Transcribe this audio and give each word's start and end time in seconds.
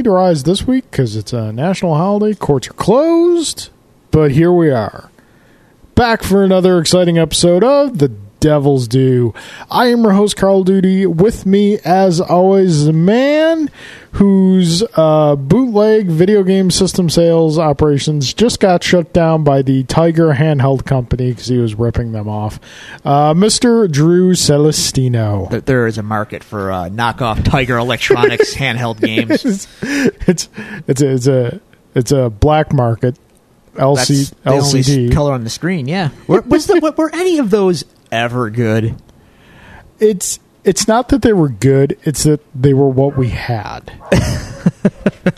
need 0.00 0.04
to 0.04 0.10
rise 0.12 0.44
this 0.44 0.66
week 0.66 0.90
because 0.90 1.14
it's 1.14 1.34
a 1.34 1.52
national 1.52 1.94
holiday. 1.94 2.34
Courts 2.34 2.70
are 2.70 2.72
closed, 2.72 3.68
but 4.10 4.30
here 4.30 4.50
we 4.50 4.70
are. 4.70 5.10
Back 5.94 6.22
for 6.22 6.42
another 6.42 6.78
exciting 6.78 7.18
episode 7.18 7.62
of 7.62 7.98
The 7.98 8.08
Devil's 8.08 8.88
Due. 8.88 9.34
I 9.70 9.88
am 9.88 10.00
your 10.00 10.12
host, 10.12 10.38
Carl 10.38 10.64
Duty. 10.64 11.04
With 11.04 11.44
me, 11.44 11.80
as 11.84 12.18
always, 12.18 12.86
the 12.86 12.94
man 12.94 13.68
whose 14.12 14.82
uh, 14.96 15.36
bootleg 15.36 16.06
video 16.08 16.42
game 16.42 16.70
system 16.70 17.08
sales 17.08 17.58
operations 17.58 18.34
just 18.34 18.58
got 18.60 18.82
shut 18.82 19.12
down 19.12 19.44
by 19.44 19.62
the 19.62 19.84
Tiger 19.84 20.34
handheld 20.34 20.84
company 20.84 21.30
because 21.30 21.46
he 21.46 21.58
was 21.58 21.74
ripping 21.76 22.12
them 22.12 22.28
off. 22.28 22.58
Uh, 23.04 23.32
Mr. 23.34 23.90
Drew 23.90 24.32
Celestino. 24.34 25.64
there 25.64 25.86
is 25.86 25.96
a 25.98 26.02
market 26.02 26.42
for 26.42 26.72
uh, 26.72 26.88
knockoff 26.88 27.44
Tiger 27.44 27.76
Electronics 27.78 28.54
handheld 28.56 29.00
games. 29.00 29.44
it's 29.44 29.68
it's 30.26 30.48
it's 30.88 31.02
a, 31.02 31.10
it's 31.12 31.26
a 31.26 31.60
it's 31.94 32.12
a 32.12 32.30
black 32.30 32.72
market 32.72 33.16
That's 33.74 34.10
LC, 34.10 34.30
the 34.42 34.50
LCD. 34.50 35.12
color 35.12 35.32
on 35.32 35.44
the 35.44 35.50
screen. 35.50 35.86
Yeah. 35.88 36.10
Were, 36.26 36.40
was 36.42 36.66
the, 36.66 36.94
were 36.96 37.14
any 37.14 37.38
of 37.38 37.50
those 37.50 37.84
ever 38.10 38.50
good? 38.50 38.96
It's 39.98 40.40
it's 40.64 40.86
not 40.88 41.08
that 41.10 41.22
they 41.22 41.32
were 41.32 41.48
good; 41.48 41.98
it's 42.04 42.24
that 42.24 42.40
they 42.54 42.74
were 42.74 42.88
what 42.88 43.16
we 43.16 43.28
had. 43.28 43.92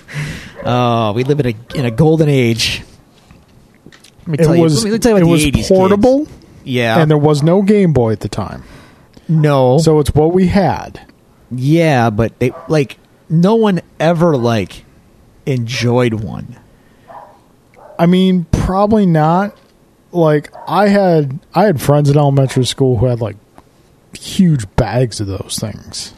Oh, 0.65 1.13
we 1.13 1.25
live 1.25 1.41
in 1.41 1.47
a 1.47 1.55
in 1.75 1.85
a 1.85 1.91
golden 1.91 2.29
age. 2.29 2.83
Let 4.21 4.29
me 4.29 4.35
It 4.39 4.45
tell 4.45 4.57
was. 4.61 4.85
Let 4.85 4.93
me 4.93 4.99
tell 5.01 5.19
you 5.19 5.27
it 5.27 5.29
was 5.29 5.45
80s 5.45 5.67
portable, 5.69 6.27
kids. 6.27 6.39
Yeah. 6.63 7.01
and 7.01 7.11
there 7.11 7.19
was 7.19 7.43
no 7.43 7.63
Game 7.63 7.93
Boy 7.93 8.13
at 8.13 8.21
the 8.21 8.29
time, 8.29 8.63
no. 9.27 9.79
so 9.79 9.99
it's 9.99 10.15
what 10.15 10.33
we 10.33 10.47
had. 10.47 11.01
yeah, 11.51 12.11
but 12.11 12.39
they 12.39 12.53
like 12.69 12.99
no 13.29 13.57
one 13.57 13.81
ever 13.99 14.37
like 14.37 14.85
enjoyed 15.47 16.15
one. 16.15 16.57
I 17.99 18.07
mean, 18.07 18.47
probably 18.53 19.05
not. 19.07 19.57
Like 20.13 20.53
I 20.69 20.87
had 20.89 21.41
I 21.57 21.65
had 21.65 21.81
friends 21.81 22.09
in 22.09 22.17
elementary 22.17 22.67
school 22.67 22.99
who 22.99 23.07
had 23.07 23.21
like 23.21 23.37
huge 24.23 24.65
bags 24.77 25.21
of 25.21 25.27
those 25.27 25.59
things. 25.61 26.15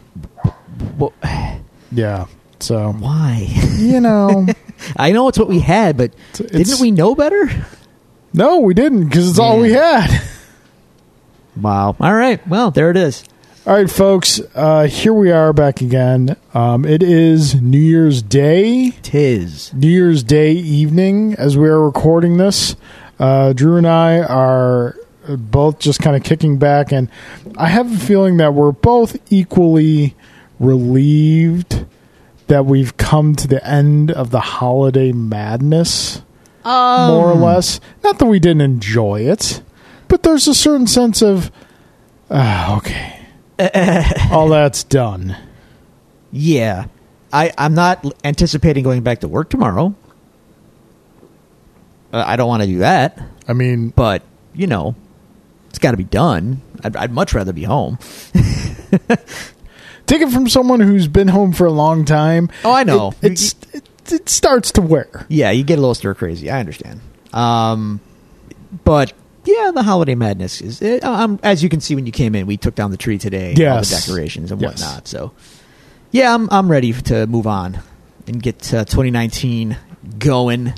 Well, 0.99 1.13
Yeah, 1.93 2.27
so 2.61 2.93
why? 2.93 3.47
you 3.77 4.01
know. 4.01 4.47
I 4.97 5.13
know 5.13 5.29
it's 5.29 5.39
what 5.39 5.49
we 5.49 5.61
had, 5.61 5.97
but 5.97 6.13
It's- 6.41 6.51
didn't 6.69 6.81
we 6.81 6.91
know 6.91 7.15
better? 7.15 7.49
No, 8.33 8.59
we 8.59 8.75
didn't 8.75 9.05
because 9.05 9.31
it's 9.31 9.39
all 9.39 9.61
we 9.61 9.73
had. 9.73 10.09
Wow. 11.57 11.95
All 12.01 12.15
right. 12.15 12.45
Well, 12.49 12.73
there 12.73 12.91
it 12.91 12.97
is. 12.97 13.23
All 13.65 13.75
right, 13.75 13.89
folks. 13.89 14.41
Uh, 14.57 14.89
here 14.89 15.15
we 15.15 15.31
are 15.31 15.53
back 15.53 15.81
again. 15.81 16.37
Um, 16.53 16.85
it 16.85 17.01
is 17.03 17.55
New 17.61 17.79
Year's 17.79 18.23
Day, 18.23 18.91
Tis. 19.03 19.73
New 19.73 19.89
Year's 19.89 20.25
Day 20.25 20.53
evening 20.53 21.35
as 21.35 21.57
we 21.57 21.69
are 21.69 21.81
recording 21.81 22.39
this. 22.39 22.75
Uh, 23.21 23.53
Drew 23.53 23.77
and 23.77 23.87
I 23.87 24.19
are 24.19 24.97
both 25.37 25.79
just 25.79 26.01
kind 26.01 26.17
of 26.17 26.23
kicking 26.23 26.59
back, 26.59 26.93
and 26.93 27.09
I 27.57 27.69
have 27.69 27.93
a 27.93 27.99
feeling 27.99 28.37
that 28.39 28.55
we're 28.55 28.73
both 28.73 29.17
equally 29.33 30.15
relieved 30.59 31.85
that 32.47 32.67
we've 32.67 32.97
come 32.97 33.35
to 33.37 33.49
the 33.49 33.67
end 33.67 34.11
of 34.11 34.31
the 34.31 34.41
holiday 34.41 35.13
madness. 35.13 36.23
more 36.65 37.31
or 37.31 37.35
less. 37.35 37.81
Not 38.03 38.19
that 38.19 38.27
we 38.27 38.39
didn't 38.39 38.63
enjoy 38.63 39.23
it, 39.23 39.63
but 40.09 40.23
there's 40.23 40.49
a 40.49 40.55
certain 40.55 40.87
sense 40.87 41.23
of, 41.23 41.51
ah, 42.31 42.77
okay, 42.79 43.21
all 44.31 44.49
that's 44.49 44.85
done. 44.85 45.37
Yeah. 46.33 46.87
I, 47.33 47.53
I'm 47.59 47.75
not 47.75 48.05
anticipating 48.25 48.85
going 48.85 49.03
back 49.03 49.21
to 49.21 49.29
work 49.29 49.51
tomorrow. 49.51 49.95
Uh, 52.13 52.25
I 52.27 52.37
don't 52.37 52.49
want 52.49 52.63
to 52.63 52.69
do 52.69 52.79
that, 52.79 53.19
I 53.49 53.53
mean, 53.55 53.89
but, 53.89 54.23
you 54.55 54.67
know, 54.69 54.95
it's 55.75 55.81
got 55.81 55.91
to 55.91 55.97
be 55.97 56.05
done. 56.05 56.63
I'd, 56.85 56.95
I'd 56.95 57.11
much 57.11 57.35
rather 57.35 57.53
be 57.53 57.65
home. 57.65 57.99
take 60.07 60.21
it 60.21 60.31
from 60.31 60.49
someone 60.49 60.79
who's 60.79 61.09
been 61.09 61.27
home 61.27 61.53
for 61.53 61.67
a 61.67 61.73
long 61.73 62.05
time. 62.05 62.49
Oh, 62.65 62.73
I 62.73 62.85
know. 62.85 63.13
It, 63.21 63.33
it's, 63.33 63.55
it, 63.73 63.89
it 64.13 64.29
starts 64.29 64.71
to 64.73 64.83
wear. 64.83 65.27
Yeah, 65.29 65.51
you 65.51 65.65
get 65.65 65.79
a 65.79 65.81
little 65.81 65.97
stir 65.97 66.15
crazy. 66.15 66.49
I 66.49 66.61
understand. 66.61 67.01
Um, 67.33 67.99
but 68.85 69.13
yeah, 69.45 69.73
the 69.75 69.83
holiday 69.83 70.15
madness 70.15 70.61
is. 70.61 70.81
It, 70.81 71.03
um, 71.03 71.41
as 71.43 71.63
you 71.65 71.69
can 71.69 71.81
see 71.81 71.97
when 71.97 72.07
you 72.07 72.13
came 72.13 72.37
in, 72.37 72.47
we 72.47 72.57
took 72.57 72.77
down 72.77 72.93
the 72.93 72.97
tree 72.97 73.19
today. 73.19 73.51
All 73.69 73.81
the 73.81 74.01
decorations 74.07 74.53
and 74.53 74.61
Yes. 74.61 74.81
whatnot. 74.81 75.09
So 75.09 75.33
yeah, 76.13 76.33
I'm 76.35 76.49
I'm 76.53 76.71
ready 76.71 76.93
to 76.93 77.27
move 77.27 77.49
on 77.49 77.81
and 78.29 78.41
get 78.41 78.73
uh, 78.73 78.85
2019 78.85 79.77
going. 80.21 80.73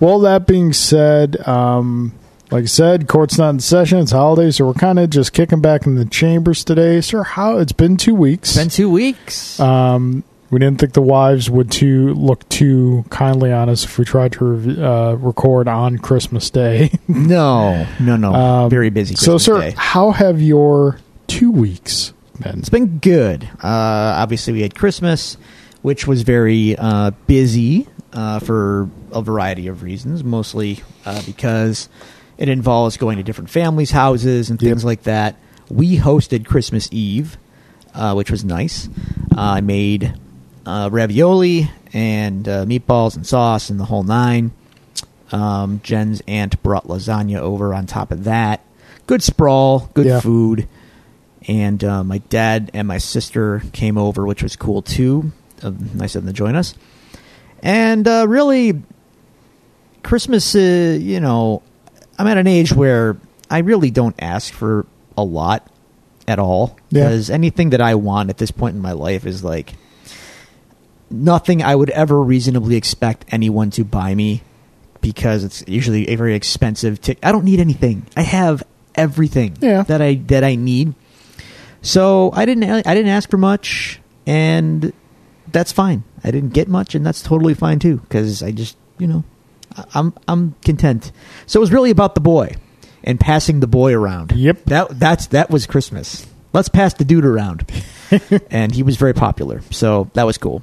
Well, 0.00 0.18
that 0.20 0.46
being 0.48 0.72
said, 0.72 1.36
um, 1.46 2.12
like 2.54 2.62
I 2.62 2.66
said, 2.66 3.08
court's 3.08 3.36
not 3.36 3.50
in 3.50 3.58
session. 3.58 3.98
It's 3.98 4.12
holiday, 4.12 4.52
so 4.52 4.64
we're 4.66 4.74
kind 4.74 5.00
of 5.00 5.10
just 5.10 5.32
kicking 5.32 5.60
back 5.60 5.86
in 5.86 5.96
the 5.96 6.04
chambers 6.04 6.62
today. 6.62 7.00
Sir, 7.00 7.24
how 7.24 7.58
it's 7.58 7.72
been 7.72 7.96
two 7.96 8.14
weeks. 8.14 8.56
Been 8.56 8.68
two 8.68 8.88
weeks. 8.88 9.58
Um, 9.58 10.22
we 10.50 10.60
didn't 10.60 10.78
think 10.78 10.92
the 10.92 11.02
wives 11.02 11.50
would 11.50 11.68
too 11.72 12.14
look 12.14 12.48
too 12.48 13.06
kindly 13.10 13.50
on 13.52 13.68
us 13.68 13.82
if 13.84 13.98
we 13.98 14.04
tried 14.04 14.30
to 14.34 14.44
rev- 14.44 14.78
uh, 14.78 15.16
record 15.16 15.66
on 15.66 15.98
Christmas 15.98 16.48
Day. 16.48 16.92
no, 17.08 17.88
no, 17.98 18.14
no. 18.16 18.32
Um, 18.32 18.70
Very 18.70 18.90
busy. 18.90 19.16
so, 19.16 19.36
sir, 19.36 19.58
Day. 19.58 19.74
how 19.76 20.12
have 20.12 20.40
your 20.40 21.00
two 21.26 21.50
weeks 21.50 22.12
been? 22.40 22.60
It's 22.60 22.68
been 22.68 22.98
good. 22.98 23.42
Uh, 23.64 24.14
obviously, 24.22 24.52
we 24.52 24.62
had 24.62 24.76
Christmas, 24.76 25.36
which 25.82 26.06
was 26.06 26.22
very 26.22 26.76
uh, 26.78 27.10
busy 27.26 27.88
uh, 28.12 28.38
for 28.38 28.88
a 29.10 29.22
variety 29.22 29.66
of 29.66 29.82
reasons, 29.82 30.22
mostly 30.22 30.84
uh, 31.04 31.20
because 31.26 31.88
it 32.38 32.48
involves 32.48 32.96
going 32.96 33.16
to 33.18 33.22
different 33.22 33.50
families' 33.50 33.90
houses 33.92 34.50
and 34.50 34.60
Yep. 34.60 34.70
things 34.70 34.84
like 34.84 35.02
that. 35.04 35.36
We 35.70 35.98
hosted 35.98 36.44
Christmas 36.46 36.88
Eve, 36.92 37.36
uh, 37.94 38.14
which 38.14 38.30
was 38.30 38.44
nice. 38.44 38.88
Uh, 39.36 39.40
I 39.40 39.60
made 39.60 40.14
uh, 40.66 40.88
ravioli 40.92 41.70
and 41.92 42.48
uh, 42.48 42.64
meatballs 42.64 43.16
and 43.16 43.26
sauce 43.26 43.70
and 43.70 43.78
the 43.78 43.84
whole 43.84 44.02
nine. 44.02 44.50
Um, 45.32 45.80
Jen's 45.82 46.22
aunt 46.28 46.62
brought 46.62 46.86
lasagna 46.86 47.38
over 47.38 47.72
on 47.74 47.86
top 47.86 48.10
of 48.12 48.24
that. 48.24 48.60
Good 49.06 49.22
sprawl, 49.22 49.90
good 49.94 50.06
Yeah. 50.06 50.20
food 50.20 50.68
and 51.46 51.84
uh, 51.84 52.02
my 52.02 52.18
dad 52.18 52.70
and 52.72 52.88
my 52.88 52.96
sister 52.96 53.62
came 53.72 53.98
over, 53.98 54.24
which 54.24 54.42
was 54.42 54.56
cool 54.56 54.80
too. 54.80 55.30
Uh, 55.62 55.72
nice 55.94 56.14
of 56.14 56.24
them 56.24 56.32
to 56.32 56.36
join 56.36 56.56
us. 56.56 56.74
And 57.62 58.08
uh, 58.08 58.24
really, 58.28 58.82
Christmas, 60.02 60.54
uh, 60.54 60.98
you 61.00 61.20
know, 61.20 61.62
I'm 62.18 62.26
at 62.26 62.38
an 62.38 62.46
age 62.46 62.72
where 62.72 63.16
I 63.50 63.58
really 63.58 63.90
don't 63.90 64.14
ask 64.18 64.52
for 64.52 64.86
a 65.16 65.22
lot 65.24 65.68
at 66.26 66.38
all 66.38 66.76
Yeah. 66.90 67.04
because 67.04 67.28
anything 67.30 67.70
that 67.70 67.80
I 67.80 67.94
want 67.96 68.30
at 68.30 68.38
this 68.38 68.50
point 68.50 68.76
in 68.76 68.82
my 68.82 68.92
life 68.92 69.26
is 69.26 69.44
like 69.44 69.74
nothing 71.10 71.62
I 71.62 71.74
would 71.74 71.90
ever 71.90 72.20
reasonably 72.22 72.76
expect 72.76 73.26
anyone 73.30 73.70
to 73.72 73.84
buy 73.84 74.14
me 74.14 74.42
because 75.00 75.44
it's 75.44 75.62
usually 75.66 76.08
a 76.08 76.16
very 76.16 76.34
expensive 76.34 77.00
ticket. 77.00 77.24
I 77.24 77.32
don't 77.32 77.44
need 77.44 77.60
anything. 77.60 78.06
I 78.16 78.22
have 78.22 78.62
everything 78.94 79.56
Yeah. 79.60 79.82
that 79.82 80.00
I 80.00 80.14
that 80.28 80.44
I 80.44 80.54
need. 80.54 80.94
So 81.82 82.30
I 82.32 82.46
didn't 82.46 82.64
I 82.64 82.94
didn't 82.94 83.08
ask 83.10 83.28
for 83.28 83.36
much, 83.36 84.00
and 84.26 84.92
that's 85.52 85.72
fine. 85.72 86.04
I 86.24 86.30
didn't 86.30 86.54
get 86.54 86.68
much, 86.68 86.94
and 86.94 87.04
that's 87.04 87.20
totally 87.22 87.52
fine 87.52 87.78
too 87.78 87.98
because 87.98 88.42
I 88.42 88.50
just 88.52 88.76
you 88.98 89.06
know 89.06 89.24
I'm 89.94 90.12
I'm 90.28 90.54
content. 90.62 91.12
So 91.46 91.58
it 91.58 91.62
was 91.62 91.72
really 91.72 91.90
about 91.90 92.14
the 92.14 92.20
boy 92.20 92.54
and 93.02 93.18
passing 93.20 93.60
the 93.60 93.66
boy 93.66 93.92
around. 93.94 94.32
Yep. 94.32 94.64
that 94.66 94.98
that's 94.98 95.26
that 95.28 95.50
was 95.50 95.66
Christmas. 95.66 96.26
Let's 96.52 96.68
pass 96.68 96.94
the 96.94 97.04
dude 97.04 97.24
around, 97.24 97.68
and 98.50 98.72
he 98.74 98.82
was 98.84 98.96
very 98.96 99.12
popular. 99.14 99.60
So 99.70 100.08
that 100.14 100.24
was 100.24 100.38
cool. 100.38 100.62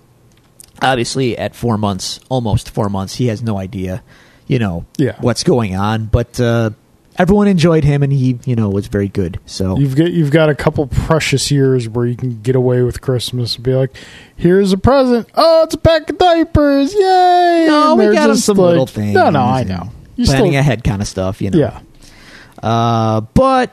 Obviously, 0.81 1.37
at 1.37 1.55
four 1.55 1.77
months, 1.77 2.19
almost 2.29 2.69
four 2.69 2.89
months, 2.89 3.15
he 3.15 3.27
has 3.27 3.43
no 3.43 3.57
idea, 3.57 4.01
you 4.47 4.57
know, 4.57 4.85
Yeah. 4.97 5.15
what's 5.19 5.43
going 5.43 5.75
on. 5.75 6.05
But 6.05 6.39
uh, 6.39 6.71
everyone 7.21 7.47
enjoyed 7.47 7.83
him, 7.83 8.01
and 8.03 8.11
he, 8.11 8.39
you 8.45 8.55
know, 8.55 8.67
was 8.69 8.87
very 8.87 9.07
good. 9.07 9.39
So 9.45 9.77
You've 9.77 9.95
got 9.95 10.11
you've 10.11 10.31
got 10.31 10.49
a 10.49 10.55
couple 10.55 10.87
precious 10.87 11.51
years 11.51 11.87
where 11.87 12.05
you 12.05 12.15
can 12.15 12.41
get 12.41 12.55
away 12.55 12.81
with 12.81 12.99
Christmas 13.01 13.55
and 13.55 13.63
be 13.63 13.73
like, 13.73 13.91
"Here's 14.35 14.73
a 14.73 14.77
present. 14.77 15.29
Oh, 15.35 15.63
it's 15.63 15.75
a 15.75 15.77
pack 15.77 16.09
of 16.09 16.17
diapers. 16.17 16.93
Yay!" 16.93 17.65
No, 17.67 17.91
And 17.91 17.99
we 17.99 18.05
they're 18.05 18.13
got 18.13 18.29
him 18.29 18.35
just 18.35 18.45
some 18.45 18.57
like- 18.57 18.69
little 18.69 18.87
things. 18.87 19.13
No, 19.13 19.29
no, 19.29 19.41
I 19.41 19.61
and 19.61 19.69
know. 19.69 19.91
You 20.15 20.25
planning 20.25 20.51
still, 20.51 20.59
ahead 20.59 20.83
kind 20.83 21.01
of 21.01 21.07
stuff, 21.07 21.41
you 21.41 21.49
know. 21.51 21.57
yeah. 21.59 21.79
Uh, 22.61 23.21
but 23.33 23.71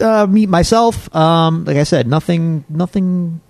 uh, 0.00 0.26
me 0.26 0.46
myself, 0.46 1.14
um, 1.14 1.64
like 1.64 1.76
I 1.76 1.82
said, 1.84 2.06
nothing, 2.06 2.64
nothing 2.68 3.40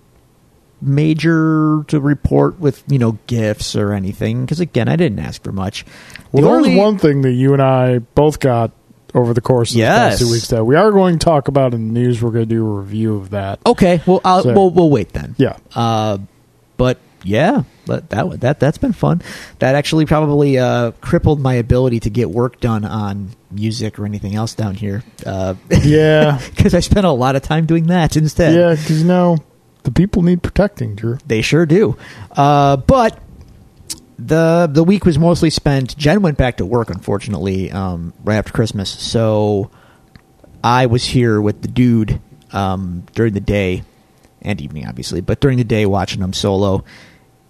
major 0.81 1.83
to 1.87 1.99
report 1.99 2.59
with 2.59 2.83
you 2.87 2.99
know 2.99 3.17
gifts 3.27 3.75
or 3.75 3.93
anything. 3.93 4.41
Because 4.45 4.59
again, 4.59 4.87
I 4.87 4.95
didn't 4.95 5.19
ask 5.19 5.43
for 5.43 5.51
much. 5.51 5.85
Well, 6.31 6.43
The 6.43 6.49
there's 6.49 6.65
only- 6.67 6.75
one 6.77 6.97
thing 6.97 7.21
that 7.21 7.31
you 7.31 7.53
and 7.53 7.61
I 7.61 7.99
both 7.99 8.39
got 8.39 8.71
over 9.13 9.33
the 9.33 9.41
course 9.41 9.71
of 9.71 9.77
the 9.77 9.83
past 9.83 10.19
two 10.19 10.29
weeks 10.29 10.47
that 10.49 10.63
we 10.65 10.75
are 10.75 10.91
going 10.91 11.17
to 11.17 11.23
talk 11.23 11.47
about 11.47 11.73
in 11.73 11.87
the 11.93 11.99
news. 11.99 12.21
We're 12.21 12.31
going 12.31 12.47
to 12.47 12.55
do 12.55 12.65
a 12.65 12.79
review 12.79 13.15
of 13.15 13.29
that. 13.31 13.59
Okay, 13.65 14.01
well, 14.05 14.21
I'll, 14.25 14.43
So- 14.43 14.53
we'll 14.53 14.69
we'll 14.69 14.89
wait 14.89 15.13
then. 15.13 15.35
Yeah. 15.37 15.57
Uh, 15.75 16.19
but 16.77 16.99
yeah, 17.23 17.63
that 17.87 18.09
that 18.11 18.39
that 18.41 18.59
that's 18.59 18.77
been 18.77 18.93
fun. 18.93 19.21
That 19.59 19.73
actually 19.75 20.05
probably 20.05 20.59
uh, 20.59 20.91
crippled 21.01 21.39
my 21.39 21.55
ability 21.55 22.01
to 22.01 22.09
get 22.11 22.29
work 22.29 22.59
done 22.59 22.85
on 22.85 23.31
music 23.49 23.97
or 23.97 24.05
anything 24.05 24.35
else 24.35 24.53
down 24.53 24.75
here. 24.75 25.03
Uh, 25.25 25.55
Yeah. 25.81 26.39
because 26.55 26.75
I 26.75 26.81
spent 26.81 27.05
a 27.05 27.11
lot 27.11 27.35
of 27.35 27.41
time 27.41 27.65
doing 27.65 27.87
that 27.87 28.15
instead. 28.17 28.53
yeah, 28.53 28.69
because, 28.71 29.01
you 29.01 29.07
know, 29.07 29.37
the 29.87 29.91
people 29.93 30.21
need 30.21 30.43
protecting, 30.43 30.95
Drew. 30.95 31.17
They 31.25 31.41
sure 31.41 31.65
do. 31.65 31.97
Uh, 32.31 32.75
but 32.77 33.17
the 34.19 34.69
the 34.69 34.83
week 34.83 35.05
was 35.05 35.17
mostly 35.17 35.49
spent. 35.49 35.95
Jen 35.97 36.21
went 36.21 36.37
back 36.37 36.57
to 36.57 36.65
work, 36.65 36.89
unfortunately, 36.89 37.71
um, 37.71 38.13
right 38.23 38.35
after 38.35 38.51
Christmas. 38.51 38.89
So 38.89 39.71
I 40.63 40.87
was 40.87 41.05
here 41.05 41.39
with 41.39 41.61
the 41.61 41.67
dude 41.69 42.19
um, 42.51 43.05
during 43.13 43.33
the 43.33 43.39
day 43.39 43.83
and 44.41 44.59
evening, 44.59 44.85
obviously, 44.87 45.21
but 45.21 45.39
during 45.39 45.57
the 45.57 45.63
day 45.63 45.85
watching 45.85 46.21
him 46.21 46.33
solo. 46.33 46.83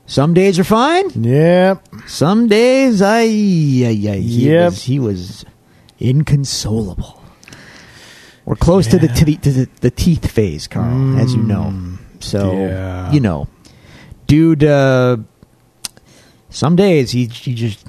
Some 0.10 0.34
days 0.34 0.58
are 0.60 0.64
fine. 0.64 1.10
Yep. 1.22 1.86
Some 2.08 2.48
days, 2.48 3.02
I, 3.02 3.24
yeah, 3.24 3.90
yeah, 3.90 4.14
he 4.14 4.50
Yep. 4.52 4.66
was 4.72 4.84
he 4.84 5.00
was 5.00 5.46
inconsolable. 6.00 7.22
We're 8.46 8.56
close 8.56 8.88
to 8.88 8.98
the 9.00 9.10
to 9.10 9.26
the, 9.26 9.36
to 9.38 9.52
the 9.52 9.70
the 9.82 9.92
teeth 9.92 10.32
phase, 10.32 10.68
Carl, 10.68 11.20
as 11.20 11.34
you 11.34 11.44
know. 11.44 11.74
So 12.20 12.52
Yeah. 12.54 13.12
you 13.12 13.20
know, 13.20 13.48
dude. 14.28 14.64
Uh, 14.64 15.18
some 16.50 16.76
days 16.76 17.12
he 17.12 17.26
he 17.26 17.54
just 17.54 17.86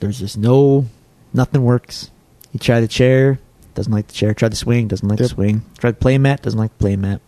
there's 0.00 0.18
just 0.18 0.38
no 0.38 0.86
nothing 1.32 1.62
works. 1.62 2.10
He 2.52 2.58
tried 2.58 2.80
the 2.80 2.88
chair, 2.88 3.38
doesn't 3.74 3.92
like 3.92 4.06
the 4.08 4.14
chair. 4.14 4.34
Tried 4.34 4.52
the 4.52 4.56
swing, 4.56 4.88
doesn't 4.88 5.06
like 5.08 5.18
Yep. 5.18 5.28
the 5.28 5.34
swing. 5.34 5.62
Tried 5.78 5.92
the 5.92 6.00
play 6.00 6.18
mat, 6.18 6.42
doesn't 6.42 6.58
like 6.58 6.76
the 6.78 6.82
play 6.82 6.96
mat. 6.96 7.20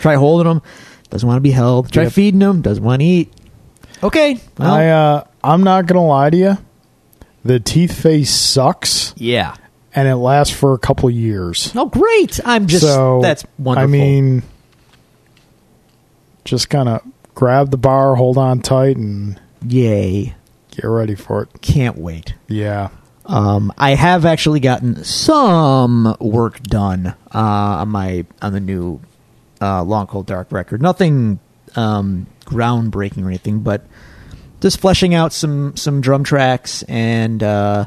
Try 0.00 0.14
holding 0.16 0.50
him, 0.50 0.62
doesn't 1.10 1.26
want 1.26 1.38
to 1.38 1.42
be 1.42 1.50
held. 1.50 1.90
Try 1.90 2.04
Yep. 2.04 2.12
feeding 2.12 2.40
him, 2.40 2.60
doesn't 2.62 2.84
want 2.84 3.00
to 3.00 3.06
eat. 3.06 3.32
Okay, 4.02 4.38
well, 4.58 4.72
I, 4.72 4.86
uh, 4.88 5.24
I'm 5.42 5.64
not 5.64 5.86
going 5.86 5.96
to 5.96 6.06
lie 6.06 6.30
to 6.30 6.36
you. 6.36 6.58
The 7.44 7.58
teeth 7.58 7.92
phase 7.92 8.30
sucks, 8.30 9.12
yeah. 9.16 9.54
and 9.94 10.06
it 10.06 10.14
lasts 10.16 10.54
for 10.54 10.74
a 10.74 10.78
couple 10.78 11.10
years. 11.10 11.72
Oh, 11.74 11.86
great! 11.86 12.38
I'm 12.44 12.66
just 12.66 12.84
so 12.84 13.20
that's 13.22 13.44
wonderful. 13.58 13.82
I 13.82 13.86
mean, 13.90 14.42
just 16.48 16.70
kind 16.70 16.88
of 16.88 17.02
grab 17.34 17.70
the 17.70 17.76
bar, 17.76 18.16
hold 18.16 18.38
on 18.38 18.60
tight, 18.60 18.96
and 18.96 19.40
yay! 19.66 20.34
get 20.80 20.86
ready 20.86 21.14
for 21.14 21.42
it. 21.42 21.60
Can't 21.60 21.98
wait. 21.98 22.34
Yeah. 22.46 22.90
Um, 23.26 23.72
I 23.76 23.94
have 23.94 24.24
actually 24.24 24.60
gotten 24.60 25.04
some 25.04 26.16
work 26.18 26.62
done 26.62 27.08
uh, 27.34 27.38
on 27.82 27.88
my 27.88 28.24
on 28.40 28.52
the 28.52 28.60
new 28.60 29.00
uh, 29.60 29.82
Long 29.82 30.06
Cold 30.06 30.26
Dark 30.26 30.50
record. 30.50 30.80
Nothing 30.80 31.40
um, 31.76 32.26
groundbreaking 32.44 33.24
or 33.24 33.28
anything, 33.28 33.60
but 33.60 33.84
just 34.60 34.80
fleshing 34.80 35.14
out 35.14 35.32
some 35.32 35.76
some 35.76 36.00
drum 36.00 36.24
tracks 36.24 36.84
and 36.84 37.42
uh, 37.42 37.86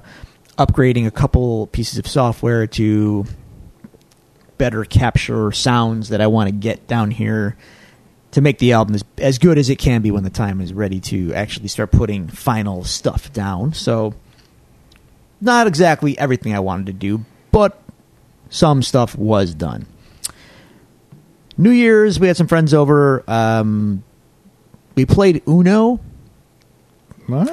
upgrading 0.57 1.07
a 1.07 1.11
couple 1.11 1.67
pieces 1.67 1.97
of 1.97 2.07
software 2.07 2.67
to 2.67 3.25
better 4.57 4.85
capture 4.85 5.51
sounds 5.51 6.09
that 6.09 6.21
I 6.21 6.27
want 6.27 6.49
to 6.49 6.51
get 6.53 6.87
down 6.87 7.09
here 7.09 7.57
to 8.31 8.41
make 8.41 8.59
the 8.59 8.73
album 8.73 8.95
as, 8.95 9.03
as 9.17 9.37
good 9.37 9.57
as 9.57 9.69
it 9.69 9.77
can 9.77 10.01
be 10.01 10.11
when 10.11 10.23
the 10.23 10.29
time 10.29 10.61
is 10.61 10.73
ready 10.73 10.99
to 10.99 11.33
actually 11.33 11.67
start 11.67 11.91
putting 11.91 12.27
final 12.27 12.83
stuff 12.83 13.31
down. 13.33 13.73
So 13.73 14.13
not 15.41 15.67
exactly 15.67 16.17
everything 16.17 16.55
I 16.55 16.59
wanted 16.59 16.85
to 16.87 16.93
do, 16.93 17.25
but 17.51 17.81
some 18.49 18.83
stuff 18.83 19.17
was 19.17 19.53
done. 19.53 19.85
New 21.57 21.71
Year's, 21.71 22.19
we 22.19 22.27
had 22.27 22.37
some 22.37 22.47
friends 22.47 22.73
over. 22.73 23.23
Um, 23.27 24.03
we 24.95 25.05
played 25.05 25.43
Uno. 25.47 25.99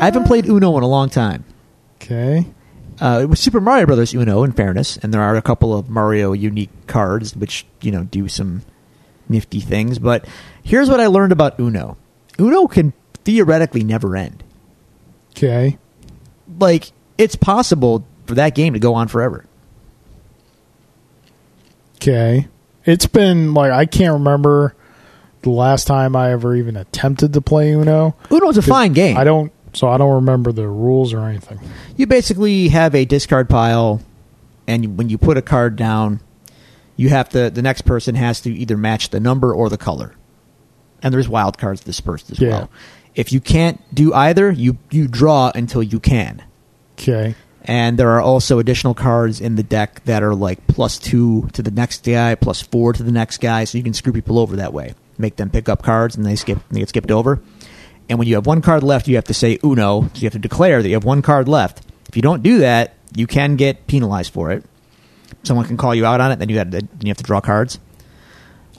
I 0.01 0.05
haven't 0.07 0.25
played 0.25 0.47
Uno 0.47 0.77
in 0.77 0.83
a 0.83 0.89
long 0.89 1.09
time. 1.09 1.45
Okay. 1.97 2.47
Uh, 3.01 3.21
it 3.23 3.27
was 3.27 3.39
Super 3.39 3.61
Mario 3.61 3.87
Brothers 3.87 4.13
Uno, 4.15 4.43
in 4.43 4.53
fairness, 4.53 4.97
and 4.97 5.15
there 5.15 5.23
are 5.23 5.37
a 5.37 5.43
couple 5.43 5.77
of 5.77 5.89
Mario 5.89 6.33
unique 6.33 6.71
cards 6.87 7.37
which 7.37 7.65
you 7.81 7.93
know 7.93 8.05
do 8.05 8.29
some 8.29 8.63
nifty 9.29 9.61
things. 9.61 9.99
But 9.99 10.27
here's 10.63 10.89
what 10.89 11.01
I 11.01 11.07
learned 11.07 11.33
about 11.33 11.59
Uno: 11.59 11.97
Uno 12.39 12.67
can 12.67 12.93
theoretically 13.25 13.85
never 13.85 14.17
end. 14.17 14.43
Okay. 15.31 15.79
Like 16.59 16.93
it's 17.17 17.37
possible 17.37 18.07
for 18.27 18.35
that 18.35 18.55
game 18.55 18.73
to 18.73 18.79
go 18.79 18.95
on 18.95 19.09
forever. 19.09 19.45
Okay. 21.97 22.49
It's 22.85 23.07
been 23.07 23.55
like 23.55 23.71
I 23.71 23.87
can't 23.87 24.15
remember 24.15 24.75
the 25.43 25.51
last 25.51 25.87
time 25.87 26.17
I 26.17 26.33
ever 26.33 26.57
even 26.57 26.77
attempted 26.77 27.33
to 27.35 27.41
play 27.41 27.73
Uno. 27.73 28.17
Uno's 28.31 28.57
a 28.57 28.63
fine 28.63 28.93
game. 28.93 29.17
I 29.17 29.25
don't 29.25 29.53
so 29.75 29.89
I 29.89 29.99
don't 29.99 30.15
remember 30.15 30.53
the 30.53 30.67
rules 30.67 31.13
or 31.13 31.21
anything. 31.27 31.61
you 31.97 32.07
basically 32.07 32.69
have 32.69 32.95
a 32.95 33.05
discard 33.05 33.49
pile 33.49 34.01
and 34.67 34.97
when 34.97 35.09
you 35.09 35.19
put 35.19 35.37
a 35.37 35.43
card 35.43 35.77
down 35.77 36.21
you 36.99 37.09
have 37.09 37.31
to 37.31 37.49
the 37.49 37.63
next 37.63 37.83
person 37.83 38.15
has 38.17 38.43
to 38.43 38.53
either 38.53 38.77
match 38.77 39.09
the 39.09 39.21
number 39.21 39.55
or 39.55 39.71
the 39.71 39.79
color. 39.79 40.13
And 41.03 41.15
there's 41.15 41.29
wild 41.29 41.57
cards 41.57 41.81
dispersed 41.81 42.31
as 42.31 42.39
Yeah. 42.41 42.49
well. 42.51 42.71
If 43.15 43.33
you 43.33 43.41
can't 43.41 43.81
do 43.95 44.13
either 44.13 44.51
you 44.53 44.77
you 44.91 45.09
draw 45.09 45.51
until 45.55 45.83
you 45.83 45.99
can. 46.01 46.43
Okay. 46.99 47.35
and 47.65 47.99
there 47.99 48.11
are 48.11 48.21
also 48.21 48.59
additional 48.59 48.95
cards 48.95 49.41
in 49.41 49.55
the 49.57 49.63
deck 49.63 50.03
that 50.07 50.23
are 50.23 50.35
like 50.35 50.67
plus 50.69 50.99
two 50.99 51.49
to 51.53 51.63
the 51.63 51.71
next 51.71 52.03
guy 52.05 52.35
plus 52.35 52.61
four 52.63 52.93
to 52.93 53.03
the 53.03 53.13
next 53.13 53.39
guy. 53.39 53.65
So 53.65 53.79
you 53.79 53.85
can 53.85 53.93
screw 53.95 54.13
people 54.13 54.39
over 54.39 54.57
that 54.57 54.73
way. 54.73 54.95
Make 55.19 55.37
them 55.37 55.51
pick 55.51 55.69
up 55.69 55.83
cards 55.83 56.17
and 56.17 56.25
they 56.27 56.35
skip 56.37 56.59
they 56.71 56.81
get 56.81 56.89
skipped 56.89 57.11
over. 57.11 57.41
And 58.09 58.19
when 58.19 58.27
you 58.27 58.35
have 58.37 58.47
one 58.47 58.63
card 58.63 58.83
left 58.83 59.07
you 59.07 59.15
have 59.17 59.25
to 59.27 59.35
say 59.35 59.59
uno. 59.65 60.03
So 60.03 60.21
you 60.21 60.27
have 60.27 60.33
to 60.33 60.39
declare 60.39 60.83
that 60.83 60.89
you 60.89 60.95
have 60.95 61.05
one 61.05 61.23
card 61.23 61.47
left. 61.47 61.83
If 62.09 62.17
you 62.17 62.23
don't 62.23 62.43
do 62.43 62.59
that 62.59 62.95
you 63.15 63.27
can 63.27 63.57
get 63.57 63.87
penalized 63.87 64.33
for 64.33 64.51
it 64.51 64.65
someone 65.43 65.67
can 65.67 65.77
call 65.77 65.95
you 65.95 66.05
out 66.05 66.21
on 66.21 66.33
it 66.33 66.39
then 66.39 66.49
you 66.49 66.59
have 66.59 66.71
to, 66.71 66.79
then 66.79 66.89
you 67.03 67.09
have 67.09 67.17
to 67.17 67.25
draw 67.25 67.41
cards 67.41 67.79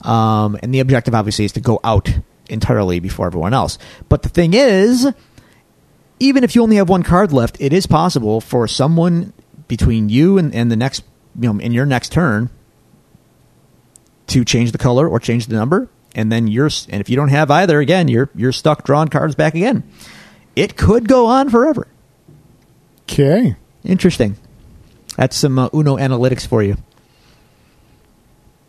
um, 0.02 0.58
and 0.62 0.72
the 0.72 0.80
objective 0.80 1.14
obviously 1.14 1.44
is 1.44 1.52
to 1.52 1.60
go 1.60 1.80
out 1.84 2.10
entirely 2.48 3.00
before 3.00 3.26
everyone 3.26 3.54
else 3.54 3.78
but 4.08 4.22
the 4.22 4.28
thing 4.28 4.54
is 4.54 5.06
even 6.20 6.44
if 6.44 6.54
you 6.54 6.62
only 6.62 6.76
have 6.76 6.88
one 6.88 7.02
card 7.02 7.32
left, 7.32 7.56
it 7.60 7.72
is 7.72 7.86
possible 7.86 8.40
for 8.40 8.68
someone 8.68 9.32
between 9.66 10.08
you 10.10 10.38
and, 10.38 10.54
and 10.54 10.70
the 10.70 10.76
next, 10.76 11.02
you 11.34 11.52
know, 11.52 11.58
in 11.58 11.72
your 11.72 11.86
next 11.86 12.12
turn 12.12 12.50
to 14.26 14.44
change 14.44 14.70
the 14.70 14.78
color 14.78 15.08
or 15.08 15.18
change 15.18 15.46
the 15.46 15.56
number, 15.56 15.88
and 16.14 16.30
then 16.30 16.46
you're, 16.46 16.70
and 16.90 17.00
if 17.00 17.08
you 17.08 17.16
don't 17.16 17.30
have 17.30 17.50
either, 17.50 17.80
again, 17.80 18.06
you're 18.06 18.28
you're 18.34 18.52
stuck 18.52 18.84
drawing 18.84 19.08
cards 19.08 19.34
back 19.34 19.54
again. 19.54 19.82
It 20.54 20.76
could 20.76 21.08
go 21.08 21.26
on 21.26 21.48
forever. 21.48 21.88
Okay. 23.02 23.56
Interesting. 23.82 24.36
That's 25.16 25.36
some 25.36 25.58
uh, 25.58 25.68
Uno 25.74 25.96
analytics 25.96 26.46
for 26.46 26.62
you. 26.62 26.76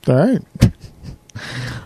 All 0.07 0.15
right. 0.15 0.41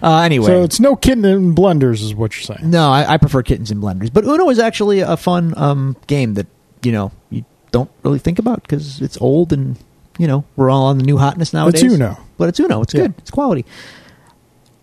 Uh, 0.01 0.21
anyway, 0.21 0.47
So 0.47 0.63
it's 0.63 0.79
no 0.79 0.95
kitten 0.95 1.23
and 1.23 1.55
blenders, 1.55 2.01
is 2.01 2.13
what 2.13 2.35
you're 2.35 2.57
saying. 2.57 2.69
No, 2.69 2.89
I, 2.91 3.13
I 3.13 3.17
prefer 3.17 3.41
kittens 3.43 3.71
and 3.71 3.81
blenders. 3.81 4.11
But 4.11 4.23
Uno 4.25 4.49
is 4.49 4.59
actually 4.59 4.99
a 4.99 5.15
fun 5.17 5.53
um, 5.55 5.95
game 6.07 6.33
that 6.33 6.47
you 6.83 6.91
know 6.91 7.11
you 7.29 7.45
don't 7.71 7.89
really 8.03 8.19
think 8.19 8.37
about 8.39 8.63
because 8.63 9.01
it's 9.01 9.19
old 9.21 9.53
and 9.53 9.77
you 10.17 10.27
know 10.27 10.43
we're 10.55 10.69
all 10.69 10.85
on 10.87 10.97
the 10.97 11.03
new 11.03 11.17
hotness 11.17 11.53
nowadays. 11.53 11.83
It's 11.83 11.93
Uno. 11.93 12.17
but 12.37 12.49
it's 12.49 12.59
Uno. 12.59 12.81
It's 12.81 12.93
Yeah. 12.93 13.01
good. 13.03 13.13
It's 13.19 13.31
quality. 13.31 13.65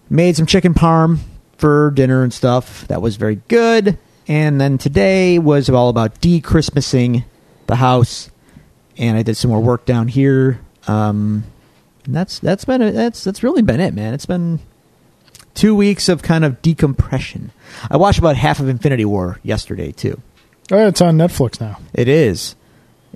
Made 0.08 0.36
some 0.36 0.46
chicken 0.46 0.74
parm 0.74 1.18
for 1.58 1.90
dinner 1.90 2.22
and 2.22 2.32
stuff. 2.32 2.86
That 2.88 3.02
was 3.02 3.16
very 3.16 3.40
good. 3.48 3.98
And 4.28 4.60
then 4.60 4.78
today 4.78 5.38
was 5.40 5.68
all 5.68 5.88
about 5.88 6.20
de-Christmasing 6.20 7.24
the 7.66 7.76
house, 7.76 8.30
and 8.98 9.16
I 9.16 9.22
did 9.22 9.36
some 9.36 9.50
more 9.50 9.60
work 9.60 9.84
down 9.84 10.08
here. 10.08 10.60
Um, 10.86 11.44
and 12.04 12.14
that's 12.14 12.38
that's 12.38 12.64
been 12.64 12.82
it. 12.82 12.92
that's 12.92 13.24
that's 13.24 13.42
really 13.42 13.62
been 13.62 13.80
it, 13.80 13.94
man. 13.94 14.14
It's 14.14 14.26
been 14.26 14.60
two 15.54 15.74
weeks 15.74 16.08
of 16.08 16.22
kind 16.22 16.44
of 16.44 16.60
decompression. 16.62 17.52
I 17.90 17.96
watched 17.96 18.18
about 18.18 18.36
half 18.36 18.60
of 18.60 18.68
Infinity 18.68 19.04
War 19.04 19.38
yesterday 19.42 19.92
too. 19.92 20.20
Oh, 20.70 20.86
it's 20.88 21.00
on 21.00 21.16
Netflix 21.16 21.60
now. 21.60 21.78
It 21.94 22.08
is, 22.08 22.56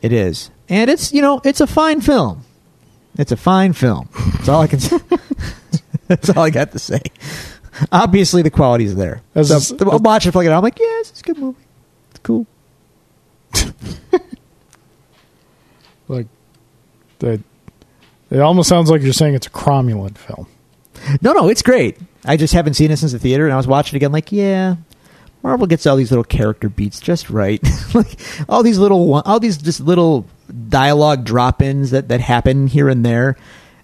it 0.02 0.12
is, 0.12 0.50
and 0.68 0.90
it's 0.90 1.12
you 1.12 1.22
know 1.22 1.40
it's 1.44 1.60
a 1.60 1.66
fine 1.66 2.00
film. 2.00 2.44
It's 3.18 3.32
a 3.32 3.36
fine 3.36 3.72
film. 3.72 4.08
That's 4.34 4.48
all 4.48 4.62
I 4.62 4.66
can. 4.66 4.80
say. 4.80 4.98
That's 6.08 6.30
all 6.30 6.44
I 6.44 6.50
got 6.50 6.72
to 6.72 6.78
say. 6.78 7.00
Obviously, 7.90 8.42
the 8.42 8.50
quality's 8.50 8.94
there. 8.94 9.22
As 9.34 9.68
So, 9.68 9.76
I'm 9.80 10.02
watching 10.02 10.30
it, 10.32 10.36
I'm 10.36 10.62
like, 10.62 10.78
yes, 10.78 11.10
it's 11.10 11.20
a 11.20 11.24
good 11.24 11.38
movie. 11.38 11.58
It's 12.10 12.20
cool. 12.20 12.46
That. 17.20 17.40
It 18.30 18.40
almost 18.40 18.68
sounds 18.68 18.90
like 18.90 19.02
you're 19.02 19.12
saying 19.12 19.34
it's 19.34 19.46
a 19.46 19.50
cromulent 19.50 20.18
film. 20.18 20.48
No, 21.20 21.32
no, 21.32 21.48
it's 21.48 21.62
great. 21.62 21.98
I 22.24 22.36
just 22.36 22.54
haven't 22.54 22.74
seen 22.74 22.90
it 22.90 22.96
since 22.96 23.12
the 23.12 23.18
theater, 23.18 23.44
and 23.44 23.52
I 23.52 23.56
was 23.56 23.68
watching 23.68 23.94
it 23.94 23.98
again. 23.98 24.10
Like, 24.10 24.32
yeah, 24.32 24.76
Marvel 25.42 25.66
gets 25.68 25.86
all 25.86 25.96
these 25.96 26.10
little 26.10 26.24
character 26.24 26.68
beats 26.68 26.98
just 26.98 27.30
right. 27.30 27.62
like 27.94 28.18
all 28.48 28.62
these 28.62 28.78
little, 28.78 29.14
all 29.14 29.38
these 29.38 29.56
just 29.56 29.80
little 29.80 30.26
dialogue 30.68 31.24
drop-ins 31.24 31.92
that 31.92 32.08
that 32.08 32.20
happen 32.20 32.66
here 32.66 32.88
and 32.88 33.04
there. 33.06 33.36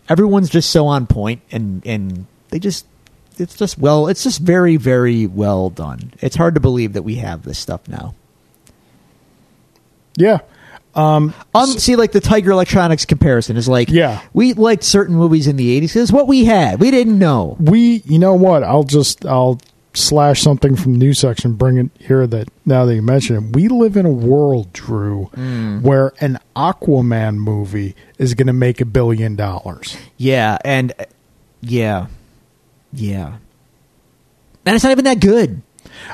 Everyone's 0.09 0.51
just 0.51 0.71
so 0.71 0.87
on 0.87 1.07
point, 1.07 1.43
and 1.53 1.87
and 1.87 2.27
they 2.49 2.59
just 2.59 2.87
it's 3.39 3.57
just 3.57 3.79
well, 3.79 4.09
it's 4.09 4.25
just 4.25 4.41
very 4.41 4.77
very 4.77 5.27
well 5.27 5.71
done. 5.71 6.13
It's 6.21 6.37
hard 6.37 6.55
to 6.55 6.61
believe 6.61 6.95
that 6.95 7.03
we 7.03 7.17
have 7.17 7.45
this 7.45 7.59
stuff 7.59 7.87
now. 7.89 8.15
Yeah. 10.17 10.41
Um, 10.95 11.33
see, 11.79 11.97
like 11.97 12.13
the 12.13 12.21
Tiger 12.21 12.51
Electronics 12.51 13.05
comparison 13.07 13.57
is 13.57 13.67
like, 13.69 13.89
Yeah. 13.89 14.21
we 14.35 14.53
liked 14.53 14.85
certain 14.85 15.15
movies 15.17 15.47
in 15.47 15.57
the 15.57 15.81
'80s. 15.81 15.97
It's 15.97 16.13
what 16.13 16.29
we 16.29 16.45
had. 16.45 16.81
We 16.81 16.91
didn't 16.91 17.19
know. 17.19 17.57
We, 17.59 18.03
you 18.05 18.19
know 18.19 18.35
what? 18.35 18.63
I'll 18.63 18.85
just 18.85 19.25
I'll 19.25 19.59
slash 19.95 20.41
something 20.43 20.75
from 20.77 20.93
the 20.95 20.99
news 20.99 21.19
section, 21.19 21.55
bring 21.55 21.77
it 21.79 21.91
here. 21.99 22.27
That 22.27 22.49
now 22.67 22.85
that 22.85 22.95
you 22.95 23.03
mention 23.03 23.37
it, 23.37 23.57
we 23.57 23.69
live 23.69 23.97
in 23.97 24.05
a 24.07 24.11
world, 24.11 24.73
Drew, 24.73 25.25
where 25.83 26.13
an 26.21 26.39
Aquaman 26.57 27.37
movie 27.37 27.95
is 28.19 28.35
going 28.35 28.47
to 28.49 28.53
make 28.53 28.81
a 28.81 28.87
billion 28.87 29.35
dollars. 29.37 29.97
Yeah, 30.19 30.59
and 30.65 30.93
uh, 30.99 31.05
yeah, 31.63 32.07
yeah, 32.93 33.37
and 34.67 34.75
it's 34.75 34.85
not 34.85 34.93
even 34.93 35.05
that 35.07 35.21
good. 35.21 35.63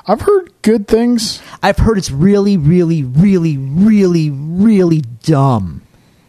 I've 0.07 0.21
heard 0.21 0.53
good 0.63 0.89
things. 0.89 1.43
I've 1.63 1.79
heard 1.79 1.99
it's 1.99 2.11
really, 2.11 2.57
really, 2.57 3.03
really, 3.03 3.57
really, 3.57 4.31
really 4.31 5.01
dumb, 5.23 5.83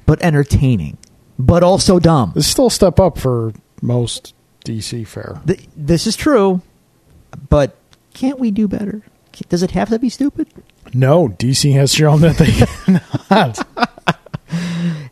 but 0.06 0.22
entertaining, 0.22 0.98
but 1.38 1.64
also 1.64 2.00
dumb. 2.00 2.34
It's 2.36 2.48
still 2.48 2.68
a 2.68 2.72
step 2.72 3.00
up 3.00 3.18
for 3.18 3.54
most 3.82 4.34
DC 4.66 5.08
fare. 5.08 5.42
Th- 5.46 5.68
this 5.76 6.08
is 6.08 6.16
true, 6.16 6.62
but 7.50 7.76
can't 8.14 8.40
we 8.40 8.52
do 8.52 8.68
better? 8.68 9.04
Does 9.48 9.64
it 9.64 9.72
have 9.72 9.90
to 9.90 10.00
be 10.00 10.10
stupid? 10.10 10.50
No, 10.94 11.30
DC 11.30 11.74
has 11.74 11.94
shown 11.94 12.22
that 12.22 12.38
they 12.38 13.00
cannot. 13.30 13.66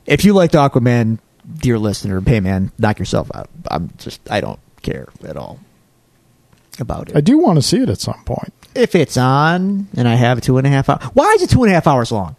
If 0.08 0.24
you 0.24 0.32
liked 0.34 0.54
Aquaman, 0.54 1.20
dear 1.60 1.78
listener, 1.78 2.22
hey 2.22 2.40
man, 2.40 2.72
knock 2.80 2.98
yourself 2.98 3.30
out. 3.36 3.50
I'm 3.70 3.92
just, 3.98 4.22
I 4.32 4.40
don't 4.40 4.60
care 4.82 5.10
at 5.26 5.36
all 5.36 5.60
about 6.80 7.10
it. 7.10 7.16
I 7.16 7.22
do 7.22 7.38
want 7.38 7.58
to 7.58 7.62
see 7.62 7.78
it 7.78 7.90
at 7.90 8.00
some 8.00 8.24
point. 8.26 8.54
If 8.76 8.96
it's 8.96 9.18
on 9.18 9.88
and 9.96 10.08
I 10.08 10.16
have 10.16 10.42
two 10.42 10.58
and 10.58 10.68
a 10.68 10.70
half 10.70 10.90
hours, 10.90 11.04
why 11.14 11.32
is 11.36 11.42
it 11.44 11.50
two 11.50 11.64
and 11.64 11.72
a 11.72 11.74
half 11.76 11.88
hours 11.88 12.12
long? 12.12 12.36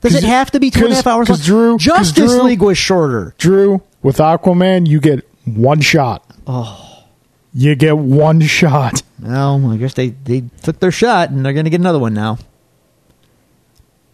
Does 0.00 0.14
it 0.14 0.24
have 0.24 0.50
to 0.52 0.60
be 0.60 0.70
two 0.70 0.84
and 0.84 0.92
a 0.92 0.96
half 0.96 1.06
hours 1.06 1.28
long? 1.28 1.38
Drew- 1.38 1.78
Justice 1.78 2.32
Drew- 2.32 2.42
League 2.42 2.62
was 2.62 2.78
shorter. 2.78 3.34
Drew, 3.38 3.82
with 4.02 4.18
Aquaman, 4.18 4.86
you 4.86 5.00
get 5.00 5.26
one 5.44 5.80
shot. 5.80 6.24
Oh, 6.46 7.04
You 7.52 7.74
get 7.74 7.96
one 7.98 8.40
shot. 8.42 9.02
well, 9.20 9.70
I 9.72 9.76
guess 9.76 9.94
they, 9.94 10.10
they 10.10 10.44
took 10.62 10.78
their 10.80 10.92
shot 10.92 11.30
and 11.30 11.44
they're 11.44 11.52
going 11.52 11.64
to 11.64 11.70
get 11.70 11.80
another 11.80 11.98
one 11.98 12.14
now. 12.14 12.38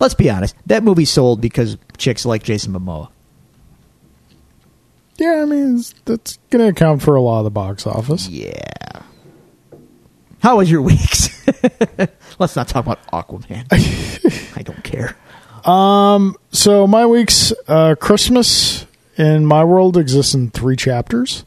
Let's 0.00 0.14
be 0.14 0.28
honest. 0.30 0.54
That 0.66 0.82
movie 0.82 1.04
sold 1.04 1.40
because 1.40 1.76
chicks 1.96 2.26
like 2.26 2.42
Jason 2.42 2.72
Momoa. 2.72 3.08
Yeah, 5.16 5.42
I 5.42 5.44
mean, 5.44 5.80
that's 6.06 6.38
going 6.50 6.64
to 6.64 6.68
account 6.70 7.00
for 7.02 7.14
a 7.14 7.20
lot 7.22 7.38
of 7.38 7.44
the 7.44 7.50
box 7.50 7.86
office. 7.86 8.28
Yeah. 8.28 8.50
How 10.44 10.58
was 10.58 10.70
your 10.70 10.82
weeks? 10.82 11.30
Let's 12.38 12.54
not 12.54 12.68
talk 12.68 12.84
about 12.84 12.98
Aquaman. 13.06 13.64
I 14.58 14.60
don't 14.60 14.84
care. 14.84 15.16
Um, 15.64 16.36
So 16.52 16.86
my 16.86 17.06
week's 17.06 17.50
uh, 17.66 17.94
Christmas 17.98 18.84
in 19.16 19.46
my 19.46 19.64
world 19.64 19.96
exists 19.96 20.34
in 20.34 20.50
three 20.50 20.76
chapters. 20.76 21.46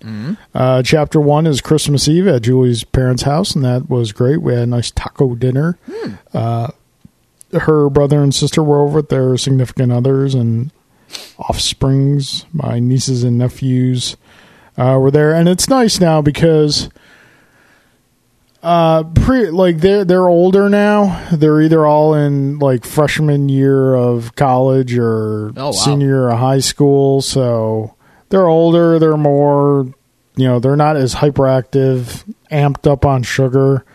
Uh, 0.55 0.81
chapter 0.81 1.21
one 1.21 1.45
is 1.45 1.61
Christmas 1.61 2.07
Eve 2.07 2.25
at 2.25 2.41
Julie's 2.41 2.83
parents' 2.83 3.21
house, 3.21 3.53
and 3.53 3.63
that 3.63 3.87
was 3.87 4.11
great. 4.11 4.41
We 4.41 4.53
had 4.53 4.63
a 4.63 4.65
nice 4.65 4.89
taco 4.89 5.35
dinner. 5.35 5.77
Uh, 6.33 6.69
her 7.53 7.91
brother 7.91 8.23
and 8.23 8.33
sister 8.33 8.63
were 8.63 8.81
over 8.81 8.95
with 8.95 9.09
their 9.09 9.37
significant 9.37 9.91
others 9.91 10.33
and 10.33 10.71
offsprings. 11.37 12.47
My 12.51 12.79
nieces 12.79 13.23
and 13.23 13.37
nephews 13.37 14.17
uh, 14.75 14.97
were 14.99 15.11
there, 15.11 15.35
and 15.35 15.47
it's 15.47 15.69
nice 15.69 15.99
now 15.99 16.23
because 16.23 16.89
uh 18.67 19.03
pre 19.03 19.49
like 19.49 19.77
they're 19.77 20.03
they're 20.03 20.27
older 20.27 20.67
now 20.67 21.25
they're 21.31 21.61
either 21.61 21.85
all 21.85 22.13
in 22.13 22.59
like 22.59 22.83
freshman 22.85 23.47
year 23.47 23.95
of 23.95 24.35
college 24.35 24.97
or 24.97 25.53
Oh, 25.55 25.67
wow. 25.67 25.71
senior 25.71 26.07
year 26.07 26.29
of 26.29 26.37
high 26.39 26.59
school 26.59 27.21
so 27.21 27.95
they're 28.27 28.47
older 28.47 28.99
they're 28.99 29.15
more 29.15 29.85
you 30.35 30.45
know 30.47 30.59
they're 30.59 30.75
not 30.75 30.97
as 30.97 31.15
hyperactive 31.15 32.25
amped 32.51 32.85
up 32.91 33.05
on 33.05 33.23
sugar 33.23 33.85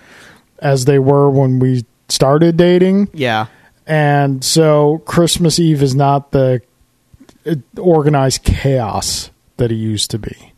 as 0.59 0.87
they 0.87 0.99
were 0.99 1.29
when 1.31 1.59
we 1.59 1.85
started 2.09 2.57
dating 2.57 3.09
Yeah. 3.13 3.49
and 3.87 4.43
so 4.43 5.03
christmas 5.05 5.59
eve 5.59 5.83
is 5.83 5.95
not 5.95 6.31
the 6.31 6.63
uh, 7.47 7.57
organized 7.79 8.43
chaos 8.45 9.31
that 9.59 9.71
it 9.71 9.77
used 9.77 10.11
to 10.13 10.19
be 10.19 10.55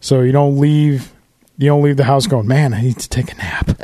so 0.00 0.22
you 0.22 0.32
don't 0.32 0.58
leave 0.58 1.12
you 1.62 1.68
don't 1.68 1.82
leave 1.82 1.96
the 1.96 2.04
house 2.04 2.26
going 2.26 2.46
man 2.46 2.74
i 2.74 2.82
need 2.82 2.98
to 2.98 3.08
take 3.08 3.32
a 3.32 3.36
nap. 3.36 3.70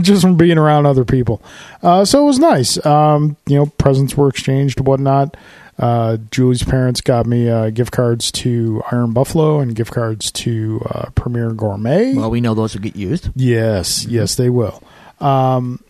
Just 0.00 0.22
from 0.22 0.36
being 0.38 0.56
around 0.56 0.86
other 0.86 1.04
people. 1.04 1.42
Uh, 1.82 2.06
so 2.06 2.22
it 2.22 2.26
was 2.26 2.38
nice. 2.38 2.84
Um, 2.86 3.36
you 3.46 3.56
know 3.56 3.66
presents 3.66 4.16
were 4.16 4.28
exchanged 4.28 4.80
whatnot. 4.80 5.36
Uh, 5.78 6.16
julie's 6.30 6.62
parents 6.62 7.00
got 7.02 7.26
me 7.26 7.48
uh, 7.50 7.68
gift 7.70 7.92
cards 7.92 8.30
to 8.32 8.82
iron 8.90 9.12
buffalo 9.12 9.60
and 9.60 9.74
gift 9.74 9.92
cards 9.92 10.30
to 10.32 10.80
uh, 10.90 11.10
premier 11.14 11.52
gourmet. 11.52 12.14
Well, 12.14 12.30
we 12.30 12.40
know 12.40 12.54
those 12.54 12.74
will 12.74 12.82
get 12.82 12.96
used. 12.96 13.30
Yes, 13.34 14.04
yes, 14.06 14.36
they 14.36 14.48
will. 14.48 14.82
Um, 15.20 15.82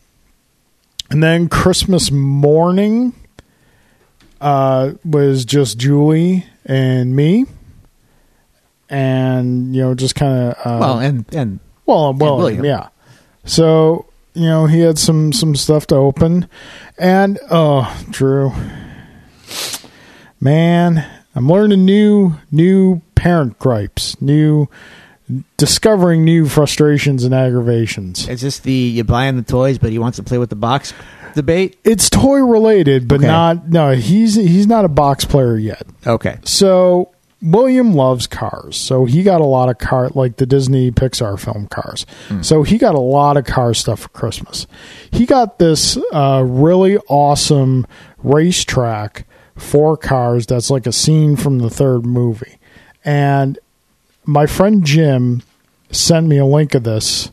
and 1.11 1.23
then 1.23 1.49
Christmas 1.49 2.11
morning 2.11 3.12
uh, 4.40 4.92
was 5.04 5.45
just 5.45 5.78
Julie 5.78 6.47
and 6.64 7.14
me, 7.14 7.47
and 8.91 9.75
you 9.75 9.83
know, 9.83 9.95
just 9.95 10.15
kind 10.15 10.33
of 10.35 10.53
uh, 10.67 10.79
well, 10.81 10.99
and 10.99 11.25
and 11.35 11.61
well, 11.87 12.13
well, 12.13 12.37
William. 12.37 12.65
yeah. 12.65 12.89
So 13.45 14.07
you 14.35 14.45
know, 14.47 14.67
he 14.67 14.81
had 14.81 14.99
some 14.99 15.33
some 15.33 15.55
stuff 15.57 15.87
to 15.89 15.95
open, 15.97 16.49
and 16.99 17.39
oh, 17.51 17.97
Drew, 18.11 18.53
man, 20.41 21.05
I'm 21.35 21.49
learning 21.49 21.85
new 21.85 22.35
new 22.51 23.01
parent 23.15 23.59
gripes, 23.59 24.21
new 24.21 24.69
discovering 25.57 26.25
new 26.25 26.49
frustrations 26.49 27.23
and 27.25 27.35
aggravations. 27.35 28.29
is 28.29 28.41
this 28.41 28.59
the 28.59 28.73
you 28.73 29.05
buying 29.05 29.37
the 29.37 29.43
toys, 29.43 29.79
but 29.79 29.91
he 29.91 29.99
wants 29.99 30.17
to 30.17 30.23
play 30.23 30.39
with 30.39 30.51
the 30.51 30.57
box 30.57 30.93
debate? 31.35 31.79
It's 31.85 32.11
toy 32.11 32.41
related, 32.41 33.07
but 33.09 33.17
Okay. 33.17 33.27
not 33.27 33.69
no. 33.69 33.93
He's 33.93 34.35
he's 34.35 34.67
not 34.67 34.85
a 34.85 34.89
box 34.89 35.25
player 35.25 35.57
yet. 35.57 35.87
Okay. 36.07 36.39
So 36.45 37.11
William 37.43 37.95
loves 37.95 38.27
cars, 38.27 38.77
so 38.77 39.07
he 39.07 39.23
got 39.23 39.41
a 39.41 39.47
lot 39.47 39.69
of 39.69 39.79
car 39.79 40.11
like 40.15 40.37
the 40.37 40.47
Disney 40.47 40.91
Pixar 40.91 41.39
film 41.39 41.69
cars. 41.69 42.05
So 42.43 42.63
he 42.63 42.77
got 42.77 42.95
a 42.95 43.01
lot 43.01 43.37
of 43.37 43.47
car 43.47 43.73
stuff 43.75 44.01
for 44.01 44.09
Christmas. 44.11 44.67
He 45.11 45.25
got 45.25 45.59
this 45.59 45.97
uh, 46.13 46.45
really 46.47 46.99
awesome 47.09 47.87
racetrack 48.19 49.27
for 49.57 49.97
cars 49.97 50.47
that's 50.47 50.71
like 50.71 50.87
a 50.87 50.93
scene 50.93 51.37
from 51.37 51.59
the 51.59 51.71
third 51.71 52.05
movie, 52.05 52.59
and 53.05 53.59
my 54.27 54.47
friend 54.47 54.85
Jim 54.85 55.43
sent 55.91 56.27
me 56.27 56.37
a 56.39 56.45
link 56.47 56.75
of 56.75 56.85
this 56.85 57.33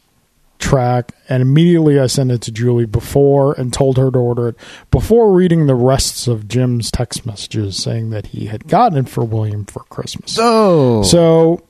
track 0.60 1.12
and 1.30 1.42
immediately 1.42 2.00
I 2.00 2.08
sent 2.08 2.32
it 2.32 2.42
to 2.44 2.52
Julie 2.52 2.86
before 2.86 3.54
and 3.60 3.72
told 3.74 3.98
her 3.98 4.10
to 4.12 4.18
order 4.18 4.50
it 4.50 4.56
before 4.92 5.32
reading 5.34 5.68
the 5.68 5.76
rests 5.76 6.28
of 6.28 6.48
Jim's 6.48 6.92
text 6.92 7.26
messages 7.26 7.78
saying 7.82 8.10
that 8.12 8.28
he 8.28 8.48
had 8.48 8.68
gotten 8.68 8.98
it 8.98 9.10
for 9.10 9.24
William 9.24 9.66
for 9.66 9.84
Christmas. 9.84 10.34
So 10.34 11.04
So 11.04 11.64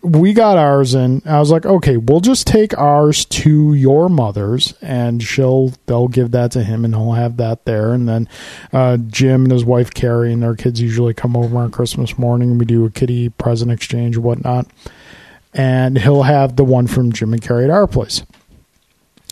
we 0.00 0.32
got 0.32 0.56
ours 0.56 0.94
and 0.94 1.22
I 1.26 1.40
was 1.40 1.50
like, 1.50 1.66
okay, 1.66 1.96
we'll 1.96 2.20
just 2.20 2.46
take 2.46 2.76
ours 2.78 3.24
to 3.24 3.74
your 3.74 4.08
mother's 4.08 4.72
and 4.80 5.20
she'll 5.22 5.72
they'll 5.86 6.06
give 6.08 6.30
that 6.30 6.52
to 6.52 6.62
him 6.62 6.84
and 6.84 6.94
he'll 6.94 7.12
have 7.12 7.36
that 7.38 7.64
there 7.64 7.92
and 7.92 8.08
then 8.08 8.28
uh, 8.72 8.96
Jim 8.96 9.42
and 9.44 9.52
his 9.52 9.64
wife 9.64 9.92
Carrie 9.92 10.32
and 10.32 10.42
their 10.42 10.54
kids 10.54 10.80
usually 10.80 11.14
come 11.14 11.36
over 11.36 11.56
on 11.58 11.72
Christmas 11.72 12.16
morning 12.16 12.52
and 12.52 12.60
we 12.60 12.64
do 12.66 12.84
a 12.84 12.90
kitty 12.90 13.28
present 13.28 13.72
exchange 13.72 14.16
whatnot. 14.16 14.66
And 15.54 15.98
he'll 15.98 16.24
have 16.24 16.56
the 16.56 16.64
one 16.64 16.86
from 16.86 17.12
Jim 17.12 17.32
and 17.32 17.42
Carrie 17.42 17.64
at 17.64 17.70
our 17.70 17.86
place. 17.86 18.22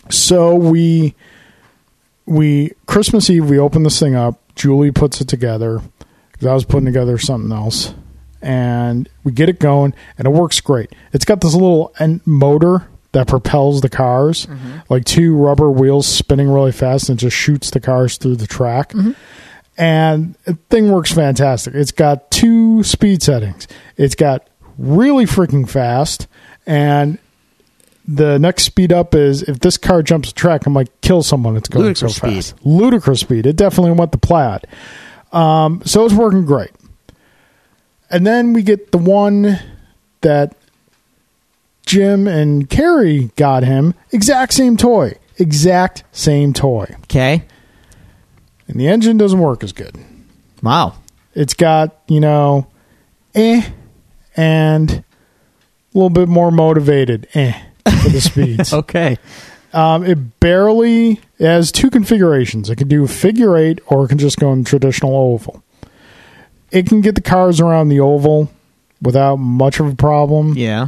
So 0.09 0.55
we 0.55 1.15
we 2.25 2.73
Christmas 2.85 3.29
Eve 3.29 3.49
we 3.49 3.59
open 3.59 3.83
this 3.83 3.99
thing 3.99 4.15
up. 4.15 4.39
Julie 4.55 4.91
puts 4.91 5.21
it 5.21 5.27
together 5.27 5.81
because 6.31 6.47
I 6.47 6.53
was 6.53 6.65
putting 6.65 6.85
together 6.85 7.17
something 7.17 7.51
else, 7.51 7.93
and 8.41 9.07
we 9.23 9.31
get 9.31 9.49
it 9.49 9.59
going, 9.59 9.93
and 10.17 10.27
it 10.27 10.31
works 10.31 10.59
great. 10.59 10.93
It's 11.13 11.25
got 11.25 11.41
this 11.41 11.53
little 11.53 11.93
motor 12.25 12.87
that 13.11 13.27
propels 13.27 13.81
the 13.81 13.89
cars, 13.89 14.45
mm-hmm. 14.45 14.79
like 14.89 15.05
two 15.05 15.35
rubber 15.35 15.71
wheels 15.71 16.07
spinning 16.07 16.49
really 16.49 16.71
fast, 16.71 17.09
and 17.09 17.19
just 17.19 17.35
shoots 17.35 17.69
the 17.71 17.79
cars 17.79 18.17
through 18.17 18.35
the 18.35 18.47
track. 18.47 18.89
Mm-hmm. 18.93 19.11
And 19.79 20.35
the 20.45 20.55
thing 20.69 20.91
works 20.91 21.11
fantastic. 21.11 21.75
It's 21.75 21.91
got 21.91 22.31
two 22.31 22.83
speed 22.83 23.21
settings. 23.21 23.67
It's 23.95 24.15
got 24.15 24.47
really 24.77 25.25
freaking 25.25 25.67
fast, 25.69 26.27
and 26.65 27.17
the 28.07 28.39
next 28.39 28.63
speed 28.63 28.93
up 28.93 29.13
is 29.13 29.43
if 29.43 29.59
this 29.59 29.77
car 29.77 30.01
jumps 30.01 30.29
a 30.29 30.33
track, 30.33 30.65
I'm 30.65 30.73
like 30.73 31.01
kill 31.01 31.23
someone. 31.23 31.57
It's 31.57 31.67
going 31.67 31.85
Ludicrous 31.85 32.15
so 32.15 32.27
speed. 32.27 32.35
fast. 32.35 32.65
Ludicrous 32.65 33.19
speed. 33.19 33.45
It 33.45 33.55
definitely 33.55 33.91
went 33.91 34.11
the 34.11 34.17
plaid. 34.17 34.65
Um, 35.33 35.81
so 35.85 36.05
it's 36.05 36.13
working 36.13 36.45
great. 36.45 36.71
And 38.09 38.25
then 38.25 38.53
we 38.53 38.63
get 38.63 38.91
the 38.93 38.97
one 38.97 39.59
that 40.21 40.55
Jim 41.85 42.27
and 42.27 42.69
Carrie 42.69 43.31
got 43.35 43.63
him. 43.63 43.93
Exact 44.11 44.53
same 44.53 44.77
toy. 44.77 45.17
Exact 45.37 46.03
same 46.13 46.53
toy. 46.53 46.87
Okay. 47.03 47.43
And 48.67 48.79
the 48.79 48.87
engine 48.87 49.17
doesn't 49.17 49.39
work 49.39 49.63
as 49.63 49.73
good. 49.73 49.97
Wow. 50.63 50.95
It's 51.33 51.53
got, 51.53 52.01
you 52.07 52.19
know, 52.19 52.67
eh, 53.35 53.69
and 54.37 54.91
a 54.91 55.03
little 55.93 56.09
bit 56.09 56.29
more 56.29 56.51
motivated, 56.51 57.27
eh, 57.33 57.59
for 57.83 58.09
the 58.09 58.21
speeds. 58.21 58.71
Okay. 58.73 59.17
Um, 59.73 60.05
it 60.05 60.39
barely 60.39 61.19
it 61.37 61.45
has 61.45 61.71
two 61.73 61.89
configurations. 61.89 62.69
It 62.69 62.77
can 62.77 62.87
do 62.87 63.05
figure 63.05 63.57
eight 63.57 63.79
or 63.87 64.05
it 64.05 64.07
can 64.07 64.17
just 64.17 64.39
go 64.39 64.53
in 64.53 64.63
traditional 64.63 65.13
oval. 65.15 65.61
It 66.71 66.87
can 66.87 67.01
get 67.01 67.15
the 67.15 67.21
cars 67.21 67.59
around 67.59 67.89
the 67.89 67.99
oval 67.99 68.49
without 69.01 69.35
much 69.35 69.79
of 69.79 69.87
a 69.87 69.95
problem. 69.95 70.53
Yeah. 70.55 70.87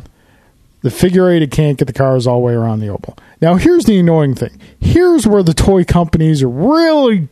The 0.82 0.89
figure 0.89 1.29
eight, 1.29 1.41
it 1.41 1.51
can't 1.51 1.77
get 1.77 1.86
the 1.86 1.94
cars 1.94 2.25
all 2.25 2.39
the 2.39 2.46
way 2.46 2.53
around 2.53 2.79
the 2.79 2.88
oval. 2.88 3.18
Now, 3.41 3.56
here's 3.56 3.84
the 3.84 4.00
annoying 4.00 4.34
thing. 4.34 4.60
Here's 4.79 5.27
where 5.27 5.44
the 5.44 5.53
toy 5.53 5.84
companies 5.84 6.41
are 6.41 6.50
really 6.50 7.27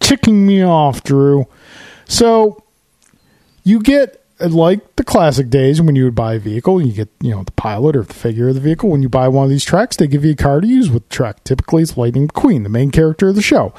ticking 0.00 0.46
me 0.46 0.62
off, 0.62 1.02
Drew. 1.02 1.46
So, 2.06 2.62
you 3.64 3.80
get 3.80 4.19
like 4.42 4.96
the 4.96 5.04
classic 5.04 5.50
days 5.50 5.80
when 5.80 5.96
you 5.96 6.04
would 6.04 6.14
buy 6.14 6.34
a 6.34 6.38
vehicle, 6.38 6.84
you 6.84 6.92
get 6.92 7.08
you 7.20 7.30
know 7.30 7.44
the 7.44 7.52
pilot 7.52 7.96
or 7.96 8.02
the 8.02 8.14
figure 8.14 8.48
of 8.48 8.54
the 8.54 8.60
vehicle. 8.60 8.90
When 8.90 9.02
you 9.02 9.08
buy 9.08 9.28
one 9.28 9.44
of 9.44 9.50
these 9.50 9.64
tracks, 9.64 9.96
they 9.96 10.06
give 10.06 10.24
you 10.24 10.32
a 10.32 10.36
car 10.36 10.60
to 10.60 10.66
use 10.66 10.90
with 10.90 11.08
the 11.08 11.14
track. 11.14 11.44
Typically, 11.44 11.82
it's 11.82 11.96
Lightning 11.96 12.28
McQueen, 12.28 12.62
the 12.62 12.68
main 12.68 12.90
character 12.90 13.28
of 13.28 13.36
the 13.36 13.42
show. 13.42 13.72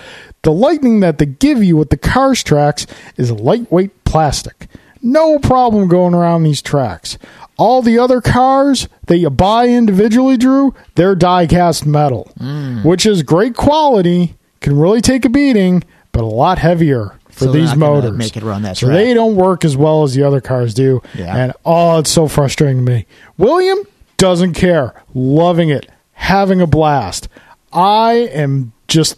The 0.44 0.52
Lightning 0.52 1.00
that 1.02 1.18
they 1.18 1.26
give 1.26 1.64
you 1.64 1.78
with 1.78 1.90
the 1.90 1.98
cars 1.98 2.44
tracks 2.44 2.86
is 3.18 3.32
lightweight 3.32 4.04
plastic. 4.04 4.68
No 5.02 5.40
problem 5.40 5.88
going 5.88 6.14
around 6.14 6.44
these 6.44 6.62
tracks. 6.62 7.18
All 7.58 7.82
the 7.82 7.98
other 7.98 8.22
cars 8.22 8.88
that 9.08 9.18
you 9.18 9.30
buy 9.30 9.68
individually, 9.68 10.38
Drew, 10.38 10.74
they're 10.96 11.16
die 11.16 11.48
cast 11.48 11.86
metal, 11.86 12.32
mm. 12.40 12.86
which 12.86 13.06
is 13.06 13.24
great 13.24 13.56
quality, 13.56 14.36
can 14.62 14.78
really 14.78 15.02
take 15.02 15.26
a 15.26 15.30
beating, 15.30 15.84
but 16.12 16.24
a 16.24 16.28
lot 16.28 16.60
heavier 16.60 17.20
for 17.32 17.46
So 17.46 17.52
these 17.52 17.76
motors. 17.76 18.12
make 18.18 18.36
it 18.38 18.44
run 18.44 18.62
that 18.64 18.78
so 18.78 18.88
track. 18.88 18.98
they 18.98 19.14
don't 19.14 19.36
work 19.36 19.64
as 19.66 19.76
well 19.78 20.04
as 20.04 20.14
the 20.14 20.24
other 20.24 20.42
cars 20.42 20.74
do. 20.74 21.02
Yeah. 21.18 21.36
And 21.36 21.54
oh, 21.66 22.00
it's 22.00 22.10
so 22.12 22.28
frustrating 22.28 22.86
to 22.86 22.92
me. 22.92 23.06
William 23.38 23.80
doesn't 24.18 24.54
care, 24.54 25.02
loving 25.14 25.70
it, 25.70 25.90
having 26.14 26.62
a 26.62 26.68
blast. 26.68 27.28
I 27.74 28.14
am 28.34 28.74
just 28.88 29.18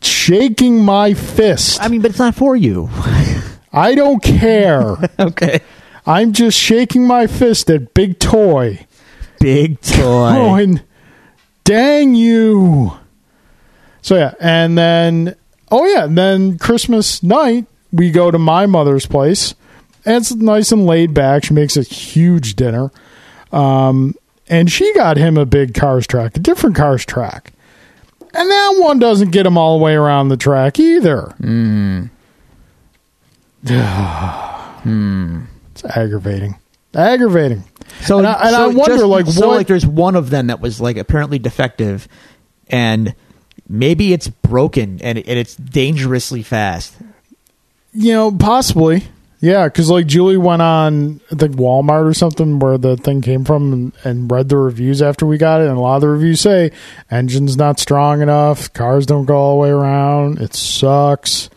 shaking 0.00 0.84
my 0.84 1.14
fist. 1.14 1.82
I 1.82 1.88
mean, 1.88 2.00
but 2.02 2.10
it's 2.10 2.18
not 2.18 2.34
for 2.34 2.56
you. 2.56 2.88
I 3.72 3.94
don't 3.94 4.22
care. 4.22 4.96
okay. 5.18 5.60
I'm 6.06 6.32
just 6.32 6.58
shaking 6.58 7.06
my 7.06 7.26
fist 7.26 7.70
at 7.70 7.92
Big 7.94 8.18
Toy. 8.18 8.86
Big 9.40 9.80
toy. 9.82 10.32
Going, 10.32 10.80
dang 11.64 12.14
you. 12.14 12.92
So 14.02 14.16
yeah, 14.16 14.32
and 14.40 14.76
then 14.78 15.36
oh 15.70 15.86
yeah, 15.86 16.04
and 16.04 16.16
then 16.18 16.58
Christmas 16.58 17.22
night 17.22 17.66
we 17.92 18.10
go 18.10 18.30
to 18.30 18.38
my 18.38 18.66
mother's 18.66 19.06
place. 19.06 19.54
And 20.04 20.16
it's 20.16 20.32
nice 20.34 20.72
and 20.72 20.86
laid 20.86 21.12
back. 21.12 21.44
She 21.44 21.54
makes 21.54 21.76
a 21.76 21.82
huge 21.82 22.54
dinner. 22.56 22.90
Um, 23.52 24.14
and 24.48 24.70
she 24.70 24.92
got 24.94 25.16
him 25.18 25.36
a 25.36 25.44
big 25.44 25.74
cars 25.74 26.06
track, 26.06 26.36
a 26.36 26.40
different 26.40 26.76
cars 26.76 27.04
track. 27.04 27.52
And 28.32 28.50
that 28.50 28.76
one 28.78 28.98
doesn't 28.98 29.30
get 29.32 29.44
him 29.46 29.58
all 29.58 29.78
the 29.78 29.84
way 29.84 29.94
around 29.94 30.28
the 30.28 30.36
track 30.36 30.78
either. 30.78 31.34
It's 35.72 35.84
aggravating. 35.84 36.56
Aggravating. 36.94 37.64
So, 38.02 38.18
And 38.18 38.26
I- 38.26 38.46
and 38.46 38.56
I 38.56 38.66
wonder, 38.68 38.96
just- 38.96 39.04
like, 39.06 39.26
so 39.26 39.48
what- 39.48 39.56
like 39.56 39.66
there's 39.66 39.86
one 39.86 40.14
of 40.16 40.30
them 40.30 40.46
that 40.48 40.60
was 40.60 40.80
like 40.80 40.96
apparently 40.96 41.38
defective, 41.38 42.08
and 42.68 43.14
maybe 43.68 44.12
it's 44.12 44.28
broken 44.28 45.00
and, 45.02 45.18
and 45.18 45.38
it's 45.38 45.56
dangerously 45.56 46.42
fast. 46.42 46.94
You 47.92 48.12
know, 48.12 48.32
possibly. 48.32 49.04
Yeah, 49.40 49.66
because 49.66 49.88
like 49.88 50.06
Julie 50.06 50.36
went 50.36 50.62
on, 50.62 51.20
I 51.30 51.36
think 51.36 51.56
Walmart 51.56 52.06
or 52.08 52.14
something 52.14 52.58
where 52.58 52.76
the 52.76 52.96
thing 52.96 53.22
came 53.22 53.44
from 53.44 53.72
and, 53.72 53.92
and 54.02 54.30
read 54.30 54.48
the 54.48 54.56
reviews 54.56 55.00
after 55.00 55.26
we 55.26 55.38
got 55.38 55.60
it. 55.60 55.68
And 55.68 55.76
a 55.76 55.80
lot 55.80 55.96
of 55.96 56.00
the 56.00 56.08
reviews 56.08 56.40
say 56.40 56.72
engine's 57.10 57.56
not 57.56 57.78
strong 57.78 58.20
enough, 58.20 58.72
cars 58.72 59.06
don't 59.06 59.26
go 59.26 59.36
all 59.36 59.56
the 59.56 59.62
way 59.62 59.70
around, 59.70 60.40
it 60.40 60.54
sucks. 60.54 61.50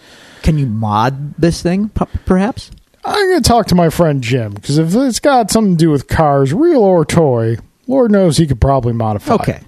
Can 0.44 0.58
you 0.60 0.68
mod 0.68 1.36
this 1.38 1.62
thing, 1.62 1.90
p- 1.90 2.06
perhaps? 2.26 2.72
I'm 3.04 3.30
going 3.30 3.42
to 3.42 3.48
talk 3.48 3.66
to 3.68 3.76
my 3.76 3.90
friend 3.90 4.22
Jim 4.22 4.54
because 4.54 4.78
if 4.78 4.94
it's 4.96 5.20
got 5.20 5.50
something 5.50 5.76
to 5.76 5.84
do 5.86 5.90
with 5.90 6.08
cars, 6.08 6.54
real 6.54 6.84
or 6.84 7.04
toy, 7.04 7.58
Lord 7.88 8.12
knows 8.12 8.38
he 8.38 8.46
could 8.46 8.62
probably 8.62 8.94
modify. 8.94 9.34
it. 9.58 9.64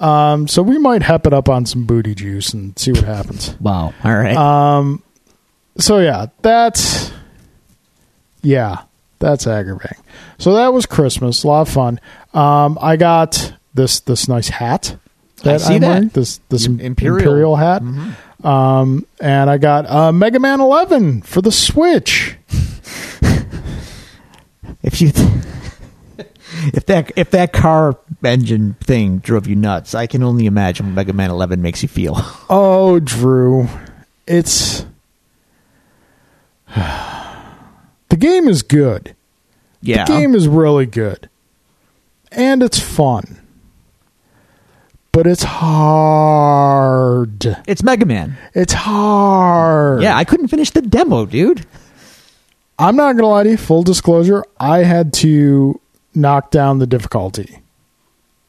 Um, 0.00 0.46
so 0.48 0.62
we 0.62 0.78
might 0.78 1.02
hep 1.02 1.26
it 1.26 1.32
up 1.32 1.48
on 1.48 1.66
some 1.66 1.84
booty 1.84 2.14
juice 2.14 2.52
and 2.54 2.78
see 2.78 2.92
what 2.92 3.04
happens. 3.04 3.56
Wow. 3.60 3.92
All 4.04 4.14
right. 4.14 4.36
Um, 4.36 5.02
so 5.78 5.98
yeah, 5.98 6.26
that's 6.42 7.10
yeah, 8.42 8.82
that's 9.18 9.46
aggravating. 9.46 9.98
So 10.38 10.54
that 10.54 10.72
was 10.72 10.86
Christmas, 10.86 11.42
a 11.44 11.46
lot 11.48 11.62
of 11.62 11.68
fun. 11.68 12.00
Um, 12.34 12.78
I 12.80 12.96
got 12.96 13.54
this 13.74 14.00
this 14.00 14.28
nice 14.28 14.48
hat 14.48 14.96
I 15.40 15.42
that 15.44 15.60
see 15.60 15.74
I'm 15.74 15.80
that. 15.82 15.88
wearing, 15.88 16.08
this 16.08 16.38
this 16.48 16.66
imperial, 16.66 17.16
Imperial. 17.18 17.56
hat. 17.56 17.82
Um, 18.44 19.04
and 19.20 19.50
I 19.50 19.58
got 19.58 19.90
uh, 19.90 20.12
Mega 20.12 20.38
Man 20.38 20.60
11 20.60 21.22
for 21.22 21.42
the 21.42 21.50
Switch. 21.50 22.36
if 24.82 25.00
you 25.00 25.10
if 26.74 26.86
that 26.86 27.12
if 27.16 27.30
that 27.32 27.52
car 27.52 27.98
engine 28.24 28.74
thing 28.80 29.18
drove 29.18 29.46
you 29.46 29.54
nuts, 29.56 29.94
I 29.94 30.06
can 30.06 30.22
only 30.22 30.46
imagine 30.46 30.86
what 30.86 30.94
Mega 30.94 31.12
Man 31.12 31.30
11 31.30 31.60
makes 31.62 31.82
you 31.82 31.88
feel. 31.88 32.16
Oh, 32.50 32.98
Drew, 33.00 33.68
it's 34.26 34.84
the 36.74 38.16
game 38.16 38.48
is 38.48 38.62
good. 38.62 39.14
yeah. 39.82 40.04
The 40.04 40.12
game 40.12 40.34
is 40.34 40.48
really 40.48 40.86
good. 40.86 41.28
And 42.32 42.62
it's 42.62 42.78
fun. 42.80 43.38
But 45.12 45.26
it's 45.26 45.42
hard. 46.38 47.44
it's 47.66 47.82
Mega 47.82 48.04
Man. 48.06 48.36
It's 48.54 48.72
hard. 48.72 50.02
Yeah, 50.02 50.16
I 50.16 50.24
couldn't 50.24 50.48
finish 50.48 50.70
the 50.70 50.82
demo, 50.82 51.26
dude. 51.26 51.66
I'm 52.78 52.94
not 52.96 53.12
going 53.12 53.22
to 53.24 53.26
lie 53.26 53.42
to 53.44 53.50
you, 53.50 53.56
full 53.56 53.82
disclosure, 53.82 54.44
I 54.60 54.78
had 54.84 55.12
to 55.14 55.80
knock 56.14 56.50
down 56.50 56.78
the 56.78 56.86
difficulty. 56.86 57.60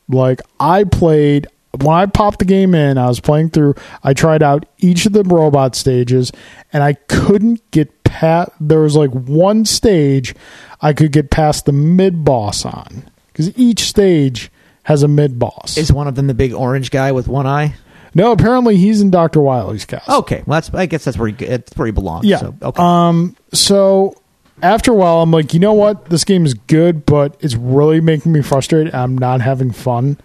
Like, 0.07 0.41
I 0.59 0.83
played, 0.85 1.47
when 1.79 1.95
I 1.95 2.05
popped 2.07 2.39
the 2.39 2.45
game 2.45 2.73
in, 2.73 2.97
I 2.97 3.07
was 3.07 3.19
playing 3.19 3.51
through, 3.51 3.75
I 4.03 4.13
tried 4.13 4.41
out 4.41 4.65
each 4.79 5.05
of 5.05 5.13
the 5.13 5.23
robot 5.23 5.75
stages, 5.75 6.31
and 6.73 6.81
I 6.83 6.93
couldn't 6.93 7.69
get 7.71 8.03
past, 8.03 8.51
there 8.59 8.79
was 8.81 8.95
like 8.95 9.11
one 9.11 9.65
stage 9.65 10.35
I 10.81 10.93
could 10.93 11.11
get 11.11 11.29
past 11.29 11.65
the 11.65 11.71
mid 11.71 12.25
boss 12.25 12.65
on. 12.65 13.09
Because 13.27 13.57
each 13.57 13.81
stage 13.81 14.51
has 14.83 15.03
a 15.03 15.07
mid 15.07 15.37
boss. 15.37 15.77
Is 15.77 15.93
one 15.93 16.07
of 16.07 16.15
them 16.15 16.27
the 16.27 16.33
big 16.33 16.53
orange 16.53 16.91
guy 16.91 17.11
with 17.11 17.27
one 17.27 17.45
eye? 17.45 17.75
No, 18.15 18.31
apparently 18.31 18.75
he's 18.75 19.01
in 19.01 19.11
Dr. 19.11 19.41
Wily's 19.41 19.85
cast. 19.85 20.09
Okay, 20.09 20.43
well 20.45 20.57
that's 20.57 20.73
I 20.73 20.87
guess 20.87 21.05
that's 21.05 21.17
where 21.17 21.29
he 21.29 21.45
that's 21.45 21.77
where 21.77 21.85
he 21.85 21.91
belongs. 21.91 22.25
Yeah. 22.25 22.39
So, 22.39 22.55
okay. 22.61 22.81
Um. 22.81 23.35
So 23.53 24.15
after 24.61 24.91
a 24.91 24.95
while, 24.95 25.21
I'm 25.21 25.31
like, 25.31 25.53
you 25.53 25.59
know 25.59 25.73
what? 25.73 26.09
This 26.09 26.23
game 26.23 26.45
is 26.45 26.53
good, 26.53 27.05
but 27.05 27.37
it's 27.39 27.55
really 27.55 28.01
making 28.01 28.31
me 28.31 28.41
frustrated. 28.41 28.93
I'm 28.93 29.17
not 29.17 29.41
having 29.41 29.71
fun, 29.71 30.17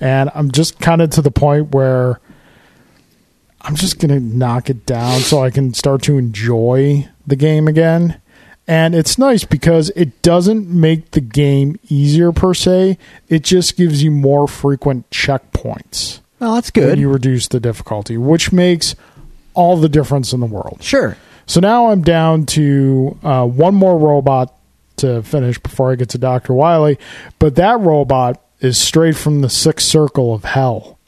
and 0.00 0.30
I'm 0.34 0.50
just 0.50 0.80
kind 0.80 1.02
of 1.02 1.10
to 1.10 1.22
the 1.22 1.30
point 1.30 1.72
where 1.72 2.20
I'm 3.60 3.76
just 3.76 3.98
gonna 3.98 4.20
knock 4.20 4.70
it 4.70 4.86
down 4.86 5.20
so 5.20 5.42
I 5.42 5.50
can 5.50 5.74
start 5.74 6.02
to 6.02 6.18
enjoy 6.18 7.08
the 7.26 7.36
game 7.36 7.68
again. 7.68 8.20
And 8.66 8.94
it's 8.94 9.18
nice 9.18 9.44
because 9.44 9.90
it 9.94 10.22
doesn't 10.22 10.68
make 10.68 11.10
the 11.10 11.20
game 11.20 11.78
easier 11.88 12.32
per 12.32 12.54
se. 12.54 12.96
It 13.28 13.44
just 13.44 13.76
gives 13.76 14.02
you 14.02 14.10
more 14.10 14.48
frequent 14.48 15.10
checkpoints 15.10 16.20
well, 16.40 16.54
that's 16.54 16.70
good. 16.70 16.98
you 16.98 17.10
reduce 17.10 17.48
the 17.48 17.60
difficulty, 17.60 18.16
which 18.16 18.52
makes 18.52 18.94
all 19.54 19.76
the 19.76 19.88
difference 19.88 20.32
in 20.32 20.40
the 20.40 20.46
world. 20.46 20.78
sure. 20.82 21.16
So 21.46 21.60
now 21.60 21.90
I'm 21.90 22.02
down 22.02 22.46
to 22.46 23.18
uh, 23.22 23.46
one 23.46 23.74
more 23.74 23.98
robot 23.98 24.54
to 24.96 25.22
finish 25.22 25.58
before 25.58 25.92
I 25.92 25.96
get 25.96 26.10
to 26.10 26.18
Dr. 26.18 26.54
Wily. 26.54 26.98
But 27.38 27.56
that 27.56 27.80
robot 27.80 28.42
is 28.60 28.78
straight 28.78 29.16
from 29.16 29.40
the 29.40 29.50
sixth 29.50 29.86
circle 29.86 30.32
of 30.32 30.44
hell. 30.44 30.98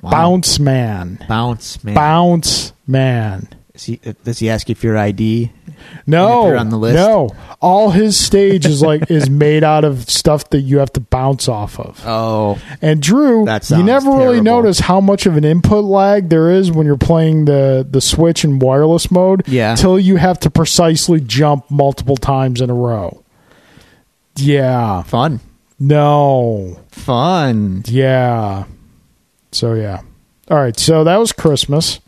Wow. 0.00 0.10
Bounce 0.10 0.58
Man. 0.58 1.24
Bounce, 1.28 1.82
man. 1.82 1.94
Bounce 1.94 2.72
Man. 2.86 3.48
He, 3.84 4.00
uh, 4.04 4.12
does 4.24 4.38
he 4.40 4.50
ask 4.50 4.68
you 4.68 4.74
for 4.74 4.86
your 4.86 4.98
ID? 4.98 5.50
No, 6.06 6.56
on 6.56 6.70
the 6.70 6.76
list? 6.76 6.96
no. 6.96 7.30
All 7.60 7.90
his 7.90 8.16
stage 8.16 8.66
is 8.66 8.82
like 8.82 9.10
is 9.10 9.30
made 9.30 9.62
out 9.62 9.84
of 9.84 10.08
stuff 10.10 10.50
that 10.50 10.60
you 10.62 10.78
have 10.78 10.92
to 10.94 11.00
bounce 11.00 11.48
off 11.48 11.78
of. 11.78 12.02
Oh, 12.04 12.58
And 12.82 13.00
Drew, 13.00 13.44
That 13.44 13.70
you 13.70 13.82
never 13.82 14.10
really 14.10 14.40
notice 14.40 14.80
how 14.80 15.00
much 15.00 15.26
of 15.26 15.36
an 15.36 15.44
input 15.44 15.84
lag 15.84 16.28
there 16.28 16.50
is 16.50 16.72
when 16.72 16.86
you're 16.86 16.96
playing 16.96 17.44
the 17.44 17.86
the 17.88 18.00
Switch 18.00 18.44
in 18.44 18.58
wireless 18.58 19.10
mode. 19.10 19.46
Yeah. 19.46 19.74
till 19.76 19.98
you 19.98 20.16
have 20.16 20.40
to 20.40 20.50
precisely 20.50 21.20
jump 21.20 21.70
multiple 21.70 22.16
times 22.16 22.60
in 22.60 22.70
a 22.70 22.74
row. 22.74 23.22
Yeah, 24.36 25.02
fun, 25.02 25.40
no, 25.80 26.78
fun. 26.90 27.82
yeah. 27.86 28.64
So 29.52 29.74
yeah. 29.74 30.00
All 30.50 30.56
right. 30.58 30.78
So 30.78 31.04
that 31.04 31.16
was 31.16 31.32
Christmas. 31.32 32.00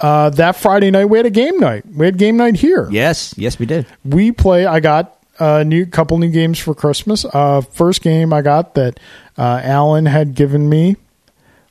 Uh, 0.00 0.30
that 0.30 0.56
Friday 0.56 0.90
night 0.90 1.04
we 1.06 1.18
had 1.18 1.26
a 1.26 1.30
game 1.30 1.58
night. 1.58 1.84
We 1.86 2.06
had 2.06 2.16
game 2.16 2.36
night 2.36 2.56
here. 2.56 2.88
Yes, 2.90 3.34
yes, 3.36 3.58
we 3.58 3.66
did. 3.66 3.86
we 4.04 4.32
play. 4.32 4.64
I 4.66 4.80
got 4.80 5.16
a 5.38 5.64
new 5.64 5.86
couple 5.86 6.16
new 6.18 6.30
games 6.30 6.58
for 6.58 6.74
Christmas. 6.74 7.24
Uh, 7.24 7.60
first 7.60 8.02
game 8.02 8.32
I 8.32 8.42
got 8.42 8.74
that 8.74 8.98
uh, 9.36 9.60
Alan 9.62 10.06
had 10.06 10.34
given 10.34 10.68
me 10.68 10.96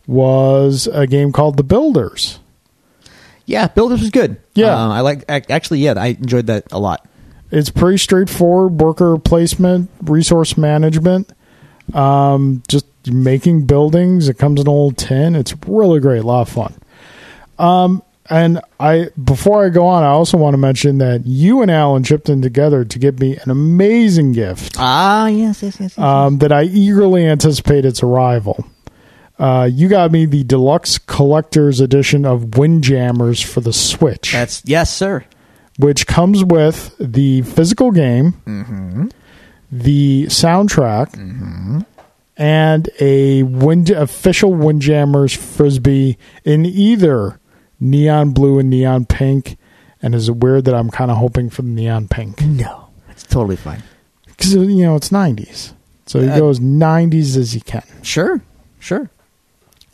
was 0.08 0.88
a 0.88 1.06
game 1.08 1.32
called 1.32 1.58
The 1.58 1.64
Builders. 1.64 2.40
Yeah, 3.46 3.68
Builders 3.68 4.02
was 4.02 4.12
good. 4.12 4.38
Yeah. 4.54 4.74
Um, 4.74 4.92
I 4.92 5.02
like 5.02 5.26
actually. 5.28 5.80
Yeah, 5.80 5.94
I 5.98 6.08
enjoyed 6.08 6.48
that 6.48 6.72
a 6.72 6.80
lot. 6.80 7.08
It's 7.52 7.72
pretty 7.72 7.98
straightforward 7.98 8.80
worker 8.80 9.18
placement, 9.18 9.90
resource 10.04 10.56
management, 10.56 11.32
um, 11.96 12.62
just 12.68 12.86
making 13.12 13.66
buildings. 13.66 14.30
It 14.30 14.38
comes 14.38 14.62
in 14.62 14.68
a 14.68 14.70
little 14.70 14.92
tin. 14.92 15.36
It's 15.36 15.56
really 15.66 16.00
great, 16.00 16.20
a 16.20 16.28
lot 16.28 16.42
of 16.42 16.50
fun. 16.50 16.76
Um, 17.58 18.04
and 18.30 18.62
I 18.80 19.10
before 19.22 19.66
I 19.66 19.70
go 19.70 19.86
on, 19.88 20.04
I 20.04 20.08
also 20.08 20.38
want 20.38 20.54
to 20.54 20.58
mention 20.58 20.98
that 21.00 21.26
you 21.26 21.62
and 21.62 21.70
Alan 21.72 22.04
chipped 22.04 22.30
in 22.30 22.42
together 22.42 22.86
to 22.86 23.00
get 23.00 23.20
me 23.20 23.38
an 23.38 23.50
amazing 23.50 24.34
gift. 24.34 24.76
Ah, 24.78 25.28
yes, 25.28 25.64
yes, 25.64 25.80
yes. 25.80 25.98
yes. 25.98 25.98
um, 25.98 26.38
that 26.40 26.52
I 26.52 26.64
eagerly 26.64 27.26
anticipate 27.26 27.86
its 27.86 28.04
arrival. 28.04 28.66
Uh, 29.38 29.70
you 29.72 29.88
got 29.88 30.12
me 30.12 30.26
the 30.26 30.44
deluxe 30.44 30.98
collector's 30.98 31.80
edition 31.80 32.26
of 32.26 32.58
Windjammers 32.58 33.42
for 33.42 33.62
the 33.62 33.72
Switch, 33.72 34.34
That's 34.34 34.62
yes, 34.66 34.94
sir. 34.94 35.24
which 35.78 36.06
comes 36.08 36.44
with 36.44 36.94
the 37.00 37.42
physical 37.44 37.92
game, 37.92 39.10
the 39.72 40.26
soundtrack, 40.26 41.86
and 42.36 42.90
a 43.00 43.44
wind 43.44 43.90
official 43.90 44.54
Windjammers 44.54 45.34
frisbee 45.36 46.18
in 46.44 46.66
either 46.66 47.40
neon 47.80 48.32
blue 48.32 48.60
and 48.60 48.70
neon 48.70 49.06
pink. 49.06 49.58
And 50.02 50.16
is 50.16 50.30
it 50.30 50.38
weird 50.38 50.66
that 50.66 50.76
I'm 50.76 50.90
kind 50.90 51.12
of 51.12 51.18
hoping 51.18 51.50
for 51.50 51.62
the 51.62 51.68
neon 51.70 52.08
pink? 52.08 52.42
No, 52.42 52.88
it's 53.10 53.24
totally 53.24 53.56
fine. 53.58 53.84
because 54.26 54.54
you 54.56 54.84
know 54.86 54.96
it's 54.96 55.10
90s 55.10 55.74
so 56.06 56.20
you 56.22 56.30
Uh, 56.30 56.38
go 56.40 56.50
as 56.50 56.60
90s 56.60 57.36
as 57.38 57.54
you 57.54 57.60
can 57.62 57.84
Sure, 58.02 58.42
sure, 58.80 59.10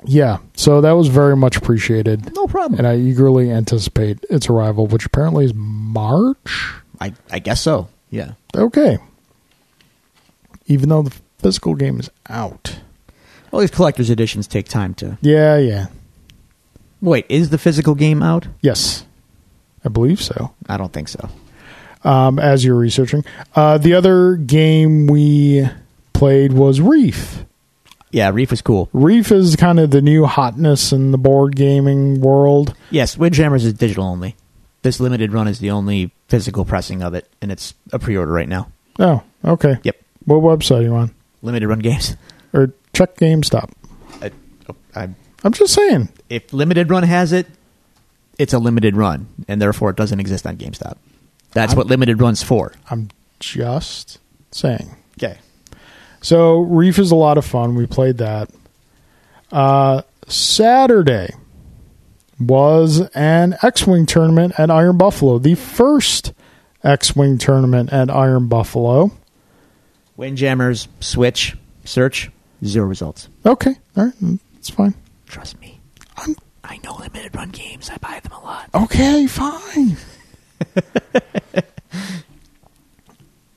yeah 0.06 0.38
so 0.54 0.80
that 0.82 0.91
was 0.91 1.08
very 1.08 1.36
much 1.36 1.58
appreciated 1.58 2.34
no 2.36 2.45
problem. 2.48 2.78
and 2.78 2.88
i 2.88 2.95
eagerly 2.95 3.50
anticipate 3.52 4.24
its 4.30 4.48
arrival 4.48 4.86
which 4.86 5.06
apparently 5.08 5.43
is 5.45 5.54
march 5.56 6.74
I 7.02 7.13
I 7.32 7.39
guess 7.39 7.60
so. 7.62 7.88
Yeah. 8.12 8.34
okay 8.56 9.00
even 10.67 10.89
though 10.89 11.02
the 11.02 11.15
physical 11.39 11.74
game 11.76 12.00
is 12.00 12.10
out 12.30 12.80
All 13.52 13.60
these 13.60 13.71
collector's 13.71 14.10
editions 14.12 14.48
take 14.48 14.67
time 14.67 14.93
to. 14.95 15.17
yeah 15.21 15.58
yeah 15.58 15.88
Wait, 17.06 17.26
is 17.30 17.50
the 17.50 17.58
physical 17.58 17.96
game 17.96 18.22
out? 18.24 18.48
yes 18.62 19.06
i 19.86 19.89
believe 19.89 20.20
so 20.22 20.52
I 20.68 20.78
don't 20.78 20.91
think 20.91 21.08
so. 21.08 21.30
um, 22.04 22.39
as 22.39 22.65
you're 22.65 22.76
researching 22.76 23.24
uh, 23.56 23.78
the 23.78 23.94
other 23.94 24.36
game 24.36 25.08
we 25.08 25.68
played 26.13 26.54
was 26.54 26.82
reef 26.82 27.46
Yeah, 28.12 28.32
Reef 28.34 28.50
was 28.52 28.62
cool. 28.62 28.89
reef 28.94 29.32
is 29.32 29.56
kind 29.56 29.80
of 29.80 29.91
the 29.91 30.02
new 30.02 30.26
hotness 30.26 30.91
in 30.91 31.12
the 31.12 31.18
board 31.18 31.56
gaming 31.56 32.22
world 32.22 32.74
Yes, 32.89 33.18
Windjammers 33.18 33.63
is 33.65 33.74
digital 33.74 34.06
only. 34.06 34.36
This 34.82 35.00
limited 35.00 35.34
run 35.34 35.48
is 35.48 35.60
the 35.60 35.72
only 35.72 36.12
physical 36.30 36.63
pressing 36.65 37.02
of 37.04 37.13
it, 37.13 37.28
and 37.41 37.52
it's 37.52 37.74
a 37.91 38.00
pre-order 38.00 38.32
right 38.32 38.48
now. 38.50 38.70
oh 39.00 39.22
okay 39.44 39.78
Yep, 39.84 39.96
What 40.26 40.41
website 40.41 40.80
are 40.80 40.84
you 40.84 40.96
on? 40.96 41.12
limited 41.41 41.68
run 41.68 41.80
games. 41.80 42.15
Or 42.54 42.74
check 42.94 43.18
GameStop. 43.18 43.70
I, 44.22 44.32
I, 44.96 45.10
I'm 45.46 45.54
just 45.54 45.74
saying. 45.74 46.10
if 46.30 46.52
limited 46.52 46.90
run 46.90 47.04
has 47.04 47.32
it, 47.32 47.48
it's 48.38 48.52
a 48.54 48.60
limited 48.60 48.98
run, 48.98 49.28
and 49.48 49.62
therefore 49.62 49.92
it 49.92 49.96
doesn't 49.96 50.20
exist 50.20 50.46
on 50.46 50.58
GameStop. 50.58 50.98
That's 51.52 51.72
I'm- 51.72 51.78
what 51.78 51.88
limited 51.88 52.20
run's 52.20 52.44
for. 52.44 52.74
I'm 52.90 53.08
just 53.40 54.20
saying. 54.52 54.96
Okay. 55.18 55.38
So 56.22 56.60
Reef 56.60 56.98
is 57.00 57.12
a 57.12 57.16
lot 57.16 57.38
of 57.38 57.46
fun. 57.46 57.76
We 57.76 57.86
played 57.86 58.18
that. 58.18 58.50
Uh, 59.52 60.02
Saturday 60.28 61.30
was 62.40 63.02
an 63.14 63.56
X-wing 63.62 64.06
tournament 64.08 64.60
at 64.60 64.70
Iron 64.72 64.98
Buffalo. 64.98 65.38
The 65.38 65.56
first 65.56 66.34
X-wing 66.84 67.38
tournament 67.38 67.94
at 67.94 68.10
Iron 68.10 68.48
Buffalo. 68.48 69.12
Windjammers 70.18 70.88
switch 71.00 71.56
search 71.84 72.32
zero 72.66 72.88
results. 72.88 73.30
Okay, 73.46 73.76
all 73.96 74.06
right, 74.06 74.40
it's 74.58 74.70
fine. 74.70 74.96
Trust 75.28 75.60
me, 75.60 75.80
I'm 76.18 76.36
I 76.64 76.78
know 76.84 76.96
limited 76.96 77.36
run 77.36 77.50
games. 77.50 77.90
I 77.90 77.98
buy 77.98 78.20
them 78.22 78.32
a 78.32 78.40
lot. 78.44 78.70
Okay, 78.74 79.28
fine. 79.28 79.98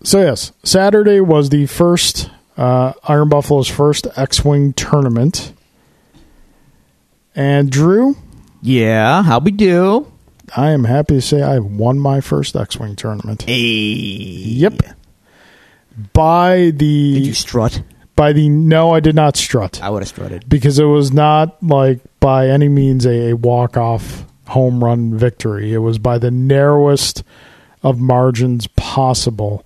so 0.03 0.21
yes, 0.21 0.53
Saturday 0.63 1.21
was 1.21 1.49
the 1.51 1.67
first 1.67 2.31
uh, 2.57 2.93
Iron 3.05 3.29
Buffalo's 3.29 3.69
first 3.69 4.07
X-wing 4.17 4.73
tournament, 4.75 5.53
and 7.35 7.71
Drew, 7.71 8.17
Yeah, 8.61 9.23
how 9.23 9.39
we 9.39 9.53
do? 9.53 10.11
I 10.57 10.71
am 10.71 10.85
happy 10.85 11.15
to 11.15 11.21
say 11.21 11.43
I 11.43 11.59
won 11.59 11.99
my 11.99 12.21
first 12.21 12.57
X-wing 12.57 12.97
tournament. 12.97 13.43
Hey. 13.43 13.55
Yep, 13.55 14.83
by 16.13 16.73
the 16.75 17.15
Did 17.15 17.27
you 17.27 17.35
strut? 17.35 17.83
By 18.19 18.33
the 18.33 18.49
no, 18.49 18.93
I 18.93 18.99
did 18.99 19.15
not 19.15 19.37
strut 19.37 19.81
I 19.81 19.91
would 19.91 20.03
have 20.03 20.09
strutted. 20.09 20.49
because 20.49 20.81
it 20.81 20.85
was 20.87 21.13
not 21.13 21.63
like 21.63 22.01
by 22.19 22.49
any 22.49 22.69
means 22.69 23.07
a, 23.07 23.31
a 23.31 23.37
walk-off 23.37 24.25
home 24.49 24.83
run 24.83 25.17
victory. 25.17 25.73
It 25.73 25.79
was 25.79 25.99
by 25.99 26.19
the 26.19 26.33
narrowest 26.33 27.23
of 27.85 28.01
margins 28.01 28.67
possible. 28.67 29.65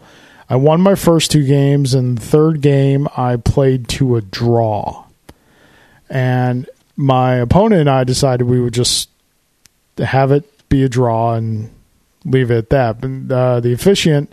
I 0.51 0.57
won 0.57 0.83
my 0.83 0.97
first 0.97 1.31
two 1.31 1.47
games, 1.47 1.95
and 1.95 2.19
the 2.19 2.27
third 2.27 2.61
game 2.61 3.09
I 3.17 3.37
played 3.37 3.88
to 3.88 4.17
a 4.17 4.21
draw. 4.21 5.07
And 6.11 6.69
my 6.95 7.37
opponent 7.37 7.81
and 7.81 7.88
I 7.88 8.05
decided 8.05 8.45
we 8.45 8.61
would 8.61 8.75
just 8.75 9.09
have 9.97 10.31
it 10.31 10.69
be 10.69 10.83
a 10.83 10.91
draw 10.91 11.33
and 11.33 11.71
leave 12.27 12.51
it 12.51 12.59
at 12.59 12.69
that. 12.69 13.01
But 13.01 13.35
uh, 13.35 13.61
the 13.61 13.73
officiant, 13.73 14.31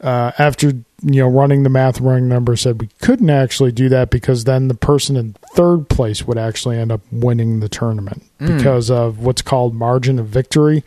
uh, 0.00 0.32
after 0.38 0.72
you 1.02 1.20
know 1.20 1.28
running 1.28 1.62
the 1.62 1.68
math, 1.68 2.00
running 2.00 2.28
numbers, 2.28 2.62
said 2.62 2.80
we 2.80 2.88
couldn't 3.00 3.30
actually 3.30 3.72
do 3.72 3.88
that 3.88 4.10
because 4.10 4.44
then 4.44 4.68
the 4.68 4.74
person 4.74 5.16
in 5.16 5.34
third 5.54 5.88
place 5.88 6.26
would 6.26 6.38
actually 6.38 6.78
end 6.78 6.90
up 6.90 7.00
winning 7.12 7.60
the 7.60 7.68
tournament 7.68 8.22
hmm. 8.38 8.56
because 8.56 8.90
of 8.90 9.18
what's 9.20 9.42
called 9.42 9.74
margin 9.74 10.18
of 10.18 10.26
victory. 10.26 10.82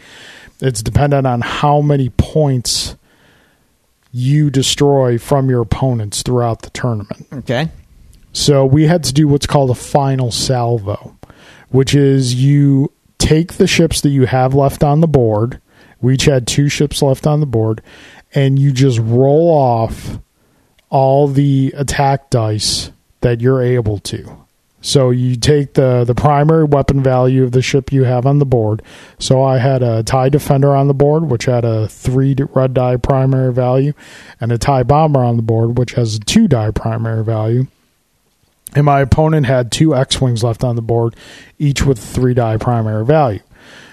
It's 0.60 0.84
dependent 0.84 1.26
on 1.26 1.41
how 1.41 1.82
many 1.82 2.10
points 2.10 2.95
you 4.12 4.50
destroy 4.50 5.17
from 5.17 5.50
your 5.50 5.62
opponents 5.62 6.21
throughout 6.21 6.62
the 6.62 6.69
tournament. 6.71 7.28
Okay. 7.32 7.69
So 8.34 8.65
we 8.65 8.86
had 8.86 9.04
to 9.06 9.13
do 9.13 9.28
what's 9.28 9.47
called 9.47 9.71
a 9.71 9.76
final 9.76 10.32
salvo, 10.32 11.17
which 11.69 11.95
is 11.95 12.36
you 12.36 12.91
take 13.17 13.54
the 13.54 13.67
ships 13.67 14.02
that 14.02 14.10
you 14.10 14.26
have 14.26 14.54
left 14.54 14.84
on 14.84 15.02
the 15.02 15.08
board. 15.08 15.62
We 16.02 16.15
each 16.15 16.26
had 16.26 16.47
two 16.47 16.67
ships 16.67 17.02
left 17.02 17.28
on 17.28 17.39
the 17.39 17.45
board, 17.45 17.82
and 18.34 18.58
you 18.58 18.72
just 18.72 19.00
roll 19.00 19.50
off 19.50 20.20
all 20.89 21.28
the 21.28 21.74
attack 21.76 22.30
dice 22.30 22.91
that 23.22 23.41
you're 23.41 23.62
able 23.62 23.98
to. 24.00 24.38
So 24.82 25.12
you 25.12 25.36
take 25.36 25.76
the 25.76 26.04
the 26.04 26.15
primary 26.15 26.63
weapon 26.63 27.04
value 27.04 27.44
of 27.44 27.52
the 27.52 27.62
ship 27.62 27.91
you 27.91 28.04
have 28.04 28.26
on 28.26 28.39
the 28.39 28.46
board. 28.46 28.82
So 29.20 29.44
I 29.44 29.60
had 29.60 29.84
a 29.84 30.02
tie 30.02 30.30
defender 30.30 30.76
on 30.76 30.88
the 30.88 30.94
board, 30.94 31.30
which 31.30 31.46
had 31.46 31.63
a 31.63 31.88
three 31.88 32.36
red 32.54 32.74
die 32.74 32.98
primary 32.98 33.54
value, 33.54 33.94
and 34.39 34.52
a 34.52 34.58
tie 34.58 34.84
bomber 34.84 35.24
on 35.24 35.38
the 35.38 35.44
board, 35.44 35.78
which 35.78 35.94
has 35.94 36.15
a 36.15 36.20
two 36.20 36.48
die 36.48 36.72
primary 36.72 37.24
value. 37.24 37.67
And 38.74 38.86
my 38.86 39.02
opponent 39.02 39.46
had 39.46 39.72
two 39.72 39.96
X 39.96 40.20
Wings 40.20 40.44
left 40.44 40.63
on 40.63 40.76
the 40.76 40.82
board, 40.82 41.15
each 41.60 41.86
with 41.86 42.00
three 42.00 42.34
die 42.34 42.58
primary 42.58 43.06
value. 43.06 43.41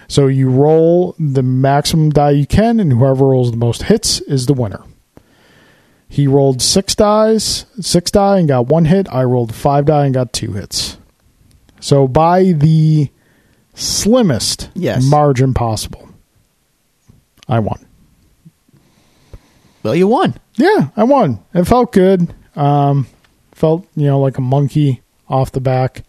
So 0.09 0.27
you 0.27 0.49
roll 0.49 1.14
the 1.18 1.42
maximum 1.42 2.11
die 2.11 2.31
you 2.31 2.47
can, 2.47 2.81
and 2.81 2.92
whoever 2.92 3.27
rolls 3.27 3.51
the 3.51 3.57
most 3.59 3.85
hits 3.85 4.21
is 4.23 4.47
the 4.47 4.55
winner. 4.55 4.83
He 6.09 6.27
rolled 6.27 6.62
six 6.62 6.94
dies, 6.94 7.66
six 7.81 8.11
die, 8.11 8.38
and 8.38 8.49
got 8.49 8.66
one 8.68 8.87
hit. 8.87 9.07
I 9.12 9.25
rolled 9.25 9.55
five 9.55 9.85
die 9.85 10.07
and 10.07 10.14
got 10.14 10.33
two 10.33 10.53
hits. 10.53 10.97
So 11.81 12.09
by 12.09 12.53
the 12.53 13.11
slimmest 13.75 14.71
Yes. 14.75 15.05
margin 15.05 15.53
possible. 15.53 16.09
I 17.47 17.59
won. 17.59 17.85
Well, 19.83 19.94
you 19.94 20.09
won. 20.09 20.35
Yeah, 20.57 20.88
I 20.97 21.05
won. 21.05 21.40
It 21.55 21.64
felt 21.66 21.92
good. 21.92 22.33
Um, 22.57 23.07
felt 23.53 23.87
you 23.94 24.07
know 24.07 24.21
like 24.21 24.38
a 24.38 24.42
monkey 24.42 25.03
off 25.29 25.53
the 25.53 25.61
back. 25.61 26.03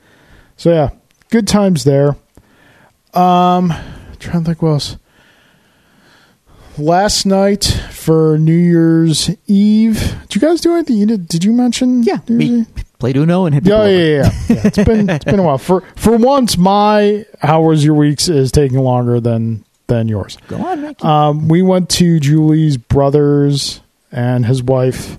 So 0.58 0.72
yeah, 0.72 0.90
good 1.30 1.48
times 1.48 1.84
there. 1.84 2.16
Um, 3.13 3.74
trying 4.19 4.43
to 4.43 4.50
think 4.50 4.62
what 4.62 4.69
else. 4.69 4.98
Last 6.78 7.26
night 7.26 7.65
for 7.91 8.38
New 8.38 8.56
Year's 8.56 9.30
Eve, 9.48 10.15
did 10.30 10.36
you 10.36 10.41
guys 10.41 10.62
do 10.62 10.74
anything? 10.76 10.98
You 10.98 11.06
did, 11.08 11.28
did 11.28 11.43
you 11.43 11.52
mention? 11.52 12.04
Yeah, 12.04 12.19
New 12.30 12.38
Year's 12.45 12.52
we 12.52 12.60
Eve? 12.62 12.86
played 13.00 13.17
Uno 13.17 13.45
and 13.45 13.56
hit 13.56 13.65
Yeah, 13.65 13.86
yeah, 13.86 13.98
yeah, 13.98 14.06
yeah. 14.06 14.32
yeah. 14.56 14.62
It's 14.67 14.78
been 14.84 15.10
it's 15.10 15.26
been 15.26 15.39
a 15.39 15.43
while. 15.43 15.58
For 15.58 15.82
for 15.98 16.15
once, 16.15 16.58
my 16.58 17.26
hours 17.43 17.84
your 17.84 17.95
weeks 17.95 18.30
is 18.30 18.52
taking 18.52 18.80
longer 18.80 19.19
than 19.19 19.65
than 19.88 20.08
yours. 20.08 20.38
Go 20.48 20.58
on, 20.65 20.82
Mickey. 20.82 21.04
Um, 21.04 21.50
we 21.50 21.62
went 21.62 21.89
to 21.91 22.19
Julie's 22.19 22.78
brother's 22.78 23.82
and 24.12 24.45
his 24.45 24.63
wife 24.63 25.17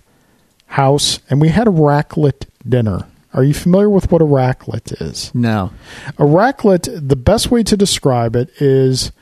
house, 0.67 1.19
and 1.29 1.41
we 1.43 1.49
had 1.49 1.67
a 1.69 1.73
raclette 1.73 2.47
dinner. 2.67 3.07
Are 3.33 3.45
you 3.45 3.55
familiar 3.55 3.89
with 3.89 4.11
what 4.11 4.21
a 4.23 4.25
raclette 4.25 5.01
is? 5.01 5.31
no. 5.35 5.71
A 6.19 6.23
raclette, 6.25 6.89
the 7.09 7.17
best 7.17 7.51
way 7.51 7.63
to 7.63 7.77
describe 7.77 8.35
it 8.37 8.51
is 8.61 9.13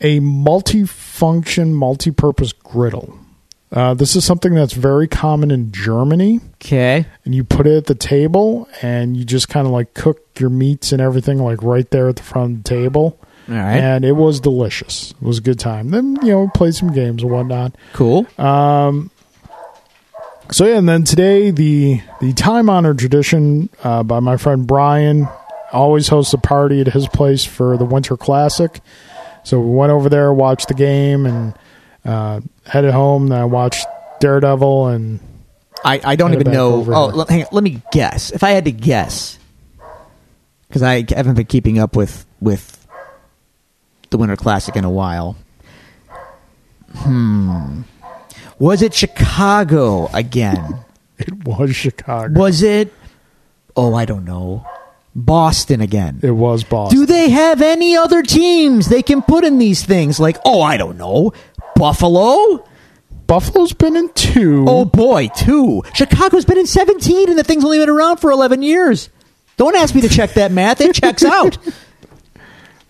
a 0.00 0.20
multi-function, 0.20 1.74
multi-purpose 1.74 2.52
griddle. 2.52 3.18
Uh, 3.72 3.94
this 3.94 4.16
is 4.16 4.24
something 4.24 4.54
that's 4.54 4.72
very 4.72 5.06
common 5.06 5.50
in 5.50 5.70
Germany, 5.70 6.40
Okay. 6.56 7.06
and 7.24 7.34
you 7.34 7.44
put 7.44 7.66
it 7.66 7.76
at 7.76 7.86
the 7.86 7.94
table, 7.94 8.68
and 8.82 9.16
you 9.16 9.24
just 9.24 9.48
kind 9.48 9.66
of 9.66 9.72
like 9.72 9.94
cook 9.94 10.18
your 10.40 10.50
meats 10.50 10.90
and 10.90 11.00
everything 11.00 11.38
like 11.38 11.62
right 11.62 11.88
there 11.90 12.08
at 12.08 12.16
the 12.16 12.22
front 12.22 12.50
of 12.56 12.64
the 12.64 12.68
table. 12.68 13.18
All 13.48 13.54
right. 13.54 13.76
And 13.78 14.04
it 14.04 14.12
was 14.12 14.40
delicious. 14.40 15.12
It 15.12 15.22
was 15.22 15.38
a 15.38 15.40
good 15.42 15.58
time. 15.60 15.90
Then 15.90 16.16
you 16.22 16.30
know, 16.32 16.48
played 16.54 16.74
some 16.74 16.92
games 16.92 17.22
and 17.22 17.30
whatnot. 17.30 17.76
cool. 17.92 18.26
So 20.52 20.66
yeah, 20.66 20.78
and 20.78 20.88
then 20.88 21.04
today 21.04 21.50
the 21.50 22.00
the 22.20 22.32
time 22.32 22.68
honored 22.68 22.98
tradition 22.98 23.68
uh, 23.84 24.02
by 24.02 24.20
my 24.20 24.36
friend 24.36 24.66
Brian 24.66 25.28
always 25.72 26.08
hosts 26.08 26.32
a 26.32 26.38
party 26.38 26.80
at 26.80 26.88
his 26.88 27.06
place 27.08 27.44
for 27.44 27.76
the 27.76 27.84
Winter 27.84 28.16
Classic. 28.16 28.80
So 29.44 29.60
we 29.60 29.74
went 29.74 29.92
over 29.92 30.08
there, 30.08 30.32
watched 30.32 30.68
the 30.68 30.74
game, 30.74 31.24
and 31.24 31.54
uh, 32.04 32.40
headed 32.66 32.92
home. 32.92 33.28
Then 33.28 33.38
I 33.40 33.44
watched 33.44 33.86
Daredevil, 34.18 34.88
and 34.88 35.20
I, 35.84 36.00
I 36.04 36.16
don't 36.16 36.34
even 36.34 36.52
know. 36.52 36.84
Oh, 36.88 37.24
hang 37.26 37.42
on, 37.42 37.48
let 37.52 37.62
me 37.62 37.80
guess. 37.92 38.32
If 38.32 38.42
I 38.42 38.50
had 38.50 38.64
to 38.64 38.72
guess, 38.72 39.38
because 40.68 40.82
I 40.82 41.04
haven't 41.08 41.34
been 41.34 41.46
keeping 41.46 41.78
up 41.78 41.94
with 41.94 42.26
with 42.40 42.76
the 44.10 44.18
Winter 44.18 44.36
Classic 44.36 44.74
in 44.74 44.84
a 44.84 44.90
while. 44.90 45.36
Hmm. 46.92 47.82
Was 48.60 48.82
it 48.82 48.92
Chicago 48.92 50.08
again? 50.12 50.84
it 51.18 51.44
was 51.44 51.74
Chicago. 51.74 52.38
Was 52.38 52.62
it? 52.62 52.92
Oh, 53.74 53.94
I 53.94 54.04
don't 54.04 54.26
know. 54.26 54.66
Boston 55.16 55.80
again. 55.80 56.20
It 56.22 56.30
was 56.30 56.62
Boston. 56.62 57.00
Do 57.00 57.06
they 57.06 57.30
have 57.30 57.62
any 57.62 57.96
other 57.96 58.22
teams 58.22 58.88
they 58.88 59.02
can 59.02 59.22
put 59.22 59.44
in 59.44 59.58
these 59.58 59.84
things? 59.84 60.20
Like, 60.20 60.36
oh, 60.44 60.60
I 60.60 60.76
don't 60.76 60.98
know, 60.98 61.32
Buffalo. 61.74 62.64
Buffalo's 63.26 63.72
been 63.72 63.96
in 63.96 64.12
two. 64.12 64.66
Oh 64.68 64.84
boy, 64.84 65.28
two. 65.34 65.82
Chicago's 65.94 66.44
been 66.44 66.58
in 66.58 66.66
17 66.66 67.30
and 67.30 67.38
the 67.38 67.44
thing's 67.44 67.64
only 67.64 67.78
been 67.78 67.88
around 67.88 68.18
for 68.18 68.30
11 68.30 68.62
years. 68.62 69.08
Don't 69.56 69.76
ask 69.76 69.94
me 69.94 70.02
to 70.02 70.08
check 70.08 70.34
that 70.34 70.52
math. 70.52 70.80
It 70.80 70.94
checks 70.94 71.24
out. 71.24 71.56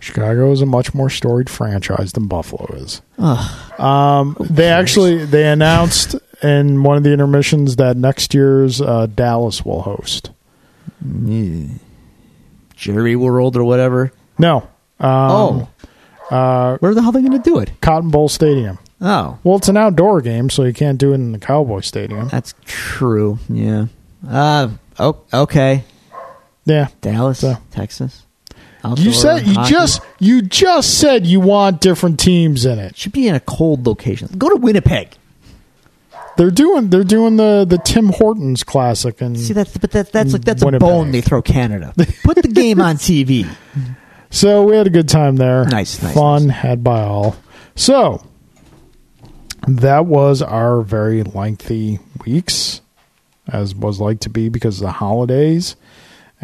Chicago 0.01 0.51
is 0.51 0.61
a 0.61 0.65
much 0.65 0.93
more 0.93 1.09
storied 1.09 1.49
franchise 1.49 2.11
than 2.13 2.27
Buffalo 2.27 2.65
is. 2.75 3.01
Um, 3.79 4.35
they 4.39 4.67
actually 4.69 5.23
they 5.25 5.47
announced 5.47 6.15
in 6.43 6.81
one 6.83 6.97
of 6.97 7.03
the 7.03 7.13
intermissions 7.13 7.75
that 7.77 7.95
next 7.95 8.33
year's 8.33 8.81
uh, 8.81 9.05
Dallas 9.05 9.63
will 9.63 9.83
host. 9.83 10.31
Jerry 12.75 13.15
World 13.15 13.55
or 13.55 13.63
whatever. 13.63 14.11
No, 14.37 14.57
um, 14.99 15.67
oh. 16.29 16.77
Where 16.79 16.93
the 16.93 17.01
hell 17.01 17.09
are 17.09 17.13
they 17.13 17.21
going 17.21 17.31
to 17.41 17.49
do 17.49 17.59
it? 17.59 17.71
Cotton 17.81 18.09
Bowl 18.09 18.27
Stadium. 18.29 18.79
Oh, 19.03 19.39
Well, 19.43 19.57
it's 19.57 19.67
an 19.67 19.77
outdoor 19.77 20.21
game, 20.21 20.49
so 20.49 20.63
you 20.63 20.73
can't 20.73 20.97
do 20.99 21.11
it 21.11 21.15
in 21.15 21.31
the 21.31 21.39
Cowboy 21.39 21.79
Stadium. 21.81 22.27
that's 22.29 22.53
true. 22.65 23.39
Yeah. 23.49 23.85
Uh, 24.27 24.69
oh, 24.99 25.17
okay. 25.33 25.83
Yeah, 26.65 26.87
Dallas, 27.01 27.39
So- 27.39 27.57
Texas. 27.71 28.25
You 28.97 29.11
said 29.13 29.45
you 29.47 29.53
hockey. 29.53 29.71
just 29.71 30.01
you 30.19 30.41
just 30.41 30.99
said 30.99 31.25
you 31.27 31.39
want 31.39 31.81
different 31.81 32.19
teams 32.19 32.65
in 32.65 32.79
it. 32.79 32.95
should 32.97 33.11
be 33.11 33.27
in 33.27 33.35
a 33.35 33.39
cold 33.39 33.85
location. 33.85 34.27
Go 34.37 34.49
to 34.49 34.55
Winnipeg. 34.55 35.09
They're 36.37 36.49
doing 36.51 36.89
they're 36.89 37.03
doing 37.03 37.37
the 37.37 37.65
the 37.67 37.77
Tim 37.77 38.09
Hortons 38.09 38.63
Classic 38.63 39.19
and 39.21 39.37
See 39.39 39.53
that's 39.53 39.77
but 39.77 39.91
that, 39.91 40.11
that's 40.11 40.33
like 40.33 40.43
that's 40.43 40.63
Winnipeg. 40.63 40.81
a 40.87 40.91
bone 40.91 41.11
they 41.11 41.21
throw 41.21 41.41
Canada. 41.41 41.93
Put 42.23 42.41
the 42.41 42.47
game 42.47 42.81
on 42.81 42.95
TV. 42.97 43.47
So 44.29 44.63
we 44.63 44.75
had 44.75 44.87
a 44.87 44.91
good 44.91 45.09
time 45.09 45.35
there. 45.35 45.65
Nice, 45.65 46.01
nice, 46.01 46.13
fun 46.13 46.49
had 46.49 46.83
by 46.83 47.01
all. 47.01 47.35
So 47.75 48.25
that 49.67 50.05
was 50.05 50.41
our 50.41 50.81
very 50.81 51.21
lengthy 51.23 51.99
weeks, 52.25 52.81
as 53.47 53.75
was 53.75 53.99
like 53.99 54.21
to 54.21 54.29
be 54.29 54.49
because 54.49 54.79
of 54.79 54.85
the 54.85 54.91
holidays 54.93 55.75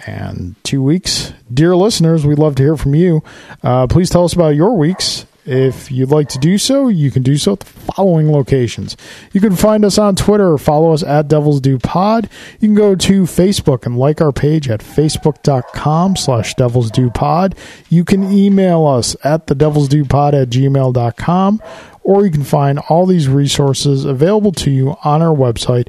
and 0.05 0.55
two 0.63 0.83
weeks. 0.83 1.33
Dear 1.51 1.75
listeners, 1.75 2.25
we'd 2.25 2.39
love 2.39 2.55
to 2.55 2.63
hear 2.63 2.77
from 2.77 2.95
you. 2.95 3.23
Uh, 3.63 3.87
please 3.87 4.09
tell 4.09 4.25
us 4.25 4.33
about 4.33 4.55
your 4.55 4.75
weeks. 4.77 5.25
If 5.47 5.89
you'd 5.89 6.11
like 6.11 6.27
to 6.29 6.39
do 6.39 6.57
so, 6.57 6.89
you 6.89 7.09
can 7.09 7.23
do 7.23 7.37
so 7.37 7.53
at 7.53 7.61
the 7.61 7.65
following 7.65 8.33
locations. 8.33 8.97
You 9.31 9.39
can 9.39 9.55
find 9.55 9.85
us 9.85 9.97
on 9.97 10.17
Twitter 10.17 10.51
or 10.51 10.57
follow 10.57 10.91
us 10.91 11.03
at 11.03 11.29
Devils 11.29 11.61
Due 11.61 11.79
Pod. 11.79 12.29
You 12.59 12.67
can 12.67 12.75
go 12.75 12.95
to 12.95 13.23
Facebook 13.23 13.85
and 13.85 13.97
like 13.97 14.19
our 14.19 14.33
page 14.33 14.69
at 14.69 14.81
facebook.com 14.81 16.17
slash 16.17 16.53
Devils 16.55 16.91
Due 16.91 17.09
Pod. 17.09 17.55
You 17.89 18.03
can 18.03 18.29
email 18.29 18.85
us 18.85 19.15
at 19.23 19.47
the 19.47 19.55
Devils 19.55 19.87
Due 19.87 20.03
Pod 20.03 20.35
at 20.35 20.49
gmail.com 20.49 21.61
or 22.07 22.25
you 22.25 22.31
can 22.31 22.43
find 22.43 22.79
all 22.87 23.05
these 23.05 23.27
resources 23.29 24.03
available 24.03 24.53
to 24.53 24.71
you 24.71 24.95
on 25.03 25.21
our 25.21 25.35
website, 25.35 25.87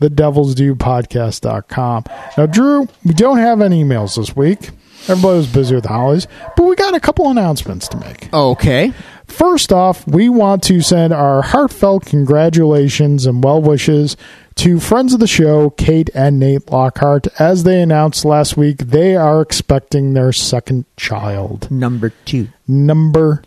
thedevilsduepodcast.com. 0.00 2.04
Now, 2.36 2.46
Drew, 2.46 2.88
we 3.04 3.14
don't 3.14 3.38
have 3.38 3.60
any 3.60 3.82
emails 3.84 4.16
this 4.16 4.34
week. 4.36 4.70
Everybody 5.08 5.38
was 5.38 5.46
busy 5.46 5.74
with 5.74 5.84
the 5.84 5.88
holidays, 5.90 6.26
but 6.56 6.66
we 6.66 6.76
got 6.76 6.94
a 6.94 7.00
couple 7.00 7.30
announcements 7.30 7.88
to 7.88 7.96
make. 7.98 8.32
Okay. 8.34 8.92
First 9.26 9.72
off, 9.72 10.06
we 10.06 10.28
want 10.28 10.62
to 10.64 10.82
send 10.82 11.14
our 11.14 11.40
heartfelt 11.40 12.04
congratulations 12.04 13.24
and 13.24 13.42
well 13.42 13.62
wishes 13.62 14.16
to 14.56 14.78
friends 14.78 15.14
of 15.14 15.20
the 15.20 15.26
show, 15.26 15.70
Kate 15.70 16.10
and 16.14 16.38
Nate 16.38 16.70
Lockhart. 16.70 17.28
As 17.40 17.62
they 17.62 17.80
announced 17.80 18.26
last 18.26 18.58
week, 18.58 18.76
they 18.78 19.16
are 19.16 19.40
expecting 19.40 20.12
their 20.12 20.32
second 20.32 20.84
child, 20.96 21.70
Number 21.70 22.10
two. 22.26 22.48
number 22.68 23.42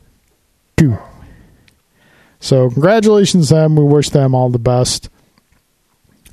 two. 0.76 0.98
So, 2.39 2.72
congratulations 2.72 3.50
to 3.50 3.54
them. 3.56 3.76
We 3.76 3.84
wish 3.84 4.10
them 4.10 4.34
all 4.34 4.50
the 4.50 4.58
best. 4.60 5.10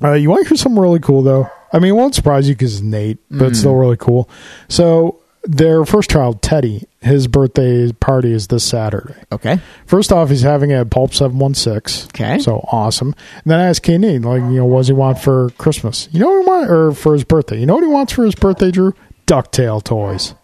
Uh, 0.03 0.13
you 0.13 0.29
want 0.29 0.43
to 0.43 0.49
hear 0.49 0.57
something 0.57 0.81
really 0.81 0.99
cool, 0.99 1.21
though? 1.21 1.49
I 1.73 1.79
mean, 1.79 1.91
it 1.91 1.95
won't 1.95 2.15
surprise 2.15 2.47
you 2.49 2.55
because 2.55 2.75
it's 2.75 2.81
Nate, 2.81 3.19
but 3.29 3.49
it's 3.49 3.59
still 3.59 3.75
really 3.75 3.97
cool. 3.97 4.29
So, 4.67 5.21
their 5.43 5.85
first 5.85 6.09
child, 6.09 6.41
Teddy, 6.41 6.87
his 7.01 7.27
birthday 7.27 7.91
party 7.93 8.31
is 8.31 8.47
this 8.47 8.63
Saturday. 8.63 9.15
Okay. 9.31 9.59
First 9.87 10.11
off, 10.11 10.29
he's 10.29 10.41
having 10.43 10.71
a 10.71 10.85
Pulp 10.85 11.13
716. 11.13 12.09
Okay. 12.09 12.39
So 12.39 12.59
awesome. 12.71 13.15
And 13.43 13.51
then 13.51 13.59
I 13.59 13.67
asked 13.67 13.83
K 13.83 13.97
Nate, 13.97 14.21
like, 14.21 14.41
you 14.41 14.57
know, 14.57 14.65
what 14.65 14.81
does 14.81 14.87
he 14.87 14.93
want 14.93 15.19
for 15.19 15.49
Christmas? 15.51 16.07
You 16.11 16.19
know 16.19 16.29
what 16.29 16.41
he 16.43 16.47
want, 16.47 16.69
or 16.69 16.91
for 16.93 17.13
his 17.13 17.23
birthday? 17.23 17.59
You 17.59 17.65
know 17.65 17.75
what 17.75 17.83
he 17.83 17.89
wants 17.89 18.13
for 18.13 18.23
his 18.23 18.35
birthday, 18.35 18.69
Drew? 18.69 18.93
DuckTales 19.25 19.83
toys. 19.83 20.35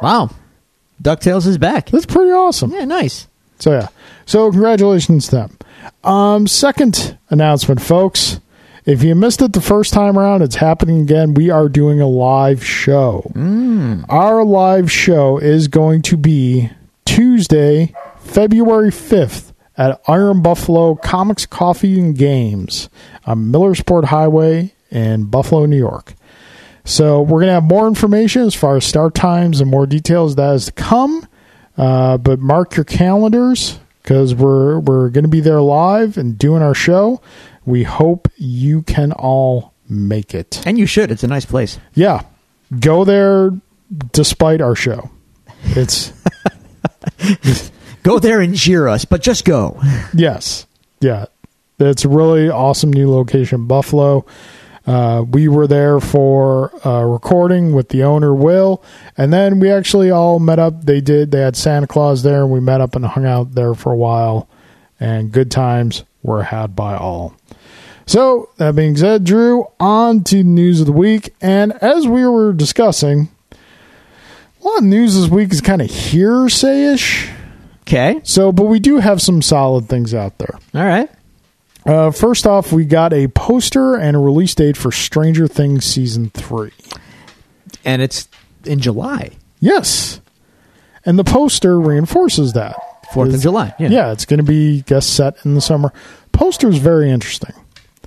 Wow. 0.00 0.30
DuckTales 1.02 1.46
is 1.46 1.58
back. 1.58 1.90
That's 1.90 2.06
pretty 2.06 2.30
awesome. 2.30 2.72
Yeah, 2.72 2.84
nice. 2.84 3.28
So 3.58 3.72
yeah. 3.72 3.88
So 4.26 4.50
congratulations 4.50 5.26
to 5.28 5.36
them. 5.36 5.58
Um, 6.04 6.46
second 6.46 7.18
announcement, 7.30 7.82
folks. 7.82 8.40
If 8.88 9.02
you 9.02 9.14
missed 9.14 9.42
it 9.42 9.52
the 9.52 9.60
first 9.60 9.92
time 9.92 10.18
around, 10.18 10.40
it's 10.40 10.54
happening 10.54 11.02
again. 11.02 11.34
We 11.34 11.50
are 11.50 11.68
doing 11.68 12.00
a 12.00 12.06
live 12.06 12.64
show. 12.64 13.30
Our 14.08 14.42
live 14.42 14.90
show 14.90 15.36
is 15.36 15.68
going 15.68 16.00
to 16.02 16.16
be 16.16 16.70
Tuesday, 17.04 17.92
February 18.20 18.88
5th 18.90 19.52
at 19.76 20.00
Iron 20.08 20.40
Buffalo 20.40 20.94
Comics, 20.94 21.44
Coffee, 21.44 22.00
and 22.00 22.16
Games 22.16 22.88
on 23.26 23.52
Millersport 23.52 24.04
Highway 24.04 24.72
in 24.90 25.24
Buffalo, 25.24 25.66
New 25.66 25.76
York. 25.76 26.14
So 26.86 27.20
we're 27.20 27.40
going 27.40 27.48
to 27.48 27.52
have 27.60 27.64
more 27.64 27.88
information 27.88 28.40
as 28.40 28.54
far 28.54 28.78
as 28.78 28.86
start 28.86 29.14
times 29.14 29.60
and 29.60 29.70
more 29.70 29.84
details 29.84 30.36
that 30.36 30.54
is 30.54 30.64
to 30.64 30.72
come. 30.72 31.28
Uh, 31.76 32.16
but 32.16 32.40
mark 32.40 32.74
your 32.74 32.84
calendars 32.84 33.80
because 34.02 34.34
we're 34.34 34.78
we're 34.78 35.10
going 35.10 35.24
to 35.24 35.28
be 35.28 35.40
there 35.40 35.60
live 35.60 36.16
and 36.16 36.38
doing 36.38 36.62
our 36.62 36.72
show. 36.74 37.20
We 37.68 37.84
hope 37.84 38.28
you 38.36 38.82
can 38.82 39.12
all 39.12 39.74
make 39.88 40.34
it. 40.34 40.62
And 40.66 40.78
you 40.78 40.86
should. 40.86 41.10
It's 41.10 41.22
a 41.22 41.28
nice 41.28 41.44
place. 41.44 41.78
Yeah, 41.94 42.22
go 42.80 43.04
there 43.04 43.50
despite 44.12 44.60
our 44.60 44.74
show. 44.74 45.10
It's 45.64 46.12
Go 48.02 48.18
there 48.18 48.40
and 48.40 48.56
cheer 48.56 48.88
us, 48.88 49.04
but 49.04 49.20
just 49.20 49.44
go. 49.44 49.78
Yes. 50.14 50.66
Yeah. 51.00 51.26
It's 51.78 52.04
a 52.04 52.08
really 52.08 52.48
awesome 52.48 52.90
new 52.92 53.10
location, 53.10 53.66
Buffalo. 53.66 54.24
Uh, 54.86 55.24
we 55.30 55.48
were 55.48 55.66
there 55.66 56.00
for 56.00 56.72
a 56.84 57.06
recording 57.06 57.74
with 57.74 57.90
the 57.90 58.04
owner, 58.04 58.34
Will, 58.34 58.82
and 59.18 59.30
then 59.30 59.60
we 59.60 59.70
actually 59.70 60.10
all 60.10 60.38
met 60.38 60.58
up. 60.58 60.84
They 60.86 61.02
did, 61.02 61.30
they 61.30 61.40
had 61.40 61.56
Santa 61.56 61.86
Claus 61.86 62.22
there, 62.22 62.42
and 62.42 62.50
we 62.50 62.60
met 62.60 62.80
up 62.80 62.96
and 62.96 63.04
hung 63.04 63.26
out 63.26 63.54
there 63.54 63.74
for 63.74 63.92
a 63.92 63.96
while, 63.96 64.48
and 64.98 65.30
good 65.30 65.50
times 65.50 66.04
were 66.22 66.44
had 66.44 66.74
by 66.74 66.96
all. 66.96 67.34
So, 68.08 68.48
that 68.56 68.74
being 68.74 68.96
said, 68.96 69.24
Drew, 69.24 69.66
on 69.78 70.24
to 70.24 70.42
news 70.42 70.80
of 70.80 70.86
the 70.86 70.92
week. 70.92 71.34
And 71.42 71.72
as 71.74 72.08
we 72.08 72.26
were 72.26 72.54
discussing, 72.54 73.28
a 73.52 74.66
lot 74.66 74.78
of 74.78 74.84
news 74.84 75.14
this 75.14 75.28
week 75.28 75.52
is 75.52 75.60
kind 75.60 75.82
of 75.82 75.90
hearsay 75.90 76.94
ish. 76.94 77.28
Okay. 77.82 78.18
So, 78.24 78.50
but 78.50 78.64
we 78.64 78.80
do 78.80 78.96
have 78.96 79.20
some 79.20 79.42
solid 79.42 79.90
things 79.90 80.14
out 80.14 80.38
there. 80.38 80.58
All 80.74 80.86
right. 80.86 81.10
Uh, 81.84 82.10
first 82.10 82.46
off, 82.46 82.72
we 82.72 82.86
got 82.86 83.12
a 83.12 83.28
poster 83.28 83.96
and 83.96 84.16
a 84.16 84.20
release 84.20 84.54
date 84.54 84.78
for 84.78 84.90
Stranger 84.90 85.46
Things 85.46 85.84
season 85.84 86.30
three. 86.30 86.72
And 87.84 88.00
it's 88.00 88.26
in 88.64 88.80
July, 88.80 89.32
Yes, 89.60 90.22
and 91.04 91.18
the 91.18 91.24
poster 91.24 91.78
reinforces 91.78 92.54
that. 92.54 92.74
Fourth 93.12 93.34
of 93.34 93.40
July. 93.42 93.74
Yeah. 93.78 93.88
Yeah, 93.88 94.12
it's 94.12 94.24
going 94.24 94.38
to 94.38 94.44
be 94.44 94.80
guess 94.82 95.06
set 95.06 95.44
in 95.44 95.54
the 95.54 95.60
summer. 95.60 95.92
Poster 96.32 96.68
is 96.68 96.78
very 96.78 97.10
interesting 97.10 97.54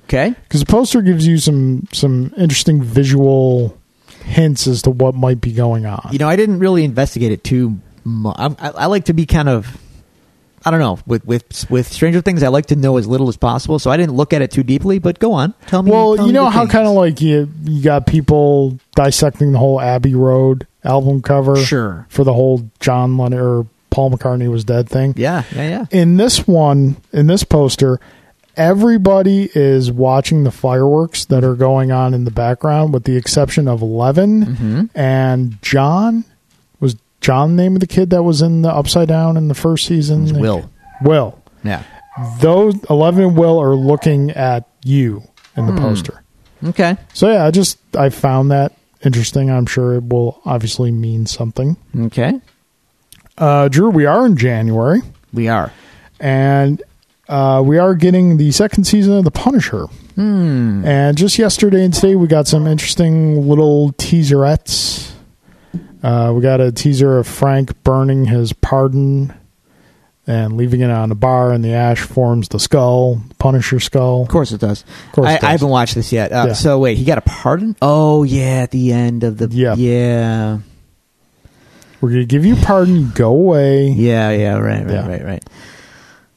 Okay. 0.04 0.34
because 0.44 0.60
the 0.60 0.66
poster 0.66 1.00
gives 1.02 1.26
you 1.26 1.38
some 1.38 1.86
some 1.92 2.32
interesting 2.36 2.82
visual 2.82 3.76
hints 4.24 4.66
as 4.66 4.82
to 4.82 4.90
what 4.90 5.14
might 5.14 5.40
be 5.40 5.52
going 5.52 5.86
on. 5.86 6.08
You 6.12 6.18
know, 6.18 6.28
I 6.28 6.36
didn't 6.36 6.58
really 6.58 6.84
investigate 6.84 7.32
it 7.32 7.42
too 7.44 7.78
much. 8.04 8.36
I, 8.38 8.46
I, 8.58 8.68
I 8.70 8.86
like 8.86 9.06
to 9.06 9.12
be 9.14 9.26
kind 9.26 9.48
of, 9.48 9.76
I 10.64 10.70
don't 10.70 10.80
know, 10.80 10.98
with 11.06 11.24
with 11.26 11.70
with 11.70 11.88
Stranger 11.88 12.20
Things, 12.20 12.42
I 12.42 12.48
like 12.48 12.66
to 12.66 12.76
know 12.76 12.96
as 12.98 13.06
little 13.06 13.28
as 13.28 13.36
possible. 13.36 13.78
So 13.78 13.90
I 13.90 13.96
didn't 13.96 14.14
look 14.14 14.32
at 14.32 14.42
it 14.42 14.50
too 14.50 14.62
deeply. 14.62 14.98
But 14.98 15.18
go 15.18 15.32
on, 15.32 15.54
tell 15.66 15.82
me. 15.82 15.90
well, 15.90 16.16
tell 16.16 16.26
you 16.26 16.32
know 16.32 16.48
how 16.50 16.66
kind 16.66 16.86
of 16.86 16.94
like 16.94 17.20
you 17.20 17.48
you 17.64 17.82
got 17.82 18.06
people 18.06 18.78
dissecting 18.94 19.52
the 19.52 19.58
whole 19.58 19.80
Abbey 19.80 20.14
Road 20.14 20.66
album 20.84 21.22
cover, 21.22 21.56
Sure. 21.56 22.06
for 22.10 22.22
the 22.24 22.32
whole 22.32 22.68
John 22.80 23.16
Lennon 23.16 23.38
or 23.38 23.66
Paul 23.90 24.10
McCartney 24.10 24.50
was 24.50 24.64
dead 24.64 24.88
thing. 24.88 25.14
Yeah, 25.16 25.44
yeah, 25.54 25.68
yeah. 25.68 25.86
in 25.90 26.16
this 26.16 26.46
one, 26.46 26.96
in 27.12 27.26
this 27.28 27.44
poster, 27.44 27.98
everybody 28.56 29.50
is 29.54 29.90
watching 29.92 30.44
the 30.44 30.50
fireworks 30.50 31.24
that 31.26 31.44
are 31.44 31.54
going 31.54 31.90
on 31.92 32.14
in 32.14 32.24
the 32.24 32.30
background, 32.30 32.92
with 32.94 33.04
the 33.04 33.16
exception 33.16 33.68
of 33.68 33.82
11 33.82 34.44
Mm-hmm. 34.46 34.84
and 34.94 35.60
John. 35.62 36.24
Was 36.80 36.96
John 37.20 37.56
the 37.56 37.62
name 37.62 37.74
of 37.76 37.80
the 37.80 37.86
kid 37.86 38.10
that 38.10 38.22
was 38.22 38.42
in 38.42 38.62
the 38.62 38.70
Upside 38.70 39.08
Down 39.08 39.36
in 39.36 39.48
the 39.48 39.54
first 39.54 39.86
season? 39.86 40.24
It's 40.24 40.32
Will. 40.32 40.70
Will. 41.02 41.40
Yeah. 41.64 41.82
Those 42.40 42.74
11 42.90 43.24
and 43.24 43.36
Will 43.38 43.58
are 43.60 43.74
looking 43.74 44.30
at 44.32 44.68
you 44.84 45.22
in 45.56 45.66
the 45.66 45.72
poster. 45.80 46.22
Okay. 46.64 46.96
So 47.14 47.30
yeah, 47.32 47.44
I 47.46 47.50
just 47.50 47.78
I 47.96 48.08
found 48.10 48.50
that 48.50 48.72
interesting. 49.04 49.50
I'm 49.50 49.66
sure 49.66 49.94
it 49.94 50.04
will 50.04 50.40
obviously 50.44 50.90
mean 50.90 51.26
something. 51.26 51.76
Okay. 51.98 52.40
Uh, 53.38 53.68
Drew, 53.68 53.90
we 53.90 54.04
are 54.06 54.26
in 54.26 54.36
January. 54.36 55.00
We 55.32 55.48
are. 55.48 55.72
and 56.20 56.82
uh, 57.32 57.62
we 57.62 57.78
are 57.78 57.94
getting 57.94 58.36
the 58.36 58.50
second 58.52 58.84
season 58.84 59.16
of 59.16 59.24
The 59.24 59.30
Punisher. 59.30 59.86
Hmm. 60.16 60.84
And 60.84 61.16
just 61.16 61.38
yesterday 61.38 61.84
and 61.84 61.94
today, 61.94 62.14
we 62.16 62.26
got 62.26 62.46
some 62.46 62.66
interesting 62.66 63.48
little 63.48 63.92
teaserettes. 63.92 65.10
Uh, 66.02 66.32
we 66.34 66.42
got 66.42 66.60
a 66.60 66.70
teaser 66.72 67.18
of 67.18 67.26
Frank 67.26 67.82
burning 67.84 68.26
his 68.26 68.52
pardon 68.52 69.32
and 70.26 70.56
leaving 70.56 70.80
it 70.82 70.90
on 70.90 71.10
a 71.10 71.14
bar, 71.14 71.50
and 71.52 71.64
the 71.64 71.72
ash 71.72 72.00
forms 72.00 72.48
the 72.48 72.58
skull, 72.60 73.20
Punisher 73.38 73.80
skull. 73.80 74.22
Of 74.22 74.28
course 74.28 74.52
it 74.52 74.60
does. 74.60 74.84
course 75.12 75.26
I, 75.28 75.34
does. 75.36 75.44
I 75.44 75.50
haven't 75.52 75.68
watched 75.68 75.94
this 75.96 76.12
yet. 76.12 76.30
Uh, 76.32 76.44
Yeah. 76.48 76.52
So 76.52 76.78
wait, 76.78 76.96
he 76.98 77.04
got 77.04 77.18
a 77.18 77.22
pardon? 77.22 77.74
Oh 77.82 78.22
yeah, 78.22 78.62
at 78.62 78.70
the 78.70 78.92
end 78.92 79.24
of 79.24 79.38
the 79.38 79.48
Yeah. 79.50 79.74
yeah 79.76 80.58
We're 82.00 82.10
going 82.10 82.20
to 82.22 82.26
give 82.26 82.44
you 82.44 82.54
pardon, 82.56 83.10
go 83.14 83.30
away. 83.30 83.88
yeah 83.88 84.30
yeah 84.30 84.58
right 84.58 84.84
right 84.84 84.92
Yeah. 84.92 85.08
right 85.08 85.24
right. 85.24 85.44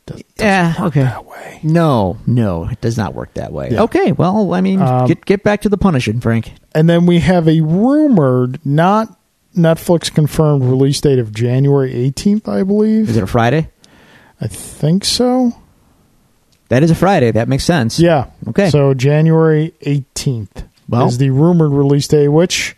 Does- 0.05 0.21
Yeah. 0.39 0.73
Okay. 0.79 1.01
That 1.03 1.25
way. 1.25 1.59
No, 1.63 2.17
no, 2.27 2.65
it 2.69 2.79
does 2.81 2.95
not 2.97 3.15
work 3.15 3.33
that 3.35 3.51
way. 3.51 3.69
Yeah. 3.71 3.83
Okay, 3.83 4.11
well, 4.11 4.53
I 4.53 4.61
mean, 4.61 4.79
Um, 4.81 5.07
get 5.07 5.25
get 5.25 5.43
back 5.43 5.61
to 5.61 5.69
the 5.69 5.77
punishing, 5.77 6.19
Frank. 6.19 6.53
And 6.75 6.87
then 6.87 7.05
we 7.07 7.19
have 7.19 7.47
a 7.47 7.61
rumored, 7.61 8.59
not 8.63 9.17
Netflix 9.57 10.13
confirmed 10.13 10.63
release 10.63 11.01
date 11.01 11.17
of 11.17 11.33
January 11.33 11.91
18th, 11.93 12.47
I 12.47 12.61
believe. 12.63 13.09
Is 13.09 13.17
it 13.17 13.23
a 13.23 13.27
Friday? 13.27 13.69
I 14.39 14.47
think 14.47 15.05
so. 15.05 15.53
That 16.69 16.83
is 16.83 16.91
a 16.91 16.95
Friday. 16.95 17.31
That 17.31 17.47
makes 17.47 17.63
sense. 17.63 17.99
Yeah. 17.99 18.25
Okay. 18.49 18.69
So 18.69 18.93
January 18.93 19.73
18th 19.81 20.65
Well- 20.89 21.07
is 21.07 21.17
the 21.17 21.29
rumored 21.31 21.71
release 21.71 22.07
day, 22.07 22.27
which 22.27 22.75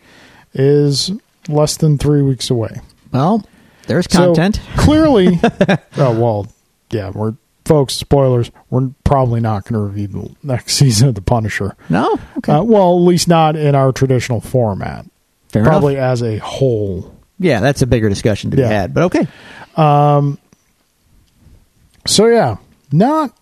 is 0.54 1.12
less 1.50 1.76
than 1.78 1.98
three 1.98 2.22
weeks 2.22 2.50
away. 2.50 2.80
Well, 3.12 3.44
there's 3.88 4.06
So, 4.10 4.28
content. 4.34 4.60
clearly, 4.78 5.40
oh, 5.98 6.12
well, 6.20 6.48
yeah, 6.92 7.10
we're, 7.10 7.36
folks, 7.66 7.94
spoilers, 7.96 8.52
we're 8.70 8.90
probably 9.04 9.40
not 9.42 9.64
going 9.66 9.74
to 9.74 9.80
review 9.80 10.08
the 10.08 10.36
next 10.44 10.74
season 10.78 11.10
of 11.10 11.16
The 11.16 11.22
Punisher. 11.22 11.76
no. 11.90 12.20
Okay. 12.38 12.52
Uh, 12.54 12.64
well, 12.64 12.92
at 12.98 13.02
least 13.04 13.28
not 13.28 13.56
in 13.56 13.76
our 13.76 13.92
traditional 13.92 14.42
format. 14.42 15.06
Fair 15.50 15.64
probably 15.64 15.96
enough. 15.96 16.12
as 16.14 16.24
a 16.24 16.38
whole. 16.38 17.16
Yeah, 17.40 17.60
that's 17.62 17.82
a 17.82 17.88
bigger 17.88 18.10
discussion 18.10 18.52
to 18.52 18.58
Yeah. 18.58 18.68
be 18.68 18.74
had. 18.74 18.94
But 18.94 19.04
okay. 19.04 19.28
Um. 19.76 20.38
So 22.06 22.26
yeah, 22.28 22.58
not 22.92 23.38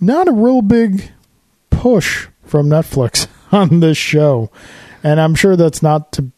not 0.00 0.26
a 0.28 0.32
real 0.32 0.62
big 0.62 1.10
push 1.70 2.28
from 2.44 2.68
Netflix 2.68 3.26
on 3.52 3.80
this 3.80 3.96
show, 3.96 4.50
and 5.02 5.20
I'm 5.20 5.34
sure 5.34 5.56
that's 5.56 5.82
not 5.82 6.12
to 6.12 6.30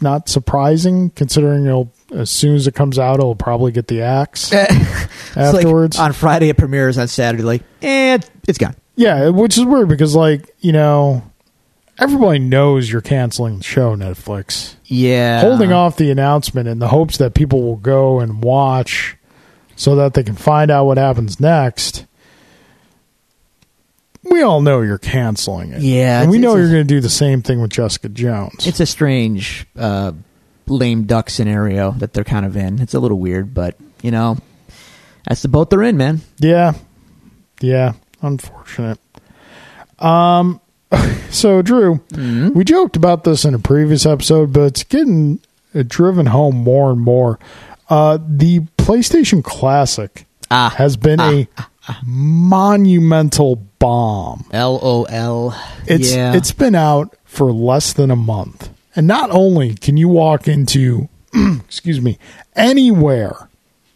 not 0.00 0.28
surprising 0.28 1.10
considering 1.10 1.66
it'll 1.66 1.92
as 2.12 2.30
soon 2.30 2.54
as 2.56 2.66
it 2.66 2.74
comes 2.74 2.98
out, 2.98 3.14
it'll 3.20 3.34
probably 3.34 3.72
get 3.72 3.86
the 3.88 4.02
axe 4.02 4.52
It's 4.52 5.36
like 5.36 5.36
afterwards. 5.36 5.98
on 5.98 6.12
Friday 6.12 6.48
it 6.48 6.56
premieres 6.58 6.98
on 6.98 7.06
Saturday. 7.08 7.42
Like, 7.44 7.62
eh, 7.82 8.18
it's 8.48 8.58
gone. 8.58 8.74
yeah, 8.96 9.28
which 9.28 9.56
is 9.56 9.64
weird 9.64 9.88
because 9.88 10.14
like 10.14 10.50
you 10.60 10.72
know. 10.72 11.22
Everybody 11.98 12.38
knows 12.38 12.90
you're 12.90 13.02
canceling 13.02 13.58
the 13.58 13.62
show, 13.62 13.94
Netflix. 13.94 14.76
Yeah. 14.86 15.42
Holding 15.42 15.70
off 15.70 15.96
the 15.98 16.10
announcement 16.10 16.66
in 16.66 16.78
the 16.78 16.88
hopes 16.88 17.18
that 17.18 17.34
people 17.34 17.60
will 17.60 17.76
go 17.76 18.20
and 18.20 18.42
watch 18.42 19.18
so 19.76 19.96
that 19.96 20.14
they 20.14 20.22
can 20.22 20.34
find 20.34 20.70
out 20.70 20.86
what 20.86 20.96
happens 20.96 21.38
next. 21.40 22.06
We 24.22 24.42
all 24.42 24.60
know 24.60 24.80
you're 24.82 24.96
canceling 24.96 25.72
it. 25.72 25.82
Yeah, 25.82 26.22
And 26.22 26.30
we 26.30 26.38
know 26.38 26.54
a- 26.54 26.58
you're 26.58 26.70
going 26.70 26.86
to 26.86 26.94
do 26.94 27.00
the 27.00 27.10
same 27.10 27.42
thing 27.42 27.60
with 27.60 27.70
Jessica 27.70 28.08
Jones. 28.08 28.66
It's 28.66 28.80
a 28.80 28.86
strange, 28.86 29.66
uh, 29.78 30.12
lame 30.70 31.04
duck 31.04 31.28
scenario 31.30 31.90
that 31.92 32.12
they're 32.14 32.24
kind 32.24 32.46
of 32.46 32.56
in. 32.56 32.80
It's 32.80 32.94
a 32.94 33.00
little 33.00 33.18
weird, 33.18 33.52
but 33.52 33.76
you 34.02 34.10
know, 34.10 34.38
that's 35.28 35.42
the 35.42 35.48
boat 35.48 35.68
they're 35.70 35.82
in, 35.82 35.96
man. 35.96 36.20
yeah. 36.38 36.72
Yeah. 37.60 37.92
Unfortunate. 38.22 38.98
Um, 39.98 40.60
so, 41.30 41.60
Drew, 41.62 41.96
Mm-hmm. 42.10 42.50
we 42.56 42.64
joked 42.64 42.96
about 42.96 43.24
this 43.24 43.44
in 43.44 43.54
a 43.54 43.58
previous 43.58 44.06
episode, 44.06 44.52
but 44.52 44.62
it's 44.62 44.82
getting 44.84 45.40
uh, 45.74 45.82
driven 45.86 46.26
home 46.26 46.56
more 46.56 46.90
and 46.90 47.00
more. 47.00 47.38
Uh, 47.90 48.18
the 48.26 48.60
PlayStation 48.78 49.44
Classic 49.44 50.24
Ah, 50.50 50.74
has 50.78 50.96
been 50.96 51.20
a 51.20 51.46
monumental 52.04 53.56
bomb. 53.78 54.44
LOL. 54.52 55.54
It's 55.86 56.14
yeah. 56.14 56.34
it's 56.34 56.52
been 56.52 56.74
out 56.74 57.14
for 57.24 57.52
less 57.52 57.92
than 57.92 58.10
a 58.10 58.16
month. 58.16 58.68
And 58.96 59.06
not 59.06 59.30
only 59.30 59.74
can 59.74 59.96
you 59.96 60.08
walk 60.08 60.48
into 60.48 61.08
excuse 61.64 62.00
me, 62.00 62.18
anywhere 62.56 63.48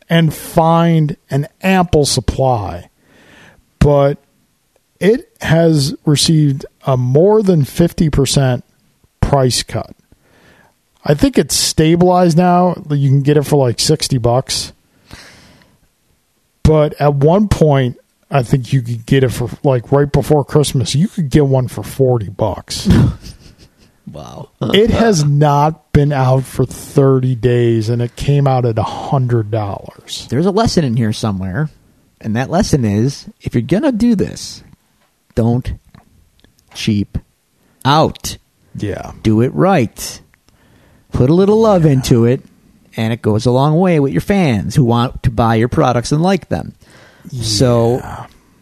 and 0.08 0.32
find 0.32 1.16
an 1.30 1.48
ample 1.62 2.04
supply, 2.04 2.90
but 3.78 4.18
it 5.00 5.30
has 5.40 5.94
received 6.04 6.64
a 6.86 6.96
more 6.96 7.42
than 7.42 7.62
50% 7.62 8.62
price 9.20 9.62
cut. 9.62 9.94
I 11.04 11.14
think 11.14 11.36
it's 11.36 11.56
stabilized 11.56 12.36
now. 12.36 12.74
You 12.88 13.10
can 13.10 13.22
get 13.22 13.36
it 13.36 13.42
for 13.42 13.56
like 13.56 13.80
60 13.80 14.18
bucks. 14.18 14.72
But 16.62 16.98
at 16.98 17.14
one 17.14 17.48
point, 17.48 17.98
I 18.30 18.42
think 18.42 18.72
you 18.72 18.80
could 18.80 19.04
get 19.04 19.22
it 19.22 19.28
for 19.28 19.50
like 19.62 19.92
right 19.92 20.10
before 20.10 20.44
Christmas. 20.44 20.94
You 20.94 21.08
could 21.08 21.28
get 21.28 21.46
one 21.46 21.68
for 21.68 21.82
40 21.82 22.30
bucks. 22.30 22.88
wow. 24.10 24.50
it 24.60 24.90
has 24.90 25.24
not 25.24 25.92
been 25.92 26.12
out 26.12 26.44
for 26.44 26.64
30 26.64 27.34
days 27.36 27.88
and 27.88 28.02
it 28.02 28.16
came 28.16 28.46
out 28.46 28.64
at 28.64 28.76
$100. 28.76 30.28
There's 30.28 30.46
a 30.46 30.50
lesson 30.50 30.84
in 30.84 30.96
here 30.96 31.12
somewhere, 31.12 31.70
and 32.20 32.36
that 32.36 32.50
lesson 32.50 32.84
is 32.84 33.28
if 33.40 33.54
you're 33.54 33.62
gonna 33.62 33.92
do 33.92 34.14
this, 34.14 34.62
don't 35.34 35.74
cheap 36.74 37.18
out. 37.84 38.38
Yeah. 38.76 39.12
Do 39.22 39.40
it 39.40 39.52
right. 39.54 40.20
Put 41.12 41.30
a 41.30 41.34
little 41.34 41.60
love 41.60 41.86
into 41.86 42.24
it, 42.24 42.42
and 42.96 43.12
it 43.12 43.22
goes 43.22 43.46
a 43.46 43.52
long 43.52 43.78
way 43.78 44.00
with 44.00 44.12
your 44.12 44.20
fans 44.20 44.74
who 44.74 44.84
want 44.84 45.22
to 45.22 45.30
buy 45.30 45.54
your 45.54 45.68
products 45.68 46.12
and 46.12 46.22
like 46.22 46.48
them. 46.48 46.74
So 47.30 48.00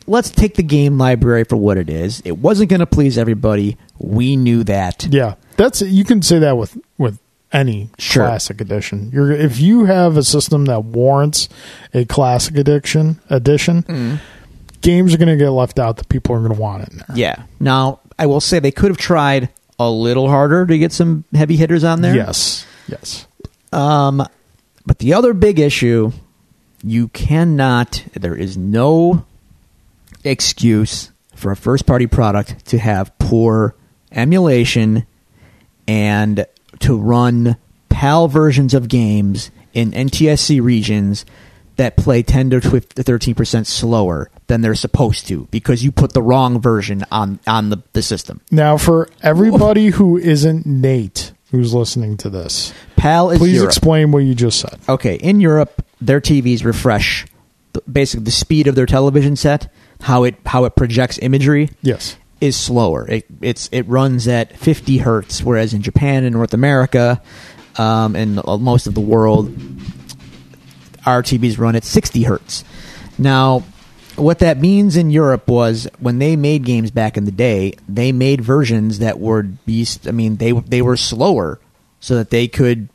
let's 0.07 0.31
take 0.31 0.55
the 0.55 0.63
game 0.63 0.99
library 0.99 1.45
for 1.45 1.57
what 1.57 1.77
it 1.79 1.89
is. 1.91 2.21
It 2.25 2.39
wasn't 2.39 2.71
going 2.71 2.81
to 2.81 2.87
please 2.87 3.19
everybody. 3.19 3.77
We 3.99 4.37
knew 4.37 4.65
that. 4.65 5.07
Yeah, 5.11 5.35
that's 5.57 5.83
you 5.83 6.05
can 6.05 6.23
say 6.23 6.39
that 6.41 6.57
with 6.57 6.77
with 6.99 7.19
any 7.53 7.91
Sure. 7.99 8.25
classic 8.27 8.61
edition. 8.61 9.11
You're 9.13 9.31
if 9.33 9.61
you 9.61 9.85
have 9.85 10.17
a 10.17 10.23
system 10.23 10.65
that 10.67 10.85
warrants 10.85 11.49
a 11.95 12.05
classic 12.05 12.57
edition 12.57 13.21
edition, 13.31 13.83
Mm-hmm. 13.83 14.17
games 14.81 15.15
are 15.15 15.19
going 15.19 15.29
to 15.29 15.37
get 15.37 15.51
left 15.51 15.79
out 15.79 15.97
that 15.99 16.09
people 16.09 16.35
are 16.35 16.39
going 16.41 16.55
to 16.55 16.61
want 16.61 16.89
in 16.89 16.99
there. 16.99 17.07
Yeah. 17.17 17.43
Now, 17.61 18.01
I 18.19 18.27
will 18.27 18.41
say 18.41 18.59
they 18.59 18.71
could 18.73 18.91
have 18.91 18.99
tried 18.99 19.49
a 19.79 19.91
little 19.91 20.29
harder 20.29 20.65
to 20.67 20.79
get 20.79 20.93
some 20.93 21.25
heavy 21.35 21.57
hitters 21.57 21.85
on 21.85 22.03
there. 22.03 22.15
Yes, 22.15 22.65
yes, 22.89 23.27
Um, 23.73 24.25
but 24.87 24.99
the 24.99 25.15
other 25.15 25.33
big 25.35 25.59
issue, 25.59 26.13
you 26.85 27.09
cannot. 27.09 28.05
There 28.15 28.35
is 28.35 28.57
no 28.57 29.25
excuse 30.25 31.11
for 31.35 31.51
a 31.51 31.57
first 31.57 31.87
party 31.87 32.07
product 32.07 32.67
to 32.67 32.79
have 32.79 33.17
poor 33.19 33.75
emulation 34.13 35.07
and 35.89 36.47
to 36.81 36.99
run 36.99 37.57
PAL 37.89 38.29
versions 38.29 38.75
of 38.75 38.89
games 38.89 39.51
in 39.73 39.91
NTSC 39.93 40.63
regions 40.63 41.25
that 41.77 41.97
play 41.97 42.23
10 42.23 42.51
to 42.51 42.61
13 42.61 43.35
percent 43.35 43.67
slower 43.67 44.31
than 44.47 44.61
they're 44.61 44.75
supposed 44.75 45.27
to 45.29 45.49
because 45.51 45.83
you 45.83 45.91
put 45.91 46.13
the 46.13 46.23
wrong 46.23 46.61
version 46.61 47.05
on 47.11 47.41
on 47.47 47.71
the, 47.71 47.83
the 47.95 48.03
system. 48.03 48.41
Now, 48.51 48.77
for 48.77 49.09
everybody 49.23 49.89
who 49.89 50.19
isn't 50.19 50.67
Nate 50.67 51.33
who's 51.51 51.73
listening 51.75 52.17
to 52.19 52.31
this, 52.31 52.73
PAL 52.97 53.31
is 53.31 53.39
please 53.39 53.55
Europe. 53.55 53.71
explain 53.71 54.13
what 54.13 54.21
you 54.21 54.35
just 54.35 54.61
said. 54.61 54.79
okay, 54.89 55.17
in 55.17 55.41
Europe, 55.41 55.85
their 56.01 56.21
TVs 56.21 56.65
refresh 56.65 57.27
basically 57.91 58.25
the 58.25 58.31
speed 58.31 58.67
of 58.67 58.75
their 58.75 58.87
television 58.87 59.35
set, 59.37 59.73
how 60.03 60.25
it 60.25 60.35
how 60.47 60.65
it 60.65 60.77
projects 60.77 61.19
imagery 61.23 61.71
Yes. 61.83 62.17
is 62.41 62.57
slower. 62.57 63.07
It 63.09 63.25
it's 63.41 63.69
it 63.73 63.89
runs 63.89 64.29
at 64.29 64.57
50 64.59 64.99
hertz, 64.99 65.43
whereas 65.43 65.73
in 65.75 65.83
Japan 65.83 66.25
and 66.25 66.35
North 66.35 66.55
America, 66.55 67.23
um, 67.77 68.15
and 68.17 68.41
most 68.45 68.87
of 68.87 68.95
the 68.95 69.01
world, 69.01 69.53
our 71.07 71.23
TVs 71.23 71.59
run 71.59 71.77
at 71.77 71.85
60 71.85 72.23
hertz. 72.25 72.65
Now, 73.19 73.65
what 74.17 74.41
that 74.41 74.59
means 74.59 74.97
in 74.97 75.11
Europe 75.11 75.49
was 75.49 75.89
when 75.99 76.19
they 76.19 76.37
made 76.37 76.65
games 76.65 76.91
back 76.91 77.17
in 77.17 77.25
the 77.25 77.33
day, 77.33 77.75
they 77.89 78.13
made 78.13 78.41
versions 78.41 78.99
that 78.99 79.19
were 79.19 79.43
beast. 79.43 80.07
I 80.07 80.11
mean, 80.11 80.37
they 80.37 80.53
they 80.53 80.83
were 80.83 80.97
slower 80.97 81.59
so 82.01 82.17
that 82.17 82.31
they 82.31 82.49
could 82.49 82.89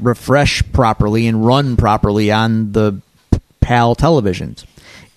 refresh 0.00 0.62
properly 0.72 1.26
and 1.26 1.44
run 1.44 1.76
properly 1.76 2.30
on 2.30 2.70
the 2.72 3.00
PAL 3.60 3.96
televisions. 3.96 4.64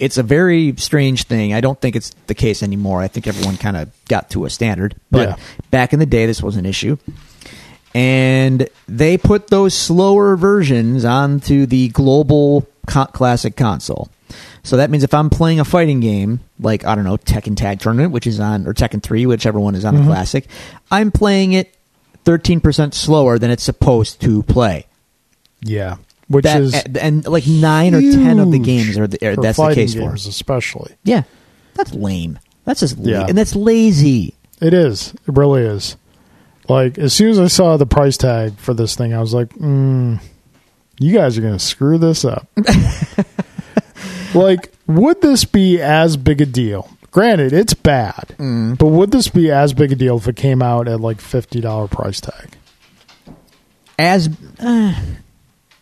It's 0.02 0.18
a 0.18 0.24
very 0.24 0.74
strange 0.78 1.26
thing. 1.26 1.54
I 1.54 1.62
don't 1.62 1.80
think 1.80 1.95
it's 1.95 2.10
the 2.26 2.34
case 2.34 2.64
anymore. 2.64 3.02
I 3.02 3.08
think 3.08 3.28
everyone 3.28 3.56
kind 3.58 3.78
of 3.78 3.89
got 4.08 4.32
to 4.32 4.45
a 4.45 4.49
standard. 4.49 4.95
But 5.12 5.30
Yeah. 5.30 5.36
back 5.70 5.93
in 5.93 5.99
the 5.99 6.08
day, 6.08 6.26
this 6.26 6.41
was 6.41 6.56
an 6.56 6.66
issue. 6.66 6.97
And 7.93 8.68
they 8.88 9.16
put 9.18 9.49
those 9.49 9.76
slower 9.76 10.36
versions 10.36 11.06
onto 11.06 11.68
the 11.68 11.89
global 11.89 12.66
co- 12.88 13.06
classic 13.06 13.56
console. 13.56 14.10
So 14.64 14.78
that 14.78 14.89
means 14.89 15.04
if 15.04 15.14
I'm 15.14 15.30
playing 15.30 15.60
a 15.60 15.66
fighting 15.66 15.99
game, 15.99 16.39
like, 16.60 16.84
I 16.84 16.95
don't 16.95 17.04
know, 17.04 17.18
Tekken 17.18 17.56
Tag 17.56 17.80
Tournament, 17.80 18.12
which 18.12 18.26
is 18.26 18.39
on, 18.39 18.66
or 18.66 18.74
Tekken 18.74 19.04
3, 19.04 19.28
whichever 19.28 19.60
one 19.60 19.76
is 19.76 19.86
on 19.86 19.93
the 19.93 19.99
mm-hmm. 20.02 20.10
classic, 20.10 20.47
I'm 20.89 21.12
playing 21.12 21.54
it 21.54 21.76
13% 22.26 22.95
slower 22.95 23.38
than 23.38 23.52
it's 23.52 23.64
supposed 23.64 24.20
to 24.22 24.41
play. 24.43 24.88
Yeah, 25.62 25.97
which 26.32 26.43
That, 26.43 26.61
is 26.61 26.73
and, 26.73 26.97
and 26.97 27.27
like 27.27 27.45
nine 27.47 27.93
or 27.95 28.01
ten 28.01 28.39
of 28.39 28.51
the 28.51 28.59
games 28.59 28.97
are, 28.97 29.07
the, 29.07 29.27
are 29.27 29.36
that's 29.36 29.57
the 29.57 29.73
case 29.75 29.93
for. 29.95 30.13
especially. 30.13 30.95
Yeah, 31.03 31.23
that's 31.75 31.93
lame. 31.93 32.39
That's 32.65 32.79
just 32.82 32.97
la- 32.97 33.09
Yeah. 33.11 33.25
and 33.27 33.38
that's 33.38 33.55
lazy. 33.55 34.34
It 34.61 34.73
is. 34.73 35.13
It 35.27 35.36
really 35.36 35.63
is. 35.63 35.97
Like 36.69 36.97
as 36.97 37.13
soon 37.13 37.29
as 37.32 37.39
I 37.39 37.47
saw 37.47 37.77
the 37.77 37.86
price 37.86 38.17
tag 38.17 38.57
for 38.57 38.73
this 38.73 38.95
thing, 38.95 39.13
I 39.13 39.19
was 39.19 39.34
like, 39.34 39.49
mm, 39.49 40.19
"You 40.99 41.13
guys 41.13 41.38
are 41.38 41.41
going 41.41 41.53
to 41.53 41.59
screw 41.59 41.97
this 41.97 42.23
up." 42.23 42.47
like, 44.34 44.71
would 44.88 45.21
this 45.21 45.43
be 45.45 45.82
as 45.82 46.17
big 46.17 46.41
a 46.41 46.45
deal? 46.45 46.89
Granted, 47.11 47.51
it's 47.51 47.73
bad, 47.73 48.36
Mm. 48.38 48.77
but 48.77 48.86
would 48.88 49.11
this 49.11 49.27
be 49.27 49.51
as 49.51 49.73
big 49.73 49.91
a 49.91 49.95
deal 49.95 50.17
if 50.17 50.27
it 50.29 50.36
came 50.38 50.61
out 50.61 50.88
at 50.88 51.01
like 51.01 51.19
fifty 51.19 51.59
dollar 51.59 51.88
price 51.88 52.21
tag? 52.21 52.55
As 53.99 54.29
uh, 54.59 54.93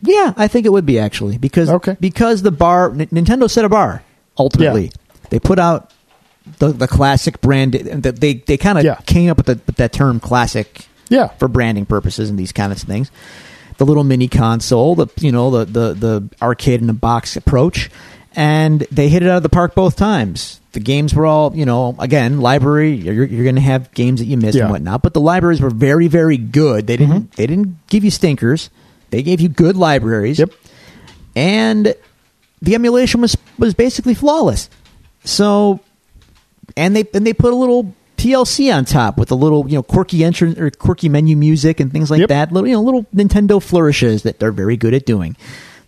yeah, 0.01 0.33
I 0.37 0.47
think 0.47 0.65
it 0.65 0.71
would 0.71 0.85
be 0.85 0.99
actually 0.99 1.37
because 1.37 1.69
Okay. 1.69 1.97
because 1.99 2.41
the 2.41 2.51
bar 2.51 2.91
N- 2.91 3.07
Nintendo 3.07 3.49
set 3.49 3.65
a 3.65 3.69
bar 3.69 4.03
ultimately. 4.37 4.91
They 5.29 5.39
put 5.39 5.59
out 5.59 5.91
the 6.59 6.69
the 6.69 6.87
classic 6.87 7.41
brand. 7.41 7.73
that 7.73 8.19
They 8.19 8.35
they 8.35 8.57
kind 8.57 8.77
of 8.77 8.83
Yeah. 8.85 8.95
came 9.05 9.29
up 9.29 9.37
with, 9.37 9.45
the, 9.47 9.59
with 9.67 9.75
that 9.77 9.91
term 9.93 10.19
classic 10.19 10.87
Yeah, 11.09 11.27
for 11.39 11.47
branding 11.47 11.85
purposes 11.85 12.29
and 12.29 12.37
these 12.39 12.51
kind 12.51 12.71
of 12.71 12.77
things. 12.79 13.11
The 13.77 13.85
little 13.85 14.03
mini 14.03 14.27
console, 14.27 14.95
the 14.95 15.07
you 15.19 15.31
know 15.31 15.51
the 15.51 15.65
the 15.65 15.93
the 15.93 16.29
arcade 16.41 16.81
in 16.81 16.89
a 16.89 16.93
box 16.93 17.35
approach, 17.35 17.89
and 18.35 18.85
they 18.91 19.09
hit 19.09 19.23
it 19.23 19.29
out 19.29 19.37
of 19.37 19.43
the 19.43 19.49
park 19.49 19.75
both 19.75 19.95
times. 19.95 20.59
The 20.73 20.79
games 20.79 21.13
were 21.15 21.25
all 21.25 21.55
you 21.55 21.65
know 21.65 21.95
again 21.99 22.41
library. 22.41 22.93
You're, 22.93 23.25
you're 23.25 23.43
going 23.43 23.55
to 23.55 23.61
have 23.61 23.91
games 23.93 24.19
that 24.19 24.25
you 24.27 24.37
missed 24.37 24.57
Yeah. 24.57 24.63
and 24.63 24.71
whatnot, 24.71 25.01
but 25.01 25.13
the 25.13 25.21
libraries 25.21 25.61
were 25.61 25.69
very 25.69 26.07
very 26.07 26.37
good. 26.37 26.87
They 26.87 26.97
didn't 26.97 27.15
mm-hmm. 27.15 27.35
they 27.35 27.47
didn't 27.47 27.77
give 27.87 28.03
you 28.03 28.11
stinkers. 28.11 28.69
They 29.09 29.23
gave 29.23 29.41
you 29.41 29.49
good 29.49 29.75
libraries. 29.77 30.39
Yep. 30.39 30.51
and 31.35 31.93
the 32.61 32.75
emulation 32.75 33.21
was 33.21 33.37
was 33.57 33.73
basically 33.73 34.13
flawless. 34.13 34.69
So 35.23 35.79
and 36.77 36.95
they 36.95 37.05
and 37.13 37.25
they 37.25 37.33
put 37.33 37.53
a 37.53 37.55
little 37.55 37.93
TLC 38.17 38.73
on 38.75 38.83
top 38.85 39.17
with 39.17 39.31
a 39.31 39.35
little 39.35 39.67
you 39.69 39.75
know 39.77 39.83
quirky 39.83 40.23
entrance 40.23 40.57
or 40.59 40.69
quirky 40.69 41.07
menu 41.09 41.37
music 41.37 41.79
and 41.79 41.91
things 41.91 42.11
like 42.11 42.19
Yep. 42.19 42.29
that. 42.29 42.51
Little 42.51 42.67
you 42.67 42.75
know 42.75 42.81
little 42.81 43.05
Nintendo 43.15 43.61
flourishes 43.61 44.23
that 44.23 44.39
they're 44.39 44.51
very 44.51 44.77
good 44.77 44.93
at 44.93 45.05
doing. 45.05 45.35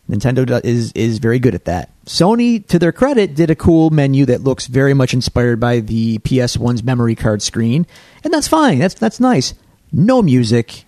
Nintendo 0.10 0.60
is 0.66 0.92
is 0.94 1.20
very 1.20 1.40
good 1.40 1.56
at 1.56 1.66
that. 1.66 1.90
Sony, 2.06 2.66
to 2.68 2.80
their 2.80 2.92
credit, 2.92 3.36
did 3.36 3.50
a 3.50 3.56
cool 3.56 3.90
menu 3.92 4.26
that 4.26 4.42
looks 4.44 4.68
very 4.68 4.94
much 4.94 5.14
inspired 5.14 5.60
by 5.60 5.80
the 5.80 6.18
PS1's 6.20 6.84
memory 6.84 7.16
card 7.16 7.42
screen, 7.42 7.86
and 8.24 8.34
that's 8.34 8.48
fine. 8.48 8.80
That's 8.80 8.96
that's 8.96 9.20
nice. 9.22 9.54
No 9.94 10.22
music, 10.22 10.84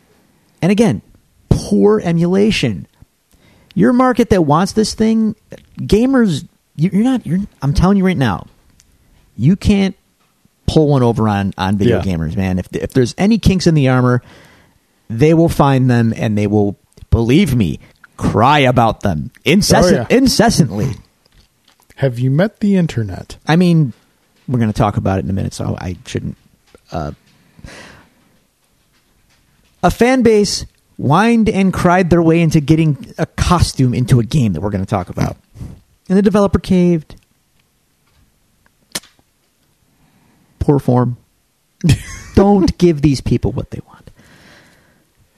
and 0.62 0.72
again, 0.72 1.02
poor 1.56 2.00
emulation. 2.00 2.88
Your 3.76 3.94
market 3.94 4.30
that 4.30 4.42
wants 4.44 4.74
this 4.74 4.94
thing, 4.94 5.36
gamers, 5.78 6.48
you- 6.76 6.90
you're 6.94 7.04
not. 7.04 7.26
You're. 7.26 7.40
I'm 7.62 7.74
telling 7.74 7.98
you 7.98 8.06
right 8.06 8.18
now, 8.18 8.48
you 9.38 9.56
can't 9.56 9.96
pull 10.68 10.88
one 10.90 11.04
over 11.04 11.28
on 11.28 11.54
on 11.58 11.78
video 11.78 11.98
Yeah. 11.98 12.04
gamers, 12.16 12.36
man. 12.36 12.60
If 12.60 12.68
if 12.74 12.94
there's 12.94 13.16
any 13.18 13.38
kinks 13.38 13.66
in 13.68 13.74
the 13.76 13.90
armor, 13.90 14.22
they 15.10 15.34
will 15.34 15.50
find 15.50 15.90
them 15.90 16.14
and 16.16 16.38
they 16.38 16.48
will 16.48 16.76
believe 17.10 17.56
me, 17.56 17.80
cry 18.18 18.60
about 18.60 19.02
them 19.02 19.32
incessant, 19.46 19.96
Oh, 19.98 20.06
yeah. 20.10 20.18
incessantly. 20.18 20.96
have 21.98 22.18
you 22.20 22.30
met 22.32 22.60
the 22.60 22.76
internet? 22.76 23.38
I 23.48 23.56
mean, 23.56 23.94
we're 24.48 24.60
going 24.60 24.72
to 24.72 24.78
talk 24.78 24.98
about 24.98 25.20
it 25.20 25.26
in 25.26 25.30
a 25.30 25.34
minute, 25.34 25.54
so 25.54 25.76
I 25.80 25.98
shouldn't. 26.06 26.38
Uh, 26.92 27.12
a 29.84 29.92
fan 29.92 30.22
base 30.22 30.66
whined 31.04 31.50
and 31.50 31.74
cried 31.74 32.10
their 32.10 32.22
way 32.22 32.40
into 32.40 32.62
getting 32.62 33.14
a 33.18 33.26
costume 33.26 33.94
into 33.94 34.22
a 34.22 34.24
game 34.24 34.54
that 34.54 34.62
we're 34.62 34.70
going 34.70 34.84
to 34.84 34.90
talk 34.90 35.10
about, 35.10 35.36
and 36.08 36.18
the 36.18 36.22
developer 36.22 36.60
caved. 36.60 37.16
Poor 40.60 40.80
form. 40.80 41.18
Don't 42.36 42.78
give 42.78 43.02
these 43.02 43.20
people 43.20 43.52
what 43.52 43.72
they 43.72 43.82
want. 43.86 44.10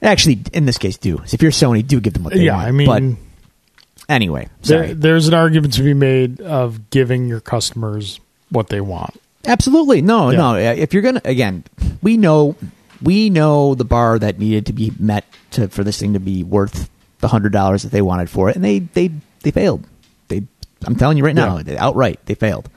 Actually, 0.00 0.40
in 0.52 0.66
this 0.66 0.78
case, 0.78 0.96
do. 0.96 1.20
If 1.32 1.42
you're 1.42 1.50
Sony, 1.50 1.84
do 1.84 2.00
give 2.00 2.12
them 2.12 2.22
what 2.22 2.34
they 2.34 2.44
yeah, 2.44 2.54
want. 2.54 2.68
I 2.68 2.70
mean, 2.70 2.86
but 2.86 4.14
anyway, 4.14 4.48
there, 4.62 4.94
there's 4.94 5.26
an 5.26 5.34
argument 5.34 5.74
to 5.74 5.82
be 5.82 5.94
made 5.94 6.40
of 6.40 6.90
giving 6.90 7.26
your 7.26 7.40
customers 7.40 8.20
what 8.50 8.68
they 8.68 8.80
want. 8.80 9.20
Absolutely. 9.44 10.00
No, 10.00 10.30
Yeah. 10.30 10.36
no. 10.36 10.54
If 10.56 10.92
you're 10.92 11.02
going 11.02 11.16
to 11.16 11.28
again, 11.28 11.64
we 12.02 12.16
know 12.16 12.54
we 13.02 13.30
know 13.30 13.74
the 13.74 13.84
bar 13.84 14.18
that 14.18 14.38
needed 14.38 14.66
to 14.66 14.72
be 14.72 14.92
met 14.98 15.24
to 15.52 15.68
for 15.68 15.84
this 15.84 15.98
thing 15.98 16.12
to 16.14 16.20
be 16.20 16.42
worth 16.42 16.88
the 17.20 17.28
$100 17.28 17.82
that 17.82 17.90
they 17.90 18.02
wanted 18.02 18.28
for 18.30 18.48
it 18.50 18.56
and 18.56 18.64
they 18.64 18.80
they 18.80 19.10
they 19.42 19.50
failed. 19.50 19.86
They 20.28 20.42
I'm 20.84 20.96
telling 20.96 21.16
you 21.18 21.24
right 21.24 21.34
now, 21.34 21.56
Yeah. 21.56 21.62
they 21.62 21.78
outright 21.78 22.20
they 22.26 22.34
failed. 22.34 22.68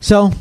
So, 0.00 0.32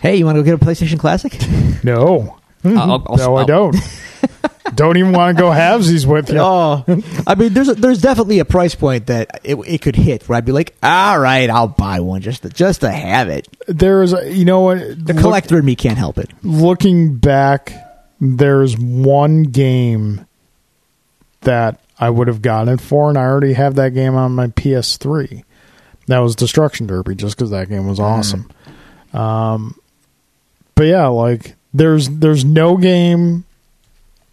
hey, 0.00 0.16
you 0.16 0.24
want 0.26 0.36
to 0.36 0.42
go 0.42 0.44
get 0.44 0.62
a 0.62 0.64
PlayStation 0.64 0.98
Classic? 0.98 1.36
No, 1.84 2.38
I'll- 2.66 3.04
I'll- 3.06 3.16
no, 3.16 3.36
I 3.36 3.40
I'll- 3.40 3.46
don't. 3.46 3.76
don't 4.74 4.96
even 4.96 5.12
want 5.12 5.36
to 5.36 5.42
go 5.42 5.50
halvesies 5.50 6.06
with 6.06 6.30
you. 6.30 6.38
Oh, 6.40 6.84
I 7.26 7.34
mean, 7.34 7.54
there's 7.54 7.68
a, 7.68 7.74
there's 7.74 8.00
definitely 8.00 8.40
a 8.40 8.44
price 8.44 8.74
point 8.74 9.06
that 9.06 9.40
it, 9.44 9.54
it 9.66 9.80
could 9.82 9.94
hit 9.96 10.28
where 10.28 10.36
I'd 10.38 10.44
be 10.44 10.52
like, 10.52 10.74
all 10.82 11.18
right, 11.18 11.48
I'll 11.48 11.68
buy 11.68 12.00
one 12.00 12.20
just 12.20 12.42
to, 12.42 12.48
just 12.50 12.80
to 12.80 12.90
have 12.90 13.28
it. 13.28 13.46
There's, 13.68 14.12
a, 14.12 14.30
you 14.32 14.44
know 14.44 14.60
what? 14.62 14.78
The 15.06 15.14
collector 15.14 15.58
in 15.58 15.64
me 15.64 15.76
can't 15.76 15.98
help 15.98 16.18
it. 16.18 16.30
looking 16.42 17.16
back, 17.16 17.72
there's 18.20 18.76
one 18.78 19.44
game 19.44 20.26
that 21.42 21.80
I 21.98 22.10
would 22.10 22.28
have 22.28 22.42
gotten 22.42 22.74
it 22.74 22.80
for, 22.80 23.08
and 23.08 23.16
I 23.16 23.22
already 23.22 23.52
have 23.52 23.76
that 23.76 23.90
game 23.94 24.14
on 24.16 24.32
my 24.34 24.48
PS3. 24.48 25.44
That 26.08 26.18
was 26.18 26.34
Destruction 26.36 26.86
Derby, 26.86 27.14
just 27.14 27.36
because 27.36 27.50
that 27.50 27.68
game 27.68 27.86
was 27.86 28.00
awesome. 28.00 28.50
Um, 29.12 29.78
but 30.74 30.84
yeah, 30.84 31.06
like 31.06 31.54
there's 31.76 32.08
there's 32.08 32.44
no 32.44 32.76
game 32.76 33.44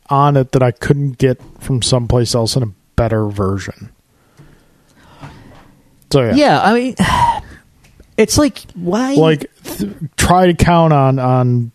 on 0.09 0.37
it 0.37 0.51
that 0.51 0.61
I 0.63 0.71
couldn't 0.71 1.17
get 1.17 1.41
from 1.59 1.81
someplace 1.81 2.35
else 2.35 2.55
in 2.55 2.63
a 2.63 2.71
better 2.95 3.27
version. 3.27 3.89
So 6.11 6.21
yeah, 6.21 6.33
Yeah, 6.35 6.61
I 6.61 6.73
mean, 6.73 6.95
it's 8.17 8.37
like 8.37 8.59
why? 8.75 9.15
like 9.15 9.49
th- 9.63 9.91
try 10.17 10.47
to 10.47 10.53
count 10.53 10.93
on 10.93 11.17
on 11.19 11.71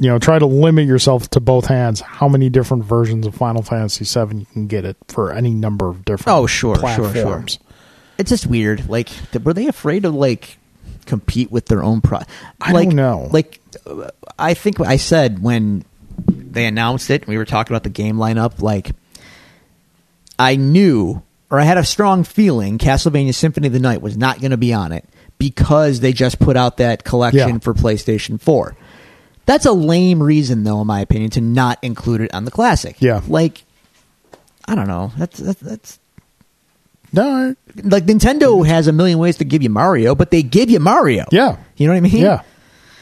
you 0.00 0.08
know 0.10 0.18
try 0.18 0.38
to 0.38 0.46
limit 0.46 0.86
yourself 0.86 1.30
to 1.30 1.40
both 1.40 1.66
hands 1.66 2.00
how 2.00 2.28
many 2.28 2.50
different 2.50 2.84
versions 2.84 3.26
of 3.26 3.34
Final 3.34 3.62
Fantasy 3.62 4.04
VII 4.04 4.38
you 4.38 4.46
can 4.52 4.66
get 4.66 4.84
it 4.84 4.96
for 5.08 5.32
any 5.32 5.50
number 5.52 5.88
of 5.88 6.04
different 6.04 6.36
Oh, 6.36 6.46
sure, 6.46 6.76
sure, 6.76 7.12
sure. 7.14 7.44
it's 8.18 8.30
just 8.30 8.46
weird. 8.46 8.88
Like, 8.88 9.08
were 9.42 9.54
they 9.54 9.68
afraid 9.68 10.04
of 10.04 10.14
like 10.14 10.58
compete 11.06 11.50
with 11.50 11.66
their 11.66 11.82
own 11.82 12.00
product. 12.00 12.30
I 12.60 12.72
like, 12.72 12.88
don't 12.88 12.96
know. 12.96 13.28
Like, 13.32 13.60
I 14.38 14.54
think 14.54 14.80
I 14.80 14.96
said 14.96 15.42
when 15.42 15.84
they 16.26 16.66
announced 16.66 17.10
it, 17.10 17.26
we 17.26 17.36
were 17.38 17.44
talking 17.44 17.74
about 17.74 17.84
the 17.84 17.90
game 17.90 18.16
lineup. 18.16 18.60
Like, 18.60 18.92
I 20.38 20.56
knew, 20.56 21.22
or 21.50 21.60
I 21.60 21.64
had 21.64 21.78
a 21.78 21.84
strong 21.84 22.24
feeling, 22.24 22.78
Castlevania 22.78 23.34
Symphony 23.34 23.68
of 23.68 23.72
the 23.72 23.80
Night 23.80 24.02
was 24.02 24.16
not 24.16 24.40
going 24.40 24.50
to 24.50 24.56
be 24.56 24.72
on 24.74 24.92
it 24.92 25.04
because 25.38 26.00
they 26.00 26.12
just 26.12 26.38
put 26.38 26.56
out 26.56 26.78
that 26.78 27.04
collection 27.04 27.48
Yeah. 27.48 27.58
for 27.58 27.74
PlayStation 27.74 28.40
Four. 28.40 28.76
That's 29.46 29.64
a 29.64 29.72
lame 29.72 30.22
reason, 30.22 30.64
though, 30.64 30.80
in 30.80 30.86
my 30.86 31.00
opinion, 31.00 31.30
to 31.30 31.40
not 31.40 31.78
include 31.82 32.20
it 32.22 32.34
on 32.34 32.44
the 32.44 32.50
classic. 32.50 32.96
Yeah. 33.00 33.22
like. 33.28 33.62
I 34.68 34.74
don't 34.74 34.88
know. 34.88 35.12
That's 35.16 35.38
that's, 35.38 35.60
that's 35.60 35.98
No, 37.16 37.54
like 37.82 38.04
Nintendo 38.04 38.64
has 38.66 38.86
a 38.88 38.92
million 38.92 39.18
ways 39.18 39.38
to 39.38 39.44
give 39.44 39.62
you 39.62 39.70
Mario, 39.70 40.14
but 40.14 40.30
they 40.30 40.42
give 40.42 40.68
you 40.70 40.78
Mario. 40.80 41.24
yeah, 41.32 41.56
You 41.76 41.86
know 41.86 41.94
what 41.94 41.98
I 41.98 42.00
mean? 42.00 42.16
yeah. 42.18 42.42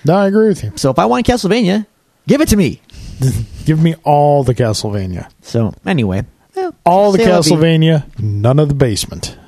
No, 0.04 0.14
I 0.14 0.26
agree 0.28 0.48
with 0.48 0.62
you. 0.62 0.72
So 0.76 0.90
if 0.90 0.98
I 0.98 1.06
want 1.06 1.26
Castlevania, 1.26 1.86
give 2.28 2.40
it 2.40 2.48
to 2.48 2.56
me. 2.56 2.80
Give 3.64 3.82
me 3.82 3.94
all 4.04 4.44
the 4.44 4.54
Castlevania, 4.54 5.30
So 5.40 5.72
anyway, 5.86 6.24
well, 6.54 6.74
all 6.84 7.12
the 7.12 7.18
c'est 7.18 7.30
la 7.30 7.40
vie. 7.40 7.50
Castlevania, 7.50 8.18
none 8.20 8.58
of 8.58 8.68
the 8.68 8.74
basement. 8.74 9.38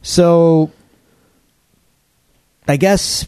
So 0.00 0.70
I 2.66 2.76
guess, 2.78 3.26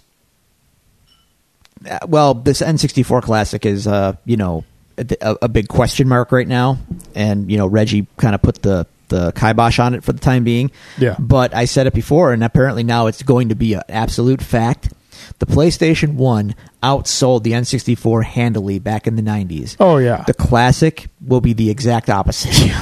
uh, 1.88 1.98
well, 2.08 2.32
this 2.34 2.62
N64 2.62 3.22
classic 3.22 3.66
is, 3.66 3.86
uh, 3.86 4.14
you 4.24 4.36
know, 4.38 4.64
a, 4.96 5.36
a 5.42 5.48
big 5.48 5.68
question 5.68 6.08
mark 6.08 6.32
right 6.32 6.48
now, 6.48 6.78
and 7.14 7.50
you 7.50 7.58
know 7.58 7.66
Reggie 7.66 8.06
kind 8.16 8.34
of 8.34 8.42
put 8.42 8.62
the 8.62 8.86
the 9.10 9.32
kibosh 9.32 9.78
on 9.78 9.94
it 9.94 10.02
for 10.02 10.12
the 10.12 10.18
time 10.20 10.42
being. 10.42 10.70
Yeah. 10.98 11.16
But 11.18 11.54
I 11.54 11.66
said 11.66 11.86
it 11.86 11.92
before, 11.94 12.32
and 12.32 12.42
apparently 12.42 12.82
now 12.82 13.06
it's 13.06 13.22
going 13.22 13.50
to 13.50 13.54
be 13.54 13.74
an 13.74 13.82
absolute 13.88 14.42
fact. 14.42 14.92
The 15.38 15.46
PlayStation 15.46 16.14
One 16.14 16.54
outsold 16.82 17.42
the 17.42 17.52
N64 17.52 18.24
handily 18.24 18.78
back 18.78 19.06
in 19.06 19.16
the 19.16 19.22
'90s. 19.22 19.76
Oh 19.78 19.98
yeah, 19.98 20.24
The 20.26 20.34
classic 20.34 21.08
will 21.20 21.40
be 21.42 21.52
the 21.52 21.70
exact 21.70 22.08
opposite. 22.08 22.72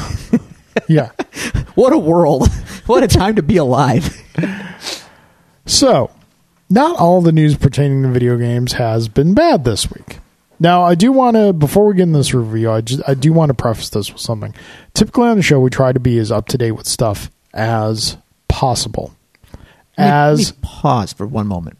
yeah. 0.89 1.11
what 1.75 1.93
a 1.93 1.99
world! 1.99 2.49
What 2.87 3.03
a 3.03 3.09
time 3.09 3.37
to 3.37 3.43
be 3.43 3.57
alive. 3.57 4.17
So, 5.67 6.11
not 6.71 6.99
all 6.99 7.21
the 7.21 7.33
news 7.33 7.57
pertaining 7.57 8.03
to 8.03 8.09
video 8.09 8.39
games 8.39 8.73
has 8.75 9.09
been 9.09 9.35
bad 9.35 9.65
this 9.65 9.91
week. 9.91 10.21
Now, 10.61 10.83
I 10.83 10.95
do 10.95 11.13
want 11.13 11.37
to 11.37 11.53
before 11.53 11.87
we 11.87 11.95
get 11.95 12.03
in 12.05 12.13
this 12.13 12.35
review, 12.35 12.71
I 12.71 12.81
just 12.81 13.03
I 13.07 13.15
do 13.15 13.33
want 13.33 13.51
to 13.51 13.55
preface 13.55 13.91
this 13.91 14.13
with 14.13 14.21
something. 14.21 14.55
Typically 14.95 15.29
on 15.29 15.37
the 15.37 15.43
show, 15.43 15.61
we 15.61 15.71
try 15.71 15.93
to 15.93 16.01
be 16.01 16.19
as 16.19 16.33
up 16.33 16.49
to 16.49 16.59
date 16.59 16.73
with 16.73 16.87
stuff 16.87 17.31
as 17.55 18.17
possible. 18.49 19.13
Let 19.53 19.53
me- 19.53 19.65
let 19.99 20.05
me 20.37 20.43
As 20.43 20.53
pause 20.63 21.13
for 21.13 21.27
one 21.27 21.47
moment. 21.47 21.77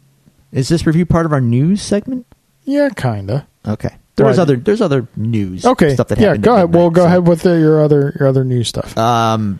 Is 0.51 0.67
this 0.69 0.85
review 0.85 1.05
part 1.05 1.25
of 1.25 1.33
our 1.33 1.41
news 1.41 1.81
segment? 1.81 2.25
yeah, 2.63 2.89
kinda. 2.95 3.47
Okay. 3.67 3.89
There's 4.15 4.37
Right. 4.37 4.41
other 4.41 4.55
there's 4.57 4.81
other 4.81 5.07
news 5.15 5.65
Okay, 5.65 5.93
stuff 5.93 6.09
that 6.09 6.19
yeah. 6.19 6.35
Go 6.37 6.53
ahead. 6.55 6.73
Well, 6.73 6.89
go 6.89 7.01
so- 7.01 7.07
ahead 7.07 7.27
with 7.27 7.41
the, 7.43 7.57
your 7.59 7.81
other 7.83 8.15
your 8.19 8.27
other 8.27 8.43
news 8.43 8.67
stuff. 8.67 8.97
Um, 8.97 9.59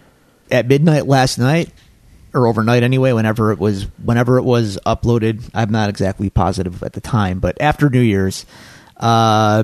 at 0.51 0.67
midnight 0.67 1.07
last 1.07 1.37
night, 1.39 1.69
or 2.33 2.45
overnight 2.47 2.83
anyway, 2.83 3.13
whenever 3.13 3.51
it 3.51 3.59
was 3.59 3.87
whenever 4.03 4.37
it 4.37 4.43
was 4.43 4.77
uploaded, 4.85 5.49
I'm 5.53 5.71
not 5.71 5.89
exactly 5.89 6.29
positive 6.29 6.83
at 6.83 6.93
the 6.93 7.01
time, 7.01 7.39
but 7.39 7.55
after 7.61 7.89
New 7.89 8.01
Year's, 8.01 8.45
uh, 8.99 9.63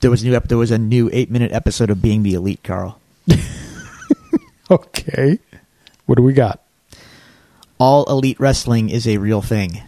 there 0.00 0.10
was 0.10 0.22
a 0.22 0.26
new 0.26 0.34
ep- 0.34 0.48
there 0.48 0.58
was 0.58 0.70
a 0.70 0.78
new 0.78 1.08
eight 1.12 1.30
minute 1.30 1.52
episode 1.52 1.90
of 1.90 2.02
Being 2.02 2.22
the 2.22 2.34
Elite, 2.34 2.62
Carl. 2.62 2.98
okay, 4.70 5.38
what 6.06 6.16
do 6.16 6.22
we 6.22 6.32
got? 6.32 6.60
All 7.78 8.04
elite 8.04 8.38
wrestling 8.38 8.90
is 8.90 9.06
a 9.06 9.18
real 9.18 9.42
thing. 9.42 9.82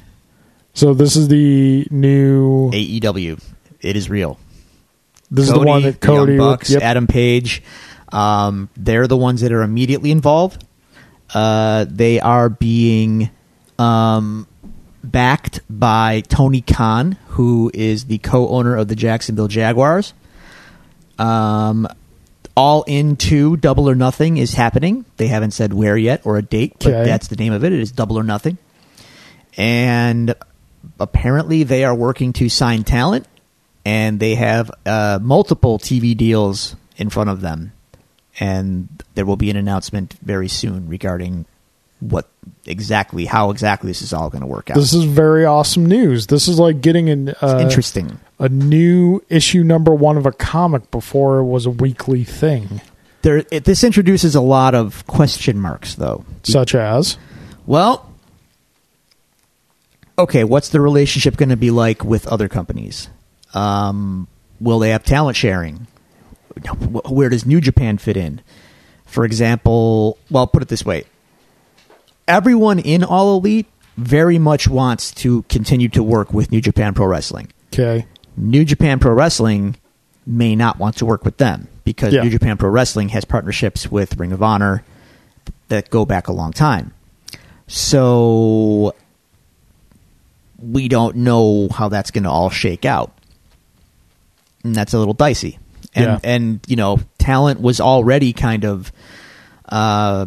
So 0.72 0.94
this 0.94 1.16
is 1.16 1.28
the 1.28 1.86
new. 1.90 2.70
AEW, 2.70 3.42
it 3.80 3.96
is 3.96 4.08
real. 4.10 4.38
This 5.30 5.46
is 5.46 5.52
the 5.52 5.60
one 5.60 5.82
that 5.82 6.00
the 6.00 6.06
Young 6.06 6.16
Cody. 6.16 6.38
Bucks, 6.38 6.70
yep. 6.70 6.82
Adam 6.82 7.06
Page, 7.06 7.62
um, 8.12 8.68
they're 8.76 9.08
the 9.08 9.16
ones 9.16 9.40
that 9.40 9.52
are 9.52 9.62
immediately 9.62 10.10
involved. 10.10 10.64
Uh, 11.32 11.86
they 11.88 12.20
are 12.20 12.48
being 12.48 13.30
um, 13.78 14.46
backed 15.10 15.60
by 15.70 16.22
Tony 16.28 16.60
Khan, 16.60 17.12
who 17.28 17.70
is 17.74 18.06
the 18.06 18.18
co-owner 18.18 18.76
of 18.76 18.88
the 18.88 18.96
Jacksonville 18.96 19.48
Jaguars. 19.48 20.14
Um, 21.18 21.86
all 22.56 22.82
into 22.84 23.56
Double 23.56 23.88
or 23.88 23.94
Nothing 23.94 24.36
is 24.36 24.54
happening. 24.54 25.04
They 25.16 25.26
haven't 25.28 25.50
said 25.52 25.72
where 25.72 25.96
yet 25.96 26.22
or 26.24 26.36
a 26.36 26.42
date, 26.42 26.74
but 26.78 26.88
Okay. 26.88 27.04
that's 27.04 27.28
the 27.28 27.36
name 27.36 27.52
of 27.52 27.64
it. 27.64 27.72
It 27.72 27.80
is 27.80 27.90
Double 27.92 28.16
or 28.18 28.22
Nothing, 28.22 28.58
and 29.56 30.34
apparently 31.00 31.62
they 31.64 31.84
are 31.84 31.94
working 31.94 32.32
to 32.34 32.48
sign 32.48 32.84
talent 32.84 33.26
and 33.84 34.18
they 34.20 34.34
have 34.36 34.70
uh, 34.86 35.18
multiple 35.20 35.78
TV 35.78 36.16
deals 36.16 36.74
in 36.96 37.10
front 37.10 37.28
of 37.30 37.40
them, 37.40 37.72
and 38.40 38.88
there 39.14 39.26
will 39.26 39.36
be 39.36 39.50
an 39.50 39.56
announcement 39.56 40.14
very 40.22 40.48
soon 40.48 40.88
regarding 40.88 41.44
what 42.10 42.28
exactly, 42.66 43.24
how 43.24 43.50
exactly 43.50 43.88
this 43.90 44.02
is 44.02 44.12
all 44.12 44.28
going 44.28 44.42
to 44.42 44.46
work 44.46 44.70
out. 44.70 44.76
This 44.76 44.92
is 44.92 45.04
very 45.04 45.44
awesome 45.44 45.86
news. 45.86 46.26
This 46.26 46.48
is 46.48 46.58
like 46.58 46.80
getting 46.80 47.08
an 47.08 47.30
uh, 47.40 47.58
Interesting. 47.62 48.20
a 48.38 48.48
new 48.48 49.22
issue 49.28 49.64
number 49.64 49.94
one 49.94 50.16
of 50.16 50.26
a 50.26 50.32
comic 50.32 50.90
before 50.90 51.38
it 51.38 51.44
was 51.44 51.64
a 51.66 51.70
weekly 51.70 52.24
thing, 52.24 52.82
There, 53.22 53.44
it, 53.50 53.64
this 53.64 53.82
introduces 53.82 54.34
a 54.34 54.40
lot 54.40 54.74
of 54.74 55.06
question 55.06 55.58
marks, 55.58 55.94
though. 55.94 56.24
such 56.42 56.74
as 56.74 57.16
Well, 57.66 58.12
okay, 60.18 60.44
what's 60.44 60.68
the 60.68 60.80
relationship 60.80 61.36
going 61.36 61.48
to 61.48 61.56
be 61.56 61.70
like 61.70 62.04
with 62.04 62.26
other 62.26 62.48
companies? 62.48 63.08
Um, 63.54 64.28
will 64.60 64.78
they 64.78 64.90
have 64.90 65.04
talent 65.04 65.36
sharing? 65.36 65.86
Where 67.08 67.30
does 67.30 67.46
New 67.46 67.60
Japan 67.60 67.98
fit 67.98 68.16
in? 68.16 68.42
For 69.06 69.24
example, 69.24 70.18
well, 70.30 70.46
put 70.46 70.62
it 70.62 70.68
this 70.68 70.84
way 70.84 71.04
everyone 72.28 72.78
in 72.78 73.04
All 73.04 73.36
Elite 73.38 73.66
very 73.96 74.38
much 74.38 74.66
wants 74.68 75.12
to 75.12 75.42
continue 75.42 75.88
to 75.90 76.02
work 76.02 76.32
with 76.32 76.50
New 76.50 76.60
Japan 76.60 76.94
Pro 76.94 77.06
Wrestling. 77.06 77.52
okay, 77.72 78.06
New 78.36 78.64
Japan 78.64 78.98
Pro 78.98 79.12
Wrestling 79.12 79.76
may 80.26 80.56
not 80.56 80.78
want 80.78 80.96
to 80.96 81.06
work 81.06 81.24
with 81.24 81.36
them 81.36 81.68
because 81.84 82.12
Yeah. 82.14 82.22
New 82.22 82.30
Japan 82.30 82.56
Pro 82.56 82.70
Wrestling 82.70 83.10
has 83.10 83.24
partnerships 83.24 83.90
with 83.90 84.18
Ring 84.18 84.32
of 84.32 84.42
Honor 84.42 84.82
that 85.68 85.90
go 85.90 86.04
back 86.04 86.26
a 86.28 86.32
long 86.32 86.52
time. 86.52 86.92
So 87.66 88.94
we 90.60 90.88
don't 90.88 91.16
know 91.16 91.68
how 91.70 91.88
that's 91.88 92.10
going 92.10 92.24
to 92.24 92.30
all 92.30 92.50
shake 92.50 92.84
out. 92.84 93.12
And 94.64 94.74
that's 94.74 94.94
a 94.94 94.98
little 94.98 95.14
dicey. 95.14 95.58
And 95.94 96.04
Yeah. 96.06 96.18
and 96.24 96.60
you 96.66 96.76
know, 96.76 96.98
talent 97.18 97.60
was 97.60 97.80
already 97.80 98.32
kind 98.32 98.64
of 98.64 98.90
uh 99.68 100.26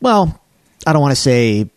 well, 0.00 0.40
I 0.86 0.92
don't 0.92 1.02
want 1.02 1.12
to 1.12 1.20
say 1.20 1.70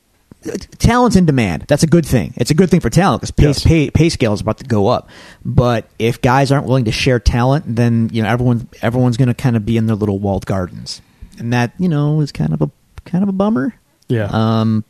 talent's 0.77 1.15
in 1.15 1.25
demand. 1.25 1.63
That's 1.67 1.83
a 1.83 1.87
good 1.87 2.05
thing. 2.05 2.33
It's 2.37 2.51
a 2.51 2.53
good 2.53 2.69
thing 2.69 2.79
for 2.79 2.89
talent 2.89 3.21
because 3.21 3.31
pay, 3.31 3.47
Yes. 3.47 3.63
pay 3.63 3.89
pay 3.89 4.09
scale 4.09 4.33
is 4.33 4.41
about 4.41 4.59
to 4.59 4.65
go 4.65 4.87
up. 4.87 5.09
But 5.43 5.87
if 5.99 6.21
guys 6.21 6.51
aren't 6.51 6.65
willing 6.67 6.85
to 6.85 6.91
share 6.91 7.19
talent, 7.19 7.65
then 7.67 8.09
you 8.11 8.21
know 8.23 8.29
everyone 8.29 8.67
everyone's 8.81 9.17
going 9.17 9.27
to 9.27 9.33
kind 9.33 9.55
of 9.55 9.65
be 9.65 9.77
in 9.77 9.87
their 9.87 9.95
little 9.95 10.19
walled 10.19 10.45
gardens, 10.45 11.01
and 11.39 11.51
that 11.53 11.71
you 11.79 11.89
know 11.89 12.21
is 12.21 12.31
kind 12.31 12.53
of 12.53 12.61
a 12.61 12.69
kind 13.05 13.23
of 13.23 13.29
a 13.29 13.33
bummer. 13.33 13.73
yeah, 14.07 14.29
Um, 14.31 14.83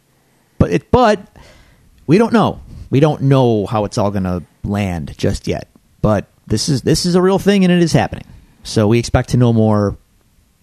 but 0.58 0.72
it 0.72 0.92
but 0.92 1.20
we 2.08 2.18
don't 2.18 2.34
know. 2.34 2.62
We 2.90 3.00
don't 3.00 3.24
know 3.24 3.66
how 3.66 3.86
it's 3.86 3.98
all 3.98 4.12
going 4.12 4.24
to 4.24 4.44
land 4.64 5.18
just 5.18 5.48
yet. 5.48 5.68
But 6.02 6.28
this 6.48 6.70
is 6.70 6.82
this 6.84 7.06
is 7.06 7.16
a 7.16 7.22
real 7.22 7.40
thing 7.40 7.64
and 7.64 7.72
it 7.74 7.82
is 7.82 7.92
happening. 7.94 8.26
So 8.64 8.88
we 8.88 9.00
expect 9.00 9.30
to 9.30 9.38
know 9.38 9.52
more 9.54 9.98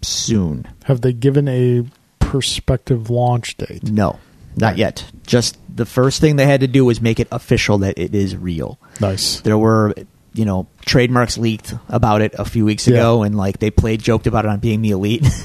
soon. 0.03 0.67
have 0.85 1.01
they 1.01 1.13
given 1.13 1.49
a 1.49 1.85
prospective 2.33 3.11
launch 3.11 3.57
date? 3.59 3.85
No, 3.85 4.19
not 4.57 4.79
yet. 4.79 5.05
Just 5.27 5.59
the 5.75 5.85
first 5.87 6.21
thing 6.21 6.37
they 6.37 6.47
had 6.47 6.61
to 6.61 6.67
do 6.67 6.85
was 6.85 7.01
make 7.01 7.21
it 7.21 7.29
official 7.31 7.79
that 7.79 7.99
it 7.99 8.15
is 8.15 8.37
real. 8.37 8.79
Nice. 9.01 9.41
There 9.41 9.57
were, 9.59 9.95
you 10.35 10.45
know, 10.45 10.67
trademarks 10.85 11.37
leaked 11.39 11.75
about 11.89 12.23
it 12.23 12.35
a 12.39 12.45
few 12.45 12.65
weeks 12.65 12.87
ago, 12.89 13.21
Yeah. 13.23 13.27
and 13.27 13.37
like 13.37 13.59
they 13.59 13.71
played 13.71 14.03
joked 14.03 14.27
about 14.27 14.45
it 14.45 14.49
on 14.49 14.59
being 14.61 14.83
the 14.83 14.91
elite. 14.91 15.27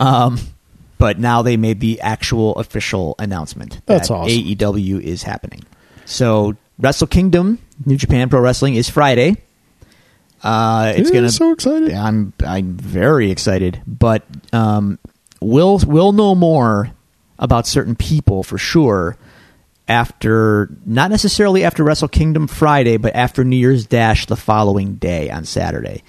Um, 0.00 0.38
but 0.98 1.18
now 1.18 1.42
they 1.42 1.56
made 1.58 1.78
the 1.80 2.00
actual 2.00 2.56
official 2.56 3.14
announcement 3.18 3.80
That's 3.86 4.08
that 4.08 4.14
awesome. 4.14 4.32
AEW 4.36 5.00
is 5.00 5.22
happening. 5.22 5.62
So 6.06 6.56
Wrestle 6.78 7.06
Kingdom, 7.06 7.58
New 7.84 7.96
Japan 7.96 8.28
Pro 8.30 8.40
Wrestling 8.40 8.74
is 8.74 8.88
Friday. 8.88 9.36
Uh, 10.42 10.94
it's 10.96 11.10
Yeah, 11.10 11.16
gonna. 11.20 11.30
so 11.30 11.52
excited. 11.52 11.92
I'm 11.92 12.32
I'm 12.44 12.76
very 12.76 13.30
excited, 13.30 13.80
but 13.86 14.24
um, 14.52 14.98
we'll 15.42 15.78
we'll 15.86 16.12
know 16.12 16.34
more 16.34 16.90
about 17.38 17.66
certain 17.66 17.94
people 17.96 18.42
for 18.42 18.58
sure 18.58 19.16
after 19.88 20.70
not 20.86 21.10
necessarily 21.10 21.64
after 21.64 21.82
Wrestle 21.84 22.08
Kingdom 22.08 22.46
Friday, 22.46 22.96
but 22.96 23.14
after 23.14 23.44
New 23.44 23.56
Year's 23.56 23.86
Dash 23.86 24.26
the 24.26 24.36
following 24.36 24.94
day 24.94 25.30
on 25.30 25.44
Saturday. 25.44 26.02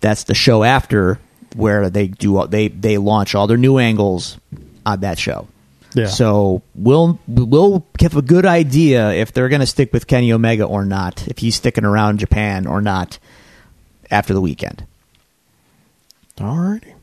That's 0.00 0.24
the 0.24 0.34
show 0.34 0.64
after 0.64 1.18
where 1.54 1.88
they 1.90 2.08
do 2.08 2.36
all- 2.38 2.48
they 2.48 2.68
they 2.68 2.98
launch 2.98 3.34
all 3.34 3.46
their 3.46 3.56
new 3.56 3.78
angles 3.78 4.38
on 4.84 5.00
that 5.00 5.18
show. 5.18 5.46
Yeah. 5.94 6.06
So 6.06 6.62
we'll 6.74 7.18
we'll 7.28 7.84
have 8.00 8.16
a 8.16 8.22
good 8.22 8.46
idea 8.46 9.12
if 9.12 9.32
they're 9.32 9.48
going 9.50 9.60
to 9.60 9.66
stick 9.66 9.92
with 9.92 10.06
Kenny 10.06 10.32
Omega 10.32 10.64
or 10.64 10.84
not, 10.84 11.28
if 11.28 11.38
he's 11.38 11.54
sticking 11.54 11.84
around 11.84 12.18
Japan 12.18 12.66
or 12.66 12.80
not 12.80 13.18
after 14.10 14.32
the 14.34 14.40
weekend. 14.40 14.84
Alrighty. 16.38 16.94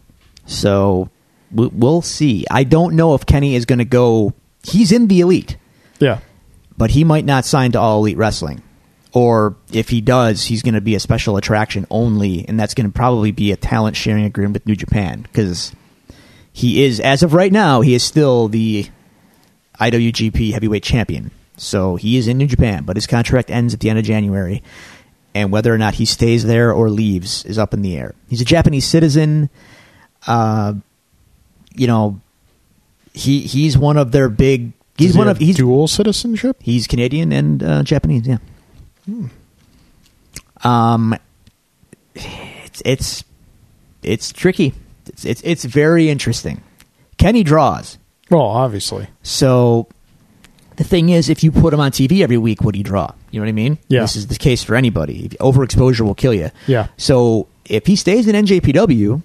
So 0.48 1.10
we'll 1.52 2.02
see. 2.02 2.46
I 2.50 2.64
don't 2.64 2.96
know 2.96 3.14
if 3.16 3.26
Kenny 3.26 3.56
is 3.56 3.66
going 3.66 3.80
to 3.80 3.86
go. 3.86 4.34
He's 4.64 4.92
in 4.92 5.08
the 5.08 5.22
elite, 5.22 5.58
Yeah. 6.00 6.20
but 6.78 6.92
he 6.92 7.04
might 7.04 7.26
not 7.26 7.46
sign 7.46 7.72
to 7.74 7.80
All 7.80 8.00
Elite 8.00 8.18
Wrestling. 8.18 8.62
Or 9.12 9.56
if 9.74 9.90
he 9.90 10.02
does, 10.02 10.44
he's 10.46 10.62
going 10.62 10.76
to 10.76 10.82
be 10.82 10.94
a 10.96 11.00
special 11.00 11.36
attraction 11.38 11.88
only, 11.90 12.46
and 12.48 12.60
that's 12.60 12.74
going 12.76 12.86
to 12.88 12.94
probably 12.94 13.32
be 13.32 13.52
a 13.52 13.56
talent 13.58 13.96
sharing 13.98 14.26
agreement 14.26 14.54
with 14.54 14.68
New 14.68 14.76
Japan 14.76 15.22
because 15.24 15.74
he 16.54 16.84
is, 16.84 17.00
as 17.00 17.24
of 17.24 17.34
right 17.34 17.52
now, 17.52 17.82
he 17.82 17.96
is 17.96 18.04
still 18.04 18.48
the 18.50 18.88
IWGP 19.80 20.52
Heavyweight 20.54 20.84
Champion. 20.84 21.32
So 21.58 21.96
he 21.96 22.18
is 22.18 22.28
in 22.28 22.38
New 22.38 22.48
Japan, 22.48 22.84
but 22.84 22.96
his 22.98 23.08
contract 23.08 23.50
ends 23.50 23.74
at 23.74 23.80
the 23.80 23.90
end 23.90 24.00
of 24.00 24.06
January, 24.06 24.62
and 25.34 25.52
whether 25.52 25.74
or 25.74 25.78
not 25.78 25.96
he 25.96 26.06
stays 26.06 26.44
there 26.46 26.72
or 26.72 26.90
leaves 26.90 27.44
is 27.46 27.58
up 27.58 27.74
in 27.74 27.82
the 27.82 27.98
air. 27.98 28.14
He's 28.30 28.42
a 28.42 28.46
Japanese 28.46 28.86
citizen. 28.88 29.50
Uh, 30.28 30.76
you 31.80 31.88
know, 31.88 32.20
he 33.14 33.42
he's 33.42 33.78
one 33.78 33.98
of 33.98 34.12
their 34.12 34.30
big. 34.30 34.74
He's 34.98 35.08
Does 35.10 35.16
he 35.16 35.18
one 35.18 35.28
have 35.28 35.38
of 35.38 35.42
he's 35.42 35.56
dual 35.56 35.88
citizenship. 35.88 36.58
He's 36.62 36.86
Canadian 36.88 37.32
and 37.32 37.64
uh, 37.64 37.84
Japanese. 37.84 38.28
Yeah. 38.28 38.38
Um, 40.64 41.16
it's 42.16 42.82
it's 42.86 43.24
it's 44.04 44.32
tricky. 44.34 44.74
It's 45.08 45.26
it's 45.26 45.42
it's 45.44 45.66
very 45.66 46.10
interesting. 46.10 46.62
Kenny 47.18 47.44
draws. 47.44 47.98
Well, 48.30 48.42
obviously. 48.42 49.08
So 49.24 49.88
the 50.76 50.84
thing 50.84 51.10
is, 51.10 51.30
if 51.30 51.44
you 51.44 51.52
put 51.52 51.74
him 51.74 51.80
on 51.80 51.92
TV 51.92 52.22
every 52.22 52.38
week, 52.38 52.62
would 52.62 52.76
he 52.76 52.84
draw? 52.84 53.12
You 53.32 53.40
know 53.40 53.46
what 53.46 53.50
I 53.50 53.54
mean? 53.54 53.78
Yeah. 53.88 54.02
This 54.02 54.16
is 54.16 54.28
the 54.28 54.36
case 54.36 54.64
for 54.64 54.76
anybody. 54.76 55.30
Overexposure 55.30 56.02
will 56.02 56.16
kill 56.16 56.34
you. 56.34 56.52
Yeah. 56.68 56.88
So 56.98 57.48
if 57.66 57.86
he 57.86 57.96
stays 57.96 58.28
in 58.28 58.36
NJPW 58.46 59.22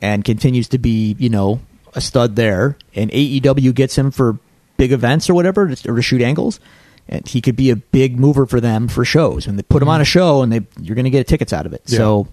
and 0.00 0.24
continues 0.24 0.68
to 0.68 0.78
be, 0.78 1.16
you 1.18 1.28
know, 1.28 1.60
a 1.94 2.00
stud 2.00 2.36
there, 2.36 2.76
and 2.94 3.10
AEW 3.10 3.74
gets 3.74 3.96
him 3.96 4.10
for 4.10 4.38
big 4.76 4.92
events 4.92 5.28
or 5.28 5.34
whatever, 5.34 5.62
or 5.62 5.74
to 5.74 6.02
shoot 6.02 6.22
angles, 6.22 6.60
and 7.08 7.26
he 7.26 7.40
could 7.40 7.56
be 7.56 7.70
a 7.70 7.76
big 7.76 8.18
mover 8.18 8.46
for 8.46 8.60
them 8.60 8.88
for 8.88 9.04
shows. 9.04 9.46
When 9.46 9.56
they 9.56 9.62
put 9.62 9.82
him 9.82 9.88
on 9.88 10.00
a 10.00 10.04
show, 10.04 10.42
and 10.42 10.52
they 10.52 10.66
you're 10.80 10.94
going 10.94 11.04
to 11.04 11.10
get 11.10 11.26
tickets 11.26 11.52
out 11.52 11.66
of 11.66 11.72
it. 11.72 11.82
Yeah. 11.86 11.98
So 11.98 12.28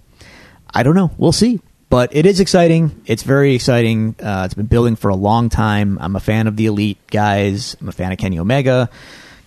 I 0.74 0.84
don't 0.84 0.96
know. 0.96 1.12
We'll 1.18 1.32
see. 1.32 1.62
But 1.90 2.16
it 2.16 2.26
is 2.26 2.40
exciting. 2.40 3.04
It's 3.06 3.24
very 3.24 3.54
exciting. 3.54 4.16
Uh, 4.22 4.44
it's 4.46 4.54
been 4.54 4.66
building 4.66 4.96
for 4.96 5.10
a 5.10 5.16
long 5.16 5.50
time. 5.50 5.98
I'm 6.02 6.16
a 6.16 6.20
fan 6.20 6.48
of 6.48 6.58
the 6.58 6.66
elite 6.66 6.98
guys. 7.08 7.78
I'm 7.80 7.88
a 7.88 7.92
fan 7.92 8.12
of 8.12 8.18
Kenny 8.18 8.40
Omega, 8.40 8.90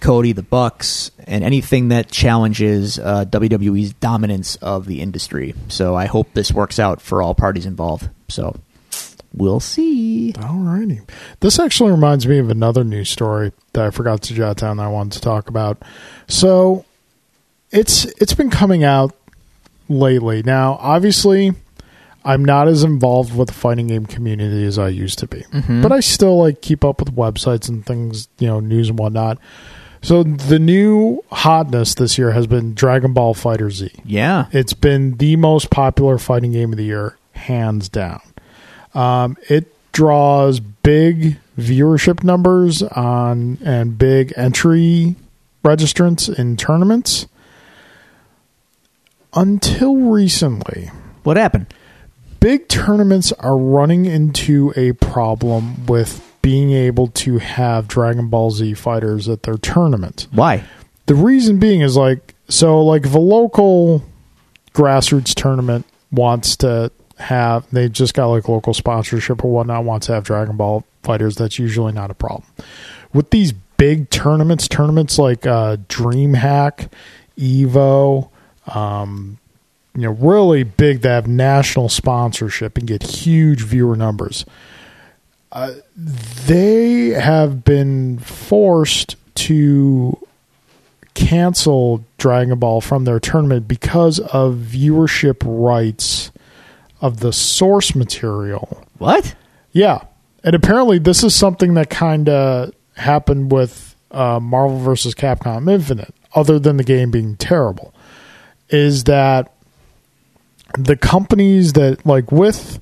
Cody, 0.00 0.32
the 0.32 0.44
Bucks, 0.44 1.10
and 1.26 1.42
anything 1.42 1.88
that 1.88 2.10
challenges 2.10 2.98
uh, 2.98 3.24
WWE's 3.26 3.92
dominance 3.94 4.54
of 4.56 4.86
the 4.86 5.00
industry. 5.02 5.54
So 5.68 5.96
I 5.96 6.06
hope 6.06 6.32
this 6.32 6.52
works 6.52 6.78
out 6.78 7.02
for 7.02 7.22
all 7.22 7.34
parties 7.34 7.66
involved. 7.66 8.08
So 8.28 8.56
we'll 9.34 9.60
see. 9.60 10.32
Alrighty. 10.36 11.08
This 11.40 11.58
actually 11.58 11.90
reminds 11.90 12.26
me 12.26 12.38
of 12.38 12.50
another 12.50 12.84
news 12.84 13.10
story 13.10 13.52
that 13.72 13.84
I 13.84 13.90
forgot 13.90 14.22
to 14.22 14.34
jot 14.34 14.58
down 14.58 14.78
that 14.78 14.84
I 14.84 14.88
wanted 14.88 15.12
to 15.12 15.20
talk 15.20 15.48
about. 15.48 15.82
So 16.26 16.84
it's 17.70 18.04
it's 18.20 18.34
been 18.34 18.50
coming 18.50 18.84
out 18.84 19.14
lately. 19.88 20.42
Now, 20.42 20.78
obviously, 20.80 21.52
I'm 22.24 22.44
not 22.44 22.68
as 22.68 22.82
involved 22.82 23.34
with 23.34 23.48
the 23.48 23.54
fighting 23.54 23.86
game 23.86 24.06
community 24.06 24.64
as 24.64 24.78
I 24.78 24.88
used 24.88 25.18
to 25.20 25.26
be. 25.26 25.40
Mm-hmm. 25.40 25.82
But 25.82 25.92
I 25.92 26.00
still 26.00 26.38
like 26.38 26.60
keep 26.60 26.84
up 26.84 27.00
with 27.00 27.14
websites 27.14 27.68
and 27.68 27.84
things, 27.84 28.28
you 28.38 28.48
know, 28.48 28.60
news 28.60 28.88
and 28.88 28.98
whatnot. 28.98 29.38
So 30.02 30.22
the 30.22 30.58
new 30.58 31.24
hotness 31.32 31.94
this 31.94 32.18
year 32.18 32.30
has 32.30 32.46
been 32.46 32.74
Dragon 32.74 33.12
Ball 33.12 33.34
Fighter 33.34 33.70
Z. 33.70 33.90
Yeah. 34.04 34.46
It's 34.52 34.72
been 34.72 35.16
the 35.16 35.36
most 35.36 35.70
popular 35.70 36.18
fighting 36.18 36.52
game 36.52 36.72
of 36.72 36.76
the 36.76 36.84
year, 36.84 37.16
hands 37.32 37.88
down. 37.88 38.20
Um, 38.98 39.36
it 39.48 39.72
draws 39.92 40.60
big 40.60 41.36
viewership 41.56 42.24
numbers 42.24 42.82
on 42.82 43.58
and 43.64 43.96
big 43.98 44.32
entry 44.36 45.14
registrants 45.64 46.32
in 46.36 46.56
tournaments. 46.56 47.26
Until 49.34 49.96
recently, 49.96 50.90
What 51.22 51.36
happened? 51.36 51.66
big 52.40 52.68
tournaments 52.68 53.32
are 53.32 53.56
running 53.56 54.06
into 54.06 54.72
a 54.76 54.92
problem 54.92 55.86
with 55.86 56.24
being 56.40 56.70
able 56.70 57.08
to 57.08 57.38
have 57.38 57.88
Dragon 57.88 58.28
Ball 58.28 58.50
Z 58.50 58.74
fighters 58.74 59.28
at 59.28 59.42
their 59.42 59.56
tournament. 59.58 60.28
Why? 60.32 60.64
The 61.06 61.14
reason 61.14 61.58
being 61.58 61.80
is 61.82 61.96
like 61.96 62.34
so 62.48 62.82
like 62.82 63.04
if 63.04 63.14
a 63.14 63.18
local 63.18 64.04
grassroots 64.72 65.34
tournament 65.34 65.84
wants 66.10 66.56
to 66.58 66.90
have 67.18 67.68
they 67.70 67.88
just 67.88 68.14
got 68.14 68.26
like 68.26 68.48
local 68.48 68.74
sponsorship 68.74 69.44
or 69.44 69.50
whatnot 69.50 69.84
wants 69.84 70.06
to 70.06 70.14
have 70.14 70.24
Dragon 70.24 70.56
Ball 70.56 70.84
FighterZ, 71.02 71.36
that's 71.36 71.58
usually 71.58 71.92
not 71.92 72.10
a 72.10 72.14
problem. 72.14 72.44
With 73.12 73.30
these 73.30 73.52
big 73.52 74.10
tournaments, 74.10 74.68
tournaments 74.68 75.18
like 75.18 75.46
uh 75.46 75.76
DreamHack, 75.88 76.90
Evo, 77.38 78.30
um, 78.74 79.38
you 79.94 80.02
know, 80.02 80.10
really 80.12 80.62
big 80.62 81.02
that 81.02 81.10
have 81.10 81.26
national 81.26 81.88
sponsorship 81.88 82.78
and 82.78 82.86
get 82.86 83.02
huge 83.02 83.62
viewer 83.62 83.96
numbers. 83.96 84.44
Uh, 85.50 85.72
they 85.96 87.08
have 87.08 87.64
been 87.64 88.18
forced 88.18 89.16
to 89.34 90.16
cancel 91.14 92.04
Dragon 92.18 92.58
Ball 92.58 92.80
from 92.80 93.04
their 93.04 93.18
tournament 93.18 93.66
because 93.66 94.20
of 94.20 94.54
viewership 94.56 95.42
rights 95.44 96.30
of 97.00 97.20
the 97.20 97.32
source 97.32 97.94
material. 97.94 98.84
What? 98.98 99.34
Yeah. 99.72 100.04
And 100.44 100.54
apparently 100.54 100.98
this 100.98 101.22
is 101.22 101.34
something 101.34 101.74
that 101.74 101.90
kind 101.90 102.28
of 102.28 102.72
happened 102.96 103.52
with 103.52 103.96
uh, 104.10 104.40
Marvel 104.40 104.78
vs. 104.78 105.14
Capcom 105.14 105.70
Infinite, 105.70 106.14
other 106.34 106.58
than 106.58 106.76
the 106.76 106.84
game 106.84 107.10
being 107.10 107.36
terrible, 107.36 107.94
is 108.70 109.04
that 109.04 109.52
the 110.76 110.96
companies 110.96 111.74
that, 111.74 112.04
like, 112.04 112.30
with 112.32 112.80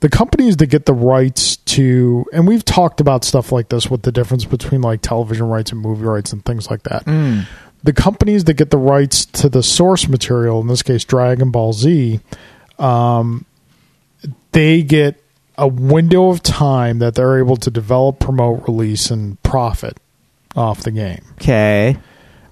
the 0.00 0.08
companies 0.08 0.58
that 0.58 0.66
get 0.66 0.84
the 0.86 0.92
rights 0.92 1.56
to, 1.56 2.26
and 2.32 2.46
we've 2.46 2.64
talked 2.64 3.00
about 3.00 3.24
stuff 3.24 3.52
like 3.52 3.70
this 3.70 3.90
with 3.90 4.02
the 4.02 4.12
difference 4.12 4.44
between, 4.44 4.82
like, 4.82 5.00
television 5.00 5.46
rights 5.46 5.72
and 5.72 5.80
movie 5.80 6.04
rights 6.04 6.32
and 6.32 6.44
things 6.44 6.70
like 6.70 6.82
that. 6.82 7.06
The 7.82 7.92
companies 7.92 8.44
that 8.44 8.54
get 8.54 8.70
the 8.70 8.78
rights 8.78 9.24
to 9.26 9.48
the 9.48 9.62
source 9.62 10.08
material, 10.08 10.60
in 10.60 10.66
this 10.68 10.82
case, 10.82 11.04
Dragon 11.04 11.50
Ball 11.50 11.72
Z, 11.72 12.20
Um, 12.78 13.46
they 14.52 14.82
get 14.82 15.22
a 15.56 15.68
window 15.68 16.30
of 16.30 16.42
time 16.42 16.98
that 16.98 17.14
they're 17.14 17.38
able 17.38 17.56
to 17.56 17.70
develop, 17.70 18.18
promote, 18.18 18.66
release, 18.66 19.10
and 19.10 19.40
profit 19.42 19.98
off 20.56 20.82
the 20.82 20.90
game. 20.90 21.22
Okay. 21.34 21.96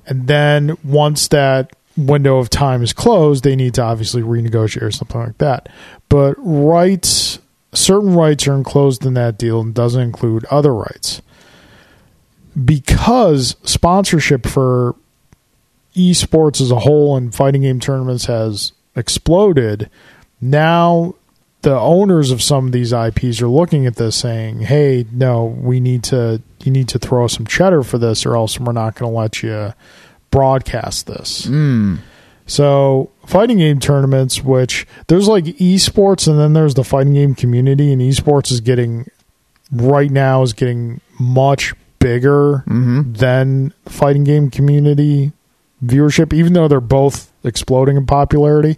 And 0.07 0.27
then 0.27 0.77
once 0.85 1.29
that 1.29 1.75
window 1.97 2.39
of 2.39 2.51
time 2.51 2.83
is 2.83 2.93
closed, 2.93 3.45
they 3.45 3.57
need 3.57 3.75
to 3.75 3.83
obviously 3.83 4.23
renegotiate 4.23 4.83
or 4.83 4.91
something 4.91 5.21
like 5.21 5.39
that. 5.39 5.69
But 6.09 6.35
rights, 6.39 7.39
certain 7.73 8.15
rights 8.15 8.47
are 8.47 8.55
enclosed 8.55 9.05
in 9.05 9.15
that 9.15 9.39
deal 9.39 9.61
and 9.61 9.75
doesn't 9.75 10.01
include 10.01 10.45
other 10.47 10.75
rights. 10.75 11.23
Because 12.65 13.57
sponsorship 13.63 14.47
for 14.47 14.95
esports 15.95 16.61
as 16.61 16.71
a 16.71 16.81
whole 16.81 17.17
and 17.17 17.35
fighting 17.35 17.63
game 17.63 17.81
tournaments 17.81 18.27
has 18.27 18.73
exploded, 18.95 19.89
now 20.43 21.15
the 21.63 21.79
owners 21.79 22.31
of 22.33 22.43
some 22.43 22.67
of 22.67 22.73
these 22.73 22.93
IPs 22.93 23.41
are 23.41 23.47
looking 23.49 23.87
at 23.87 23.95
this 23.97 24.17
saying, 24.17 24.61
"Hey, 24.63 25.07
no, 25.13 25.45
we 25.45 25.79
need 25.81 26.03
to 26.05 26.43
you 26.65 26.73
need 26.73 26.89
to 26.89 26.99
throw 26.99 27.27
some 27.29 27.47
cheddar 27.47 27.83
for 27.85 27.99
this 27.99 28.27
or 28.27 28.35
else 28.37 28.59
we're 28.61 28.73
not 28.73 28.97
going 28.97 29.11
to 29.13 29.17
let 29.17 29.43
you 29.43 29.73
broadcast 30.31 31.07
this." 31.07 31.47
Mm. 31.47 31.99
So, 32.47 33.11
fighting 33.25 33.59
game 33.59 33.79
tournaments, 33.79 34.43
which 34.43 34.87
there's 35.07 35.29
like 35.29 35.45
esports 35.45 36.27
and 36.27 36.39
then 36.39 36.53
there's 36.55 36.75
the 36.75 36.83
fighting 36.85 37.15
game 37.15 37.35
community, 37.37 37.93
and 37.93 38.03
esports 38.03 38.51
is 38.51 38.61
getting 38.61 39.07
right 39.71 40.11
now 40.11 40.43
is 40.43 40.53
getting 40.53 41.01
much 41.21 41.73
bigger 42.01 42.65
Mm-hmm. 42.67 43.13
than 43.13 43.73
fighting 43.87 44.25
game 44.25 44.51
community 44.51 45.31
viewership, 45.85 46.33
even 46.33 46.53
though 46.53 46.67
they're 46.67 46.81
both 46.81 47.33
exploding 47.45 47.97
in 47.97 48.07
popularity. 48.07 48.77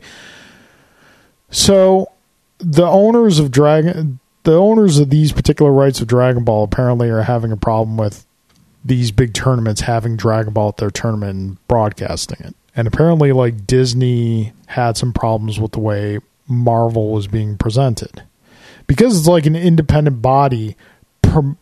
So, 1.54 2.10
the 2.58 2.84
owners 2.84 3.38
of 3.38 3.52
Dragon, 3.52 4.18
the 4.42 4.56
owners 4.56 4.98
of 4.98 5.10
these 5.10 5.30
particular 5.32 5.70
rights 5.70 6.00
of 6.00 6.08
Dragon 6.08 6.42
Ball, 6.42 6.64
apparently 6.64 7.08
are 7.10 7.22
having 7.22 7.52
a 7.52 7.56
problem 7.56 7.96
with 7.96 8.26
these 8.84 9.12
big 9.12 9.34
tournaments 9.34 9.82
having 9.82 10.16
Dragon 10.16 10.52
Ball 10.52 10.70
at 10.70 10.78
their 10.78 10.90
tournament 10.90 11.38
and 11.38 11.68
broadcasting 11.68 12.44
it. 12.44 12.56
And 12.74 12.88
apparently, 12.88 13.30
like 13.30 13.68
Disney 13.68 14.52
had 14.66 14.96
some 14.96 15.12
problems 15.12 15.60
with 15.60 15.72
the 15.72 15.78
way 15.78 16.18
Marvel 16.48 17.12
was 17.12 17.28
being 17.28 17.56
presented 17.56 18.24
because 18.88 19.16
it's 19.16 19.28
like 19.28 19.46
an 19.46 19.54
independent 19.54 20.20
body 20.20 20.76
prom- 21.22 21.56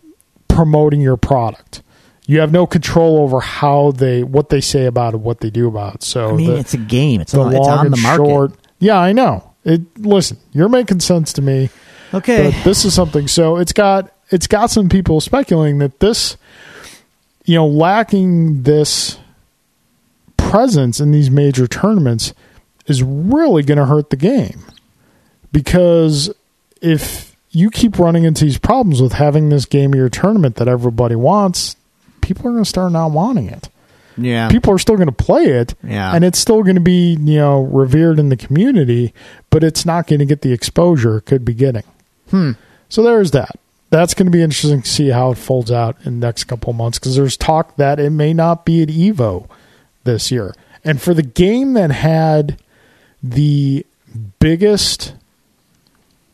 promoting 0.48 1.02
your 1.02 1.18
product. 1.18 1.82
You 2.26 2.40
have 2.40 2.50
no 2.50 2.66
control 2.66 3.18
over 3.18 3.40
how 3.40 3.90
they, 3.92 4.22
what 4.22 4.48
they 4.48 4.62
say 4.62 4.86
about 4.86 5.12
it, 5.12 5.18
what 5.18 5.40
they 5.40 5.50
do 5.50 5.68
about 5.68 5.96
it. 5.96 6.02
So 6.02 6.30
I 6.30 6.32
mean, 6.32 6.46
the, 6.46 6.56
it's 6.56 6.72
a 6.72 6.78
game. 6.78 7.20
It's, 7.20 7.32
the 7.32 7.40
on, 7.40 7.54
it's 7.54 7.58
long 7.58 7.78
on 7.78 7.90
the 7.90 7.96
and 7.96 8.02
market. 8.02 8.24
short. 8.24 8.52
Yeah, 8.78 8.96
I 8.96 9.12
know. 9.12 9.51
It. 9.64 9.82
Listen, 9.98 10.38
you're 10.52 10.68
making 10.68 11.00
sense 11.00 11.32
to 11.34 11.42
me. 11.42 11.70
Okay. 12.14 12.50
But 12.50 12.64
this 12.64 12.84
is 12.84 12.94
something. 12.94 13.28
So 13.28 13.56
it's 13.56 13.72
got 13.72 14.12
it's 14.30 14.46
got 14.46 14.70
some 14.70 14.88
people 14.88 15.20
speculating 15.20 15.78
that 15.78 16.00
this, 16.00 16.36
you 17.44 17.54
know, 17.54 17.66
lacking 17.66 18.62
this 18.62 19.18
presence 20.36 21.00
in 21.00 21.12
these 21.12 21.30
major 21.30 21.66
tournaments 21.66 22.34
is 22.86 23.02
really 23.02 23.62
going 23.62 23.78
to 23.78 23.86
hurt 23.86 24.10
the 24.10 24.16
game 24.16 24.64
because 25.52 26.34
if 26.80 27.36
you 27.50 27.70
keep 27.70 27.98
running 27.98 28.24
into 28.24 28.44
these 28.44 28.58
problems 28.58 29.00
with 29.00 29.12
having 29.12 29.50
this 29.50 29.66
game 29.66 29.92
of 29.92 29.98
your 29.98 30.08
tournament 30.08 30.56
that 30.56 30.68
everybody 30.68 31.14
wants, 31.14 31.76
people 32.20 32.48
are 32.48 32.52
going 32.52 32.64
to 32.64 32.68
start 32.68 32.92
not 32.92 33.12
wanting 33.12 33.46
it 33.48 33.68
yeah. 34.24 34.48
people 34.48 34.72
are 34.72 34.78
still 34.78 34.96
going 34.96 35.08
to 35.08 35.12
play 35.12 35.44
it 35.44 35.74
Yeah. 35.82 36.14
and 36.14 36.24
it's 36.24 36.38
still 36.38 36.62
going 36.62 36.74
to 36.76 36.80
be 36.80 37.12
you 37.20 37.38
know 37.38 37.62
revered 37.62 38.18
in 38.18 38.28
the 38.28 38.36
community 38.36 39.12
but 39.50 39.62
it's 39.64 39.84
not 39.86 40.06
going 40.06 40.18
to 40.20 40.26
get 40.26 40.42
the 40.42 40.52
exposure 40.52 41.18
it 41.18 41.22
could 41.26 41.44
be 41.44 41.54
getting 41.54 41.84
Hmm. 42.30 42.52
so 42.88 43.02
there's 43.02 43.30
that 43.32 43.56
that's 43.90 44.14
going 44.14 44.26
to 44.26 44.32
be 44.32 44.40
interesting 44.42 44.80
to 44.82 44.88
see 44.88 45.08
how 45.08 45.32
it 45.32 45.38
folds 45.38 45.70
out 45.70 45.96
in 46.06 46.20
the 46.20 46.26
next 46.26 46.44
couple 46.44 46.70
of 46.70 46.76
months 46.76 46.98
because 46.98 47.14
there's 47.16 47.36
talk 47.36 47.76
that 47.76 48.00
it 48.00 48.10
may 48.10 48.32
not 48.32 48.64
be 48.64 48.82
at 48.82 48.88
evo 48.88 49.48
this 50.04 50.30
year 50.30 50.54
and 50.84 51.00
for 51.00 51.12
the 51.14 51.22
game 51.22 51.74
that 51.74 51.90
had 51.90 52.58
the 53.22 53.84
biggest 54.40 55.14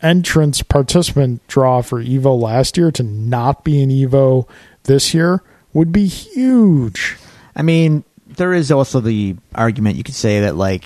entrance 0.01 0.63
participant 0.63 1.45
draw 1.49 1.83
for 1.83 2.01
evo 2.03 2.41
last 2.41 2.77
year 2.77 2.91
to 2.93 3.03
not 3.03 3.65
be 3.65 3.83
an 3.83 3.91
evo 3.91 4.47
this 4.85 5.13
year 5.13 5.43
would 5.73 5.91
be 5.93 6.07
huge 6.07 7.17
I 7.59 7.63
mean, 7.63 8.05
there 8.27 8.55
is 8.55 8.71
also 8.71 9.01
the 9.01 9.37
argument 9.55 9.97
you 9.97 10.05
could 10.05 10.15
say 10.15 10.41
that 10.41 10.55
like 10.57 10.85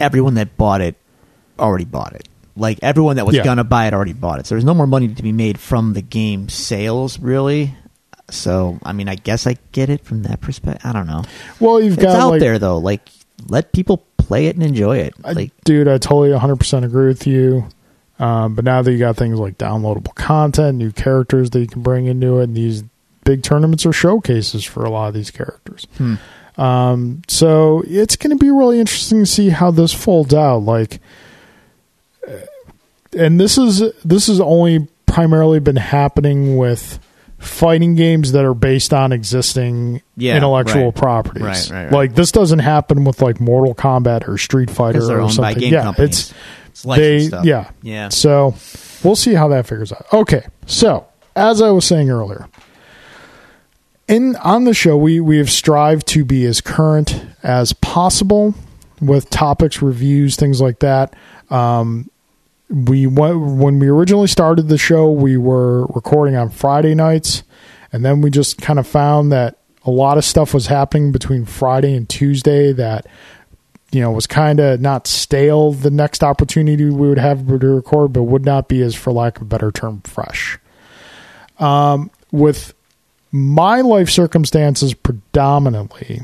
everyone 0.00 0.34
that 0.34 0.56
bought 0.56 0.80
it 0.80 0.96
already 1.58 1.84
bought 1.84 2.14
it. 2.14 2.28
Like 2.56 2.78
everyone 2.82 3.16
that 3.16 3.26
was 3.26 3.36
Yeah. 3.36 3.44
gonna 3.44 3.64
buy 3.64 3.86
it 3.86 3.94
already 3.94 4.12
bought 4.12 4.38
it. 4.40 4.46
So 4.46 4.54
there's 4.54 4.64
no 4.64 4.74
more 4.74 4.86
money 4.86 5.08
to 5.08 5.22
be 5.22 5.32
made 5.32 5.58
from 5.60 5.92
the 5.92 6.02
game 6.02 6.48
sales, 6.48 7.18
really. 7.18 7.74
So 8.30 8.78
I 8.82 8.92
mean, 8.92 9.08
I 9.08 9.16
guess 9.16 9.46
I 9.46 9.56
get 9.72 9.90
it 9.90 10.04
from 10.04 10.22
that 10.22 10.40
perspective. 10.40 10.80
I 10.84 10.92
don't 10.92 11.06
know. 11.06 11.24
Well, 11.60 11.80
you've 11.80 11.94
It's 11.94 12.02
got 12.02 12.16
out 12.16 12.30
like, 12.30 12.40
there 12.40 12.58
though. 12.58 12.78
Like 12.78 13.08
let 13.48 13.72
people 13.72 14.04
play 14.16 14.46
it 14.46 14.56
and 14.56 14.64
enjoy 14.64 14.98
it. 14.98 15.14
I- 15.24 15.32
Like 15.32 15.52
dude, 15.64 15.88
I 15.88 15.98
totally 15.98 16.30
100% 16.30 16.84
agree 16.84 17.08
with 17.08 17.26
you. 17.26 17.66
Um, 18.20 18.54
but 18.54 18.64
now 18.64 18.80
that 18.80 18.90
you 18.92 18.98
got 18.98 19.16
things 19.16 19.38
like 19.40 19.58
downloadable 19.58 20.14
content, 20.14 20.78
new 20.78 20.92
characters 20.92 21.50
that 21.50 21.58
you 21.60 21.66
can 21.66 21.82
bring 21.82 22.06
into 22.06 22.38
it, 22.38 22.44
and 22.44 22.56
these 22.56 22.84
big 23.24 23.42
tournaments 23.42 23.84
are 23.86 23.92
showcases 23.92 24.64
for 24.64 24.84
a 24.84 24.90
lot 24.90 25.08
of 25.08 25.14
these 25.14 25.30
characters. 25.30 25.86
hmm. 25.96 26.14
Um, 26.56 27.22
so 27.26 27.82
it's 27.86 28.14
going 28.14 28.30
to 28.30 28.36
be 28.42 28.50
really 28.50 28.78
interesting 28.78 29.18
to 29.20 29.26
see 29.26 29.48
how 29.48 29.72
this 29.72 29.92
folds 29.92 30.32
out. 30.32 30.58
Like, 30.58 31.00
uh, 32.28 32.32
and 33.16 33.40
this 33.40 33.58
is 33.58 33.82
this 34.04 34.28
has 34.28 34.40
only 34.40 34.86
primarily 35.06 35.58
been 35.60 35.76
happening 35.76 36.56
with 36.56 36.98
fighting 37.38 37.94
games 37.94 38.32
that 38.32 38.44
are 38.44 38.54
based 38.54 38.94
on 38.94 39.10
existing 39.12 40.00
Yeah, 40.16 40.36
intellectual 40.36 40.86
right. 40.86 40.94
properties. 40.94 41.42
Right, 41.42 41.70
right, 41.70 41.82
right. 41.84 41.92
Like 41.92 42.14
this 42.14 42.30
doesn't 42.32 42.60
happen 42.60 43.04
with 43.04 43.20
like 43.20 43.40
Mortal 43.40 43.74
Kombat 43.74 44.28
or 44.28 44.38
Street 44.38 44.70
Fighter 44.70 45.20
or 45.20 45.30
something. 45.30 45.60
yeah, 45.62 45.82
companies. 45.82 46.30
it's 46.30 46.34
It's 46.70 46.82
they 46.84 47.20
stuff. 47.26 47.44
yeah. 47.44 47.70
Yeah. 47.82 48.08
So 48.10 48.54
we'll 49.02 49.16
see 49.16 49.34
how 49.34 49.48
that 49.48 49.66
figures 49.66 49.92
out. 49.92 50.06
Okay, 50.12 50.46
so 50.66 51.06
as 51.36 51.60
I 51.60 51.70
was 51.70 51.84
saying 51.84 52.10
earlier, 52.10 52.48
in 54.14 54.36
on 54.36 54.64
the 54.64 54.74
show 54.74 54.96
we 54.96 55.20
we 55.20 55.38
have 55.38 55.50
strived 55.50 56.06
to 56.06 56.24
be 56.24 56.44
as 56.44 56.60
current 56.60 57.24
as 57.42 57.72
possible 57.72 58.54
with 59.00 59.28
topics, 59.28 59.82
reviews, 59.82 60.36
things 60.36 60.60
like 60.60 60.78
that. 60.78 61.14
Um, 61.50 62.10
we 62.70 63.06
when 63.06 63.78
we 63.78 63.88
originally 63.88 64.28
started 64.28 64.68
the 64.68 64.78
show, 64.78 65.10
we 65.10 65.36
were 65.36 65.86
recording 65.86 66.36
on 66.36 66.50
Friday 66.50 66.94
nights, 66.94 67.42
and 67.92 68.04
then 68.04 68.20
we 68.20 68.30
just 68.30 68.60
kind 68.60 68.78
of 68.78 68.86
found 68.86 69.32
that 69.32 69.58
a 69.84 69.90
lot 69.90 70.16
of 70.16 70.24
stuff 70.24 70.54
was 70.54 70.68
happening 70.68 71.12
between 71.12 71.44
Friday 71.44 71.94
and 71.94 72.08
Tuesday 72.08 72.72
that 72.72 73.06
you 73.92 74.00
know 74.00 74.12
was 74.12 74.26
kind 74.26 74.60
of 74.60 74.80
not 74.80 75.06
stale. 75.06 75.72
The 75.72 75.90
next 75.90 76.22
opportunity 76.22 76.84
we 76.84 77.08
would 77.08 77.18
have 77.18 77.46
to 77.46 77.58
record, 77.58 78.12
but 78.12 78.22
would 78.22 78.44
not 78.44 78.68
be 78.68 78.80
as, 78.80 78.94
for 78.94 79.12
lack 79.12 79.36
of 79.36 79.42
a 79.42 79.46
better 79.46 79.72
term, 79.72 80.00
fresh. 80.02 80.58
Um, 81.58 82.10
with 82.32 82.73
my 83.34 83.80
life 83.80 84.08
circumstances 84.08 84.94
predominantly, 84.94 86.20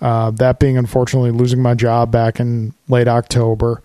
uh, 0.00 0.30
that 0.30 0.58
being 0.58 0.78
unfortunately 0.78 1.30
losing 1.30 1.60
my 1.60 1.74
job 1.74 2.10
back 2.10 2.40
in 2.40 2.72
late 2.88 3.06
October, 3.06 3.82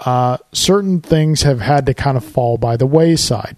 uh, 0.00 0.36
certain 0.50 1.00
things 1.00 1.42
have 1.42 1.60
had 1.60 1.86
to 1.86 1.94
kind 1.94 2.16
of 2.16 2.24
fall 2.24 2.58
by 2.58 2.76
the 2.76 2.86
wayside. 2.86 3.56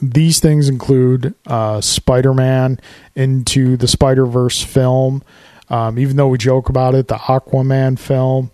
These 0.00 0.40
things 0.40 0.70
include 0.70 1.34
uh, 1.46 1.82
Spider 1.82 2.32
Man 2.32 2.80
into 3.14 3.76
the 3.76 3.86
Spider 3.86 4.24
Verse 4.24 4.62
film, 4.62 5.22
um, 5.68 5.98
even 5.98 6.16
though 6.16 6.28
we 6.28 6.38
joke 6.38 6.70
about 6.70 6.94
it, 6.94 7.08
the 7.08 7.16
Aquaman 7.16 7.98
film. 7.98 8.50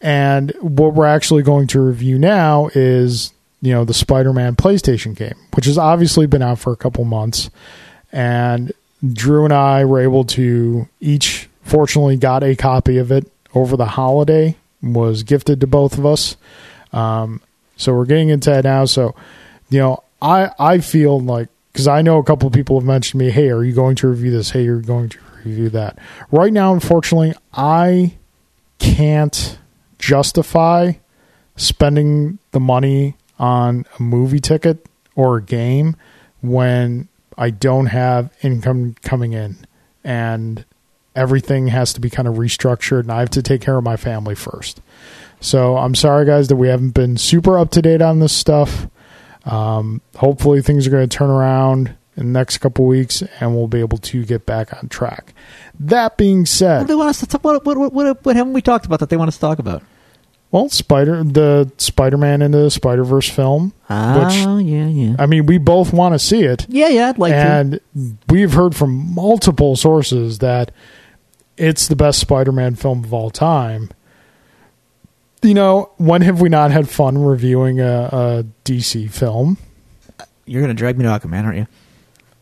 And 0.00 0.50
what 0.62 0.94
we're 0.94 1.04
actually 1.04 1.42
going 1.42 1.66
to 1.68 1.80
review 1.80 2.18
now 2.18 2.70
is, 2.74 3.34
you 3.66 3.72
know, 3.72 3.84
the 3.84 3.92
Spider 3.92 4.32
Man 4.32 4.54
PlayStation 4.54 5.16
game, 5.16 5.34
which 5.54 5.64
has 5.64 5.76
obviously 5.76 6.28
been 6.28 6.40
out 6.40 6.60
for 6.60 6.72
a 6.72 6.76
couple 6.76 7.04
months. 7.04 7.50
And 8.12 8.72
Drew 9.04 9.44
and 9.44 9.52
I 9.52 9.84
were 9.84 10.00
able 10.00 10.22
to 10.24 10.88
each, 11.00 11.48
fortunately, 11.62 12.16
got 12.16 12.44
a 12.44 12.54
copy 12.54 12.96
of 12.98 13.10
it 13.10 13.28
over 13.54 13.76
the 13.76 13.86
holiday, 13.86 14.54
was 14.82 15.24
gifted 15.24 15.60
to 15.60 15.66
both 15.66 15.98
of 15.98 16.06
us. 16.06 16.36
Um, 16.92 17.40
so 17.76 17.92
we're 17.92 18.06
getting 18.06 18.28
into 18.28 18.50
that 18.50 18.62
now. 18.62 18.84
So, 18.84 19.16
you 19.68 19.80
know, 19.80 20.04
I 20.22 20.50
I 20.60 20.78
feel 20.78 21.18
like 21.18 21.48
because 21.72 21.88
I 21.88 22.02
know 22.02 22.18
a 22.18 22.24
couple 22.24 22.46
of 22.46 22.54
people 22.54 22.78
have 22.78 22.86
mentioned 22.86 23.18
me, 23.18 23.30
hey, 23.30 23.50
are 23.50 23.64
you 23.64 23.74
going 23.74 23.96
to 23.96 24.08
review 24.08 24.30
this? 24.30 24.50
Hey, 24.50 24.62
you're 24.62 24.80
going 24.80 25.08
to 25.08 25.18
review 25.44 25.70
that. 25.70 25.98
Right 26.30 26.52
now, 26.52 26.72
unfortunately, 26.72 27.34
I 27.52 28.14
can't 28.78 29.58
justify 29.98 30.92
spending 31.56 32.38
the 32.52 32.60
money 32.60 33.16
on 33.38 33.84
a 33.98 34.02
movie 34.02 34.40
ticket 34.40 34.86
or 35.14 35.36
a 35.36 35.42
game 35.42 35.96
when 36.40 37.08
I 37.36 37.50
don't 37.50 37.86
have 37.86 38.32
income 38.42 38.96
coming 39.02 39.32
in 39.32 39.56
and 40.04 40.64
everything 41.14 41.68
has 41.68 41.92
to 41.94 42.00
be 42.00 42.10
kind 42.10 42.28
of 42.28 42.36
restructured 42.36 43.00
and 43.00 43.12
I 43.12 43.20
have 43.20 43.30
to 43.30 43.42
take 43.42 43.60
care 43.60 43.76
of 43.76 43.84
my 43.84 43.96
family 43.96 44.34
first. 44.34 44.80
So 45.40 45.76
I'm 45.76 45.94
sorry, 45.94 46.24
guys, 46.24 46.48
that 46.48 46.56
we 46.56 46.68
haven't 46.68 46.90
been 46.90 47.16
super 47.16 47.58
up 47.58 47.70
to 47.72 47.82
date 47.82 48.02
on 48.02 48.20
this 48.20 48.32
stuff. 48.32 48.88
Um, 49.44 50.00
hopefully, 50.16 50.60
things 50.60 50.86
are 50.86 50.90
going 50.90 51.08
to 51.08 51.16
turn 51.16 51.30
around 51.30 51.94
in 52.16 52.32
the 52.32 52.38
next 52.38 52.58
couple 52.58 52.86
weeks 52.86 53.22
and 53.40 53.54
we'll 53.54 53.68
be 53.68 53.80
able 53.80 53.98
to 53.98 54.24
get 54.24 54.46
back 54.46 54.72
on 54.76 54.88
track. 54.88 55.34
That 55.78 56.16
being 56.16 56.40
What 56.40 56.48
said, 56.48 56.80
do 56.80 56.86
they 56.86 56.94
want 56.94 57.10
us 57.10 57.20
to 57.20 57.26
talk? 57.26 57.44
What, 57.44 57.64
what, 57.64 57.76
what, 57.76 57.92
what, 57.92 58.24
what 58.24 58.36
haven't 58.36 58.54
we 58.54 58.62
talked 58.62 58.86
about 58.86 59.00
that 59.00 59.10
they 59.10 59.16
want 59.16 59.28
us 59.28 59.36
to 59.36 59.40
talk 59.40 59.58
about? 59.58 59.82
Well, 60.56 60.68
Spider 60.70 61.22
the 61.22 61.70
Spider 61.76 62.16
Man 62.16 62.42
into 62.42 62.58
the 62.58 62.70
Spider 62.70 63.04
Verse 63.04 63.28
film. 63.28 63.72
Oh, 63.90 64.58
yeah, 64.58 64.86
yeah. 64.86 65.16
I 65.18 65.26
mean, 65.26 65.46
we 65.46 65.58
both 65.58 65.92
want 65.92 66.14
to 66.14 66.18
see 66.18 66.42
it. 66.42 66.66
yeah, 66.68 66.88
yeah, 66.88 67.08
I'd 67.08 67.18
like 67.18 67.32
to. 67.32 67.36
and 67.36 67.80
we've 68.28 68.52
heard 68.52 68.74
from 68.74 69.14
multiple 69.14 69.76
sources 69.76 70.38
that 70.38 70.70
it's 71.56 71.88
the 71.88 71.96
best 71.96 72.20
Spider-Man 72.20 72.74
film 72.74 73.04
of 73.04 73.12
all 73.12 73.30
time. 73.30 73.90
You 75.42 75.54
know, 75.54 75.90
when 75.96 76.22
have 76.22 76.40
we 76.40 76.48
not 76.48 76.70
had 76.70 76.88
fun 76.88 77.18
reviewing 77.18 77.80
a, 77.80 78.08
a 78.12 78.46
DC 78.64 79.10
film? 79.10 79.58
You're 80.46 80.62
going 80.62 80.74
to 80.74 80.78
drag 80.78 80.96
me 80.96 81.04
to 81.04 81.10
Aquaman, 81.10 81.44
aren't 81.44 81.58
you? 81.58 81.66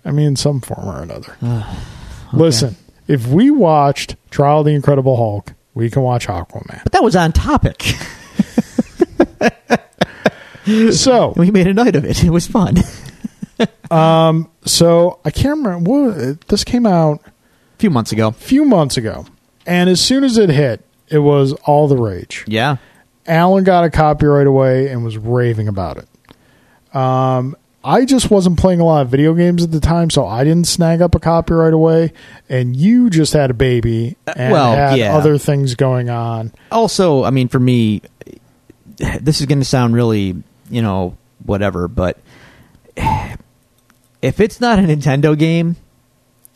I 0.04 0.10
mean, 0.10 0.28
in 0.28 0.36
some 0.36 0.60
form 0.60 0.88
or 0.88 1.02
another. 1.02 1.36
Listen, 2.32 2.76
if 3.08 3.26
we 3.26 3.50
watched 3.50 4.16
Trial 4.30 4.60
of 4.60 4.66
the 4.66 4.74
Incredible 4.74 5.16
Hulk 5.16 5.52
we 5.74 5.90
can 5.90 6.02
watch 6.02 6.26
Aquaman. 6.26 6.82
But 6.82 6.92
that 6.92 7.02
was 7.02 7.16
on 7.16 7.32
topic. 7.32 7.82
so, 10.92 11.34
we 11.36 11.50
made 11.50 11.66
a 11.66 11.74
night 11.74 11.96
of 11.96 12.04
it. 12.04 12.24
It 12.24 12.30
was 12.30 12.46
fun. 12.46 12.76
so 14.64 15.20
I 15.24 15.30
can't 15.30 15.58
remember. 15.58 15.90
What, 15.90 16.40
this 16.48 16.64
came 16.64 16.86
out 16.86 17.20
a 17.26 17.78
few 17.78 17.90
months 17.90 18.12
ago. 18.12 18.28
a 18.28 18.32
few 18.32 18.64
months 18.64 18.96
ago, 18.96 19.26
and 19.66 19.90
as 19.90 20.00
soon 20.00 20.24
as 20.24 20.38
it 20.38 20.50
hit, 20.50 20.84
it 21.08 21.18
was 21.18 21.52
all 21.64 21.88
the 21.88 21.96
rage. 21.96 22.44
Yeah. 22.46 22.76
Alan 23.26 23.64
got 23.64 23.84
a 23.84 23.90
copy 23.90 24.26
right 24.26 24.46
away 24.46 24.88
and 24.88 25.04
was 25.04 25.16
raving 25.16 25.68
about 25.68 25.98
it. 25.98 26.94
Um, 26.94 27.56
I 27.84 28.06
just 28.06 28.30
wasn't 28.30 28.58
playing 28.58 28.80
a 28.80 28.84
lot 28.84 29.02
of 29.02 29.10
video 29.10 29.34
games 29.34 29.62
at 29.62 29.70
the 29.70 29.78
time, 29.80 30.08
so 30.08 30.26
I 30.26 30.42
didn't 30.42 30.66
snag 30.66 31.02
up 31.02 31.14
a 31.14 31.20
copy 31.20 31.52
right 31.52 31.72
away. 31.72 32.12
And 32.48 32.74
you 32.74 33.10
just 33.10 33.34
had 33.34 33.50
a 33.50 33.54
baby 33.54 34.16
uh, 34.26 34.32
and 34.36 34.52
well, 34.52 34.74
had 34.74 34.98
yeah. 34.98 35.14
other 35.14 35.36
things 35.36 35.74
going 35.74 36.08
on. 36.08 36.52
Also, 36.72 37.24
I 37.24 37.30
mean, 37.30 37.48
for 37.48 37.60
me, 37.60 38.00
this 39.20 39.40
is 39.40 39.46
going 39.46 39.58
to 39.58 39.64
sound 39.66 39.94
really, 39.94 40.42
you 40.70 40.80
know, 40.80 41.16
whatever, 41.44 41.86
but 41.88 42.18
if 42.96 44.40
it's 44.40 44.60
not 44.60 44.78
a 44.78 44.82
Nintendo 44.82 45.38
game, 45.38 45.76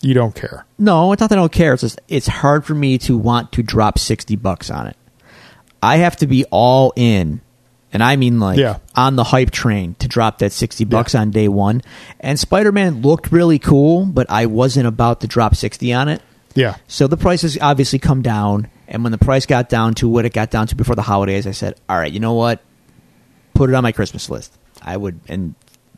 You 0.00 0.14
don't 0.14 0.34
care. 0.34 0.64
no, 0.78 1.12
it's 1.12 1.20
not 1.20 1.30
that 1.30 1.38
I 1.38 1.42
don't 1.42 1.52
care. 1.52 1.74
It's 1.74 1.82
just 1.82 2.00
it's 2.08 2.26
hard 2.26 2.64
for 2.64 2.74
me 2.74 2.96
to 2.98 3.18
want 3.18 3.52
to 3.52 3.62
drop 3.62 3.98
sixty 3.98 4.36
bucks 4.36 4.70
on 4.70 4.86
it. 4.86 4.96
I 5.82 5.96
have 5.98 6.16
to 6.18 6.26
be 6.26 6.44
all 6.50 6.92
in, 6.96 7.40
and 7.92 8.02
I 8.02 8.16
mean 8.16 8.38
like 8.40 8.58
Yeah. 8.58 8.78
on 8.94 9.16
the 9.16 9.24
hype 9.24 9.50
train 9.50 9.96
to 10.00 10.08
drop 10.08 10.38
that 10.38 10.52
sixty 10.52 10.84
bucks 10.84 11.14
on 11.14 11.30
day 11.30 11.48
one. 11.48 11.82
And 12.20 12.38
Spider 12.38 12.72
Man 12.72 13.02
looked 13.02 13.32
really 13.32 13.58
cool, 13.58 14.04
but 14.06 14.26
I 14.30 14.46
wasn't 14.46 14.86
about 14.86 15.20
to 15.22 15.26
drop 15.26 15.54
sixty 15.54 15.92
on 15.92 16.08
it. 16.08 16.22
Yeah. 16.54 16.76
So 16.86 17.06
the 17.06 17.16
price 17.16 17.42
has 17.42 17.56
obviously 17.60 17.98
come 17.98 18.20
down, 18.22 18.68
and 18.88 19.02
when 19.04 19.12
the 19.12 19.18
price 19.18 19.46
got 19.46 19.68
down 19.68 19.94
to 19.94 20.08
what 20.08 20.24
it 20.24 20.32
got 20.32 20.50
down 20.50 20.66
to 20.68 20.74
before 20.76 20.96
the 20.96 21.02
holidays, 21.02 21.46
I 21.46 21.52
said, 21.52 21.74
"All 21.88 21.96
right, 21.98 22.12
you 22.12 22.20
know 22.20 22.34
what? 22.34 22.60
Put 23.54 23.70
it 23.70 23.74
on 23.74 23.82
my 23.82 23.92
Christmas 23.92 24.28
list." 24.30 24.52
I 24.82 24.96
would, 24.96 25.20
and 25.28 25.54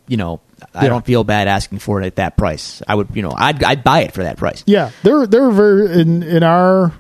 you 0.07 0.16
know, 0.16 0.41
I 0.74 0.84
Yeah. 0.84 0.88
don't 0.91 1.05
feel 1.07 1.22
bad 1.24 1.47
asking 1.49 1.78
for 1.78 2.03
it 2.03 2.07
at 2.07 2.16
that 2.16 2.36
price. 2.36 2.82
I 2.88 2.95
would, 2.95 3.09
you 3.14 3.22
know, 3.22 3.32
I'd 3.36 3.62
I'd 3.62 3.84
buy 3.84 4.01
it 4.01 4.12
for 4.12 4.22
that 4.24 4.36
price. 4.38 4.64
Yeah, 4.66 4.91
they're 5.03 5.26
they're 5.26 5.51
very 5.51 6.01
in 6.01 6.22
in 6.22 6.43
our 6.43 6.93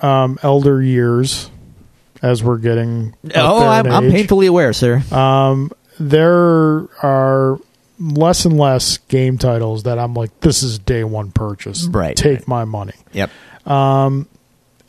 um, 0.00 0.38
elder 0.42 0.82
years, 0.82 1.50
as 2.22 2.42
we're 2.42 2.58
getting. 2.58 3.14
Oh, 3.34 3.66
I'm, 3.66 3.86
I'm 3.86 4.10
painfully 4.10 4.46
aware, 4.46 4.72
sir. 4.72 5.02
There 5.98 6.88
are 7.04 7.58
less 8.00 8.44
and 8.44 8.58
less 8.58 8.96
game 8.98 9.36
titles 9.38 9.82
that 9.82 9.98
I'm 9.98 10.14
like, 10.14 10.40
this 10.40 10.62
is 10.62 10.78
day 10.78 11.04
one 11.04 11.30
purchase. 11.30 11.86
Right, 11.86 12.16
take 12.16 12.38
right. 12.40 12.48
my 12.48 12.64
money. 12.64 12.94
yep. 13.12 13.30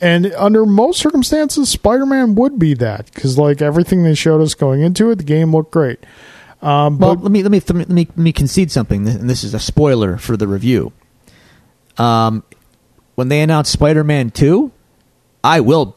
And 0.00 0.32
under 0.34 0.66
most 0.66 0.98
circumstances, 1.00 1.70
Spider 1.70 2.04
Man 2.04 2.34
would 2.34 2.58
be 2.58 2.74
that 2.74 3.10
because 3.12 3.38
like 3.38 3.62
everything 3.62 4.02
they 4.02 4.14
showed 4.14 4.42
us 4.42 4.54
going 4.54 4.82
into 4.82 5.10
it, 5.10 5.16
the 5.16 5.24
game 5.24 5.54
looked 5.54 5.70
great. 5.70 5.98
Um, 6.60 6.98
Well, 6.98 7.14
but 7.16 7.22
let 7.22 7.32
me 7.32 7.42
let 7.42 7.50
me 7.52 7.60
let 7.60 7.88
me 7.88 8.06
let 8.06 8.16
me 8.18 8.32
concede 8.32 8.70
something, 8.70 9.08
and 9.08 9.30
this 9.30 9.44
is 9.44 9.54
a 9.54 9.58
spoiler 9.60 10.18
for 10.18 10.36
the 10.36 10.48
review. 10.48 10.92
Um, 11.96 12.42
when 13.14 13.28
they 13.28 13.40
announced 13.40 13.72
Spider-Man 13.72 14.30
Two, 14.30 14.72
I 15.42 15.60
will 15.60 15.96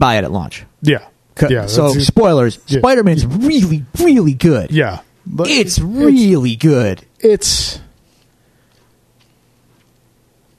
buy 0.00 0.16
it 0.18 0.24
at 0.24 0.32
launch. 0.32 0.64
yeah, 0.82 1.06
yeah. 1.48 1.66
so 1.66 1.88
that's- 1.88 2.06
spoilers. 2.08 2.58
yeah. 2.66 2.80
Spider-Man's 2.80 3.24
really 3.26 3.84
really 4.00 4.34
good. 4.34 4.72
yeah, 4.72 5.02
but 5.24 5.48
it's 5.48 5.78
really 5.78 6.56
good. 6.56 7.02
it's 7.20 7.78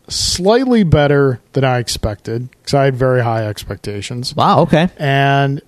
slightly 0.07 0.83
better 0.83 1.39
than 1.53 1.63
I 1.63 1.79
expected 1.79 2.49
because 2.51 2.73
I 2.73 2.85
had 2.85 2.95
very 2.95 3.21
high 3.23 3.45
expectations, 3.47 4.35
Wow. 4.35 4.61
Okay. 4.61 4.89
and 4.97 5.61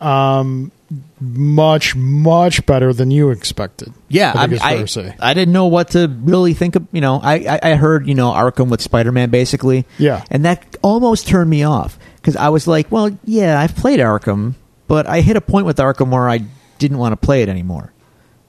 um, 0.00 0.72
much 1.20 1.94
much 1.96 2.66
better 2.66 2.92
than 2.92 3.10
you 3.10 3.30
expected. 3.30 3.92
Yeah, 4.08 4.32
I 4.34 4.46
think 4.48 4.62
I, 4.62 4.74
it's 4.74 4.94
fair 4.94 5.04
I, 5.04 5.04
to 5.06 5.10
say. 5.12 5.16
I 5.20 5.34
didn't 5.34 5.54
know 5.54 5.66
what 5.66 5.90
to 5.90 6.08
really 6.08 6.52
think 6.54 6.76
of. 6.76 6.86
You 6.92 7.00
know, 7.00 7.20
I, 7.22 7.34
I, 7.62 7.70
I 7.70 7.74
heard 7.76 8.06
you 8.08 8.14
know 8.14 8.30
Arkham 8.32 8.68
with 8.68 8.82
Spider 8.82 9.12
Man 9.12 9.30
basically. 9.30 9.86
Yeah. 9.98 10.24
and 10.30 10.44
that 10.44 10.76
almost 10.82 11.26
turned 11.28 11.48
me 11.48 11.62
off 11.62 11.98
because 12.24 12.36
I 12.36 12.48
was 12.48 12.66
like, 12.66 12.90
well, 12.90 13.10
yeah, 13.26 13.60
I've 13.60 13.76
played 13.76 14.00
Arkham, 14.00 14.54
but 14.88 15.06
I 15.06 15.20
hit 15.20 15.36
a 15.36 15.42
point 15.42 15.66
with 15.66 15.76
Arkham 15.76 16.10
where 16.10 16.26
I 16.28 16.40
didn't 16.78 16.96
want 16.96 17.12
to 17.12 17.16
play 17.26 17.42
it 17.42 17.50
anymore. 17.50 17.92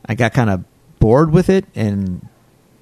I 0.05 0.15
got 0.15 0.32
kind 0.34 0.49
of 0.49 0.63
bored 0.99 1.32
with 1.32 1.49
it, 1.49 1.65
and 1.76 2.26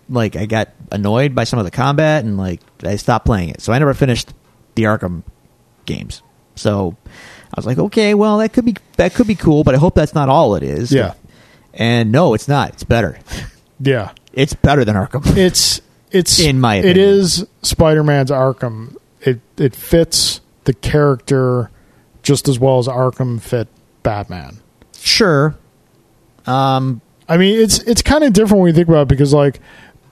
like 0.07 0.35
I 0.35 0.45
got 0.45 0.69
annoyed 0.91 1.33
by 1.33 1.45
some 1.45 1.57
of 1.57 1.65
the 1.65 1.71
combat, 1.71 2.23
and 2.23 2.37
like 2.37 2.61
I 2.83 2.95
stopped 2.97 3.25
playing 3.25 3.49
it. 3.49 3.61
So 3.61 3.73
I 3.73 3.79
never 3.79 3.93
finished 3.95 4.33
the 4.75 4.83
Arkham 4.83 5.23
games. 5.85 6.21
So 6.55 6.95
I 7.09 7.53
was 7.55 7.65
like, 7.65 7.79
okay, 7.79 8.13
well, 8.13 8.37
that 8.37 8.53
could 8.53 8.65
be 8.65 8.75
that 8.97 9.15
could 9.15 9.25
be 9.25 9.35
cool, 9.35 9.63
but 9.63 9.73
I 9.73 9.79
hope 9.79 9.95
that's 9.95 10.13
not 10.13 10.29
all 10.29 10.53
it 10.55 10.61
is. 10.63 10.91
Yeah. 10.91 11.13
And 11.73 12.11
no, 12.11 12.35
it's 12.35 12.47
not. 12.47 12.69
It's 12.73 12.83
better. 12.83 13.17
Yeah, 13.79 14.11
It's 14.31 14.53
better 14.53 14.85
than 14.85 14.95
Arkham. 14.95 15.35
it's 15.35 15.81
it's 16.11 16.39
In 16.49 16.61
my 16.61 16.75
it 16.75 16.91
opinion. 16.91 17.09
is 17.09 17.45
Spider-Man's 17.63 18.31
Arkham. 18.31 18.95
It 19.19 19.41
it 19.57 19.75
fits 19.75 20.39
the 20.65 20.73
character 20.73 21.69
just 22.21 22.47
as 22.47 22.59
well 22.59 22.79
as 22.79 22.87
Arkham 22.87 23.41
fit 23.41 23.67
Batman. 24.03 24.59
sure. 24.97 25.55
Um, 26.45 27.01
I 27.29 27.37
mean, 27.37 27.59
it's 27.59 27.79
it's 27.83 28.01
kind 28.01 28.23
of 28.23 28.33
different 28.33 28.61
when 28.61 28.67
you 28.69 28.73
think 28.75 28.87
about 28.89 29.03
it 29.03 29.07
because 29.07 29.33
like 29.33 29.59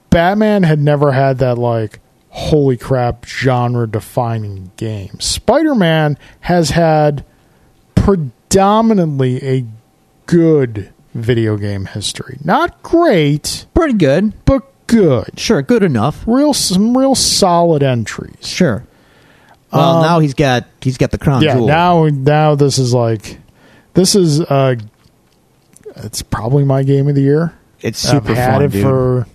Batman 0.10 0.64
had 0.64 0.80
never 0.80 1.12
had 1.12 1.40
that 1.40 1.58
like 1.58 2.00
holy 2.30 2.78
crap 2.78 3.26
genre 3.26 3.86
defining 3.88 4.72
game. 4.78 5.20
Spider-Man 5.20 6.18
has 6.42 6.70
had 6.70 7.26
predominantly 7.96 9.44
a 9.44 9.66
good 10.26 10.94
video 11.14 11.58
game 11.58 11.86
history. 11.86 12.38
Not 12.44 12.82
great, 12.84 13.66
pretty 13.74 13.94
good. 13.96 14.34
but 14.46 14.64
good. 14.88 15.38
Sure, 15.38 15.62
good 15.62 15.84
enough. 15.84 16.24
Real 16.26 16.54
some 16.54 16.98
real 16.98 17.16
solid 17.16 17.84
entries. 17.84 18.48
Sure. 18.48 18.86
Well, 19.72 20.02
now 20.02 20.20
he's 20.20 20.34
got 20.34 20.66
he's 20.82 20.98
got 20.98 21.12
the 21.12 21.18
crown 21.18 21.38
Um, 21.38 21.44
yeah, 21.44 21.54
jewel. 21.56 21.68
now 21.68 22.06
now 22.08 22.56
this 22.56 22.78
is 22.78 22.94
like 22.94 23.40
this 23.94 24.16
is 24.16 24.42
uh 24.42 24.76
it's 25.98 26.22
probably 26.22 26.64
my 26.66 26.84
game 26.84 27.08
of 27.08 27.16
the 27.16 27.22
year. 27.22 27.54
it's 27.82 28.00
super 28.00 28.32
I've 28.32 28.38
had 28.38 28.52
fun, 28.54 28.62
it 28.64 28.72
dude. 28.72 28.84
for 28.84 29.28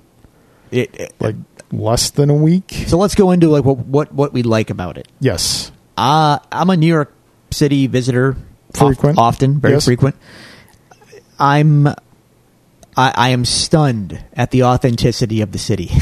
It- 0.70 0.94
it- 0.94 1.14
like 1.20 1.36
less 1.72 2.10
than 2.10 2.30
a 2.30 2.34
week. 2.34 2.84
so 2.86 2.96
let's 2.98 3.14
go 3.14 3.30
into 3.30 3.48
like 3.48 3.64
what 3.64 3.78
what 3.86 4.12
what 4.14 4.32
we 4.32 4.42
like 4.42 4.70
about 4.70 4.98
it. 4.98 5.08
Yes. 5.20 5.72
Uh, 5.96 6.38
I'm 6.52 6.68
a 6.70 6.76
New 6.76 6.86
York 6.86 7.12
City 7.50 7.86
visitor, 7.86 8.36
Frequent. 8.74 9.18
often, 9.18 9.58
very 9.60 9.74
Yes. 9.74 9.86
frequent. 9.86 10.14
I'm, 11.38 11.86
I, 11.86 11.94
I 12.96 13.28
am 13.30 13.44
stunned 13.44 14.22
at 14.34 14.50
the 14.50 14.64
authenticity 14.64 15.40
of 15.40 15.52
the 15.52 15.58
city. 15.58 15.90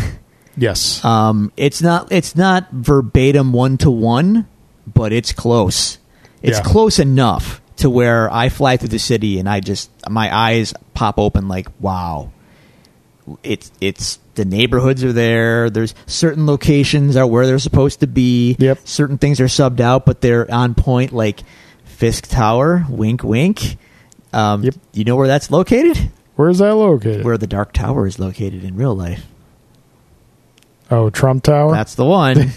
Yes. 0.57 1.05
Um, 1.05 1.53
it's 1.57 1.83
not 1.83 2.11
it's 2.13 2.37
not 2.37 2.71
verbatim 2.71 3.53
one 3.53 3.77
to 3.79 3.91
one, 3.91 4.47
but 4.87 5.13
it's 5.13 5.33
close. 5.33 5.99
It's 6.43 6.59
Yeah. 6.59 6.65
close 6.65 6.99
enough 6.99 7.61
to 7.77 7.91
where 7.91 8.33
I 8.33 8.49
fly 8.51 8.77
through 8.77 8.91
the 8.91 8.99
city 8.99 9.39
and 9.39 9.49
I 9.49 9.61
just 9.61 9.91
my 10.09 10.35
eyes 10.35 10.73
pop 10.95 11.19
open 11.19 11.49
like 11.49 11.69
wow. 11.81 12.31
It's 13.43 13.73
it's 13.81 14.19
the 14.35 14.45
neighborhoods 14.45 15.03
are 15.03 15.13
there. 15.13 15.71
There's 15.71 15.95
certain 16.07 16.47
locations 16.47 17.17
are 17.17 17.27
where 17.27 17.47
they're 17.47 17.59
supposed 17.59 18.01
to 18.01 18.07
be. 18.07 18.57
Yep. 18.59 18.81
Certain 18.85 19.19
things 19.19 19.41
are 19.41 19.47
subbed 19.47 19.81
out, 19.81 20.05
but 20.05 20.21
they're 20.21 20.51
on 20.53 20.75
point. 20.75 21.13
Like 21.13 21.41
Fisk 21.85 22.27
Tower, 22.29 22.85
wink, 22.89 23.25
wink. 23.25 23.79
Um, 24.33 24.65
Yep. 24.65 24.75
You 24.93 25.05
know 25.05 25.17
where 25.17 25.29
that's 25.29 25.51
located? 25.51 26.11
Where's 26.37 26.59
that 26.59 26.75
located? 26.75 27.25
Where 27.25 27.39
the 27.39 27.47
Dark 27.47 27.73
Tower 27.73 28.07
is 28.07 28.19
located 28.19 28.65
in 28.65 28.77
real 28.77 28.95
life. 28.95 29.25
Oh, 30.91 31.11
Trump 31.11 31.45
Tower. 31.45 31.73
That's 31.73 31.95
the 31.95 32.05
one. 32.05 32.39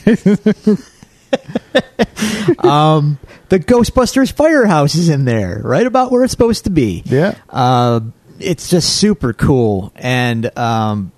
um, 2.59 3.19
the 3.49 3.59
Ghostbusters 3.59 4.31
firehouse 4.31 4.95
is 4.95 5.09
in 5.09 5.25
there, 5.25 5.61
right 5.63 5.85
about 5.85 6.11
where 6.11 6.23
it's 6.23 6.31
supposed 6.31 6.63
to 6.65 6.69
be. 6.69 7.03
yeah. 7.05 7.35
Uh, 7.49 8.01
it's 8.39 8.69
just 8.69 8.97
super 8.97 9.33
cool, 9.33 9.91
and 9.95 10.55
um, 10.57 11.11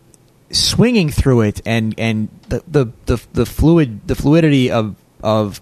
swinging 0.51 1.09
through 1.09 1.41
it, 1.41 1.61
and 1.65 1.93
and 1.97 2.29
the, 2.47 2.63
the 2.67 2.85
the 3.07 3.21
the 3.33 3.45
fluid 3.45 4.07
the 4.07 4.15
fluidity 4.15 4.71
of 4.71 4.95
of 5.21 5.61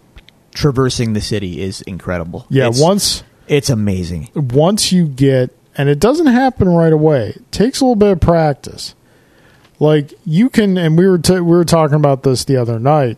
traversing 0.53 1.13
the 1.13 1.21
city 1.21 1.59
is 1.61 1.81
incredible. 1.81 2.45
Yeah, 2.49 2.67
It's- 2.67 2.79
once 2.81 3.23
it's 3.47 3.69
amazing. 3.71 4.29
once 4.35 4.91
you 4.91 5.07
get 5.07 5.49
and 5.75 5.89
it 5.89 5.99
doesn't 5.99 6.27
happen 6.27 6.69
right 6.69 6.93
away. 6.93 7.29
It 7.35 7.51
takes 7.51 7.81
a 7.81 7.85
little 7.85 7.95
bit 7.95 8.11
of 8.11 8.19
practice. 8.19 8.93
Like 9.79 10.13
you 10.25 10.49
can 10.49 10.77
and 10.77 10.97
we 10.97 11.07
were 11.07 11.17
t- 11.19 11.33
we 11.33 11.41
were 11.41 11.65
talking 11.65 11.95
about 11.95 12.23
this 12.23 12.45
the 12.45 12.57
other 12.57 12.79
night 12.79 13.17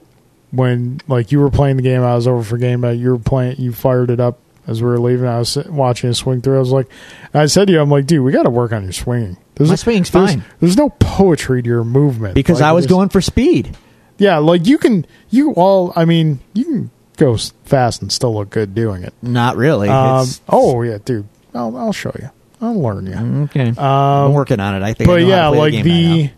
when 0.51 0.99
like 1.07 1.32
you 1.32 1.39
were 1.39 1.49
playing 1.51 1.78
the 1.78 1.84
game 1.84 2.01
I 2.03 2.16
was 2.16 2.28
over 2.28 2.43
for 2.43 2.57
game 2.57 2.82
night 2.82 2.97
you 2.99 3.12
were 3.12 3.20
playing 3.20 3.57
you 3.60 3.72
fired 3.72 4.10
it 4.10 4.20
up 4.20 4.39
as 4.68 4.82
we 4.82 4.89
were 4.89 4.99
leaving 4.99 5.28
I 5.28 5.39
was 5.39 5.57
watching 5.68 6.10
it 6.10 6.16
swing 6.16 6.41
through 6.41 6.57
I 6.57 6.60
was 6.60 6.72
like 6.72 6.88
I 7.34 7.45
said 7.45 7.68
to 7.68 7.74
you 7.74 7.80
I'm 7.80 7.89
like 7.89 8.07
dude 8.07 8.24
we 8.26 8.32
got 8.32 8.43
to 8.43 8.49
work 8.49 8.72
on 8.74 8.84
your 8.84 8.91
swinging. 8.91 9.38
There's 9.55 9.70
My 9.70 9.76
swinging's 9.76 10.10
there's- 10.10 10.32
fine. 10.36 10.43
There's 10.60 10.76
no 10.78 10.89
poetry 10.89 11.62
to 11.62 11.68
your 11.68 11.84
movement 11.84 12.36
Because 12.36 12.60
Like, 12.62 12.70
I 12.70 12.72
was 12.74 12.88
going 12.88 13.10
for 13.10 13.22
speed. 13.22 13.78
Yeah, 14.18 14.39
like 14.39 14.68
you 14.68 14.78
can 14.78 15.05
you 15.30 15.53
all 15.53 15.93
I 15.95 16.03
mean, 16.05 16.39
you 16.53 16.66
can 16.66 16.91
go 17.16 17.38
fast 17.66 18.01
and 18.01 18.12
still 18.12 18.34
look 18.34 18.49
good 18.49 18.76
doing 18.76 19.03
it. 19.03 19.14
Not 19.22 19.55
really. 19.55 19.88
Um, 19.88 20.28
oh 20.49 20.82
yeah, 20.82 20.97
dude. 21.05 21.28
I'll 21.53 21.76
I'll 21.78 21.93
show 21.93 22.12
you. 22.20 22.30
I'll 22.62 22.82
learn 22.82 23.05
you. 23.05 23.43
okay. 23.45 23.74
I'm 23.78 24.34
working 24.34 24.60
on 24.60 24.76
it. 24.76 24.84
I 24.84 24.93
think. 24.93 25.10
I 25.10 25.14
but 25.14 25.20
to 25.20 25.26
yeah, 25.26 25.47
play 25.47 25.57
like 25.60 25.72
game 25.72 25.84
the. 25.86 26.32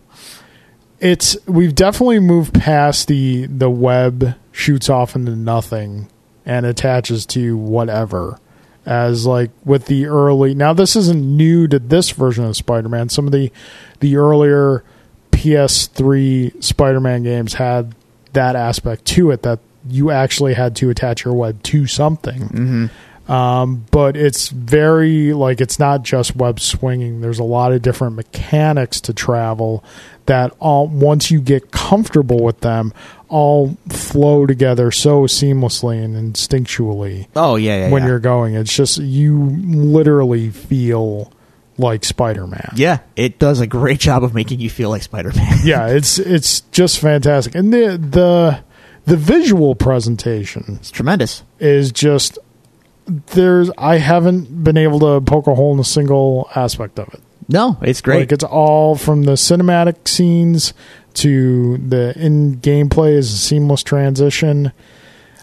It's 1.02 1.36
we've 1.48 1.76
definitely 1.76 2.20
moved 2.20 2.54
past 2.54 3.08
the 3.08 3.48
the 3.48 3.70
web 3.70 4.36
shoots 4.52 4.90
off 4.90 5.16
into 5.16 5.36
nothing 5.36 6.10
and 6.46 6.66
attaches 6.66 7.26
to 7.28 7.58
whatever. 7.58 8.40
As 8.86 9.26
like 9.28 9.52
with 9.66 9.86
the 9.86 10.06
early 10.08 10.54
now, 10.56 10.74
this 10.74 10.96
isn't 10.96 11.22
new 11.38 11.68
to 11.68 11.78
this 11.80 12.10
version 12.12 12.46
of 12.46 12.56
Spider-Man. 12.56 13.10
Some 13.10 13.26
of 13.28 13.32
the 13.32 13.52
the 14.00 14.16
earlier 14.18 14.84
PS3 15.32 16.64
Spider-Man 16.64 17.24
games 17.24 17.56
had 17.56 17.94
that 18.34 18.56
aspect 18.56 19.06
to 19.06 19.32
it 19.32 19.42
that 19.44 19.60
you 19.88 20.12
actually 20.12 20.54
had 20.54 20.76
to 20.78 20.90
attach 20.90 21.26
your 21.26 21.34
web 21.34 21.62
to 21.64 21.88
something 21.88 22.42
Mm-hmm. 22.42 23.32
um, 23.32 23.86
but 23.92 24.16
it's 24.16 24.50
very 24.50 25.34
like 25.34 25.60
it's 25.60 25.80
not 25.80 26.04
just 26.04 26.36
web 26.36 26.60
swinging. 26.60 27.22
There's 27.22 27.40
a 27.40 27.44
lot 27.44 27.74
of 27.74 27.82
different 27.82 28.16
mechanics 28.16 29.02
to 29.02 29.14
travel 29.14 29.84
that 30.32 30.56
all 30.60 30.88
once 30.88 31.30
you 31.30 31.42
get 31.42 31.72
comfortable 31.72 32.42
with 32.42 32.62
them, 32.62 32.94
all 33.28 33.76
flow 33.90 34.46
together 34.46 34.90
so 34.92 35.24
seamlessly 35.24 36.02
and 36.02 36.16
instinctually 36.16 37.28
Oh 37.36 37.58
yeah, 37.58 37.86
yeah. 37.86 37.92
when 37.92 38.04
yeah. 38.04 38.10
you're 38.10 38.20
going. 38.20 38.56
It's 38.56 38.74
just 38.74 38.98
you 38.98 39.50
literally 39.60 40.50
feel 40.50 41.34
like 41.78 42.06
Spider-Man. 42.06 42.72
Yeah, 42.76 43.00
it 43.18 43.40
does 43.40 43.60
a 43.60 43.68
great 43.68 44.00
job 44.00 44.24
of 44.24 44.34
making 44.34 44.62
you 44.62 44.70
feel 44.70 44.90
like 44.90 45.04
Spider-Man. 45.04 45.60
yeah, 45.66 45.88
it's 45.88 46.18
it's 46.18 46.62
just 46.72 47.00
fantastic, 47.00 47.54
and 47.56 47.74
the 47.74 47.98
the 47.98 48.64
the 49.06 49.18
visual 49.18 49.76
presentation 49.76 50.78
it's 50.80 50.92
tremendous. 50.92 51.44
is 51.60 51.92
just 51.92 52.40
there's 53.06 53.70
I 53.78 53.98
haven't 53.98 54.64
been 54.64 54.78
able 54.78 55.00
to 55.00 55.20
poke 55.20 55.48
a 55.48 55.56
hole 55.56 55.74
in 55.74 55.80
a 55.80 55.84
single 55.84 56.50
aspect 56.56 57.00
of 57.00 57.14
it. 57.14 57.22
No, 57.52 57.78
it's 57.82 58.02
great. 58.02 58.20
Like 58.22 58.32
it's 58.32 58.44
all 58.44 58.96
from 58.96 59.24
the 59.24 59.34
cinematic 59.34 60.08
scenes 60.08 60.74
to 61.16 61.78
the 61.78 62.14
in 62.18 62.58
gameplay 62.58 63.14
is 63.14 63.32
a 63.34 63.38
seamless 63.38 63.84
transition. 63.84 64.72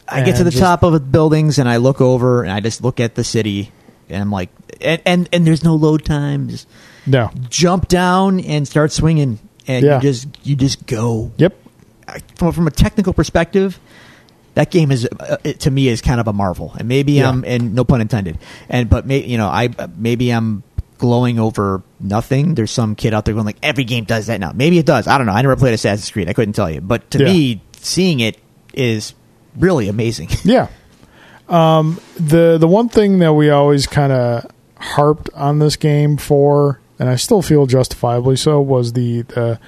I 0.08 0.22
get 0.22 0.36
to 0.36 0.44
the 0.44 0.50
just- 0.50 0.62
top 0.62 0.82
of 0.82 0.92
the 0.94 1.00
buildings 1.00 1.58
and 1.58 1.68
I 1.68 1.76
look 1.76 2.00
over 2.00 2.42
and 2.42 2.50
I 2.50 2.60
just 2.60 2.82
look 2.82 2.98
at 2.98 3.14
the 3.14 3.24
city 3.24 3.72
and 4.08 4.22
I'm 4.22 4.30
like, 4.30 4.48
and 4.80 5.02
and, 5.04 5.28
and 5.32 5.46
there's 5.46 5.62
no 5.62 5.74
load 5.74 6.04
time. 6.04 6.48
Just 6.48 6.66
No. 7.06 7.30
jump 7.50 7.88
down 7.88 8.40
and 8.40 8.66
start 8.66 8.90
swinging, 8.92 9.38
and 9.66 9.84
Yeah. 9.84 9.96
you 9.96 10.00
just 10.02 10.26
you 10.44 10.56
just 10.56 10.86
go. 10.86 11.30
Yep. 11.36 11.54
I- 12.08 12.20
From 12.36 12.52
from 12.52 12.66
a 12.66 12.70
technical 12.70 13.12
perspective, 13.12 13.78
that 14.54 14.70
game 14.70 14.90
is 14.90 15.06
uh, 15.20 15.36
to 15.58 15.70
me 15.70 15.88
is 15.88 16.00
kind 16.00 16.20
of 16.20 16.26
a 16.26 16.32
marvel. 16.32 16.72
And 16.78 16.88
maybe 16.88 17.12
Yeah. 17.12 17.28
I'm 17.28 17.44
and 17.46 17.74
no 17.74 17.84
pun 17.84 18.00
intended. 18.00 18.38
And 18.70 18.88
but 18.88 19.04
may, 19.06 19.22
you 19.22 19.36
know 19.36 19.48
I 19.48 19.68
maybe 19.98 20.30
I'm 20.30 20.62
glowing 20.98 21.38
over 21.38 21.82
nothing. 22.00 22.54
There's 22.54 22.70
some 22.70 22.94
kid 22.94 23.14
out 23.14 23.24
there 23.24 23.34
going 23.34 23.46
like 23.46 23.56
every 23.62 23.84
game 23.84 24.04
does 24.04 24.26
that 24.26 24.40
now. 24.40 24.52
Maybe 24.54 24.78
it 24.78 24.86
does. 24.86 25.06
I 25.06 25.16
don't 25.18 25.26
know. 25.26 25.32
I 25.32 25.42
never 25.42 25.56
played 25.56 25.74
Assassin's 25.74 26.10
Creed. 26.10 26.28
I 26.28 26.32
couldn't 26.32 26.54
tell 26.54 26.70
you. 26.70 26.80
But 26.80 27.10
to 27.12 27.18
Yeah. 27.20 27.24
me, 27.32 27.62
seeing 27.80 28.20
it 28.20 28.36
is 28.74 29.14
really 29.56 29.88
amazing. 29.88 30.28
Yeah. 30.44 30.68
Um, 31.48 31.98
the 32.20 32.58
the 32.58 32.68
one 32.68 32.90
thing 32.90 33.20
that 33.20 33.32
we 33.32 33.48
always 33.48 33.86
kind 33.86 34.12
of 34.12 34.44
harped 34.76 35.30
on 35.34 35.60
this 35.60 35.76
game 35.76 36.18
for, 36.18 36.78
and 36.98 37.08
I 37.08 37.16
still 37.16 37.40
feel 37.40 37.64
justifiably 37.64 38.36
so, 38.36 38.60
was 38.60 38.92
the 38.92 39.22
the 39.22 39.58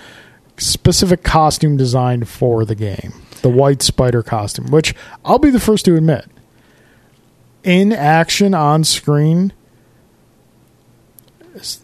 specific 0.59 1.23
costume 1.23 1.79
design 1.79 2.25
for 2.25 2.67
the 2.67 2.75
game, 2.75 3.15
the 3.41 3.49
white 3.49 3.81
spider 3.81 4.23
costume. 4.23 4.67
Which 4.67 4.95
I'll 5.25 5.39
be 5.39 5.49
the 5.49 5.59
first 5.59 5.87
to 5.87 5.97
admit, 5.97 6.27
in 7.65 7.93
action 7.93 8.53
on 8.55 8.85
screen, 8.85 9.55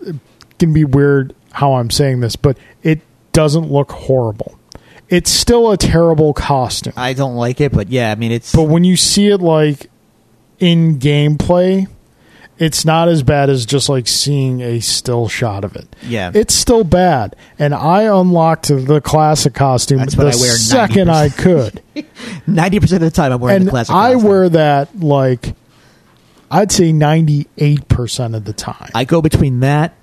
it 0.02 0.16
can 0.58 0.72
be 0.72 0.84
weird 0.84 1.34
how 1.52 1.74
I'm 1.74 1.90
saying 1.90 2.20
this, 2.20 2.36
but 2.36 2.58
it 2.82 3.00
doesn't 3.32 3.70
look 3.70 3.92
horrible. 3.92 4.58
It's 5.08 5.30
still 5.30 5.70
a 5.70 5.76
terrible 5.76 6.32
costume. 6.34 6.92
I 6.96 7.12
don't 7.12 7.36
like 7.36 7.60
it, 7.60 7.72
but 7.72 7.88
yeah, 7.88 8.10
I 8.10 8.14
mean 8.16 8.32
it's 8.32 8.52
But 8.54 8.64
when 8.64 8.82
you 8.84 8.96
see 8.96 9.28
it 9.28 9.38
like 9.40 9.88
in 10.58 10.98
gameplay, 10.98 11.86
it's 12.58 12.84
not 12.84 13.08
as 13.08 13.22
bad 13.22 13.50
as 13.50 13.66
just 13.66 13.88
like 13.88 14.08
seeing 14.08 14.62
a 14.62 14.80
still 14.80 15.28
shot 15.28 15.62
of 15.64 15.76
it. 15.76 15.94
yeah. 16.02 16.30
It's 16.34 16.54
still 16.54 16.84
bad. 16.84 17.36
And 17.58 17.74
I 17.74 18.02
unlocked 18.04 18.68
the 18.68 19.00
classic 19.02 19.52
costume 19.54 19.98
That's 19.98 20.14
the 20.14 20.22
I 20.22 20.24
wear 20.26 20.34
second 20.34 21.10
I 21.10 21.28
could. 21.28 21.82
Ninety 22.46 22.80
percent 22.80 23.02
of 23.04 23.10
the 23.12 23.14
time, 23.14 23.30
I'm 23.32 23.40
wearing 23.40 23.56
and 23.58 23.66
the 23.66 23.70
classic. 23.70 23.94
I 23.94 24.12
costume. 24.14 24.28
wear 24.28 24.48
that 24.48 24.98
like 24.98 25.54
I'd 26.51 26.72
say 26.72 26.92
98% 26.92 28.36
of 28.36 28.44
the 28.44 28.53
time. 28.53 28.90
I 28.94 29.05
go 29.05 29.20
between 29.20 29.61
that, 29.61 29.94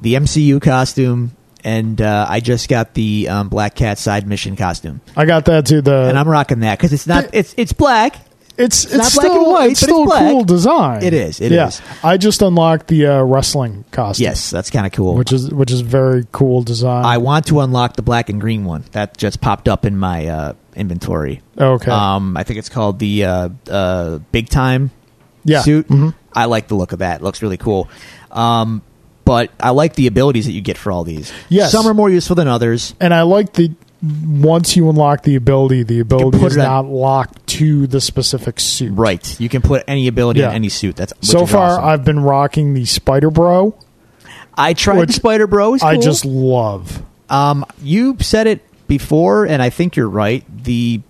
the 0.00 0.14
MCU 0.14 0.62
costume, 0.62 1.36
and 1.64 2.00
uh, 2.00 2.26
I 2.28 2.40
just 2.40 2.68
got 2.68 2.94
the 2.94 3.28
um, 3.28 3.48
Black 3.48 3.74
Cat 3.74 3.98
side 3.98 4.26
mission 4.26 4.56
costume, 4.56 5.00
I 5.16 5.26
got 5.26 5.44
that 5.46 5.66
too 5.66 5.80
the 5.80 6.08
and 6.08 6.18
I'm 6.18 6.28
rocking 6.28 6.60
that 6.60 6.78
because 6.78 6.92
it's 6.92 7.06
not 7.06 7.30
it's 7.32 7.54
it's 7.56 7.72
black. 7.72 8.16
it's 8.56 8.84
it's, 8.84 8.94
not 8.94 9.06
still 9.06 9.22
black 9.22 9.36
and 9.36 9.46
white, 9.46 9.70
it's 9.72 9.80
still 9.80 10.04
it's 10.04 10.18
cool 10.18 10.44
design. 10.44 11.02
It 11.02 11.14
is, 11.14 11.40
it 11.40 11.52
yeah. 11.52 11.68
is. 11.68 11.82
I 12.02 12.16
just 12.16 12.42
unlocked 12.42 12.86
the 12.88 13.06
uh, 13.06 13.22
wrestling 13.22 13.84
costume. 13.90 14.24
Yes, 14.24 14.50
that's 14.50 14.70
kind 14.70 14.86
of 14.86 14.92
cool. 14.92 15.14
Which 15.14 15.32
is 15.32 15.50
which 15.50 15.70
is 15.70 15.80
very 15.80 16.26
cool 16.32 16.62
design. 16.62 17.04
I 17.04 17.18
want 17.18 17.46
to 17.46 17.60
unlock 17.60 17.96
the 17.96 18.02
black 18.02 18.28
and 18.28 18.40
green 18.40 18.64
one 18.64 18.84
that 18.92 19.16
just 19.16 19.40
popped 19.40 19.68
up 19.68 19.84
in 19.84 19.96
my 19.98 20.26
uh, 20.26 20.52
inventory. 20.76 21.42
okay. 21.58 21.90
Um, 21.90 22.36
I 22.36 22.44
think 22.44 22.58
it's 22.58 22.68
called 22.68 22.98
the 22.98 23.24
uh, 23.24 23.48
uh, 23.68 24.18
Big 24.30 24.48
Time 24.48 24.92
yeah. 25.44 25.60
suit. 25.62 25.88
Mhm. 25.88 26.14
I 26.32 26.44
like 26.46 26.68
the 26.68 26.74
look 26.74 26.92
of 26.92 26.98
that. 27.00 27.20
It 27.20 27.24
looks 27.24 27.42
really 27.42 27.56
cool. 27.56 27.88
Um, 28.30 28.82
but 29.24 29.50
I 29.60 29.70
like 29.70 29.94
the 29.94 30.06
abilities 30.06 30.46
that 30.46 30.52
you 30.52 30.60
get 30.60 30.78
for 30.78 30.90
all 30.92 31.04
these. 31.04 31.32
Yes. 31.48 31.72
Some 31.72 31.86
are 31.86 31.94
more 31.94 32.08
useful 32.10 32.36
than 32.36 32.48
others. 32.48 32.94
And 33.00 33.12
I 33.12 33.22
like 33.22 33.52
the 33.54 33.70
once 34.24 34.76
you 34.76 34.88
unlock 34.88 35.24
the 35.24 35.34
ability, 35.34 35.82
the 35.82 35.98
ability 36.00 36.38
is 36.44 36.56
it 36.56 36.60
on- 36.60 36.86
not 36.86 36.86
locked 36.92 37.44
to 37.48 37.86
the 37.88 38.00
specific 38.00 38.60
suit. 38.60 38.92
Right. 38.94 39.38
You 39.40 39.48
can 39.48 39.60
put 39.60 39.82
any 39.88 40.06
ability 40.06 40.40
Yeah. 40.40 40.50
in 40.50 40.54
any 40.54 40.68
suit. 40.68 40.96
That's 40.96 41.12
So 41.22 41.46
far, 41.46 41.72
awesome. 41.72 41.84
I've 41.84 42.04
been 42.04 42.20
rocking 42.20 42.74
the 42.74 42.84
Spider 42.84 43.30
Bro. 43.30 43.74
I 44.56 44.72
tried 44.74 45.12
Spider 45.12 45.46
Bro. 45.48 45.74
It's 45.74 45.82
I 45.84 45.96
just 45.96 46.24
love. 46.24 47.02
um, 47.28 47.64
you 47.82 48.16
said 48.20 48.46
it 48.46 48.60
before, 48.86 49.44
and 49.46 49.60
I 49.62 49.70
think 49.70 49.96
you're 49.96 50.08
right. 50.08 50.44
The 50.64 51.00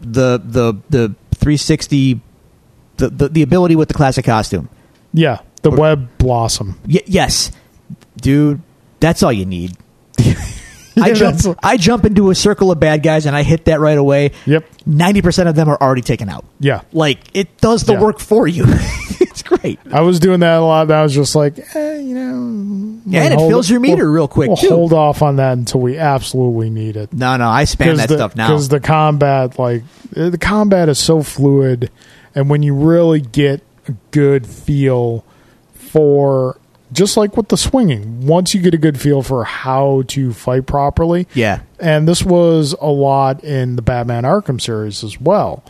the 0.00 0.40
the 0.42 0.74
the 0.88 1.14
360 1.34 2.20
the 3.00 3.08
the, 3.10 3.28
the 3.28 3.42
ability 3.42 3.74
with 3.76 3.88
the 3.88 3.94
classic 3.94 4.24
costume. 4.24 4.68
Yeah, 5.12 5.40
the 5.62 5.70
Web 5.72 6.08
Blossom. 6.18 6.78
Y- 6.88 7.02
yes, 7.06 7.50
dude, 8.16 8.60
that's 9.00 9.22
all 9.22 9.32
you 9.32 9.44
need. 9.46 9.76
I 11.02 11.12
jump, 11.14 11.58
I 11.62 11.76
jump 11.78 12.04
into 12.04 12.30
a 12.30 12.34
circle 12.34 12.70
of 12.70 12.78
bad 12.78 13.02
guys 13.02 13.24
and 13.24 13.34
I 13.34 13.42
hit 13.42 13.64
that 13.66 13.80
right 13.80 13.96
away. 13.96 14.32
Yep. 14.44 14.66
Ninety 14.86 15.22
percent 15.22 15.48
of 15.48 15.54
them 15.54 15.68
are 15.68 15.80
already 15.80 16.02
taken 16.02 16.28
out. 16.28 16.44
Yeah, 16.58 16.82
Like 16.92 17.20
it 17.32 17.56
does 17.58 17.84
the 17.84 17.94
Yeah. 17.94 18.00
work 18.02 18.18
for 18.18 18.46
you. 18.46 18.64
it's 18.68 19.42
great. 19.42 19.78
I 19.90 20.02
was 20.02 20.18
doing 20.20 20.40
that 20.40 20.58
a 20.58 20.60
lot. 20.64 20.82
And 20.82 20.92
I 20.92 21.02
was 21.02 21.14
just 21.14 21.34
like, 21.34 21.58
eh, 21.74 21.98
you 22.00 22.14
know, 22.14 23.00
Yeah, 23.06 23.22
and 23.22 23.34
it 23.34 23.38
fills 23.38 23.70
your 23.70 23.80
meter 23.80 24.04
we'll- 24.04 24.12
real 24.14 24.28
quick, 24.28 24.48
We'll 24.48 24.56
too. 24.58 24.68
hold 24.68 24.92
off 24.92 25.22
on 25.22 25.36
that 25.36 25.56
until 25.56 25.80
we 25.80 25.96
absolutely 25.96 26.68
need 26.70 26.96
it. 26.96 27.12
No, 27.14 27.36
no, 27.36 27.48
I 27.48 27.62
spam 27.64 27.96
that 27.96 28.08
the, 28.08 28.16
stuff 28.16 28.36
now. 28.36 28.48
because 28.48 28.68
the 28.68 28.80
combat 28.80 29.58
like 29.58 29.84
the 30.10 30.36
combat 30.38 30.88
is 30.90 30.98
so 30.98 31.22
fluid 31.22 31.90
and 32.34 32.48
when 32.48 32.62
you 32.62 32.74
really 32.74 33.20
get 33.20 33.62
a 33.88 33.92
good 34.10 34.46
feel 34.46 35.24
for 35.72 36.58
just 36.92 37.16
like 37.16 37.36
with 37.36 37.48
the 37.48 37.56
swinging 37.56 38.26
once 38.26 38.54
you 38.54 38.60
get 38.60 38.74
a 38.74 38.78
good 38.78 39.00
feel 39.00 39.22
for 39.22 39.44
how 39.44 40.02
to 40.08 40.32
fight 40.32 40.66
properly 40.66 41.26
yeah, 41.34 41.60
and 41.78 42.08
this 42.08 42.24
was 42.24 42.74
a 42.80 42.88
lot 42.88 43.42
in 43.44 43.76
the 43.76 43.82
batman 43.82 44.24
arkham 44.24 44.60
series 44.60 45.04
as 45.04 45.20
well 45.20 45.62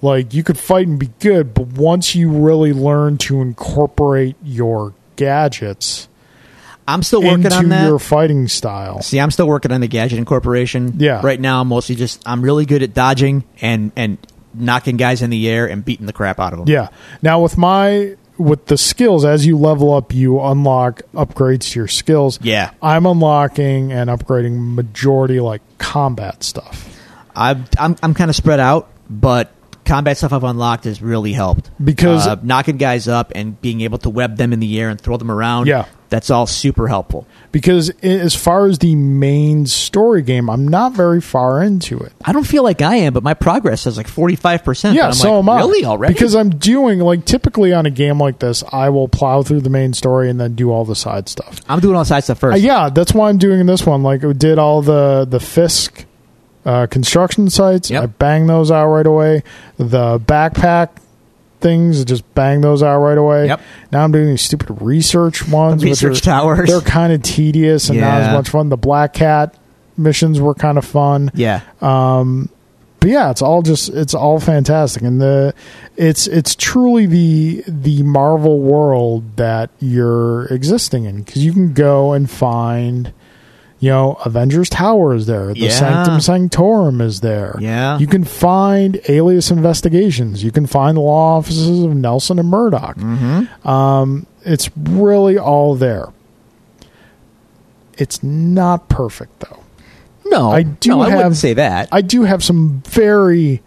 like 0.00 0.34
you 0.34 0.42
could 0.42 0.58
fight 0.58 0.86
and 0.86 0.98
be 0.98 1.10
good 1.20 1.54
but 1.54 1.66
once 1.68 2.14
you 2.14 2.30
really 2.30 2.72
learn 2.72 3.18
to 3.18 3.40
incorporate 3.40 4.36
your 4.42 4.94
gadgets 5.16 6.08
I'm 6.86 7.02
still 7.02 7.22
working 7.22 7.44
into 7.44 7.56
on 7.56 7.68
that. 7.68 7.86
your 7.86 7.98
fighting 7.98 8.48
style 8.48 9.02
See, 9.02 9.20
I'm 9.20 9.30
still 9.30 9.46
working 9.46 9.70
on 9.70 9.80
the 9.80 9.86
gadget 9.86 10.18
incorporation. 10.18 10.94
Yeah. 10.98 11.20
Right 11.22 11.38
now, 11.40 11.60
I'm 11.60 11.68
mostly 11.68 11.94
just 11.94 12.22
I'm 12.26 12.42
really 12.42 12.66
good 12.66 12.82
at 12.82 12.92
dodging 12.92 13.44
and 13.60 13.92
and 13.94 14.18
knocking 14.54 14.96
guys 14.96 15.22
in 15.22 15.30
the 15.30 15.48
air 15.48 15.66
and 15.68 15.84
beating 15.84 16.06
the 16.06 16.12
crap 16.12 16.38
out 16.40 16.52
of 16.52 16.58
them. 16.60 16.68
Yeah. 16.68 16.88
Now 17.22 17.40
with 17.42 17.56
my 17.58 18.16
with 18.38 18.66
the 18.66 18.76
skills 18.78 19.24
as 19.24 19.46
you 19.46 19.56
level 19.58 19.92
up, 19.94 20.12
you 20.14 20.40
unlock 20.40 21.02
upgrades 21.14 21.70
to 21.72 21.80
your 21.80 21.88
skills. 21.88 22.38
Yeah. 22.42 22.70
I'm 22.82 23.06
unlocking 23.06 23.92
and 23.92 24.08
upgrading 24.10 24.74
majority 24.74 25.38
like 25.40 25.60
combat 25.78 26.42
stuff 26.42 26.88
I've, 27.34 27.68
I'm 27.78 27.96
I'm 28.02 28.14
kind 28.14 28.28
of 28.30 28.36
spread 28.36 28.60
out, 28.60 28.88
but 29.08 29.52
combat 29.84 30.16
stuff 30.18 30.32
I've 30.32 30.44
unlocked 30.44 30.84
has 30.84 31.00
really 31.02 31.32
helped 31.32 31.70
Because- 31.82 32.26
uh, 32.26 32.36
knocking 32.42 32.76
guys 32.76 33.08
up 33.08 33.32
and 33.34 33.60
being 33.60 33.80
able 33.80 33.98
to 33.98 34.10
web 34.10 34.36
them 34.36 34.52
in 34.52 34.60
the 34.60 34.78
air 34.80 34.88
and 34.90 35.00
throw 35.00 35.16
them 35.16 35.30
around. 35.30 35.66
Yeah. 35.66 35.86
That's 36.12 36.30
all 36.30 36.46
super 36.46 36.86
helpful. 36.88 37.26
because 37.52 37.90
as 38.02 38.34
far 38.36 38.66
as 38.66 38.78
the 38.78 38.94
main 38.94 39.66
story 39.66 40.22
game, 40.22 40.48
I'm 40.48 40.68
not 40.68 40.92
very 40.92 41.20
far 41.20 41.62
into 41.62 41.98
it. 41.98 42.12
I 42.24 42.32
don't 42.32 42.46
feel 42.46 42.62
like 42.62 42.80
I 42.82 42.96
am, 42.96 43.12
but 43.14 43.22
my 43.22 43.34
progress 43.34 43.86
is 43.86 43.96
like 43.96 44.06
45%. 44.06 44.94
Yeah, 44.94 45.06
I'm 45.08 45.12
so 45.14 45.30
like, 45.32 45.38
am 45.40 45.48
I. 45.48 45.58
Really 45.58 45.84
already? 45.84 46.14
Because 46.14 46.34
I'm 46.36 46.50
doing 46.50 46.98
like 47.00 47.24
typically 47.24 47.72
on 47.72 47.84
a 47.86 47.90
game 47.90 48.18
like 48.20 48.38
this, 48.38 48.62
I 48.72 48.88
will 48.90 49.08
plow 49.08 49.42
through 49.42 49.62
the 49.62 49.70
main 49.70 49.92
story 49.94 50.30
and 50.30 50.40
then 50.40 50.54
do 50.54 50.70
all 50.70 50.84
the 50.84 50.94
side 50.96 51.28
stuff. 51.28 51.60
I'm 51.68 51.80
doing 51.80 51.96
all 51.96 52.02
the 52.02 52.08
side 52.08 52.24
stuff 52.24 52.38
Uh, 52.38 52.52
first. 52.52 52.62
yeah, 52.62 52.88
that's 52.90 53.12
why 53.12 53.28
I'm 53.28 53.38
doing 53.38 53.66
this 53.66 53.84
one. 53.84 54.02
Like, 54.02 54.24
I 54.24 54.32
did 54.32 54.58
all 54.58 54.82
the 54.82 55.26
the 55.28 55.40
Fisk 55.40 56.04
uh, 56.64 56.86
construction 56.86 57.50
sites. 57.50 57.90
Yep. 57.90 58.02
I 58.02 58.06
banged 58.06 58.48
those 58.48 58.70
out 58.70 58.86
right 58.88 59.06
away. 59.06 59.42
The 59.78 60.20
backpack 60.20 60.88
things, 61.62 62.04
just 62.04 62.22
bang 62.34 62.60
those 62.60 62.82
out 62.82 62.98
right 63.00 63.16
away. 63.16 63.46
Yep. 63.46 63.60
Now 63.92 64.04
I'm 64.04 64.12
doing 64.12 64.26
these 64.28 64.42
stupid 64.42 64.82
research 64.82 65.48
ones. 65.48 65.80
The 65.82 65.88
research 65.90 66.18
are- 66.18 66.20
towers. 66.20 66.68
They're 66.68 66.80
kind 66.80 67.12
of 67.12 67.22
tedious 67.22 67.88
and 67.88 68.00
not 68.00 68.20
as 68.22 68.32
much 68.34 68.48
fun. 68.50 68.68
The 68.68 68.76
Black 68.76 69.14
Cat 69.14 69.56
missions 69.96 70.40
were 70.40 70.54
kind 70.54 70.78
of 70.78 70.84
fun 70.84 71.30
Yeah. 71.34 71.60
Um, 71.80 72.48
but 73.00 73.10
yeah, 73.10 73.30
it's 73.30 73.42
all 73.42 73.62
just 73.62 73.88
it's 73.88 74.14
all 74.14 74.38
fantastic, 74.38 75.02
and 75.02 75.20
the 75.20 75.54
it's 75.96 76.28
it's 76.28 76.54
truly 76.54 77.06
the 77.06 77.64
the 77.66 78.02
Marvel 78.04 78.60
world 78.60 79.36
that 79.38 79.70
you're 79.80 80.46
existing 80.46 81.04
in 81.06 81.22
because 81.22 81.44
you 81.44 81.52
can 81.52 81.72
go 81.72 82.12
and 82.12 82.30
find, 82.30 83.12
you 83.82 83.88
know, 83.90 84.16
Avengers 84.24 84.68
Tower 84.70 85.12
is 85.12 85.26
there, 85.26 85.52
the 85.52 85.58
Yeah. 85.58 85.70
Sanctum 85.70 86.20
Sanctorum 86.20 87.00
is 87.00 87.20
there. 87.20 87.56
Yeah. 87.60 87.98
you 87.98 88.06
can 88.06 88.22
find 88.22 89.00
Alias 89.08 89.50
Investigations. 89.50 90.44
You 90.44 90.52
can 90.52 90.66
find 90.66 90.96
the 90.96 91.00
law 91.00 91.36
offices 91.38 91.82
of 91.82 91.92
Nelson 91.96 92.38
and 92.38 92.48
Murdock. 92.48 92.96
Mm-hmm. 92.96 93.68
Um, 93.68 94.26
it's 94.44 94.70
really 94.76 95.36
all 95.36 95.74
there. 95.74 96.06
It's 97.98 98.22
not 98.22 98.88
perfect 98.88 99.40
though. 99.40 99.58
No, 100.26 100.50
I 100.50 100.62
do 100.62 100.90
no, 100.90 101.00
I 101.02 101.10
have- 101.10 101.16
wouldn't 101.18 101.36
say 101.36 101.54
that. 101.54 101.88
I 101.92 102.00
do 102.02 102.22
have 102.22 102.42
some 102.44 102.82
very, 102.86 103.62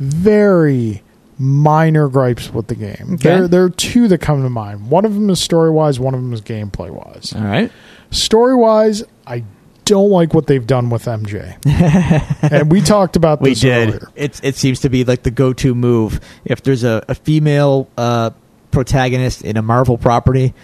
very 0.00 1.02
minor 1.38 2.08
gripes 2.08 2.52
with 2.52 2.66
the 2.66 2.74
game. 2.74 3.12
Okay. 3.14 3.28
There, 3.28 3.48
there 3.48 3.62
are 3.64 3.70
two 3.70 4.08
that 4.08 4.18
come 4.18 4.42
to 4.42 4.50
mind. 4.50 4.90
One 4.90 5.04
of 5.04 5.14
them 5.14 5.30
is 5.30 5.40
story 5.40 5.70
wise. 5.70 5.98
One 5.98 6.14
of 6.14 6.20
them 6.20 6.32
is 6.32 6.40
gameplay 6.40 6.90
wise. 6.90 7.32
all 7.34 7.42
right. 7.44 7.70
Story 8.12 8.54
wise, 8.54 9.02
I 9.26 9.42
don't 9.84 10.10
like 10.10 10.32
what 10.34 10.46
they've 10.46 10.66
done 10.66 10.90
with 10.90 11.06
MJ, 11.06 11.56
and 12.52 12.70
we 12.70 12.80
talked 12.80 13.16
about 13.16 13.40
We 13.40 13.50
this 13.50 13.60
did. 13.60 13.88
earlier. 13.88 14.08
It's 14.14 14.40
it 14.44 14.54
seems 14.56 14.80
to 14.80 14.88
be 14.90 15.04
like 15.04 15.22
the 15.24 15.30
go-to 15.30 15.74
move. 15.74 16.20
If 16.44 16.62
there's 16.62 16.84
a, 16.84 17.04
a 17.08 17.14
female 17.14 17.88
uh, 17.96 18.30
protagonist 18.70 19.42
in 19.42 19.56
a 19.56 19.62
Marvel 19.62 19.98
property, 19.98 20.54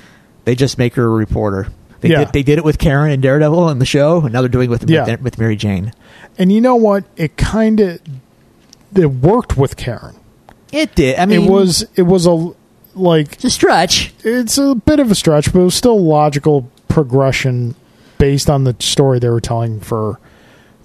they 0.45 0.55
just 0.55 0.79
make 0.79 0.95
her 0.95 1.05
a 1.05 1.09
reporter. 1.09 1.69
They 2.01 2.11
Yeah. 2.11 2.19
did 2.25 2.33
they 2.33 2.43
did 2.45 2.59
it 2.59 2.65
with 2.65 2.79
Karen 2.79 3.11
and 3.11 3.21
Daredevil 3.23 3.71
in 3.71 3.79
the 3.81 3.87
show, 3.87 4.21
and 4.21 4.33
now 4.33 4.41
they're 4.41 4.49
doing 4.49 4.67
it 4.67 4.71
with 4.71 4.89
Yeah. 4.89 5.05
with, 5.07 5.21
with 5.23 5.39
Mary 5.39 5.57
Jane. 5.57 5.93
And 6.39 6.53
you 6.53 6.61
know 6.61 6.77
what? 6.77 7.05
It 7.17 7.37
kind 7.37 7.81
of 7.81 8.01
it 8.95 9.07
worked 9.07 9.57
with 9.57 9.77
Karen. 9.77 10.15
It 10.71 10.95
did. 10.95 11.19
I 11.19 11.27
mean, 11.27 11.43
it 11.45 11.51
was 11.51 11.85
it 11.97 12.03
was 12.03 12.27
a 12.27 12.53
like 12.95 13.33
it's 13.35 13.45
a 13.45 13.51
stretch. 13.51 14.13
it's 14.23 14.59
a 14.59 14.75
bit 14.75 15.01
of 15.01 15.11
a 15.11 15.15
stretch, 15.15 15.53
but 15.53 15.61
it 15.61 15.65
was 15.65 15.75
still 15.75 16.01
logical 16.05 16.71
progression 17.03 17.75
based 18.19 18.51
on 18.51 18.65
the 18.65 18.75
story 18.81 19.19
they 19.21 19.29
were 19.29 19.41
telling 19.41 19.79
for 19.79 20.19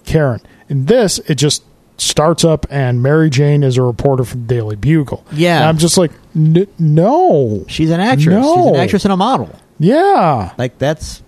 Karen. 0.06 0.42
In 0.70 0.86
this, 0.86 1.18
it 1.20 1.36
just 1.36 1.64
starts 1.98 2.44
up 2.44 2.66
and 2.70 3.02
Mary 3.02 3.30
Jane 3.32 3.64
is 3.64 3.78
a 3.78 3.82
reporter 3.82 4.24
for 4.24 4.36
the 4.38 4.44
Daily 4.44 4.76
Bugle. 4.76 5.26
Yeah. 5.32 5.58
And 5.58 5.66
I'm 5.70 5.78
just 5.80 5.98
like, 5.98 6.12
N- 6.36 6.68
no, 6.78 7.66
She's 7.68 7.90
an 7.90 8.00
actress. 8.00 8.28
No. 8.28 8.56
She's 8.56 8.66
an 8.68 8.76
actress 8.76 9.06
and 9.06 9.14
a 9.14 9.18
model. 9.18 9.50
yeah, 9.80 10.54
Like 10.58 10.78
that's. 10.78 11.22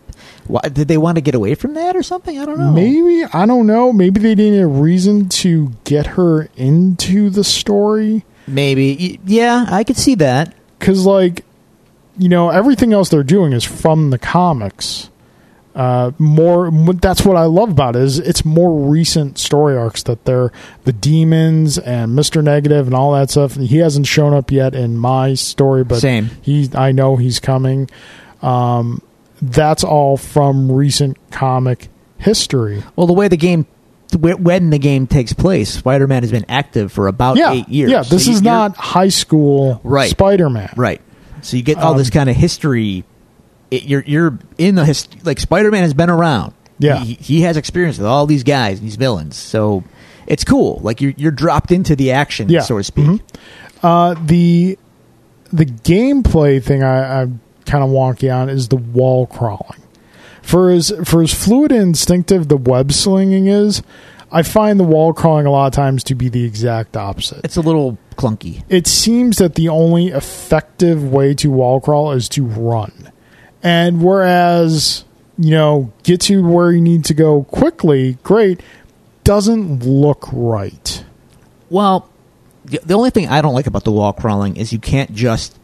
Why, 0.47 0.61
did 0.61 0.87
they 0.87 0.97
want 0.99 1.15
to 1.15 1.21
get 1.21 1.33
away 1.33 1.55
from 1.55 1.73
that 1.73 1.95
or 1.95 2.03
something? 2.03 2.37
I 2.39 2.45
don't 2.45 2.59
know. 2.59 2.71
maybe 2.71 3.23
I 3.33 3.47
don't 3.47 3.65
know. 3.65 3.91
Maybe 3.91 4.19
they 4.19 4.35
needed 4.35 4.61
a 4.61 4.67
reason 4.67 5.27
to 5.29 5.71
get 5.85 6.05
her 6.05 6.49
into 6.55 7.31
the 7.31 7.43
story. 7.43 8.23
Maybe. 8.45 9.19
Yeah, 9.25 9.65
I 9.67 9.83
could 9.83 9.97
see 9.97 10.13
that. 10.15 10.53
because 10.77 11.03
like 11.03 11.43
you 12.17 12.29
know 12.29 12.49
everything 12.49 12.93
else 12.93 13.09
they're 13.09 13.23
doing 13.23 13.53
is 13.53 13.63
from 13.63 14.09
the 14.09 14.17
comics 14.17 15.09
uh 15.75 16.11
more 16.17 16.71
that's 16.93 17.25
what 17.25 17.35
i 17.35 17.43
love 17.43 17.69
about 17.69 17.95
it 17.97 18.01
is 18.01 18.17
it's 18.19 18.45
more 18.45 18.89
recent 18.89 19.37
story 19.37 19.75
arcs 19.75 20.03
that 20.03 20.23
they're 20.23 20.51
the 20.85 20.93
demons 20.93 21.77
and 21.77 22.17
mr 22.17 22.41
negative 22.41 22.85
and 22.87 22.95
all 22.95 23.11
that 23.11 23.29
stuff 23.29 23.55
he 23.55 23.77
hasn't 23.79 24.07
shown 24.07 24.33
up 24.33 24.51
yet 24.51 24.73
in 24.73 24.95
my 24.95 25.33
story 25.33 25.83
but 25.83 25.99
Same. 25.99 26.29
he 26.41 26.69
i 26.75 26.93
know 26.93 27.17
he's 27.17 27.39
coming 27.41 27.89
um 28.41 29.01
that's 29.41 29.83
all 29.83 30.15
from 30.15 30.71
recent 30.71 31.17
comic 31.31 31.89
history 32.17 32.81
Well, 32.95 33.05
the 33.07 33.13
way 33.13 33.27
the 33.27 33.35
game, 33.37 33.67
when 34.17 34.69
the 34.69 34.79
game 34.79 35.05
takes 35.07 35.33
place, 35.33 35.69
Spider-Man 35.73 36.23
has 36.23 36.31
been 36.31 36.45
active 36.47 36.89
for 36.93 37.07
about 37.07 37.35
yeah 37.35 37.51
eight 37.51 37.67
years. 37.67 37.91
yeah 37.91 38.01
this 38.03 38.27
you- 38.27 38.33
is 38.33 38.41
not 38.41 38.77
high 38.77 39.09
school 39.09 39.81
Right. 39.83 40.09
spider-man 40.09 40.73
right. 40.77 41.01
So 41.45 41.57
you 41.57 41.63
get 41.63 41.77
all 41.77 41.91
Um, 41.91 41.97
this 41.97 42.09
kind 42.09 42.29
of 42.29 42.35
history. 42.35 43.03
It, 43.71 43.83
you're 43.83 44.03
you're 44.05 44.39
in 44.57 44.75
the 44.75 44.85
his, 44.85 45.07
like 45.23 45.39
Spider-Man 45.39 45.83
has 45.83 45.93
been 45.93 46.09
around. 46.09 46.53
Yeah. 46.79 46.97
he, 46.97 47.13
he 47.13 47.41
has 47.41 47.55
experience 47.55 47.97
with 47.97 48.07
all 48.07 48.25
these 48.25 48.43
guys, 48.43 48.81
these 48.81 48.95
villains. 48.95 49.35
So 49.37 49.83
it's 50.27 50.43
cool. 50.43 50.79
Like 50.83 51.01
you're 51.01 51.13
you're 51.17 51.31
dropped 51.31 51.71
into 51.71 51.95
the 51.95 52.11
action, 52.11 52.49
Yeah. 52.49 52.61
so 52.61 52.77
to 52.77 52.83
speak. 52.83 53.05
Mhm. 53.05 53.19
Uh, 53.83 54.15
the 54.25 54.77
the 55.53 55.65
gameplay 55.65 56.61
thing 56.61 56.83
I, 56.83 57.21
I'm 57.21 57.39
kind 57.65 57.83
of 57.83 57.89
wonky 57.91 58.33
on 58.35 58.49
is 58.49 58.67
the 58.69 58.75
wall 58.77 59.25
crawling. 59.27 59.81
For 60.41 60.69
as 60.71 60.91
for 61.05 61.21
as 61.23 61.33
fluid 61.33 61.71
and 61.71 61.81
instinctive 61.81 62.47
the 62.49 62.57
web 62.57 62.91
slinging 62.91 63.47
is, 63.47 63.81
I 64.31 64.43
find 64.43 64.79
the 64.79 64.83
wall 64.83 65.13
crawling 65.13 65.45
a 65.45 65.51
lot 65.51 65.67
of 65.67 65.73
times 65.73 66.03
to 66.05 66.15
be 66.15 66.29
the 66.29 66.43
exact 66.43 66.97
opposite. 66.97 67.41
It's 67.43 67.57
a 67.57 67.61
little 67.61 67.97
clunky. 68.15 68.63
It 68.69 68.87
seems 68.87 69.37
that 69.37 69.55
the 69.55 69.69
only 69.69 70.07
effective 70.07 71.11
way 71.11 71.33
to 71.35 71.49
wall 71.51 71.79
crawl 71.79 72.11
is 72.11 72.27
to 72.29 72.45
run, 72.45 73.11
and 73.63 74.03
whereas 74.03 75.05
you 75.37 75.51
know 75.51 75.93
get 76.03 76.21
to 76.21 76.45
where 76.47 76.71
you 76.71 76.81
need 76.81 77.05
to 77.05 77.13
go 77.13 77.43
quickly, 77.43 78.17
great, 78.23 78.61
doesn't 79.23 79.85
look 79.85 80.27
right. 80.31 81.03
Well, 81.69 82.09
the, 82.65 82.93
only 82.93 83.09
thing 83.09 83.27
I 83.27 83.41
don't 83.41 83.53
like 83.53 83.67
about 83.67 83.83
the 83.83 83.91
wall 83.91 84.13
crawling 84.13 84.55
is 84.55 84.71
you 84.71 84.79
can't 84.79 85.13
just 85.13 85.57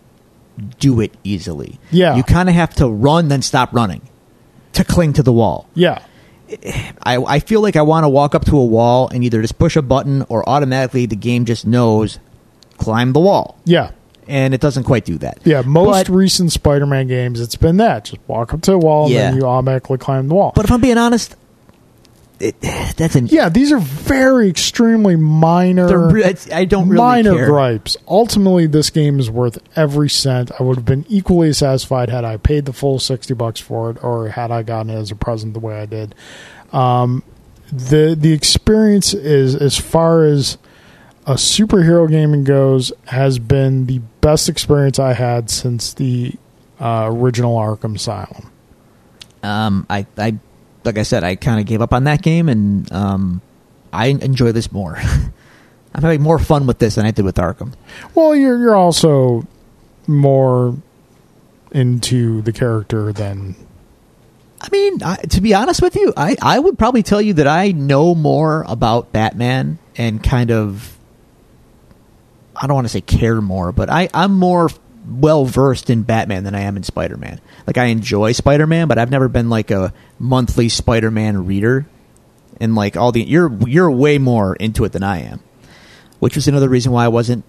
do 0.80 1.00
it 1.00 1.14
easily. 1.24 1.80
Yeah. 1.92 2.16
you 2.16 2.24
kind 2.24 2.50
of 2.50 2.56
have 2.56 2.76
to 2.76 2.88
run 2.88 3.28
then 3.30 3.42
stop 3.42 3.74
running 3.74 4.02
to 4.74 4.84
cling 4.84 5.14
to 5.14 5.24
the 5.24 5.34
wall. 5.34 5.68
Yeah, 5.74 6.04
I, 7.04 7.18
I 7.18 7.40
feel 7.40 7.62
like 7.62 7.76
I 7.76 7.82
want 7.82 8.04
to 8.04 8.10
walk 8.10 8.36
up 8.36 8.46
to 8.46 8.58
a 8.58 8.66
wall 8.66 9.10
and 9.10 9.24
either 9.24 9.42
just 9.42 9.58
push 9.58 9.76
a 9.76 9.82
button 9.82 10.26
or 10.30 10.48
automatically 10.48 11.06
the 11.06 11.16
game 11.16 11.46
just 11.46 11.66
knows 11.66 12.20
climb 12.78 13.14
the 13.14 13.20
wall, 13.20 13.58
yeah. 13.64 13.92
and 14.28 14.54
it 14.54 14.60
doesn't 14.62 14.84
quite 14.86 15.06
do 15.06 15.18
that. 15.20 15.40
Yeah, 15.44 15.62
most 15.62 16.08
But- 16.08 16.14
recent 16.16 16.52
Spider-Man 16.52 17.08
games, 17.08 17.40
it's 17.40 17.56
been 17.56 17.78
that. 17.78 18.06
Just 18.06 18.20
walk 18.28 18.54
up 18.54 18.62
to 18.64 18.74
a 18.74 18.78
wall 18.78 19.06
and 19.06 19.16
then 19.16 19.36
you 19.36 19.44
automatically 19.44 19.98
climb 19.98 20.28
the 20.28 20.36
wall. 20.36 20.52
But 20.56 20.66
if 20.66 20.72
I'm 20.72 20.82
being 20.82 20.98
honest, 20.98 21.36
it, 22.42 22.62
that's 22.98 23.16
an 23.16 23.28
yeah, 23.28 23.50
these 23.50 23.72
are 23.72 23.80
very 23.80 24.50
extremely 24.50 25.16
minor, 25.16 26.10
re- 26.10 26.36
I 26.54 26.66
don't 26.66 26.90
really 26.90 26.98
minor 27.02 27.36
care. 27.36 27.46
gripes. 27.48 27.98
Ultimately, 28.08 28.68
this 28.68 28.90
game 28.90 29.20
is 29.20 29.30
worth 29.30 29.58
every 29.76 30.10
cent. 30.10 30.52
I 30.60 30.64
would 30.64 30.78
have 30.78 30.86
been 30.86 31.06
equally 31.08 31.54
satisfied 31.54 32.10
had 32.10 32.26
I 32.26 32.38
paid 32.38 32.66
the 32.66 32.74
full 32.74 33.00
sixty 33.00 33.34
bucks 33.34 33.60
for 33.60 33.92
it, 33.92 34.04
or 34.04 34.30
had 34.30 34.52
I 34.52 34.64
gotten 34.64 34.90
it 34.90 34.96
as 34.96 35.12
a 35.12 35.16
present 35.16 35.54
the 35.54 35.60
way 35.60 35.80
I 35.80 35.86
did. 35.86 36.16
Um, 36.74 37.24
the 37.72 38.16
The 38.20 38.34
experience 38.34 39.14
is, 39.14 39.56
as 39.56 39.78
far 39.78 40.26
as 40.26 40.58
a 41.26 41.36
superhero 41.36 42.10
gaming 42.10 42.44
goes, 42.44 42.92
has 43.06 43.40
been 43.40 43.86
the 43.86 44.00
best 44.22 44.50
experience 44.50 45.00
I 45.00 45.14
had 45.14 45.50
since 45.50 45.94
the 45.94 46.34
uh, 46.80 47.08
original 47.12 47.56
Arkham 47.58 47.96
Asylum. 47.96 48.52
Um, 49.44 49.86
I, 49.90 50.06
I, 50.18 50.38
like 50.84 50.98
I 50.98 51.04
said, 51.04 51.24
I 51.24 51.36
kind 51.36 51.60
of 51.60 51.66
gave 51.66 51.82
up 51.82 51.94
on 51.94 52.06
that 52.06 52.22
game, 52.22 52.50
and 52.50 52.92
um, 52.92 53.42
I 53.94 54.08
enjoy 54.08 54.52
this 54.52 54.72
more. 54.72 54.98
I'm 55.94 56.02
having 56.02 56.22
more 56.22 56.40
fun 56.40 56.68
with 56.68 56.80
this 56.80 56.96
than 56.96 57.06
I 57.06 57.12
did 57.12 57.26
with 57.26 57.36
Arkham. 57.36 57.74
Well, 58.16 58.36
you're 58.36 58.58
you're 58.58 58.76
also 58.76 59.46
more 60.08 60.78
into 61.72 62.42
the 62.42 62.52
character 62.54 63.12
than 63.14 63.56
I 64.62 64.70
mean, 64.72 65.02
I, 65.04 65.16
to 65.16 65.42
be 65.42 65.54
honest 65.56 65.82
with 65.82 65.96
you, 65.96 66.14
I, 66.16 66.36
I 66.42 66.60
would 66.60 66.78
probably 66.78 67.02
tell 67.02 67.22
you 67.22 67.34
that 67.34 67.48
I 67.48 67.72
know 67.72 68.14
more 68.14 68.64
about 68.68 69.12
Batman 69.12 69.80
and 69.98 70.24
kind 70.24 70.52
of, 70.52 70.98
I 72.56 72.68
don't 72.68 72.76
want 72.76 72.86
to 72.86 72.94
say 72.94 73.02
care 73.02 73.42
more, 73.42 73.72
but 73.72 73.90
I, 73.90 74.08
I'm 74.14 74.38
more 74.38 74.70
well 75.08 75.46
versed 75.46 75.90
in 75.90 76.04
Batman 76.04 76.44
than 76.44 76.56
I 76.56 76.62
am 76.62 76.78
in 76.78 76.84
Spider 76.84 77.18
Man. 77.18 77.42
Like, 77.68 77.78
I 77.78 77.86
enjoy 77.86 78.32
Spider 78.34 78.68
Man, 78.68 78.88
but 78.88 78.98
I've 78.98 79.12
never 79.12 79.28
been 79.28 79.50
like 79.50 79.72
a 79.72 79.94
monthly 80.20 80.70
Spider 80.70 81.12
Man 81.12 81.46
reader. 81.46 81.86
And 82.60 82.76
like 82.76 82.96
all 82.96 83.12
the, 83.12 83.24
you're, 83.24 83.52
you're 83.68 83.90
way 83.90 84.20
more 84.20 84.56
into 84.56 84.84
it 84.84 84.92
than 84.92 85.02
I 85.02 85.22
am, 85.22 85.42
which 86.20 86.36
was 86.36 86.48
another 86.48 86.70
reason 86.70 86.92
why 86.92 87.06
I 87.06 87.08
wasn't 87.08 87.44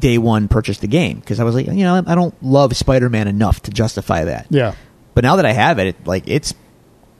day 0.00 0.18
one 0.18 0.48
purchase 0.48 0.78
the 0.78 0.88
game 0.88 1.20
because 1.20 1.40
I 1.40 1.44
was 1.44 1.54
like, 1.54 1.66
you 1.66 1.72
know, 1.72 2.02
I 2.06 2.14
don't 2.14 2.34
love 2.42 2.76
Spider 2.76 3.08
Man 3.08 3.28
enough 3.28 3.62
to 3.62 3.70
justify 3.70 4.24
that 4.24 4.46
yeah. 4.50 4.74
But 5.16 5.24
now 5.24 5.36
that 5.36 5.46
I 5.46 5.52
have 5.52 5.78
it, 5.78 5.86
it 5.86 6.06
like 6.06 6.24
it's 6.26 6.52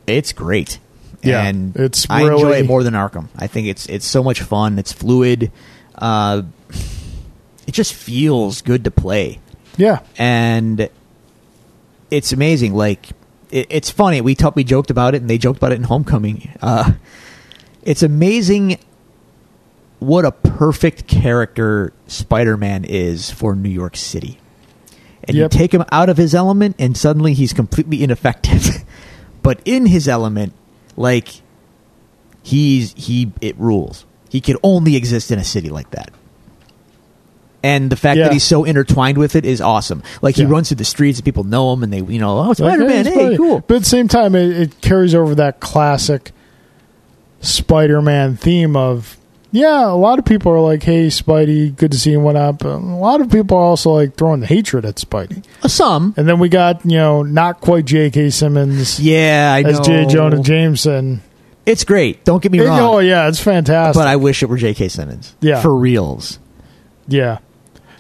it's 0.07 0.35
great. 0.35 0.79
Yeah, 1.23 1.43
and 1.43 1.75
it's 1.75 2.07
I 2.11 2.21
enjoy 2.21 2.59
it 2.59 2.67
more 2.67 2.83
than 2.83 2.93
Arkham. 2.93 3.29
I 3.35 3.47
think 3.47 3.69
it's 3.69 3.87
it's 3.87 4.05
so 4.05 4.23
much 4.23 4.43
fun. 4.43 4.79
It's 4.79 4.93
fluid. 4.93 5.51
Uh, 5.95 6.43
it 7.67 7.73
just 7.73 7.95
feels 7.95 8.61
good 8.61 8.85
to 8.85 8.91
play 8.91 9.41
Yeah. 9.77 10.01
and 10.17 10.89
it's 12.11 12.33
amazing. 12.33 12.75
Like 12.75 13.11
it, 13.51 13.67
it's 13.71 13.91
funny. 13.91 14.21
We 14.21 14.35
talked, 14.35 14.57
we 14.57 14.65
joked 14.65 14.91
about 14.91 15.15
it, 15.15 15.21
and 15.21 15.31
they 15.31 15.39
joked 15.39 15.59
about 15.59 15.73
it 15.73 15.77
in 15.77 15.85
Homecoming. 15.85 16.57
Uh, 16.63 16.93
it's 17.83 18.03
amazing 18.03 18.79
what 19.99 20.25
a 20.25 20.33
perfect 20.33 21.07
character 21.07 21.93
Spider-Man 22.07 22.85
is 22.85 23.31
for 23.31 23.55
New 23.57 23.69
York 23.71 23.97
City. 23.97 24.39
And 25.25 25.37
Yep. 25.37 25.53
you 25.53 25.59
take 25.59 25.75
him 25.75 25.85
out 25.91 26.09
of 26.09 26.17
his 26.17 26.35
element, 26.35 26.77
and 26.79 26.97
suddenly 26.97 27.35
he's 27.35 27.53
completely 27.53 28.03
ineffective. 28.03 28.85
but 29.43 29.61
in 29.65 29.87
his 29.87 30.07
element, 30.07 30.53
like 30.97 31.29
he's 32.43 32.93
he 32.95 33.33
it 33.41 33.59
rules. 33.59 34.05
He 34.29 34.41
could 34.41 34.57
only 34.63 34.97
exist 34.97 35.31
in 35.31 35.39
a 35.39 35.45
city 35.45 35.69
like 35.71 35.91
that 35.91 36.11
and 37.63 37.91
the 37.91 37.97
fact 37.97 38.19
Yeah. 38.19 38.25
that 38.25 38.33
he's 38.33 38.45
so 38.45 38.65
intertwined 38.65 39.19
with 39.19 39.35
it 39.37 39.45
is 39.45 39.61
awesome. 39.61 40.03
Like 40.23 40.37
he 40.37 40.43
Yeah. 40.43 40.49
runs 40.51 40.69
through 40.69 40.77
the 40.77 40.85
streets 40.85 41.19
and 41.19 41.25
people 41.25 41.45
know 41.45 41.73
him, 41.73 41.83
and 41.83 41.93
they, 41.93 42.01
you 42.01 42.19
know, 42.21 42.39
oh, 42.39 42.53
Spider 42.53 42.87
Man, 42.87 43.05
hey, 43.07 43.15
funny. 43.15 43.37
cool. 43.37 43.63
But 43.67 43.77
at 43.77 43.83
the 43.83 43.89
same 43.89 44.09
time, 44.09 44.35
it, 44.35 44.51
it 44.61 44.81
carries 44.81 45.15
over 45.15 45.35
that 45.37 45.61
classic 45.61 46.33
Spider-Man 47.41 48.37
theme 48.37 48.77
of, 48.77 49.17
yeah, 49.53 49.87
a 49.91 49.95
lot 49.95 50.19
of 50.19 50.25
people 50.25 50.51
are 50.53 50.61
like, 50.61 50.83
"Hey, 50.83 51.07
Spidey, 51.09 51.75
good 51.77 51.93
to 51.93 51.99
see 51.99 52.11
you." 52.13 52.21
What 52.21 52.35
up? 52.37 52.65
A 52.65 52.69
lot 52.69 53.21
of 53.21 53.31
people 53.31 53.57
are 53.57 53.63
also 53.63 53.91
like 53.91 54.17
throwing 54.17 54.41
the 54.41 54.47
hatred 54.47 54.85
at 54.85 54.97
Spidey. 54.97 55.45
Uh, 55.63 55.69
Some, 55.69 56.15
And 56.17 56.27
then 56.29 56.39
we 56.39 56.49
got 56.49 56.85
you 56.85 56.97
know 56.97 57.23
not 57.23 57.61
quite 57.61 57.85
J.K. 57.85 58.31
Simmons 58.31 58.99
yeah, 59.01 59.53
I 59.55 59.63
as 59.69 59.79
know. 59.79 59.85
J. 59.85 60.07
Jonah 60.07 60.41
Jameson. 60.41 61.23
It's 61.65 61.85
great. 61.85 62.25
Don't 62.25 62.43
get 62.43 62.53
me 62.53 62.59
It- 62.61 62.65
wrong, 62.67 62.81
oh 62.81 62.99
yeah, 62.99 63.29
it's 63.29 63.41
fantastic. 63.41 63.99
but 64.01 64.09
I 64.09 64.17
wish 64.17 64.43
it 64.43 64.47
were 64.49 64.57
J.K. 64.57 64.89
Simmons. 64.89 65.35
Yeah. 65.41 65.61
for 65.61 65.75
reals. 65.75 66.39
yeah, 67.09 67.39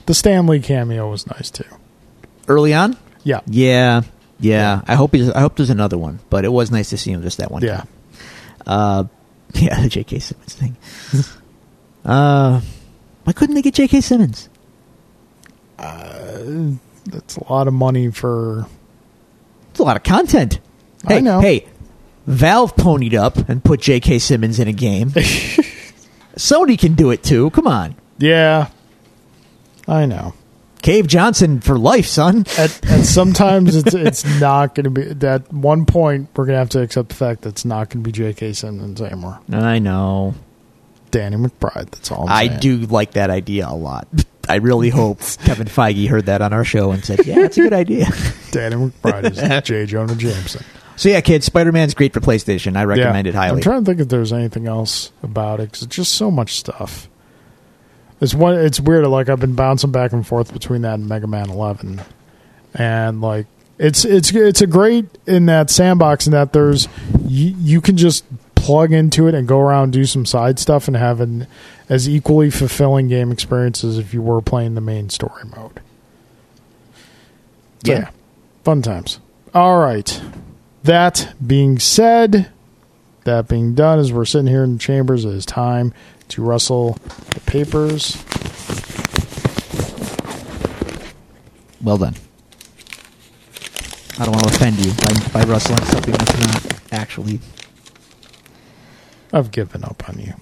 the 0.06 0.14
Stan 0.14 0.46
Lee 0.46 0.60
cameo 0.60 1.10
was 1.10 1.26
nice 1.26 1.50
too. 1.50 1.64
Early 2.48 2.72
on, 2.74 2.96
Yeah, 3.24 3.40
yeah, 3.46 4.02
yeah. 4.40 4.82
I 4.86 4.94
hope 4.94 5.14
he's, 5.14 5.28
I 5.30 5.40
hope 5.40 5.56
there's 5.56 5.70
another 5.70 5.98
one, 5.98 6.20
but 6.30 6.44
it 6.44 6.52
was 6.52 6.70
nice 6.70 6.90
to 6.90 6.98
see 6.98 7.10
him 7.12 7.22
just 7.22 7.38
that 7.38 7.50
one. 7.50 7.62
yeah. 7.62 7.78
time. 7.78 7.88
Uh, 8.66 9.04
yeah, 9.54 9.80
the 9.82 9.88
J.K. 9.88 10.18
Simmons 10.20 10.54
thing. 10.54 10.76
uh, 12.04 12.60
why 13.24 13.32
couldn't 13.32 13.54
they 13.54 13.62
get 13.62 13.74
J.K. 13.74 14.00
Simmons? 14.00 14.48
That's 15.76 17.36
a 17.36 17.52
lot 17.52 17.68
of 17.68 17.74
money 17.74 18.10
for. 18.10 18.66
It's 19.70 19.80
a 19.80 19.84
lot 19.84 19.96
of 19.96 20.02
content. 20.02 20.60
I 21.06 21.14
Hey, 21.14 21.20
know. 21.20 21.40
Hey, 21.40 21.66
Valve 22.26 22.74
ponied 22.76 23.14
up 23.14 23.48
and 23.48 23.62
put 23.62 23.80
J.K. 23.80 24.18
Simmons 24.18 24.58
in 24.58 24.66
a 24.68 24.72
game. 24.72 25.10
Sony 26.36 26.78
can 26.78 26.94
do 26.94 27.10
it 27.10 27.22
too. 27.22 27.50
Come 27.50 27.66
on, 27.66 27.94
Yeah, 28.18 28.68
I 29.88 30.06
know. 30.06 30.34
Cave 30.82 31.06
Johnson 31.06 31.60
for 31.60 31.76
life, 31.78 32.06
son. 32.06 32.44
At, 32.58 32.80
and 32.88 33.04
sometimes 33.04 33.74
it's 33.74 33.94
it's 33.94 34.24
not 34.40 34.74
going 34.74 34.84
to 34.84 34.90
be. 35.14 35.26
At 35.26 35.52
one 35.52 35.84
point, 35.86 36.28
we're 36.36 36.44
going 36.44 36.54
to 36.54 36.58
have 36.58 36.68
to 36.70 36.82
accept 36.82 37.08
the 37.08 37.14
fact 37.14 37.42
that 37.42 37.50
it's 37.50 37.64
not 37.64 37.88
going 37.90 38.04
to 38.04 38.08
be 38.08 38.12
J.K. 38.12 38.52
Simmons 38.52 39.00
anymore. 39.00 39.40
I 39.50 39.78
know. 39.78 40.34
Danny 41.10 41.36
McBride. 41.36 41.90
That's 41.90 42.12
all. 42.12 42.28
I 42.28 42.48
saying. 42.48 42.60
do 42.60 42.76
like 42.78 43.12
that 43.12 43.30
idea 43.30 43.66
a 43.68 43.74
lot. 43.74 44.06
I 44.48 44.56
really 44.56 44.90
hope 44.90 45.18
Kevin 45.44 45.66
Feige 45.66 46.08
heard 46.08 46.26
that 46.26 46.40
on 46.42 46.52
our 46.52 46.64
show 46.64 46.92
and 46.92 47.04
said, 47.04 47.26
"Yeah, 47.26 47.40
it's 47.40 47.56
a 47.58 47.62
good 47.62 47.72
idea." 47.72 48.06
Danny 48.52 48.76
McBride 48.76 49.32
is 49.60 49.66
J. 49.66 49.86
Jonah 49.86 50.14
Jameson. 50.14 50.64
so 50.94 51.08
yeah, 51.08 51.20
kids, 51.20 51.46
Spider 51.46 51.72
Man's 51.72 51.94
great 51.94 52.12
for 52.12 52.20
PlayStation. 52.20 52.76
I 52.76 52.84
recommend 52.84 53.26
Yeah. 53.26 53.30
it 53.30 53.34
highly. 53.34 53.56
I'm 53.56 53.62
trying 53.62 53.82
to 53.84 53.86
think 53.90 54.00
if 54.00 54.08
there's 54.08 54.32
anything 54.32 54.66
else 54.68 55.10
about 55.22 55.58
it 55.60 55.64
because 55.70 55.82
it's 55.82 55.96
just 55.96 56.12
so 56.12 56.30
much 56.30 56.56
stuff. 56.58 57.08
It's 58.20 58.34
one. 58.34 58.55
It's 58.59 58.80
weird. 58.80 59.06
Like 59.06 59.28
I've 59.28 59.40
been 59.40 59.55
bouncing 59.55 59.93
back 59.93 60.12
and 60.12 60.26
forth 60.26 60.52
between 60.52 60.82
that 60.82 60.94
and 60.94 61.09
Mega 61.09 61.26
Man 61.26 61.51
11, 61.51 62.01
and 62.74 63.20
like 63.20 63.47
it's 63.78 64.05
it's 64.05 64.32
it's 64.34 64.60
a 64.62 64.66
great 64.66 65.06
in 65.26 65.47
that 65.47 65.68
sandbox 65.70 66.26
in 66.26 66.32
that 66.32 66.52
there's 66.55 66.88
you, 67.26 67.55
you 67.59 67.80
can 67.80 67.97
just 67.97 68.24
plug 68.55 68.93
into 68.93 69.28
it 69.28 69.34
and 69.34 69.47
go 69.47 69.60
around 69.60 69.84
and 69.84 69.93
do 69.93 70.05
some 70.06 70.24
side 70.24 70.59
stuff 70.59 70.88
and 70.88 70.97
have 70.97 71.20
an 71.20 71.47
as 71.88 72.09
equally 72.09 72.51
fulfilling 72.51 73.06
game 73.09 73.30
experience 73.30 73.84
as 73.84 73.98
if 73.98 74.14
you 74.14 74.22
were 74.22 74.40
playing 74.40 74.74
the 74.74 74.80
main 74.80 75.10
story 75.10 75.44
mode. 75.55 75.80
So, 77.84 77.93
Yeah. 77.93 77.98
yeah, 77.98 78.09
fun 78.64 78.82
times. 78.82 79.20
All 79.55 79.78
right. 79.78 80.20
That 80.82 81.34
being 81.44 81.78
said, 81.78 82.48
that 83.24 83.47
being 83.48 83.74
done, 83.74 83.98
as 83.98 84.12
we're 84.12 84.24
sitting 84.24 84.47
here 84.47 84.64
in 84.64 84.74
the 84.74 84.78
chambers, 84.78 85.24
it 85.24 85.30
is 85.34 85.47
time 85.47 85.93
to 86.28 86.42
rustle 86.42 86.94
the 87.30 87.40
papers. 87.46 88.16
Well 91.82 91.98
done. 91.98 92.14
I 94.18 94.24
don't 94.24 94.34
want 94.34 94.48
to 94.48 94.54
offend 94.54 94.78
you 94.84 94.92
by, 95.32 95.42
by 95.44 95.50
rustling 95.50 95.78
something 95.84 96.12
that's 96.12 96.40
not 96.40 96.80
actually. 96.92 97.38
I've 99.32 99.50
given 99.50 99.84
up 99.84 100.08
on 100.08 100.18
you. 100.18 100.32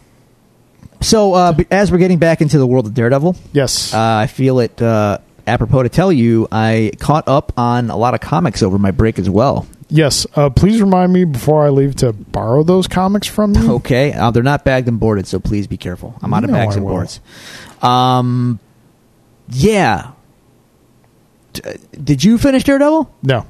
So, 1.01 1.35
uh, 1.35 1.55
as 1.71 1.91
we're 1.91 1.99
getting 1.99 2.19
back 2.19 2.41
into 2.41 2.57
the 2.59 2.67
world 2.67 2.87
of 2.87 2.95
Daredevil, 2.95 3.37
Yes. 3.53 3.93
uh, 3.93 3.99
I 4.01 4.27
feel 4.27 4.61
it 4.61 4.81
uh, 4.81 5.19
apropos 5.47 5.83
to 5.83 5.89
tell 5.89 6.13
you 6.13 6.47
I 6.53 6.93
caught 6.99 7.27
up 7.29 7.53
on 7.59 7.91
a 7.91 7.97
lot 7.97 8.15
of 8.15 8.21
comics 8.21 8.63
over 8.63 8.79
my 8.79 8.91
break 8.93 9.19
as 9.19 9.29
well. 9.29 9.67
Yes. 9.95 10.27
Uh, 10.35 10.51
please 10.51 10.81
remind 10.81 11.13
me 11.13 11.25
before 11.25 11.65
I 11.65 11.69
leave 11.71 11.95
to 11.97 12.13
borrow 12.13 12.63
those 12.63 12.87
comics 12.87 13.27
from 13.29 13.55
you. 13.55 13.73
Okay, 13.77 14.13
uh, 14.13 14.31
they're 14.31 14.43
not 14.43 14.65
bagged 14.65 14.89
and 14.89 14.99
boarded, 15.01 15.27
so 15.27 15.39
please 15.39 15.67
be 15.67 15.77
careful. 15.77 16.15
I'm 16.23 16.33
out 16.35 16.45
of 16.45 16.51
No, 16.51 16.57
bags 16.57 16.77
and 16.77 16.85
boards. 16.85 17.21
Um, 17.83 18.59
yeah. 19.49 20.13
D- 21.53 21.63
did 22.03 22.25
you 22.25 22.39
finish 22.39 22.65
Daredevil? 22.65 23.13
No. 23.23 23.47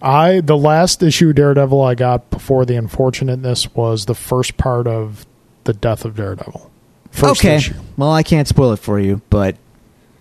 I 0.00 0.40
the 0.40 0.56
last 0.56 1.02
issue 1.02 1.30
of 1.30 1.36
Daredevil 1.36 1.80
I 1.80 1.94
got 1.94 2.28
before 2.30 2.64
the 2.64 2.76
unfortunateness 2.76 3.72
was 3.74 4.06
the 4.06 4.14
first 4.16 4.56
part 4.56 4.86
of 4.88 5.24
the 5.64 5.72
death 5.72 6.04
of 6.04 6.16
Daredevil. 6.16 6.70
First 7.12 7.40
okay. 7.44 7.56
issue. 7.56 7.74
Well, 7.96 8.10
I 8.10 8.22
can't 8.22 8.48
spoil 8.48 8.72
it 8.72 8.78
for 8.78 8.98
you, 8.98 9.20
but 9.30 9.56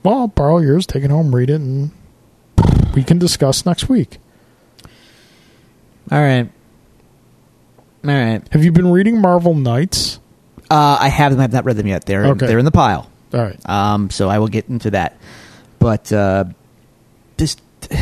Well, 0.04 0.20
I'll 0.20 0.28
borrow 0.28 0.60
yours, 0.60 0.86
take 0.86 1.04
it 1.04 1.10
home, 1.10 1.34
read 1.34 1.50
it, 1.50 1.56
and 1.62 1.92
we 2.94 3.04
can 3.04 3.18
discuss 3.18 3.66
next 3.66 3.90
week. 3.90 4.18
All 6.10 6.20
right. 6.22 6.50
All 8.04 8.10
right. 8.12 8.42
Have 8.52 8.64
you 8.64 8.72
been 8.72 8.90
reading 8.92 9.20
Marvel 9.22 9.54
Knights? 9.54 10.20
Uh, 10.70 10.98
I 11.00 11.10
have 11.10 11.32
them. 11.32 11.40
I 11.40 11.44
have 11.44 11.54
not 11.54 11.66
read 11.66 11.76
them 11.78 11.88
yet. 11.88 12.06
They're 12.06 12.26
Okay. 12.28 12.48
they're 12.48 12.60
in 12.60 12.66
the 12.66 12.72
pile. 12.72 13.10
All 13.34 13.42
right. 13.42 13.70
Um, 13.70 14.10
so 14.10 14.30
I 14.30 14.40
will 14.40 14.48
get 14.48 14.70
into 14.70 14.92
that. 14.92 15.18
But 15.80 16.12
uh, 16.12 16.46
this 17.38 17.58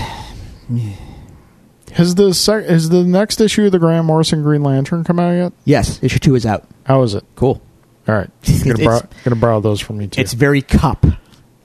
Has 1.93 2.13
the 2.15 2.33
sec- 2.35 2.65
has 2.65 2.89
the 2.89 3.03
next 3.03 3.41
issue 3.41 3.65
of 3.65 3.71
the 3.71 3.79
Grant 3.79 4.05
Morrison 4.05 4.43
Green 4.43 4.61
Lantern 4.61 5.03
come 5.03 5.19
out 5.19 5.31
yet? 5.31 5.53
yes, 5.65 6.01
issue 6.03 6.19
two 6.19 6.35
is 6.35 6.45
out. 6.45 6.65
How 6.83 7.01
is 7.01 7.15
it? 7.15 7.23
Cool. 7.35 7.59
All 8.07 8.15
right. 8.15 8.29
Gonna, 8.45 8.73
It's- 8.73 8.85
borrow, 8.85 9.01
gonna 9.23 9.35
borrow 9.35 9.59
those 9.59 9.81
from 9.81 9.99
you 9.99 10.07
too. 10.07 10.21
It's 10.21 10.33
very 10.33 10.61
cup. 10.61 11.05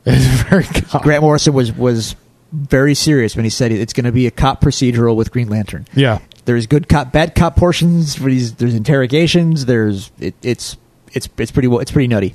It's 0.06 0.24
very. 0.42 0.66
Grant 1.02 1.22
Morrison 1.22 1.54
was 1.54 1.72
was 1.72 2.14
very 2.54 2.94
serious 2.94 3.36
when 3.36 3.44
he 3.44 3.50
said 3.50 3.72
it's 3.72 3.92
going 3.92 4.04
to 4.04 4.12
be 4.12 4.26
a 4.26 4.30
cop 4.30 4.60
procedural 4.60 5.16
with 5.16 5.30
Green 5.32 5.48
Lantern. 5.48 5.86
Yeah. 5.94 6.20
There's 6.44 6.66
good 6.66 6.88
cop, 6.88 7.12
bad 7.12 7.34
cop 7.34 7.56
portions. 7.56 8.14
For 8.14 8.24
these, 8.24 8.54
there's 8.54 8.74
interrogations. 8.74 9.66
There's 9.66 10.12
it, 10.20 10.34
it's 10.42 10.76
it's 11.12 11.28
it's 11.38 11.50
pretty 11.50 11.68
it's 11.68 11.90
pretty 11.90 12.08
nutty. 12.08 12.34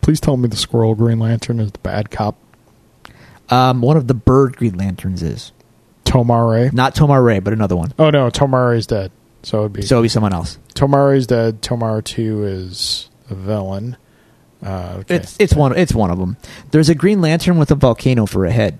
Please 0.00 0.20
tell 0.20 0.36
me 0.36 0.48
the 0.48 0.56
Squirrel 0.56 0.94
Green 0.94 1.18
Lantern 1.18 1.60
is 1.60 1.72
the 1.72 1.78
bad 1.80 2.10
cop. 2.10 2.36
Um, 3.50 3.82
one 3.82 3.96
of 3.96 4.06
the 4.06 4.14
bird 4.14 4.56
Green 4.56 4.76
Lanterns 4.76 5.22
is 5.22 5.52
Tomar-Re. 6.04 6.70
not 6.72 6.94
Tomar-Re, 6.94 7.40
but 7.40 7.52
another 7.52 7.76
one. 7.76 7.92
Oh 7.98 8.10
no, 8.10 8.30
Tomar-Re 8.30 8.78
is 8.78 8.86
dead. 8.86 9.10
So 9.42 9.60
it'd 9.60 9.72
be 9.72 9.82
So 9.82 9.96
it'll 9.96 10.02
be 10.02 10.08
someone 10.08 10.32
else. 10.32 10.58
Tomar-Re 10.74 11.18
is 11.18 11.26
dead. 11.26 11.60
Tomar-Tu 11.62 12.44
is 12.44 13.08
a 13.28 13.34
villain. 13.34 13.96
Uh, 14.62 14.98
okay. 15.00 15.16
It's 15.16 15.36
it's 15.40 15.54
one 15.54 15.76
it's 15.76 15.94
one 15.94 16.10
of 16.10 16.18
them. 16.18 16.36
There's 16.70 16.88
a 16.88 16.94
Green 16.94 17.20
Lantern 17.20 17.58
with 17.58 17.70
a 17.70 17.74
volcano 17.74 18.26
for 18.26 18.44
a 18.44 18.52
head. 18.52 18.78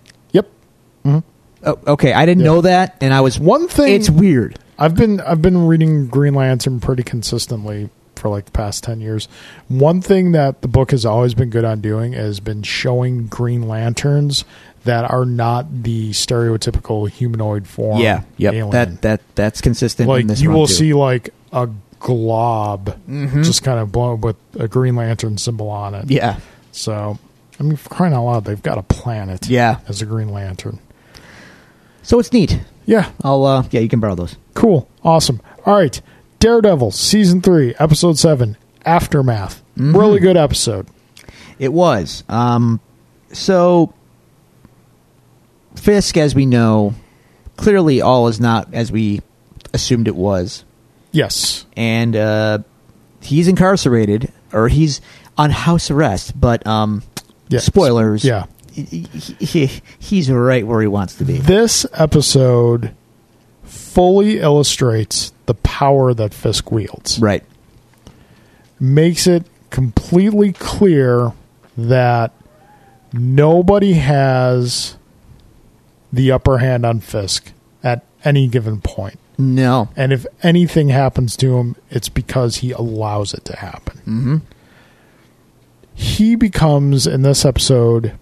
Mhm. 1.05 1.23
Oh, 1.65 1.79
okay, 1.89 2.13
I 2.13 2.25
didn't 2.27 2.41
Yeah. 2.45 2.51
know 2.53 2.61
that, 2.63 2.97
and 3.01 3.13
I 3.13 3.21
was 3.21 3.39
One 3.39 3.69
thing 3.69 3.95
It's 3.95 4.09
weird. 4.11 4.59
I've 4.79 4.95
been 4.95 5.21
I've 5.21 5.43
been 5.43 5.67
reading 5.67 6.07
Green 6.07 6.35
Lantern 6.35 6.81
pretty 6.81 7.03
consistently 7.03 7.91
for 8.17 8.29
like 8.29 8.47
the 8.47 8.51
past 8.53 8.83
10 8.85 9.01
years. 9.01 9.29
One 9.69 10.01
thing 10.01 10.33
that 10.33 10.63
the 10.63 10.69
book 10.69 10.91
has 10.91 11.05
always 11.07 11.35
been 11.35 11.51
good 11.51 11.65
on 11.65 11.81
doing 11.81 12.13
has 12.15 12.41
been 12.41 12.63
showing 12.63 13.27
Green 13.27 13.67
Lanterns 13.69 14.45
that 14.85 15.11
are 15.11 15.27
not 15.27 15.83
the 15.83 16.11
stereotypical 16.11 17.09
humanoid 17.11 17.67
form. 17.67 18.01
Yeah, 18.01 18.23
yep. 18.39 18.55
alien. 18.55 18.71
That 18.71 19.03
that 19.03 19.21
that's 19.35 19.61
consistent. 19.61 20.09
like 20.09 20.23
in 20.23 20.27
this 20.29 20.41
you 20.41 20.51
will 20.51 20.67
too. 20.67 20.73
see 20.75 20.93
like 20.95 21.31
a 21.53 21.69
glob 21.99 22.95
Mhm. 23.09 23.45
just 23.45 23.63
kind 23.63 23.79
of 23.79 23.93
blown 23.93 24.21
with 24.23 24.37
a 24.59 24.67
Green 24.69 24.97
Lantern 24.97 25.37
symbol 25.37 25.69
on 25.69 25.95
it. 25.95 26.11
Yeah, 26.11 26.37
So, 26.73 27.19
I 27.59 27.63
mean, 27.63 27.77
for 27.77 27.89
crying 27.91 28.15
out 28.15 28.25
loud, 28.25 28.45
they've 28.47 28.63
got 28.63 28.79
a 28.79 28.83
planet 28.83 29.49
yeah. 29.49 29.77
as 29.89 30.01
a 30.01 30.07
Green 30.07 30.31
Lantern. 30.31 30.79
So 32.03 32.19
it's 32.19 32.33
neat. 32.33 32.61
Yeah, 32.87 33.11
I'll 33.23 33.45
uh, 33.45 33.65
yeah, 33.71 33.81
you 33.81 33.89
can 33.89 34.01
borrow 34.01 34.15
those. 34.15 34.37
cool, 34.55 34.89
awesome. 35.05 35.41
All 35.67 35.75
right, 35.75 36.01
Daredevil 36.39 36.91
season 36.93 37.41
three, 37.43 37.75
episode 37.79 38.19
seven, 38.19 38.57
Aftermath. 38.85 39.63
Really 39.77 40.19
good 40.21 40.37
episode. 40.37 40.87
It 41.59 41.73
was. 41.73 42.25
Um, 42.29 42.81
so, 43.33 43.95
Fisk, 45.77 46.17
as 46.17 46.35
we 46.35 46.47
know, 46.47 46.95
clearly 47.57 48.01
all 48.01 48.29
is 48.29 48.41
not 48.41 48.73
as 48.75 48.91
we 48.91 49.21
assumed 49.73 50.09
it 50.09 50.17
was. 50.17 50.65
Yes, 51.13 51.67
And 51.77 52.15
uh, 52.15 52.59
he's 53.21 53.49
incarcerated, 53.49 54.33
or 54.53 54.69
he's 54.69 55.01
on 55.37 55.51
house 55.51 55.91
arrest, 55.91 56.39
but 56.39 56.65
um, 56.67 57.03
Yeah. 57.49 57.59
spoilers. 57.61 58.25
Yeah. 58.25 58.47
He, 58.85 59.01
he- 59.03 59.45
he- 59.47 59.81
he's 59.99 60.31
right 60.31 60.67
where 60.67 60.81
he 60.81 60.87
wants 60.87 61.15
to 61.17 61.25
be. 61.25 61.39
this 61.39 61.85
episode 61.95 62.93
fully 63.65 64.39
illustrates 64.41 65.33
the 65.47 65.55
power 65.55 66.13
that 66.15 66.33
Fisk 66.35 66.71
wields. 66.73 67.19
Right. 67.21 67.45
makes 68.79 69.27
it 69.27 69.45
completely 69.71 70.53
clear 70.53 71.33
that 71.77 72.33
nobody 73.13 73.93
has 73.95 74.97
the 76.13 76.33
upper 76.33 76.59
hand 76.59 76.85
on 76.85 77.01
Fisk 77.01 77.53
at 77.83 78.05
any 78.25 78.49
given 78.49 78.81
point. 78.81 79.19
No. 79.39 79.89
And 79.97 80.13
if 80.13 80.27
anything 80.43 80.89
happens 80.89 81.37
to 81.39 81.57
him, 81.57 81.77
it's 81.91 82.09
because 82.09 82.57
he 82.57 82.73
allows 82.73 83.33
it 83.33 83.45
to 83.47 83.57
happen. 83.57 83.97
Mm-hmm. 83.99 84.37
He 85.95 86.35
becomes, 86.35 87.07
in 87.07 87.23
this 87.23 87.45
episode, 87.45 88.13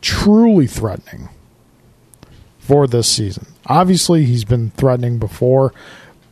truly 0.00 0.66
threatening 0.66 1.28
for 2.58 2.86
this 2.86 3.08
season. 3.08 3.46
Obviously, 3.66 4.24
he's 4.24 4.44
been 4.44 4.70
threatening 4.70 5.18
before, 5.18 5.72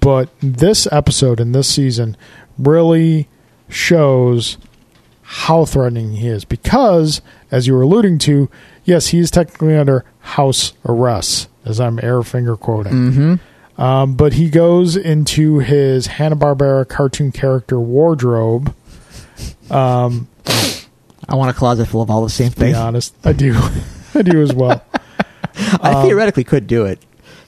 but 0.01 0.29
this 0.41 0.87
episode 0.93 1.41
in 1.41 1.53
this 1.53 1.69
season 1.69 2.17
really 2.59 3.29
shows 3.69 4.57
how 5.23 5.65
threatening 5.65 6.13
he 6.13 6.29
is 6.29 6.45
because, 6.45 7.21
as 7.51 7.67
you 7.67 7.75
were 7.75 7.83
alluding 7.83 8.19
to, 8.19 8.49
yes, 8.85 9.09
he 9.09 9.19
is 9.19 9.31
technically 9.31 9.77
under 9.77 10.05
house 10.21 10.73
arrest, 10.87 11.49
as 11.65 11.81
I'm 11.81 11.99
air 12.03 12.23
finger 12.23 12.57
quoting. 12.57 12.93
Mm-hmm. 12.93 13.81
Um, 13.81 14.15
but 14.15 14.33
he 14.33 14.49
goes 14.49 14.97
into 14.97 15.59
his 15.59 16.07
Hanna 16.07 16.35
Barbera 16.35 16.89
cartoon 16.89 17.31
character 17.31 17.79
wardrobe. 17.79 18.75
Um, 19.71 20.29
I 21.29 21.35
want 21.35 21.51
a 21.51 21.53
closet 21.59 21.87
full 21.87 22.01
of 22.03 22.11
all 22.11 22.23
the 22.23 22.31
same 22.31 22.51
to 22.53 22.61
be 22.61 22.75
honest, 22.75 23.15
I 23.25 23.33
do, 23.33 23.55
I 24.15 24.23
do 24.23 24.41
as 24.43 24.53
well. 24.55 24.83
I 25.83 25.93
Um, 25.93 26.07
theoretically 26.07 26.45
could 26.45 26.67
do 26.67 26.85
it. 26.85 27.01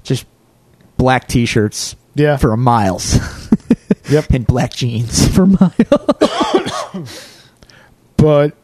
Just 0.03 0.27
black 0.97 1.29
t-shirts 1.29 1.97
Yeah, 2.15 2.37
for 2.37 2.57
miles 2.57 3.19
yep. 4.11 4.31
and 4.31 4.47
black 4.47 4.73
jeans 4.75 5.27
for 5.29 5.47
miles. 5.47 5.75
But 8.17 8.55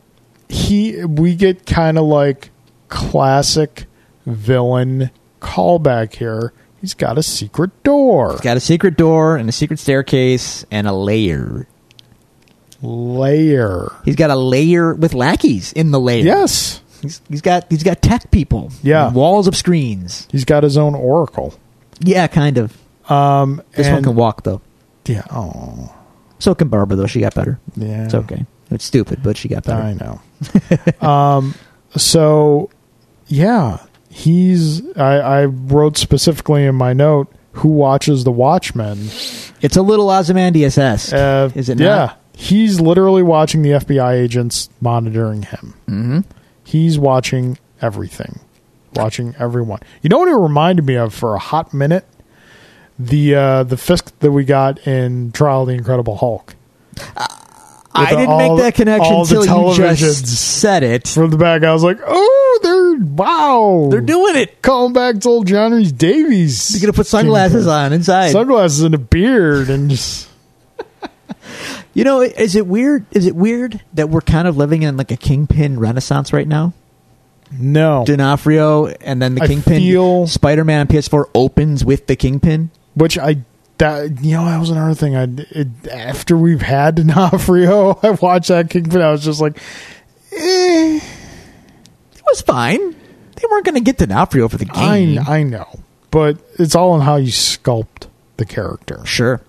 he, 0.48 1.04
we 1.04 1.34
get 1.34 1.64
kind 1.66 1.98
of 1.98 2.04
like 2.04 2.50
classic 2.88 3.86
villain 4.26 5.10
callback 5.40 6.14
here. 6.16 6.52
He's 6.80 6.94
got 6.94 7.16
a 7.18 7.22
secret 7.22 7.82
door, 7.82 8.32
He's 8.32 8.40
got 8.42 8.56
a 8.56 8.60
secret 8.60 8.96
door 8.96 9.36
and 9.36 9.48
a 9.48 9.52
secret 9.52 9.78
staircase 9.78 10.64
and 10.70 10.86
a 10.86 10.92
layer. 10.92 11.66
Layer. 12.86 13.92
He's 14.04 14.16
got 14.16 14.30
a 14.30 14.36
layer 14.36 14.94
with 14.94 15.14
lackeys 15.14 15.72
in 15.72 15.90
the 15.90 16.00
layer. 16.00 16.24
Yes, 16.24 16.80
He's, 17.02 17.20
he's 17.28 17.42
got 17.42 17.66
he's 17.70 17.82
got 17.82 18.00
tech 18.02 18.30
people. 18.30 18.72
Yeah. 18.82 19.10
Walls 19.12 19.46
of 19.46 19.54
screens. 19.56 20.26
he's 20.30 20.44
got 20.44 20.62
his 20.62 20.76
own 20.78 20.94
oracle. 20.94 21.54
Yeah, 22.00 22.26
kind 22.26 22.58
of. 22.58 22.76
Um, 23.10 23.62
This 23.72 23.86
and- 23.86 23.96
one 23.96 24.02
can 24.04 24.16
walk 24.16 24.42
though. 24.44 24.60
Yeah. 25.06 25.22
Oh, 25.30 25.94
So 26.38 26.54
can 26.54 26.68
Barbara 26.68 26.96
though. 26.96 27.06
She 27.06 27.20
got 27.20 27.34
better. 27.34 27.60
yeah. 27.76 28.04
It's 28.04 28.14
okay. 28.14 28.44
It's 28.70 28.84
stupid, 28.84 29.22
but 29.22 29.36
she 29.36 29.48
got 29.48 29.62
better. 29.64 29.80
I 29.82 29.92
know. 29.94 30.20
um, 31.08 31.54
so 31.96 32.70
yeah, 33.28 33.78
he's. 34.08 34.82
I, 34.96 35.18
I 35.18 35.44
wrote 35.44 35.96
specifically 35.98 36.64
in 36.64 36.74
my 36.74 36.92
note 36.92 37.32
who 37.52 37.68
watches 37.68 38.24
the 38.24 38.32
Watchmen. 38.32 38.98
It's 39.62 39.76
a 39.76 39.82
little 39.82 40.10
Ozymandias 40.10 40.76
esque. 40.78 41.12
Uh, 41.14 41.48
Is 41.54 41.68
it 41.68 41.78
Yeah, 41.78 41.86
not? 41.88 42.20
He's 42.36 42.80
literally 42.80 43.22
watching 43.24 43.62
the 43.62 43.70
FBI 43.70 44.12
agents 44.12 44.68
monitoring 44.80 45.42
him. 45.42 45.74
mm-hmm. 45.88 46.20
He's 46.62 46.98
watching 46.98 47.58
everything, 47.80 48.40
watching 48.94 49.34
everyone. 49.38 49.80
You 50.02 50.10
know 50.10 50.18
what 50.18 50.28
it 50.28 50.34
reminded 50.36 50.84
me 50.84 50.96
of 50.96 51.14
for 51.14 51.34
a 51.34 51.38
hot 51.38 51.72
minute? 51.72 52.04
The 52.98 53.34
uh, 53.34 53.62
the 53.64 53.76
Fisk 53.76 54.18
that 54.20 54.30
we 54.32 54.44
got 54.44 54.86
in 54.86 55.30
Trial 55.32 55.62
of 55.62 55.68
the 55.68 55.74
Incredible 55.74 56.16
Hulk. 56.16 56.54
I 57.94 58.10
didn't 58.10 58.26
all- 58.28 58.38
make 58.56 58.64
that 58.64 58.74
connection 58.74 59.14
until 59.14 59.74
you 59.74 59.94
just 59.94 60.26
said 60.60 60.82
it. 60.82 61.06
From 61.08 61.30
the 61.30 61.36
back, 61.38 61.62
I 61.62 61.72
was 61.72 61.82
like, 61.84 61.98
"Oh, 62.04 62.58
they're 62.62 63.06
wow, 63.06 63.88
They're 63.90 64.00
doing 64.00 64.36
it. 64.36 64.60
calling 64.60 64.92
back 64.92 65.20
to 65.20 65.28
old 65.28 65.46
John 65.46 65.72
Rhys 65.72 65.92
Davies. 65.92 66.72
You're 66.72 66.80
gonna 66.80 66.92
put 66.94 67.06
sunglasses 67.06 67.66
on 67.66 67.92
inside. 67.92 68.30
sunglasses 68.32 68.80
and 68.82 68.94
a 68.94 68.98
beard, 68.98 69.70
and 69.70 69.88
just 69.90 70.28
You 71.96 72.04
know, 72.04 72.20
is 72.20 72.56
it 72.56 72.66
weird? 72.66 73.06
Is 73.12 73.24
it 73.26 73.34
weird 73.34 73.80
that 73.94 74.10
we're 74.10 74.20
kind 74.20 74.46
of 74.46 74.58
living 74.58 74.82
in 74.82 74.98
like 74.98 75.10
a 75.10 75.16
kingpin 75.16 75.80
renaissance 75.80 76.30
right 76.30 76.46
now? 76.46 76.74
no. 77.50 78.04
D'Onofrio 78.04 78.86
and 78.86 79.22
then 79.22 79.34
the 79.34 79.42
I 79.42 79.46
kingpin. 79.46 79.80
feel- 79.80 80.26
Spider-Man 80.26 80.80
on 80.80 80.86
PS4 80.88 81.30
opens 81.34 81.84
with 81.86 82.06
the 82.06 82.14
kingpin. 82.14 82.70
Which 82.94 83.16
I 83.18 83.38
that 83.78 84.22
you 84.22 84.32
know 84.36 84.44
that 84.44 84.58
was 84.60 84.68
another 84.68 84.94
thing. 84.94 85.16
I 85.16 85.26
it, 85.52 85.68
after 85.90 86.36
we've 86.36 86.60
had 86.60 86.96
D'Onofrio, 86.96 87.98
I 88.02 88.10
watched 88.10 88.48
that 88.48 88.68
Kingpin. 88.68 89.00
I 89.00 89.10
was 89.10 89.24
just 89.24 89.40
like, 89.40 89.56
eh. 90.32 91.00
It 91.00 92.22
was 92.26 92.42
fine. 92.42 92.90
They 92.90 93.42
weren't 93.50 93.64
going 93.64 93.74
to 93.76 93.80
get 93.80 93.96
D'Onofrio 93.98 94.48
for 94.48 94.58
the 94.58 94.68
I 94.74 94.98
game. 95.00 95.18
I 95.26 95.42
know, 95.44 95.66
but 96.10 96.36
it's 96.58 96.74
all 96.74 96.94
in 96.96 97.00
how 97.02 97.16
you 97.16 97.28
sculpt 97.32 98.08
the 98.36 98.44
character. 98.44 99.00
Sure. 99.06 99.40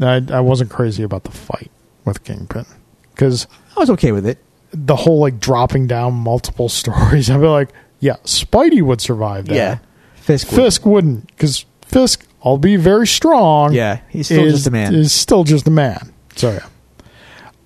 I 0.00 0.22
I 0.30 0.40
wasn't 0.40 0.70
crazy 0.70 1.02
about 1.02 1.24
the 1.24 1.30
fight 1.32 1.70
with 2.04 2.24
Kingpin 2.24 2.66
because 3.14 3.46
I 3.76 3.80
was 3.80 3.90
okay 3.90 4.12
with 4.12 4.26
it. 4.26 4.38
the 4.72 4.96
whole 4.96 5.18
like 5.20 5.40
dropping 5.40 5.86
down 5.86 6.14
multiple 6.14 6.68
stories. 6.80 7.30
I'd 7.30 7.40
be 7.40 7.46
like, 7.46 7.70
yeah, 8.00 8.16
Spidey 8.24 8.82
would 8.82 9.00
survive 9.00 9.46
that. 9.46 9.54
Yeah. 9.54 9.78
Fisk. 10.16 10.46
Fisk 10.48 10.84
wouldn't 10.84 11.26
because 11.28 11.64
Fisk, 11.82 12.26
albeit 12.42 12.80
very 12.80 13.06
strong, 13.06 13.72
Yeah, 13.72 14.00
he's 14.10 14.26
still 14.26 14.44
is, 14.44 14.52
just 14.54 14.66
a 14.66 14.70
man. 14.70 14.94
Is 14.94 15.12
still 15.12 15.42
just 15.44 15.66
a 15.66 15.70
man. 15.70 16.12
So 16.36 16.52
yeah. 16.52 16.66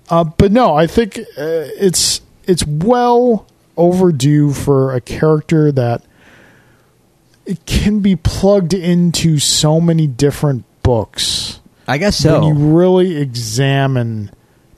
Uh, 0.09 0.23
but 0.23 0.51
no, 0.51 0.73
I 0.73 0.87
think 0.87 1.17
uh, 1.19 1.23
it's 1.37 2.21
it's 2.45 2.65
well 2.65 3.45
overdue 3.75 4.53
for 4.53 4.93
a 4.93 5.01
character 5.01 5.71
that 5.71 6.03
it 7.45 7.65
can 7.65 7.99
be 7.99 8.15
plugged 8.15 8.73
into 8.73 9.39
so 9.39 9.81
many 9.81 10.07
different 10.07 10.63
books 10.83 11.59
I 11.87 11.97
guess 11.97 12.17
so. 12.17 12.39
when 12.39 12.43
you 12.57 12.75
really 12.77 13.17
examine 13.17 14.31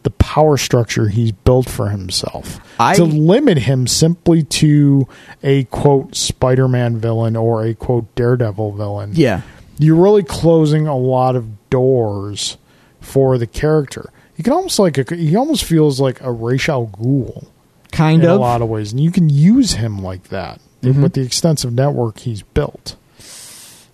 the 0.03 0.09
power 0.11 0.55
structure 0.57 1.07
he's 1.07 1.31
built 1.31 1.67
for 1.69 1.89
himself. 1.89 2.59
I- 2.79 2.95
to 2.95 3.03
limit 3.03 3.57
him 3.59 3.87
simply 3.87 4.43
to 4.43 5.07
a 5.43 5.63
quote 5.65 6.15
Spider-Man 6.15 6.97
villain 6.97 7.35
or 7.35 7.65
a 7.65 7.73
quote 7.73 8.13
Daredevil 8.15 8.73
villain, 8.73 9.11
yeah. 9.15 9.41
you're 9.79 9.95
really 9.95 10.21
closing 10.23 10.85
a 10.87 10.95
lot 10.97 11.35
of 11.35 11.69
doors 11.71 12.57
for 13.01 13.37
the 13.39 13.47
character. 13.47 14.11
You 14.37 14.43
can 14.43 14.53
almost 14.53 14.77
like 14.77 14.97
a, 14.97 15.15
he 15.15 15.35
almost 15.35 15.63
feels 15.63 15.99
like 15.99 16.21
a 16.21 16.31
Ra's 16.31 16.61
Ghul, 16.61 17.47
Kind 17.91 18.23
in 18.23 18.29
of. 18.29 18.35
a 18.37 18.39
lot 18.41 18.61
of 18.61 18.67
ways, 18.69 18.91
and 18.91 18.99
you 19.01 19.09
can 19.11 19.29
use 19.29 19.73
him 19.73 20.03
like 20.03 20.25
that 20.29 20.59
Mhm. 20.83 21.01
with 21.01 21.13
the 21.13 21.21
extensive 21.21 21.73
network 21.73 22.19
he's 22.19 22.41
built. 22.43 22.95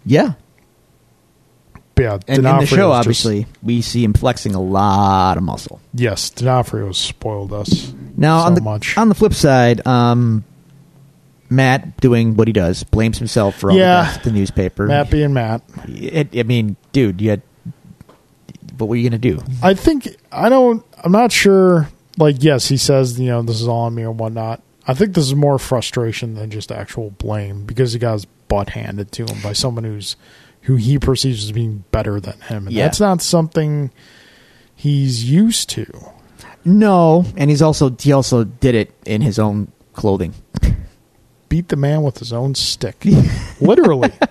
Yeah. 0.06 0.34
Yeah, 2.02 2.18
And 2.28 2.38
in 2.40 2.44
the 2.44 2.66
show, 2.66 2.76
just- 2.90 3.00
obviously, 3.00 3.46
we 3.64 3.82
see 3.82 4.04
him 4.04 4.14
flexing 4.14 4.56
a 4.56 4.62
lot 4.62 5.38
of 5.38 5.44
muscle. 5.44 5.80
yes, 5.94 6.30
D'Onofrio 6.30 6.92
spoiled 6.92 7.54
us. 7.54 7.94
Now, 8.18 8.42
so 8.42 8.46
on 8.48 8.54
the 8.56 8.62
much. 8.62 8.98
on 8.98 9.10
the 9.10 9.16
flip 9.16 9.34
side, 9.34 9.86
um, 9.88 10.44
Matt 11.50 11.98
doing 12.00 12.36
what 12.38 12.48
he 12.48 12.54
does 12.54 12.84
blames 12.84 13.18
himself 13.18 13.56
for 13.58 13.72
all 13.72 13.78
Yeah. 13.78 14.18
the 14.24 14.30
the 14.30 14.36
newspaper. 14.38 14.88
Matt 14.88 15.10
being 15.10 15.34
Matt. 15.34 15.62
It, 15.88 16.30
I 16.38 16.44
mean, 16.44 16.76
dude, 16.94 17.20
you 17.22 17.32
had. 17.32 17.42
What 18.78 18.88
were 18.90 18.96
you 18.96 19.10
gonna 19.10 19.20
do? 19.20 19.42
I 19.62 19.74
think 19.74 20.08
I 20.32 20.50
don't. 20.50 20.84
I'm 21.04 21.12
not 21.12 21.32
sure. 21.32 21.90
Like, 22.18 22.38
yes, 22.44 22.68
he 22.68 22.78
says 22.78 23.20
you 23.20 23.28
know 23.28 23.42
this 23.42 23.62
is 23.62 23.68
all 23.68 23.82
on 23.82 23.96
me 23.96 24.04
and 24.04 24.18
whatnot. 24.18 24.62
I 24.88 24.94
think 24.94 25.14
this 25.14 25.26
is 25.26 25.36
more 25.36 25.60
frustration 25.60 26.34
than 26.36 26.50
just 26.52 26.72
actual 26.72 27.12
blame 27.12 27.66
because 27.66 27.94
he 27.94 28.00
got 28.00 28.14
his 28.14 28.26
butt 28.48 28.70
handed 28.70 29.12
to 29.14 29.26
him 29.26 29.42
by 29.44 29.54
someone 29.54 29.84
who's 29.84 30.16
who 30.64 30.76
he 30.76 31.00
perceives 31.00 31.44
as 31.44 31.52
being 31.52 31.84
better 31.92 32.20
than 32.20 32.40
him, 32.42 32.68
and 32.68 32.76
Yeah. 32.76 32.86
that's 32.86 33.00
not 33.00 33.22
something 33.22 33.92
he's 34.76 35.30
used 35.30 35.70
to. 35.72 35.86
No, 36.64 37.26
and 37.38 37.50
he's 37.50 37.62
also 37.62 37.96
he 38.00 38.12
also 38.12 38.44
did 38.44 38.76
it 38.76 38.92
in 39.06 39.22
his 39.22 39.40
own 39.40 39.72
clothing. 39.94 40.34
beat 41.50 41.68
the 41.70 41.76
man 41.76 42.02
with 42.04 42.20
his 42.20 42.32
own 42.32 42.56
stick. 42.56 43.04
Literally. 43.62 44.12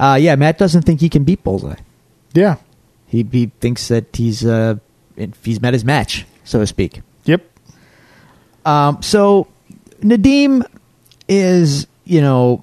Uh, 0.00 0.14
yeah, 0.14 0.36
Matt 0.36 0.58
doesn't 0.58 0.82
think 0.82 1.00
he 1.00 1.08
can 1.08 1.24
beat 1.24 1.42
Bullseye. 1.42 1.74
Yeah. 2.32 2.54
He 3.08 3.26
he 3.32 3.46
thinks 3.58 3.88
that 3.88 4.04
he's 4.14 4.46
uh 4.46 4.76
he's 5.42 5.60
met 5.60 5.72
his 5.74 5.84
match, 5.84 6.24
so 6.44 6.60
to 6.60 6.68
speak. 6.68 7.00
Yep. 7.24 7.44
Um, 8.64 9.02
so 9.02 9.48
Nadeem 10.00 10.62
is 11.28 11.88
you 12.04 12.20
know 12.20 12.62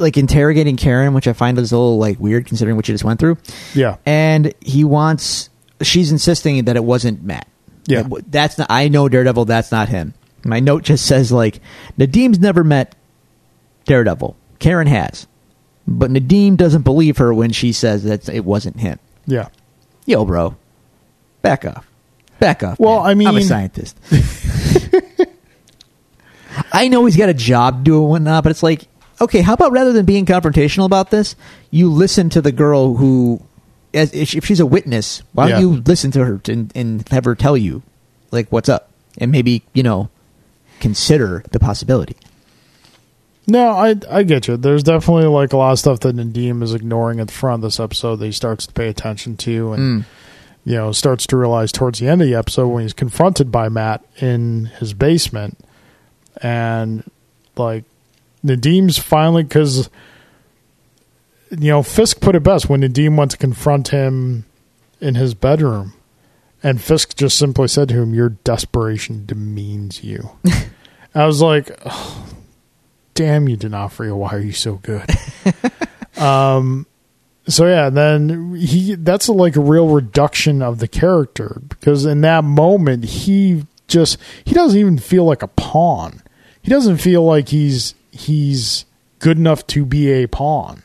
like 0.00 0.16
interrogating 0.16 0.76
Karen, 0.76 1.14
which 1.14 1.28
I 1.28 1.32
find 1.32 1.58
is 1.58 1.72
a 1.72 1.76
little 1.78 1.98
like 1.98 2.18
weird 2.18 2.46
considering 2.46 2.76
what 2.76 2.86
she 2.86 2.92
just 2.92 3.04
went 3.04 3.20
through. 3.20 3.38
Yeah. 3.74 3.96
and 4.06 4.52
he 4.60 4.82
wants 4.84 5.50
she's 5.82 6.10
insisting 6.12 6.64
that 6.64 6.76
it 6.76 6.84
wasn't 6.84 7.22
Matt. 7.22 7.46
Yeah. 7.86 8.02
That- 8.02 8.30
that's 8.32 8.58
not. 8.58 8.66
I 8.70 8.88
know 8.88 9.08
Daredevil. 9.08 9.44
That's 9.46 9.70
not 9.72 9.88
him. 9.88 10.14
My 10.44 10.60
note 10.60 10.82
just 10.84 11.06
says 11.06 11.30
like 11.30 11.60
Nadeem's 11.98 12.38
never 12.38 12.64
met 12.64 12.94
Daredevil. 13.84 14.36
Karen 14.58 14.86
has, 14.86 15.26
but 15.86 16.10
Nadeem 16.10 16.56
doesn't 16.56 16.82
believe 16.82 17.18
her 17.18 17.32
when 17.32 17.52
she 17.52 17.72
says 17.72 18.04
that 18.04 18.28
it 18.28 18.44
wasn't 18.44 18.78
him. 18.80 18.98
Yeah. 19.26 19.48
Yo, 20.06 20.24
bro, 20.24 20.56
back 21.42 21.64
off, 21.64 21.86
back 22.38 22.62
off. 22.62 22.78
Well, 22.80 23.00
man. 23.02 23.06
I 23.10 23.14
mean- 23.14 23.28
I'm 23.28 23.36
a 23.36 23.42
scientist. 23.42 23.96
I 26.72 26.88
know 26.88 27.04
he's 27.04 27.16
got 27.16 27.28
a 27.28 27.34
job 27.34 27.84
doing 27.84 28.08
whatnot, 28.08 28.42
but 28.44 28.50
it's 28.50 28.62
like, 28.62 28.86
okay, 29.20 29.40
how 29.42 29.54
about 29.54 29.72
rather 29.72 29.92
than 29.92 30.04
being 30.06 30.26
confrontational 30.26 30.86
about 30.86 31.10
this, 31.10 31.36
you 31.70 31.90
listen 31.90 32.30
to 32.30 32.40
the 32.42 32.52
girl 32.52 32.94
who, 32.96 33.42
as 33.94 34.12
if 34.14 34.44
she's 34.44 34.60
a 34.60 34.66
witness, 34.66 35.22
why 35.32 35.48
don't 35.48 35.60
Yeah. 35.60 35.66
you 35.68 35.82
listen 35.86 36.10
to 36.12 36.24
her 36.24 36.40
and, 36.48 36.72
and 36.74 37.08
have 37.10 37.24
her 37.24 37.34
tell 37.34 37.56
you, 37.56 37.82
like, 38.30 38.48
what's 38.50 38.68
up, 38.68 38.90
and 39.18 39.30
maybe 39.32 39.62
you 39.74 39.82
know, 39.82 40.08
consider 40.80 41.44
the 41.52 41.58
possibility. 41.60 42.16
No, 43.46 43.70
I 43.70 43.96
I 44.10 44.22
get 44.22 44.46
you. 44.48 44.56
There's 44.56 44.82
definitely 44.84 45.26
like 45.26 45.52
a 45.52 45.56
lot 45.56 45.72
of 45.72 45.78
stuff 45.78 46.00
that 46.00 46.14
Nadeem 46.14 46.62
is 46.62 46.72
ignoring 46.72 47.18
at 47.20 47.26
the 47.28 47.32
front 47.32 47.56
of 47.64 47.68
this 47.68 47.80
episode 47.80 48.16
that 48.16 48.26
he 48.26 48.32
starts 48.32 48.66
to 48.66 48.72
pay 48.72 48.88
attention 48.88 49.36
to 49.38 49.72
and 49.72 50.02
Mm. 50.02 50.04
you 50.64 50.74
know, 50.76 50.92
starts 50.92 51.26
to 51.28 51.36
realize 51.36 51.72
towards 51.72 51.98
the 51.98 52.06
end 52.06 52.22
of 52.22 52.28
the 52.28 52.34
episode 52.34 52.68
when 52.68 52.82
he's 52.82 52.92
confronted 52.92 53.50
by 53.50 53.68
Matt 53.68 54.04
in 54.20 54.66
his 54.78 54.92
basement 54.94 55.58
and 56.42 57.02
like 57.56 57.84
Nadeem's 58.44 58.98
finally 58.98 59.44
cuz 59.44 59.88
you 61.50 61.70
know, 61.70 61.82
Fisk 61.82 62.20
put 62.20 62.36
it 62.36 62.44
best 62.44 62.68
when 62.68 62.80
Nadeem 62.80 63.16
went 63.16 63.32
to 63.32 63.36
confront 63.36 63.88
him 63.88 64.44
in 65.00 65.16
his 65.16 65.34
bedroom 65.34 65.94
and 66.62 66.80
Fisk 66.80 67.16
just 67.16 67.38
simply 67.38 67.68
said 67.68 67.88
to 67.88 67.94
him, 67.94 68.14
"Your 68.14 68.30
desperation 68.30 69.24
demeans 69.26 70.04
you." 70.04 70.30
I 71.14 71.26
was 71.26 71.40
like, 71.40 71.70
"Oh, 71.84 72.26
damn 73.14 73.48
you, 73.48 73.56
D'Onofrio, 73.56 74.16
why 74.16 74.30
are 74.30 74.40
you 74.40 74.52
so 74.52 74.74
good? 74.76 75.08
um, 76.18 76.86
so 77.48 77.66
yeah, 77.66 77.90
then 77.90 78.54
he 78.54 78.94
that's 78.94 79.28
like 79.28 79.56
a 79.56 79.60
real 79.60 79.88
reduction 79.88 80.62
of 80.62 80.78
the 80.78 80.88
character 80.88 81.60
because 81.68 82.04
in 82.04 82.20
that 82.20 82.44
moment 82.44 83.04
he 83.04 83.66
just 83.88 84.18
he 84.44 84.54
doesn't 84.54 84.78
even 84.78 84.98
feel 84.98 85.24
like 85.24 85.42
a 85.42 85.48
pawn. 85.48 86.22
He 86.62 86.70
doesn't 86.70 86.98
feel 86.98 87.24
like 87.24 87.48
he's 87.48 87.94
he's 88.12 88.84
good 89.18 89.38
enough 89.38 89.66
to 89.68 89.84
be 89.84 90.10
a 90.10 90.26
pawn. 90.26 90.82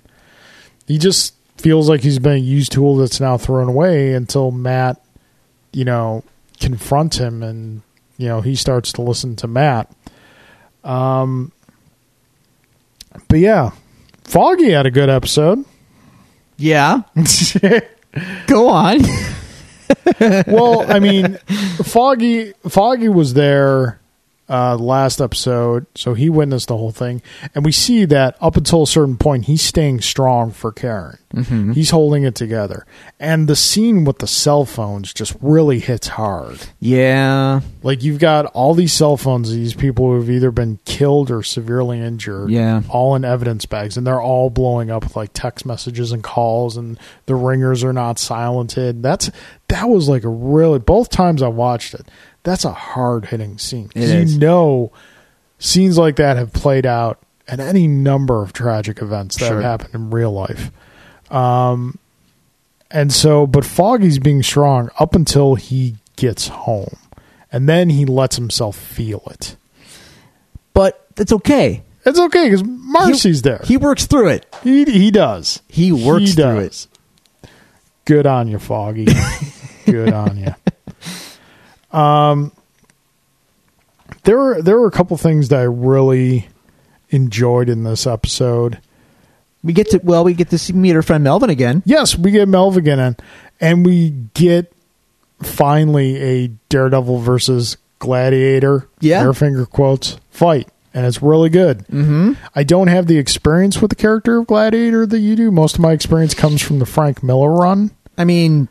He 0.88 0.98
just 0.98 1.36
feels 1.58 1.90
like 1.90 2.02
he's 2.02 2.20
been 2.20 2.34
a 2.34 2.38
used 2.38 2.72
tool 2.72 2.98
that's 2.98 3.20
now 3.20 3.38
thrown 3.38 3.68
away 3.68 4.14
until 4.14 4.52
Matt, 4.52 5.02
you 5.72 5.86
know, 5.86 6.24
confronts 6.60 7.18
him 7.18 7.44
and 7.44 7.82
you 8.18 8.28
know 8.28 8.42
he 8.42 8.56
starts 8.56 8.92
to 8.94 9.02
listen 9.02 9.36
to 9.38 9.48
Matt. 9.48 9.92
Um, 10.84 11.52
but 13.28 13.40
yeah, 13.40 13.72
Foggy 14.24 14.72
had 14.72 14.86
a 14.86 14.92
good 14.92 15.10
episode. 15.10 15.66
Yeah, 16.58 17.02
go 18.48 18.70
on. 18.70 19.00
well, 20.48 20.90
I 20.90 21.00
mean, 21.00 21.38
Foggy 21.84 22.54
Foggy 22.70 23.10
was 23.10 23.34
there 23.34 24.00
uh, 24.48 24.76
last 24.78 25.20
episode, 25.22 25.86
so 25.96 26.14
he 26.14 26.30
witnessed 26.30 26.68
the 26.68 26.78
whole 26.78 26.92
thing, 26.92 27.22
and 27.56 27.66
we 27.66 27.72
see 27.72 28.06
that 28.06 28.38
up 28.40 28.56
until 28.58 28.84
a 28.84 28.88
certain 28.88 29.18
point, 29.18 29.46
he's 29.46 29.62
staying 29.62 30.02
strong 30.02 30.52
for 30.52 30.72
Karen. 30.72 31.18
Mm-hmm. 31.34 31.72
He's 31.74 31.90
holding 31.90 32.24
it 32.24 32.36
together, 32.36 32.86
and 33.20 33.48
the 33.48 33.56
scene 33.56 34.04
with 34.06 34.20
the 34.20 34.28
cell 34.28 34.64
phones 34.64 35.14
just 35.14 35.36
really 35.42 35.80
hits 35.80 36.10
hard. 36.10 36.60
yeah, 36.80 37.62
Like 37.84 38.04
you've 38.04 38.20
got 38.20 38.46
all 38.48 38.74
these 38.76 38.94
cell 38.94 39.18
phones, 39.18 39.52
these 39.52 39.74
people 39.74 40.06
who 40.12 40.20
have 40.20 40.30
either 40.30 40.52
been 40.52 40.80
killed 40.86 41.32
or 41.32 41.42
severely 41.44 42.00
injured, 42.00 42.50
Yeah. 42.52 42.84
all 42.90 43.16
in 43.16 43.26
evidence 43.26 43.66
bags, 43.66 43.98
and 43.98 44.06
they're 44.06 44.22
all 44.22 44.50
blowing 44.50 44.92
up 44.92 45.04
with 45.06 45.16
like 45.16 45.32
text 45.34 45.66
messages 45.66 46.12
and 46.12 46.24
calls, 46.24 46.78
and 46.78 47.00
the 47.26 47.36
ringers 47.36 47.84
are 47.84 47.94
not 47.94 48.20
silented. 48.20 49.02
That's 49.02 49.30
that 49.70 49.90
was 49.90 50.08
like 50.08 50.24
a 50.24 50.30
really 50.30 50.78
both 50.80 51.10
times 51.10 51.42
I 51.42 51.48
watched 51.48 51.96
it. 51.96 52.06
That's 52.46 52.64
a 52.64 52.72
hard 52.72 53.26
hitting 53.26 53.58
scene. 53.58 53.90
It 53.94 54.04
is. 54.04 54.34
You 54.36 54.40
know, 54.40 54.92
scenes 55.60 55.98
like 55.98 56.16
that 56.16 56.38
have 56.38 56.54
played 56.54 56.86
out 56.86 57.20
at 57.48 57.60
any 57.60 57.88
number 57.88 58.42
of 58.42 58.54
tragic 58.54 59.02
events 59.02 59.36
that 59.38 59.48
Sure. 59.48 59.62
have 59.62 59.82
happened 59.82 59.96
in 59.96 60.10
real 60.12 60.32
life. 60.32 60.72
Um, 61.30 61.98
and 62.90 63.12
so, 63.12 63.46
but 63.46 63.66
Foggy's 63.66 64.20
being 64.20 64.42
strong 64.44 64.90
up 65.00 65.14
until 65.16 65.56
he 65.56 65.96
gets 66.16 66.48
home, 66.48 66.96
and 67.52 67.68
then 67.68 67.90
he 67.90 68.06
lets 68.06 68.38
himself 68.38 68.78
feel 68.78 69.22
it. 69.32 69.58
but 70.74 71.06
it's 71.18 71.32
okay. 71.34 71.82
It's 72.06 72.20
okay 72.20 72.46
because 72.46 72.64
Marcy's 72.64 73.42
there. 73.42 73.62
He 73.66 73.78
works 73.78 74.06
through 74.06 74.28
it. 74.30 74.46
He 74.64 74.84
he 74.86 75.10
does. 75.10 75.62
He 75.68 75.92
works 75.92 76.30
he 76.30 76.32
through 76.34 76.62
does. 76.66 76.88
Good 78.06 78.28
on 78.28 78.48
you, 78.48 78.60
Foggy. 78.60 79.08
Good 79.86 80.14
on 80.14 80.38
you. 80.38 80.54
Um, 81.96 82.52
there 84.24 84.38
were 84.38 84.62
there 84.62 84.78
were 84.80 84.88
a 84.88 84.92
couple 84.92 85.16
things 85.18 85.50
that 85.50 85.60
I 85.60 85.64
really 85.64 86.48
enjoyed 87.10 87.70
in 87.70 87.84
this 87.84 88.06
episode. 88.06 88.80
We 89.64 89.74
get 89.74 89.90
to 89.92 90.00
well, 90.04 90.24
we 90.24 90.34
get 90.34 90.50
to 90.50 90.58
see, 90.58 90.74
meet 90.74 90.96
our 90.96 91.02
friend 91.02 91.24
Melvin 91.24 91.50
again. 91.50 91.82
Yes, 91.86 92.18
we 92.18 92.32
get 92.32 92.48
Melvigan 92.48 93.08
in, 93.08 93.16
and 93.60 93.86
we 93.86 94.10
get 94.34 94.72
finally 95.42 96.18
a 96.18 96.48
Daredevil 96.70 97.20
versus 97.20 97.78
Gladiator. 98.00 98.88
Yeah. 99.00 99.22
air 99.22 99.34
finger 99.34 99.66
quotes 99.66 100.18
fight, 100.30 100.68
and 100.94 101.06
it's 101.06 101.22
really 101.22 101.50
good. 101.50 101.80
Mm-hmm. 101.88 102.34
I 102.54 102.64
don't 102.64 102.88
have 102.88 103.08
the 103.08 103.18
experience 103.18 103.82
with 103.82 103.90
the 103.90 103.96
character 103.96 104.38
of 104.38 104.48
Gladiator 104.48 105.06
that 105.06 105.20
you 105.20 105.36
do. 105.36 105.50
Most 105.50 105.76
of 105.76 105.82
my 105.82 105.94
experience 105.94 106.34
comes 106.34 106.62
from 106.62 106.80
the 106.80 106.86
Frank 106.86 107.24
Miller 107.24 107.52
run. 107.52 107.92
I 108.18 108.26
mean, 108.26 108.68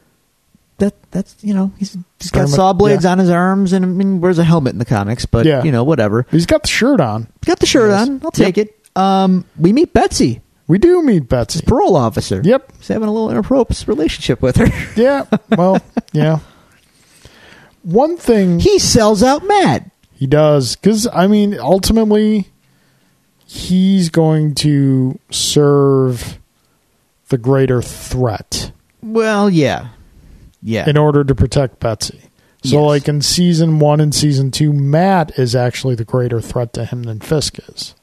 that 0.85 1.11
that's 1.11 1.37
you 1.43 1.55
know 1.55 1.73
he's 1.79 1.97
he's 2.21 2.31
got 2.31 2.49
saw 2.49 2.73
blades 2.73 3.05
yeah. 3.05 3.13
on 3.13 3.19
his 3.19 3.31
arms 3.31 3.73
and 3.73 3.85
I 3.85 3.89
mean, 3.89 4.21
wears 4.21 4.39
a 4.39 4.45
helmet 4.45 4.73
in 4.73 4.79
the 4.79 4.85
comics, 4.85 5.27
but 5.27 5.47
Yeah. 5.47 5.63
you 5.63 5.73
know 5.73 5.85
whatever. 5.85 6.27
He's 6.31 6.47
got 6.47 6.63
the 6.63 6.69
shirt 6.69 7.01
on. 7.01 7.29
Got 7.45 7.59
the 7.61 7.67
shirt 7.67 7.91
Yes. 7.91 8.09
on. 8.09 8.21
I'll 8.25 8.31
take 8.31 8.59
it. 8.59 8.75
Um, 8.97 9.45
we 9.59 9.73
meet 9.73 9.93
Betsy, 9.93 10.41
We 10.69 10.79
do 10.79 11.03
meet 11.03 11.29
Betsy. 11.29 11.61
parole 11.67 11.97
officer. 11.97 12.41
Yep. 12.45 12.73
he's 12.79 12.89
having 12.89 13.09
a 13.09 13.13
little 13.13 13.31
inappropriate 13.31 13.87
relationship 13.89 14.41
with 14.43 14.57
her. 14.57 14.67
Yeah. 14.97 15.25
Well, 15.57 15.81
yeah. 16.13 16.39
One 17.83 18.17
thing 18.17 18.61
he 18.61 18.79
sells 18.79 19.23
out 19.23 19.45
Matt. 19.47 19.91
He 20.13 20.27
does 20.27 20.77
because 20.77 21.07
I 21.13 21.27
mean, 21.27 21.59
ultimately, 21.59 22.49
he's 23.47 24.09
going 24.09 24.55
to 24.57 25.19
serve 25.31 26.39
the 27.29 27.37
greater 27.39 27.83
threat 27.83 28.71
Well, 29.03 29.51
yeah, 29.51 29.89
yeah. 30.65 30.89
in 30.89 30.97
order 30.97 31.23
to 31.23 31.35
protect 31.35 31.79
Betsy. 31.79 32.21
So, 32.65 32.81
Yes. 32.81 32.87
like 32.87 33.09
in 33.09 33.21
season 33.21 33.79
one 33.79 34.01
and 34.01 34.13
season 34.15 34.51
two, 34.51 34.73
Matt 34.73 35.39
is 35.39 35.55
actually 35.55 35.95
the 35.95 36.05
greater 36.05 36.41
threat 36.41 36.73
to 36.73 36.87
him 36.87 37.03
than 37.03 37.21
Fisk 37.21 37.59
is. 37.69 37.95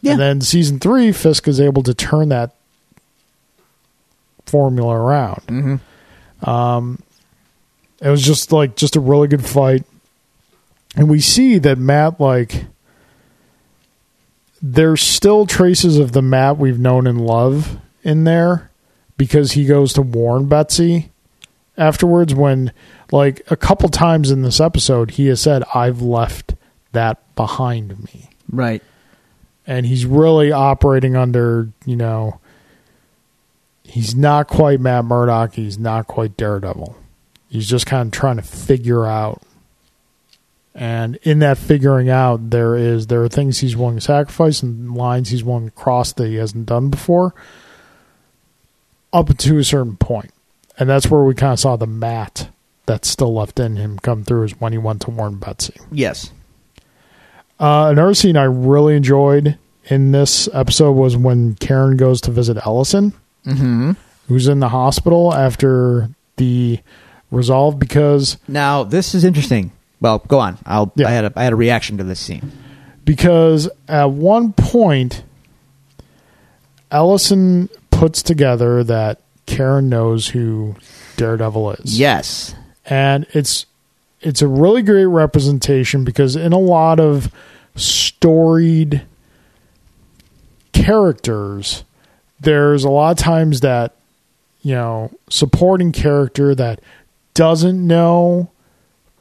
Yeah. 0.00 0.12
And 0.12 0.20
then 0.20 0.40
season 0.40 0.80
three, 0.80 1.12
Fisk 1.12 1.46
is 1.48 1.60
able 1.60 1.84
to 1.84 1.94
turn 1.94 2.28
that 2.30 2.54
formula 4.46 4.94
around. 4.96 5.80
mm-hmm. 6.42 6.94
It 8.00 8.10
was 8.10 8.22
just 8.22 8.52
like 8.52 8.76
just 8.76 8.96
a 8.96 9.00
really 9.00 9.28
good 9.28 9.44
fight. 9.44 9.84
And 10.96 11.08
we 11.08 11.20
see 11.20 11.58
that 11.58 11.78
Matt 11.78 12.20
like 12.20 12.64
there's 14.60 15.02
still 15.02 15.46
traces 15.46 15.98
of 15.98 16.12
the 16.12 16.22
Matt 16.22 16.58
we've 16.58 16.78
known 16.78 17.06
and 17.06 17.20
love 17.24 17.78
in 18.02 18.24
there 18.24 18.70
because 19.16 19.52
he 19.52 19.64
goes 19.64 19.92
to 19.92 20.02
warn 20.02 20.46
Betsy 20.48 21.10
afterwards 21.78 22.34
when 22.34 22.72
like 23.10 23.40
a 23.50 23.56
couple 23.56 23.88
times 23.88 24.30
in 24.30 24.42
this 24.42 24.60
episode 24.60 25.12
he 25.12 25.28
has 25.28 25.40
said 25.40 25.62
I've 25.74 26.02
left 26.02 26.54
that 26.92 27.34
behind 27.36 28.04
me. 28.04 28.28
Right. 28.50 28.82
And 29.66 29.86
he's 29.86 30.04
really 30.04 30.52
operating 30.52 31.16
under, 31.16 31.70
you 31.86 31.96
know, 31.96 32.40
he's 33.84 34.14
not 34.14 34.48
quite 34.48 34.80
Matt 34.80 35.04
Murdock, 35.04 35.54
he's 35.54 35.78
not 35.78 36.06
quite 36.06 36.36
Daredevil. 36.36 36.96
He's 37.48 37.68
just 37.68 37.86
kind 37.86 38.08
of 38.08 38.12
trying 38.12 38.36
to 38.36 38.42
figure 38.42 39.06
out 39.06 39.42
And 40.74 41.16
in 41.22 41.40
that 41.40 41.58
figuring 41.58 42.08
out, 42.08 42.50
there 42.50 42.76
is 42.76 43.08
there 43.08 43.22
are 43.24 43.28
things 43.28 43.58
he's 43.58 43.76
willing 43.76 43.96
to 43.96 44.00
sacrifice 44.00 44.62
and 44.62 44.94
lines 44.94 45.30
he's 45.30 45.42
willing 45.42 45.64
to 45.66 45.70
cross 45.72 46.12
that 46.12 46.28
he 46.28 46.36
hasn't 46.36 46.66
done 46.66 46.88
before, 46.88 47.34
up 49.12 49.36
to 49.36 49.58
a 49.58 49.64
certain 49.64 49.96
point, 49.96 50.30
and 50.78 50.88
that's 50.88 51.10
where 51.10 51.22
we 51.24 51.34
kind 51.34 51.52
of 51.52 51.60
saw 51.60 51.76
the 51.76 51.86
Matt 51.86 52.48
that's 52.86 53.08
still 53.08 53.34
left 53.34 53.58
in 53.60 53.76
him 53.76 53.98
come 53.98 54.24
through 54.24 54.44
is 54.44 54.60
when 54.60 54.72
he 54.72 54.78
went 54.78 55.02
to 55.02 55.10
warn 55.10 55.36
Betsy. 55.36 55.74
Yes. 55.92 56.32
Uh, 57.60 57.88
another 57.90 58.14
scene 58.14 58.36
I 58.36 58.44
really 58.44 58.94
enjoyed 58.96 59.58
in 59.86 60.12
this 60.12 60.48
episode 60.52 60.92
was 60.92 61.16
when 61.16 61.54
Karen 61.56 61.96
goes 61.96 62.20
to 62.22 62.30
visit 62.30 62.56
Ellison, 62.64 63.12
Mm-hmm. 63.46 63.92
who's 64.28 64.46
in 64.48 64.60
the 64.60 64.68
hospital 64.68 65.32
after 65.34 66.10
the 66.36 66.78
resolve 67.30 67.78
because 67.78 68.36
Now 68.46 68.84
this 68.84 69.14
is 69.14 69.24
interesting. 69.24 69.72
Well, 70.00 70.18
go 70.28 70.38
on. 70.38 70.58
I'll. 70.66 70.92
Yeah. 70.96 71.08
I 71.08 71.10
had 71.10 71.24
a 71.24 71.32
I 71.34 71.44
had 71.44 71.52
a 71.52 71.56
reaction 71.56 71.96
to 71.98 72.04
this 72.04 72.20
scene. 72.20 72.52
because 73.04 73.68
at 73.88 74.10
one 74.10 74.52
point 74.52 75.24
Ellison 76.90 77.68
puts 77.90 78.22
together 78.22 78.82
that 78.84 79.20
Karen 79.48 79.88
knows 79.88 80.28
who 80.28 80.76
Daredevil 81.16 81.72
is. 81.72 81.98
Yes. 81.98 82.54
and 82.86 83.26
it's 83.32 83.66
it's 84.20 84.42
a 84.42 84.48
really 84.48 84.82
great 84.82 85.06
representation 85.06 86.04
because 86.04 86.36
in 86.36 86.52
a 86.52 86.58
lot 86.58 87.00
of 87.00 87.32
storied 87.76 89.02
characters 90.72 91.84
there's 92.40 92.84
a 92.84 92.90
lot 92.90 93.10
of 93.10 93.16
times 93.18 93.60
that 93.60 93.96
you 94.62 94.74
know 94.74 95.10
supporting 95.28 95.92
character 95.92 96.54
that 96.54 96.80
doesn't 97.34 97.84
know 97.86 98.50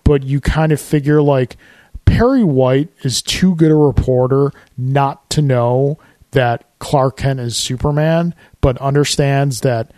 but 0.04 0.24
you 0.24 0.40
kind 0.40 0.72
of 0.72 0.80
figure 0.80 1.22
like 1.22 1.58
Perry 2.06 2.44
White 2.44 2.90
is 3.04 3.22
too 3.22 3.56
good 3.56 3.72
a 3.72 3.76
reporter 3.76 4.52
not 4.78 5.30
to 5.32 5.42
know 5.42 6.00
that 6.32 6.64
Clark 6.80 7.18
Kent 7.18 7.40
is 7.40 7.58
Superman 7.58 8.34
but 8.62 8.78
understands 8.78 9.62
that 9.62 9.92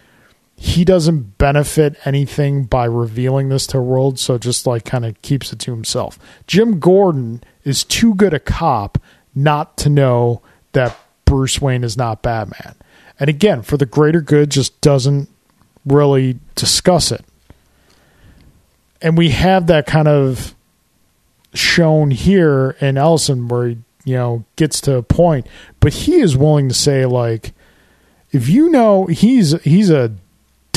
he 0.61 0.83
doesn't 0.83 1.37
benefit 1.37 1.95
anything 2.03 2.65
by 2.65 2.83
revealing 2.83 3.47
this 3.47 3.65
to 3.67 3.77
the 3.77 3.81
world, 3.81 4.19
so 4.19 4.37
just 4.37 4.67
like 4.67 4.83
kind 4.83 5.05
of 5.05 5.19
keeps 5.21 5.53
it 5.53 5.59
to 5.59 5.71
himself. 5.71 6.19
Jim 6.47 6.81
Gordon 6.81 7.41
is 7.63 7.85
too 7.85 8.13
good 8.13 8.33
a 8.33 8.41
cop 8.41 8.97
not 9.33 9.77
to 9.77 9.89
know 9.89 10.41
that 10.73 10.97
Bruce 11.23 11.61
Wayne 11.61 11.85
is 11.85 11.95
not 11.95 12.21
Batman. 12.21 12.75
And 13.21 13.29
again, 13.29 13.61
for 13.61 13.77
the 13.77 13.85
greater 13.85 14.19
good, 14.19 14.49
just 14.49 14.81
doesn't 14.81 15.29
really 15.85 16.39
discuss 16.55 17.13
it. 17.13 17.23
And 19.01 19.17
we 19.17 19.29
have 19.29 19.67
that 19.67 19.87
kind 19.87 20.09
of 20.09 20.55
shown 21.53 22.11
here 22.11 22.75
in 22.81 22.97
Ellison 22.97 23.47
where 23.47 23.69
he, 23.69 23.77
you 24.03 24.15
know, 24.15 24.43
gets 24.57 24.81
to 24.81 24.97
a 24.97 25.03
point, 25.03 25.47
but 25.79 25.93
he 25.93 26.15
is 26.15 26.35
willing 26.35 26.67
to 26.67 26.75
say 26.75 27.05
like, 27.05 27.53
if 28.33 28.49
you 28.49 28.69
know 28.69 29.05
he's 29.05 29.59
he's 29.63 29.89
a 29.89 30.11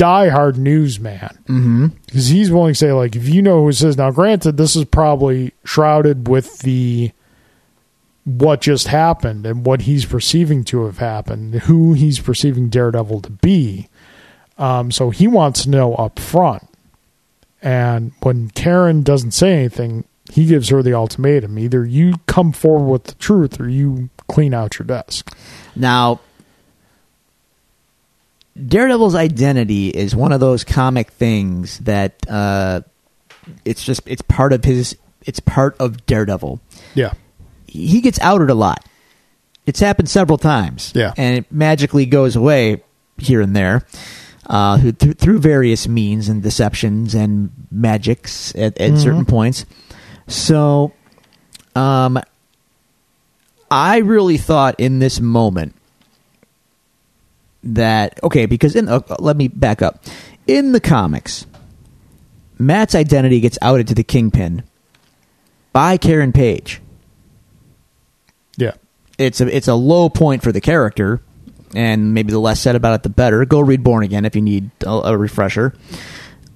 diehard 0.03 0.57
newsman. 0.57 1.37
Mm-hmm. 1.47 1.87
because 2.05 2.27
he's 2.27 2.51
willing 2.51 2.73
to 2.73 2.79
say 2.79 2.91
like 2.91 3.15
if 3.15 3.27
you 3.29 3.41
know 3.41 3.61
who 3.63 3.69
this 3.69 3.83
is 3.83 3.97
now 3.97 4.11
granted 4.11 4.57
this 4.57 4.75
is 4.75 4.85
probably 4.85 5.53
shrouded 5.63 6.27
with 6.27 6.59
the 6.59 7.11
what 8.25 8.61
just 8.61 8.87
happened 8.87 9.45
and 9.45 9.65
what 9.65 9.81
he's 9.81 10.05
perceiving 10.05 10.63
to 10.63 10.85
have 10.85 10.97
happened 10.97 11.55
who 11.55 11.93
he's 11.93 12.19
perceiving 12.19 12.69
daredevil 12.69 13.21
to 13.21 13.31
be. 13.31 13.89
Um, 14.57 14.91
so 14.91 15.09
he 15.09 15.27
wants 15.27 15.63
to 15.63 15.69
know 15.69 15.95
up 15.95 16.19
front. 16.19 16.63
And 17.61 18.11
when 18.21 18.49
karen 18.51 19.03
doesn't 19.03 19.31
say 19.31 19.53
anything 19.53 20.05
he 20.31 20.45
gives 20.45 20.69
her 20.69 20.81
the 20.81 20.93
ultimatum. 20.93 21.59
Either 21.59 21.85
you 21.85 22.15
come 22.27 22.51
forward 22.51 22.91
with 22.91 23.03
the 23.03 23.13
truth 23.15 23.59
or 23.59 23.69
you 23.69 24.09
clean 24.27 24.53
out 24.53 24.79
your 24.79 24.85
desk. 24.85 25.35
Now, 25.75 26.21
Daredevil's 28.55 29.15
identity 29.15 29.89
is 29.89 30.15
one 30.15 30.31
of 30.31 30.39
those 30.39 30.63
comic 30.63 31.11
things 31.11 31.79
that 31.79 32.13
uh, 32.29 32.81
it's 33.65 33.83
just 33.83 34.01
it's 34.05 34.21
part 34.21 34.53
of 34.53 34.63
his 34.63 34.95
it's 35.25 35.39
part 35.39 35.75
of 35.79 36.05
Daredevil. 36.05 36.59
yeah 36.93 37.13
He 37.65 38.01
gets 38.01 38.19
outed 38.19 38.49
a 38.49 38.53
lot. 38.55 38.85
It's 39.65 39.79
happened 39.79 40.09
several 40.09 40.37
times. 40.37 40.91
Yeah. 40.93 41.13
and 41.17 41.37
it 41.37 41.51
magically 41.51 42.05
goes 42.05 42.35
away 42.35 42.83
here 43.17 43.41
and 43.41 43.55
there 43.55 43.87
uh, 44.47 44.77
through, 44.91 45.13
through 45.13 45.39
various 45.39 45.87
means 45.87 46.29
and 46.29 46.43
deceptions 46.43 47.15
and 47.15 47.49
magics 47.71 48.53
at, 48.55 48.79
at 48.79 48.97
certain 48.97 49.25
points. 49.25 49.65
So, 50.27 50.93
um, 51.75 52.19
I 53.71 53.97
really 53.99 54.37
thought 54.37 54.79
in 54.79 54.99
this 54.99 55.19
moment 55.19 55.75
that 57.63 58.21
okay, 58.23 58.45
because 58.45 58.75
in 58.75 58.89
uh, 58.89 59.01
let 59.19 59.37
me 59.37 59.47
back 59.47 59.81
up. 59.81 60.03
In 60.45 60.73
the 60.73 60.79
comics, 60.79 61.45
Matt's 62.57 62.95
identity 62.95 63.39
gets 63.39 63.57
outed 63.61 63.87
to 63.87 63.95
the 63.95 64.03
Kingpin 64.03 64.63
by 65.71 65.97
Karen 65.97 66.33
Page. 66.33 66.81
yeah 68.57 68.73
It's 69.17 69.41
a 69.41 69.55
it's 69.55 69.67
a 69.67 69.75
low 69.75 70.09
point 70.09 70.43
for 70.43 70.51
the 70.51 70.61
character, 70.61 71.21
and 71.75 72.13
maybe 72.13 72.31
the 72.31 72.39
less 72.39 72.59
said 72.59 72.75
about 72.75 72.95
it, 72.95 73.03
the 73.03 73.09
better. 73.09 73.45
Go 73.45 73.61
read 73.61 73.83
Born 73.83 74.03
Again 74.03 74.25
if 74.25 74.35
you 74.35 74.41
need 74.41 74.69
a, 74.85 74.89
a 74.89 75.17
refresher. 75.17 75.73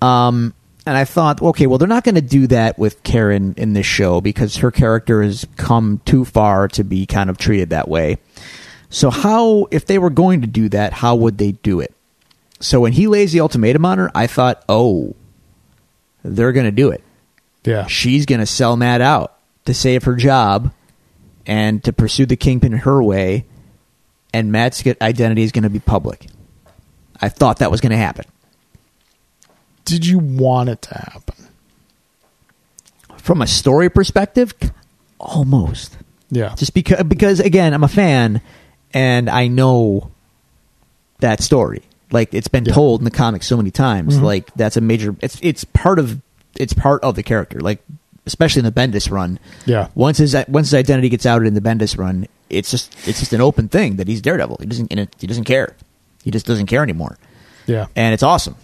Um, 0.01 0.53
and 0.85 0.95
I 0.95 1.03
thought, 1.03 1.41
okay, 1.41 1.67
well, 1.67 1.77
they're 1.77 1.88
not 1.88 2.05
going 2.05 2.15
to 2.15 2.21
do 2.21 2.47
that 2.47 2.79
with 2.79 3.03
Karen 3.03 3.53
in 3.57 3.73
this 3.73 3.85
show 3.85 4.21
because 4.21 4.57
her 4.57 4.71
character 4.71 5.21
has 5.21 5.45
come 5.57 6.01
too 6.05 6.23
far 6.23 6.69
to 6.69 6.84
be 6.85 7.05
kind 7.05 7.29
of 7.29 7.38
treated 7.38 7.71
that 7.71 7.89
way. 7.89 8.19
So, 8.89 9.09
how, 9.09 9.68
if 9.72 9.85
they 9.85 9.97
were 9.99 10.09
going 10.09 10.41
to 10.41 10.47
do 10.47 10.69
that, 10.69 10.93
how 10.93 11.15
would 11.15 11.38
they 11.38 11.51
do 11.51 11.80
it? 11.81 11.93
So, 12.59 12.80
when 12.80 12.93
he 12.93 13.07
lays 13.07 13.34
the 13.34 13.41
ultimatum 13.41 13.85
on 13.85 13.97
her, 13.97 14.11
I 14.15 14.27
thought, 14.27 14.64
oh, 14.69 15.15
they're 16.23 16.53
going 16.53 16.65
to 16.65 16.72
do 16.72 16.89
it. 16.89 17.03
yeah 17.65 17.85
She's 17.88 18.26
going 18.26 18.39
to 18.39 18.45
sell 18.45 18.77
Matt 18.77 19.01
out 19.01 19.38
to 19.65 19.73
save 19.73 20.03
her 20.05 20.15
job 20.15 20.72
and 21.45 21.84
to 21.84 21.91
pursue 21.93 22.26
the 22.26 22.35
kingpin 22.38 22.72
her 22.72 23.01
way, 23.03 23.45
and 24.34 24.51
Matt's 24.51 24.84
identity 25.01 25.43
is 25.43 25.51
going 25.51 25.64
to 25.64 25.69
be 25.69 25.80
public. 25.80 26.27
I 27.22 27.30
thought 27.30 27.59
that 27.59 27.72
was 27.72 27.81
going 27.81 27.91
to 27.91 27.97
happen. 27.97 28.26
did 29.85 30.05
you 30.05 30.19
want 30.19 30.69
it 30.69 30.81
to 30.84 30.93
happen 30.95 31.47
From 33.18 33.41
a 33.41 33.47
story 33.47 33.89
perspective, 33.89 34.53
almost. 35.19 35.97
yeah 36.30 36.53
Just 36.55 36.73
because, 36.73 37.03
because 37.03 37.39
again, 37.39 37.73
I'm 37.73 37.84
a 37.84 37.88
fan, 37.88 38.41
and 38.93 39.30
I 39.30 39.47
know 39.47 40.11
that 41.19 41.41
story. 41.41 41.84
Like 42.11 42.34
it's 42.34 42.47
been 42.47 42.65
Yeah. 42.65 42.73
told 42.73 43.01
in 43.01 43.05
the 43.05 43.11
comics 43.11 43.47
so 43.47 43.57
many 43.57 43.72
times. 43.72 44.18
Mhm. 44.18 44.22
Like 44.23 44.53
that's 44.55 44.77
a 44.77 44.81
major. 44.81 45.15
It's 45.22 45.38
it's 45.41 45.64
part 45.65 45.99
of 45.99 46.22
it's 46.55 46.73
part 46.73 47.03
of 47.03 47.15
the 47.15 47.23
character. 47.23 47.59
Like 47.59 47.84
especially 48.26 48.59
in 48.59 48.65
the 48.65 48.72
Bendis 48.72 49.09
run. 49.11 49.39
yeah 49.65 49.88
once 49.95 50.18
his 50.18 50.35
once 50.47 50.68
his 50.68 50.73
identity 50.73 51.09
gets 51.09 51.26
outed 51.26 51.47
in 51.47 51.53
the 51.53 51.61
Bendis 51.61 51.97
run, 51.97 52.27
it's 52.49 52.72
just 52.72 52.95
it's 53.07 53.19
just 53.19 53.34
an 53.34 53.41
open 53.41 53.68
thing 53.68 53.97
that 53.97 54.07
he's 54.07 54.22
Daredevil. 54.22 54.57
He 54.61 54.65
doesn't 54.68 54.91
and 54.91 54.99
it, 55.01 55.15
he 55.19 55.27
doesn't 55.27 55.43
care. 55.45 55.76
He 56.23 56.31
just 56.31 56.45
doesn't 56.45 56.65
care 56.68 56.84
anymore, 56.84 57.18
yeah 57.68 57.85
and 57.95 58.14
it's 58.14 58.23
awesome. 58.23 58.55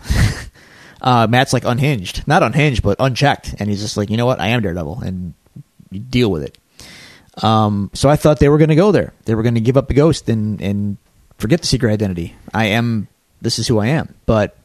uh, 1.02 1.28
Matt's 1.30 1.54
like 1.54 1.64
unhinged, 1.66 2.28
not 2.28 2.44
unhinged, 2.44 2.82
but 2.84 2.98
unchecked, 3.00 3.56
and 3.60 3.70
he's 3.70 3.82
just 3.82 3.95
like, 3.98 4.10
you 4.10 4.18
know 4.18 4.26
what, 4.26 4.40
I 4.41 4.48
am 4.50 4.62
Daredevil, 4.62 5.00
and 5.02 5.34
you 5.91 6.00
deal 6.00 6.30
with 6.32 6.44
it. 6.44 6.58
Um, 7.42 7.90
so 7.94 8.10
I 8.10 8.16
thought 8.16 8.40
they 8.40 8.50
were 8.50 8.58
going 8.58 8.70
to 8.70 8.76
go 8.76 8.92
there. 8.92 9.14
They 9.26 9.34
were 9.36 9.44
going 9.44 9.56
to 9.56 9.62
give 9.62 9.78
up 9.78 9.88
the 9.88 9.94
ghost 9.94 10.30
and 10.30 10.62
and 10.62 10.98
forget 11.38 11.62
the 11.62 11.68
secret 11.68 11.92
identity. 11.92 12.36
I 12.54 12.66
am. 12.66 13.08
This 13.42 13.58
is 13.60 13.68
who 13.68 13.80
I 13.80 13.88
am. 13.88 14.14
But 14.26 14.56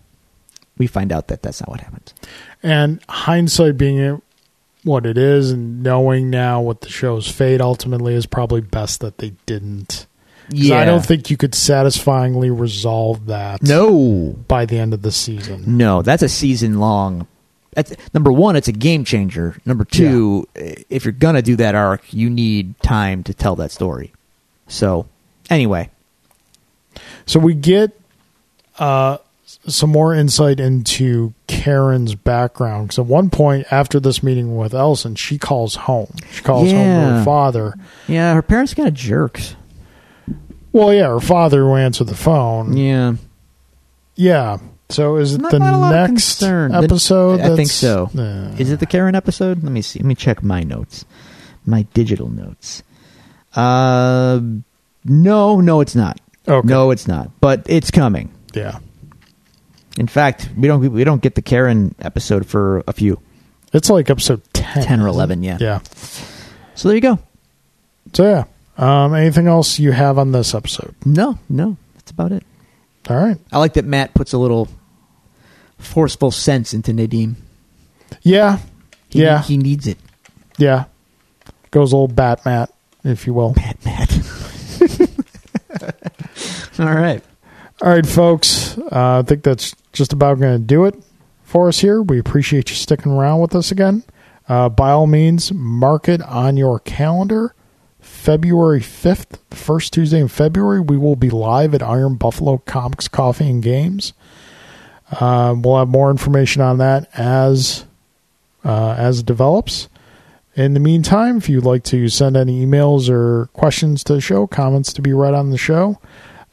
we 0.77 0.87
find 0.87 1.13
out 1.13 1.29
that 1.29 1.43
that's 1.43 1.61
not 1.61 1.69
what 1.71 1.81
happens. 1.81 2.15
and 2.63 3.01
hindsight 3.09 3.77
being 3.79 4.21
what 4.85 5.05
it 5.07 5.19
is 5.19 5.51
and 5.51 5.83
knowing 5.83 6.31
now 6.31 6.61
what 6.61 6.83
the 6.83 6.89
show's 6.89 7.29
fate 7.29 7.61
ultimately 7.61 8.15
is 8.15 8.27
probably 8.27 8.61
best 8.61 9.01
that 9.01 9.19
they 9.19 9.33
didn't. 9.47 10.07
Yeah. 10.51 10.79
i 10.79 10.87
don't 10.87 11.05
think 11.05 11.29
you 11.29 11.37
could 11.37 11.55
satisfyingly 11.55 12.49
resolve 12.51 13.27
that 13.27 13.63
no. 13.63 14.35
by 14.49 14.65
the 14.65 14.79
end 14.79 14.95
of 14.95 15.03
the 15.03 15.13
season 15.13 15.77
No, 15.77 16.01
that's 16.01 16.23
a 16.23 16.29
season 16.29 16.79
long. 16.81 17.27
That's, 17.73 17.95
number 18.15 18.33
one, 18.33 18.57
it's 18.57 18.69
a 18.69 18.73
game 18.73 19.05
changer. 19.05 19.57
Number 19.67 19.85
two, 19.85 20.49
if 20.55 21.05
you're 21.05 21.13
gonna 21.13 21.43
do 21.43 21.57
that 21.57 21.75
arc, 21.75 22.13
you 22.13 22.29
need 22.31 22.79
time 22.81 23.23
to 23.25 23.35
tell 23.35 23.57
that 23.57 23.71
story. 23.71 24.13
So, 24.67 25.07
anyway, 25.51 25.91
so 27.27 27.39
we 27.41 27.55
get 27.55 27.99
uh 28.79 29.19
some 29.67 29.91
more 29.91 30.15
insight 30.15 30.61
into 30.61 31.33
Karen's 31.47 32.15
background. 32.15 32.89
Because 32.89 32.99
at 33.01 33.07
one 33.07 33.31
point 33.31 33.67
after 33.71 33.99
this 34.01 34.23
meeting 34.23 34.57
with 34.57 34.75
Ellison, 34.75 35.15
she 35.15 35.39
calls 35.39 35.75
home. 35.75 36.13
She 36.33 36.43
calls 36.43 36.71
home 36.71 36.85
to 37.01 37.17
her 37.19 37.25
father. 37.25 37.75
yeah, 38.07 38.35
her 38.35 38.43
parents 38.43 38.75
kind 38.75 38.89
of 38.89 38.95
jerks. 38.95 39.57
Well, 40.73 40.93
yeah, 40.93 41.09
her 41.09 41.21
father 41.21 41.61
who 41.63 41.75
answered 41.77 42.09
the 42.09 42.15
phone. 42.15 42.77
Yeah, 42.77 43.15
Yeah. 44.17 44.59
So 44.91 45.17
is 45.17 45.35
it 45.35 45.41
Not- 45.43 45.51
the 45.51 45.59
not 45.59 45.75
a 45.75 45.77
lot 45.77 45.95
of 45.95 46.11
next 46.11 46.39
concern. 46.39 46.73
The- 46.73 46.79
episode? 46.79 47.41
I 47.41 47.55
think 47.57 47.69
so. 47.71 48.11
Uh, 48.17 48.55
Is 48.59 48.71
it 48.71 48.81
the 48.81 48.87
Karen 48.87 49.15
episode? 49.15 49.63
Let 49.63 49.71
me 49.73 49.83
see. 49.83 49.99
Let 49.99 50.07
me 50.07 50.15
check 50.15 50.43
my 50.43 50.63
notes, 50.63 51.05
my 51.67 51.83
digital 51.95 52.29
notes. 52.31 52.83
Uh, 53.55 54.41
no, 55.05 55.61
no, 55.61 55.81
it's 55.81 55.95
not. 55.95 56.21
Okay. 56.47 56.67
No, 56.67 56.91
it's 56.91 57.07
not. 57.07 57.31
But 57.41 57.67
it's 57.69 57.91
coming. 57.91 58.31
yeah. 58.55 58.79
In 59.99 60.07
fact, 60.07 60.49
we 60.57 60.69
don't 60.69 60.81
we 60.93 61.03
don't 61.03 61.21
get 61.21 61.35
the 61.35 61.43
Karen 61.43 61.93
episode 62.01 62.47
for 62.47 62.85
a 62.87 62.93
few, 62.93 63.21
It's 63.73 63.91
like 63.91 64.09
episode 64.09 64.43
10. 64.53 64.85
10 64.85 65.01
or 65.01 65.09
11, 65.09 65.43
yeah. 65.43 65.59
Yeah. 65.61 65.81
So 66.77 66.89
there 66.89 66.95
you 66.95 67.01
go. 67.01 67.19
So, 68.13 68.23
yeah. 68.25 68.45
Um, 68.79 69.13
anything 69.15 69.49
else 69.49 69.81
you 69.81 69.91
have 69.91 70.17
on 70.17 70.31
this 70.31 70.55
episode? 70.55 70.95
No, 71.05 71.37
no, 71.49 71.77
that's 71.95 72.13
about 72.13 72.31
it. 72.31 72.45
All 73.11 73.17
right. 73.17 73.39
I 73.51 73.59
like 73.59 73.73
that 73.73 73.85
Matt 73.87 74.15
puts 74.15 74.33
a 74.33 74.39
little 74.39 74.69
forceful 75.79 76.31
sense 76.31 76.75
into 76.75 76.93
Nadeem. 76.93 77.37
Yeah. 78.23 78.59
He, 79.09 79.23
yeah. 79.23 79.43
he 79.43 79.57
needs 79.57 79.87
it. 79.87 79.99
yeah. 80.59 80.85
Goes 81.71 81.93
old 81.93 82.15
Batmat, 82.15 82.69
if 83.05 83.27
you 83.27 83.35
will. 83.35 83.55
Matt, 83.55 83.85
Matt. 83.85 84.11
All 86.79 86.95
right. 86.95 87.23
All 87.83 87.91
right, 87.91 88.07
folks. 88.07 88.79
Uh, 88.79 89.19
I 89.19 89.23
think 89.23 89.43
that's 89.43 89.75
just 89.93 90.13
about 90.13 90.41
going 90.41 90.59
to 90.59 90.65
do 90.65 90.85
it 90.87 90.95
for 91.43 91.69
us 91.69 91.81
here. 91.81 92.03
We 92.03 92.19
appreciate 92.19 92.71
you 92.71 92.77
sticking 92.77 93.13
around 93.13 93.41
with 93.41 93.55
us 93.55 93.71
again. 93.71 94.05
Uh, 94.49 94.69
by 94.69 94.91
all 94.91 95.07
means, 95.07 95.53
mark 95.53 96.09
it 96.09 96.23
on 96.23 96.57
your 96.57 96.81
calendar. 96.81 97.55
February 98.01 98.81
5th, 98.81 99.39
the 99.51 99.57
first 99.57 99.93
Tuesday 99.93 100.21
in 100.21 100.29
February, 100.29 100.81
we 100.81 100.97
will 100.97 101.17
be 101.17 101.31
live 101.31 101.75
at 101.75 101.83
Iron 101.83 102.17
Buffalo 102.17 102.59
Comics 102.59 103.09
Coffee 103.09 103.51
and 103.51 103.63
Games. 103.63 104.13
Uh, 105.11 105.55
we'll 105.57 105.79
have 105.79 105.89
more 105.89 106.11
information 106.11 106.63
on 106.63 106.79
that 106.79 107.09
as 107.15 107.85
uh, 108.65 108.95
as 108.99 109.21
it 109.21 109.27
develops. 109.27 109.89
In 110.55 110.75
the 110.75 110.81
meantime, 110.81 111.39
if 111.39 111.49
you'd 111.49 111.65
like 111.65 111.85
to 111.85 112.09
send 112.09 112.37
any 112.37 112.67
emails 112.67 113.09
or 113.09 113.47
questions 113.53 114.03
to 114.05 114.15
the 114.15 114.21
show, 114.21 114.47
comments 114.47 114.93
to 114.95 115.03
be 115.03 115.13
read 115.13 115.35
on 115.35 115.51
the 115.51 115.59
show, 115.59 116.01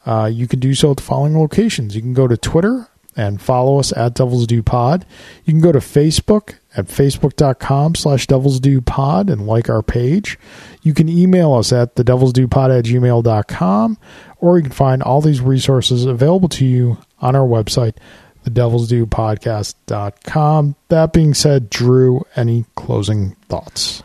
uh, 0.06 0.30
you 0.32 0.46
can 0.46 0.60
do 0.60 0.74
so 0.74 0.92
at 0.92 0.98
the 0.98 1.02
following 1.02 1.36
locations. 1.36 1.96
You 1.96 2.02
can 2.02 2.14
go 2.14 2.28
to 2.28 2.36
Twitter 2.36 2.88
and 3.16 3.40
follow 3.40 3.78
us 3.80 3.92
at 3.96 4.14
Devils 4.14 4.46
Due 4.46 4.62
Pod. 4.62 5.06
You 5.44 5.54
can 5.54 5.62
go 5.62 5.72
to 5.72 5.78
Facebook 5.78 6.54
at 6.76 6.86
facebook.com 6.86 7.94
slash 7.94 8.26
Devils 8.26 8.60
Due 8.60 8.82
Pod 8.82 9.30
and 9.30 9.46
like 9.46 9.70
our 9.70 9.82
page. 9.82 10.38
You 10.82 10.94
can 10.94 11.08
email 11.08 11.54
us 11.54 11.72
at 11.72 11.96
the 11.96 12.04
Devils 12.04 12.34
Due 12.34 12.46
Pod 12.46 12.70
at 12.70 12.84
gmail.com, 12.84 13.98
or 14.38 14.58
you 14.58 14.62
can 14.62 14.72
find 14.72 15.02
all 15.02 15.20
these 15.20 15.40
resources 15.40 16.04
available 16.04 16.50
to 16.50 16.66
you 16.66 16.98
on 17.20 17.34
our 17.34 17.46
website, 17.46 17.94
the 18.46 18.50
Devils 18.50 18.86
Due 18.86 19.06
Podcast.com. 19.06 20.76
That 20.86 21.12
being 21.12 21.34
said, 21.34 21.68
Drew, 21.68 22.24
any 22.36 22.64
closing 22.76 23.32
thoughts? 23.48 24.04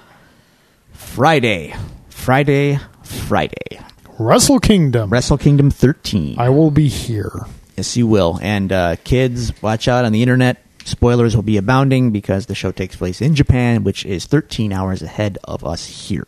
Friday. 0.93 1.75
Friday. 2.09 2.79
Friday. 3.03 3.79
Wrestle 4.17 4.59
Kingdom. 4.59 5.11
Wrestle 5.11 5.37
Kingdom 5.37 5.69
13. 5.69 6.39
I 6.39 6.49
will 6.49 6.71
be 6.71 6.87
here. 6.87 7.45
Yes, 7.77 7.95
you 7.95 8.07
will. 8.07 8.39
And 8.41 8.71
uh, 8.71 8.95
kids, 9.03 9.53
watch 9.61 9.87
out 9.87 10.05
on 10.05 10.11
the 10.11 10.23
internet. 10.23 10.65
Spoilers 10.85 11.35
will 11.35 11.43
be 11.43 11.57
abounding 11.57 12.09
because 12.09 12.47
the 12.47 12.55
show 12.55 12.71
takes 12.71 12.95
place 12.95 13.21
in 13.21 13.35
Japan, 13.35 13.83
which 13.83 14.07
is 14.07 14.25
13 14.25 14.73
hours 14.73 15.03
ahead 15.03 15.37
of 15.43 15.63
us 15.63 15.85
here. 15.85 16.25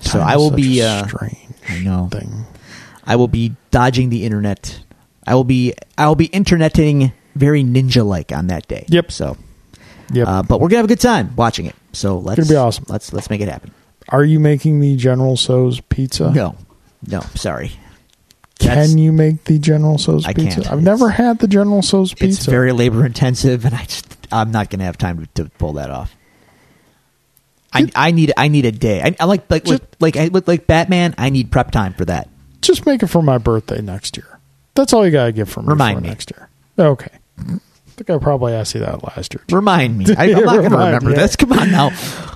So 0.00 0.18
I 0.18 0.38
will 0.38 0.50
be. 0.50 0.82
Uh, 0.82 1.06
strange 1.06 1.38
I 1.68 1.78
know. 1.78 2.08
thing. 2.10 2.46
I 3.04 3.14
will 3.14 3.28
be 3.28 3.54
dodging 3.70 4.08
the 4.08 4.24
internet. 4.24 4.80
I 5.24 5.36
will 5.36 5.44
be. 5.44 5.72
I 5.96 6.08
will 6.08 6.16
be 6.16 6.26
interneting 6.26 7.12
very 7.34 7.62
ninja-like 7.64 8.32
on 8.32 8.46
that 8.48 8.66
day. 8.68 8.84
Yep. 8.88 9.12
So, 9.12 9.36
Yep. 10.12 10.28
uh, 10.28 10.42
but 10.42 10.60
we're 10.60 10.68
gonna 10.68 10.78
have 10.78 10.84
a 10.86 10.88
good 10.88 11.00
time 11.00 11.34
watching 11.36 11.66
it. 11.66 11.74
So 11.92 12.18
let's. 12.18 12.38
Gonna 12.40 12.48
be 12.50 12.56
awesome. 12.56 12.84
Let's 12.88 13.12
let's 13.12 13.30
make 13.30 13.40
it 13.40 13.48
happen. 13.48 13.72
Are 14.08 14.24
you 14.24 14.38
making 14.40 14.80
the 14.80 14.96
General 14.96 15.36
Tso's 15.36 15.80
pizza? 15.80 16.30
No, 16.30 16.56
no, 17.06 17.20
sorry. 17.34 17.72
That's- 18.60 18.88
Can 18.90 18.98
you 18.98 19.12
make 19.12 19.44
the 19.44 19.58
General 19.58 19.98
Tso's 19.98 20.26
I 20.26 20.32
pizza? 20.32 20.60
can't. 20.62 20.72
I've 20.72 20.82
never 20.82 21.08
had 21.10 21.38
the 21.40 21.48
General 21.48 21.82
Tso's 21.82 22.12
pizza. 22.14 22.26
It's 22.26 22.46
very 22.46 22.72
labor 22.72 23.04
intensive, 23.04 23.64
and 23.64 23.74
I 23.74 23.82
just 23.84 24.06
I'm 24.30 24.50
not 24.52 24.70
going 24.70 24.78
to 24.80 24.84
have 24.84 24.96
time 24.98 25.26
to, 25.34 25.44
to 25.44 25.50
pull 25.58 25.74
that 25.74 25.90
off. 25.90 26.14
I, 27.72 27.90
I 27.96 28.10
need 28.12 28.32
I 28.36 28.48
need 28.48 28.64
a 28.66 28.72
day. 28.72 29.02
I, 29.02 29.16
I 29.18 29.24
like 29.24 29.50
like 29.50 29.64
Just- 29.64 29.82
like 30.00 30.16
I, 30.16 30.30
like 30.46 30.66
Batman. 30.66 31.14
I 31.18 31.30
need 31.30 31.50
prep 31.50 31.70
time 31.72 31.94
for 31.94 32.04
that. 32.04 32.28
Just 32.62 32.86
make 32.86 33.02
it 33.02 33.08
for 33.08 33.22
my 33.22 33.38
birthday 33.38 33.80
next 33.82 34.16
year. 34.16 34.38
That's 34.74 34.92
all 34.92 35.04
you 35.04 35.10
gotta 35.10 35.32
give 35.32 35.48
for 35.48 35.60
me 35.62 35.68
Remind 35.68 35.98
for 35.98 36.02
me. 36.02 36.08
next 36.08 36.30
year. 36.30 36.48
Okay. 36.78 37.10
I 37.38 37.96
think 37.96 38.10
I 38.10 38.18
probably 38.18 38.52
asked 38.52 38.74
you 38.74 38.80
that 38.80 39.04
last 39.04 39.34
year. 39.34 39.42
Remind 39.50 39.98
me. 39.98 40.06
I, 40.18 40.32
I'm 40.32 40.44
not 40.44 40.56
going 40.56 40.70
to 40.70 40.76
remember 40.76 41.10
me. 41.10 41.16
this. 41.16 41.36
Come 41.36 41.52
on 41.52 41.70
now. 41.70 41.90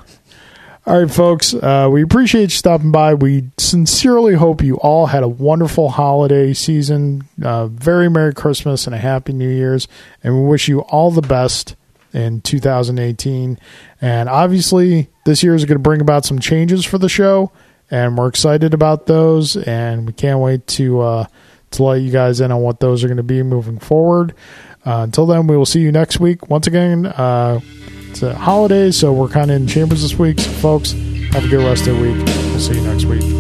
All 0.88 0.98
right, 0.98 1.10
folks. 1.10 1.52
Uh, 1.52 1.86
we 1.92 2.02
appreciate 2.02 2.44
you 2.44 2.48
stopping 2.48 2.90
by. 2.90 3.12
We 3.12 3.50
sincerely 3.58 4.32
hope 4.36 4.62
you 4.62 4.76
all 4.78 5.04
had 5.04 5.22
a 5.22 5.28
wonderful 5.28 5.90
holiday 5.90 6.54
season. 6.54 7.24
Uh, 7.44 7.66
very 7.66 8.08
Merry 8.08 8.32
Christmas 8.32 8.86
and 8.86 8.94
a 8.94 8.98
Happy 8.98 9.34
New 9.34 9.50
Year's. 9.50 9.86
And 10.24 10.34
we 10.34 10.48
wish 10.48 10.66
you 10.66 10.80
all 10.80 11.10
the 11.10 11.20
best 11.20 11.76
in 12.14 12.40
2018. 12.40 13.58
And 14.00 14.28
obviously, 14.30 15.10
this 15.26 15.42
year 15.42 15.54
is 15.54 15.66
going 15.66 15.76
to 15.76 15.82
bring 15.82 16.00
about 16.00 16.24
some 16.24 16.38
changes 16.38 16.86
for 16.86 16.96
the 16.96 17.10
show. 17.10 17.52
And 17.90 18.16
we're 18.16 18.28
excited 18.28 18.72
about 18.72 19.04
those. 19.04 19.58
And 19.58 20.06
we 20.06 20.14
can't 20.14 20.40
wait 20.40 20.66
to, 20.68 21.00
uh, 21.02 21.26
to 21.72 21.82
let 21.82 22.00
you 22.00 22.10
guys 22.10 22.40
in 22.40 22.50
on 22.50 22.62
what 22.62 22.80
those 22.80 23.04
are 23.04 23.08
going 23.08 23.18
to 23.18 23.22
be 23.22 23.42
moving 23.42 23.78
forward. 23.78 24.34
Uh, 24.89 25.02
until 25.02 25.27
then, 25.27 25.47
we 25.47 25.55
will 25.55 25.66
see 25.66 25.81
you 25.81 25.93
next 25.93 26.19
week. 26.19 26.48
Once 26.48 26.66
again, 26.66 27.05
uh, 27.05 27.60
it's 28.09 28.23
a 28.23 28.35
holiday, 28.35 28.90
so 28.90 29.12
we're 29.12 29.28
kind 29.28 29.51
of 29.51 29.59
in 29.59 29.66
chambers 29.66 30.01
this 30.01 30.19
week. 30.19 30.40
So, 30.40 30.51
folks, 30.52 30.93
have 30.93 31.44
a 31.44 31.48
good 31.48 31.62
rest 31.62 31.86
of 31.86 31.97
the 31.97 32.02
week. 32.02 32.24
We'll 32.24 32.59
see 32.59 32.74
you 32.77 32.81
next 32.81 33.05
week. 33.05 33.38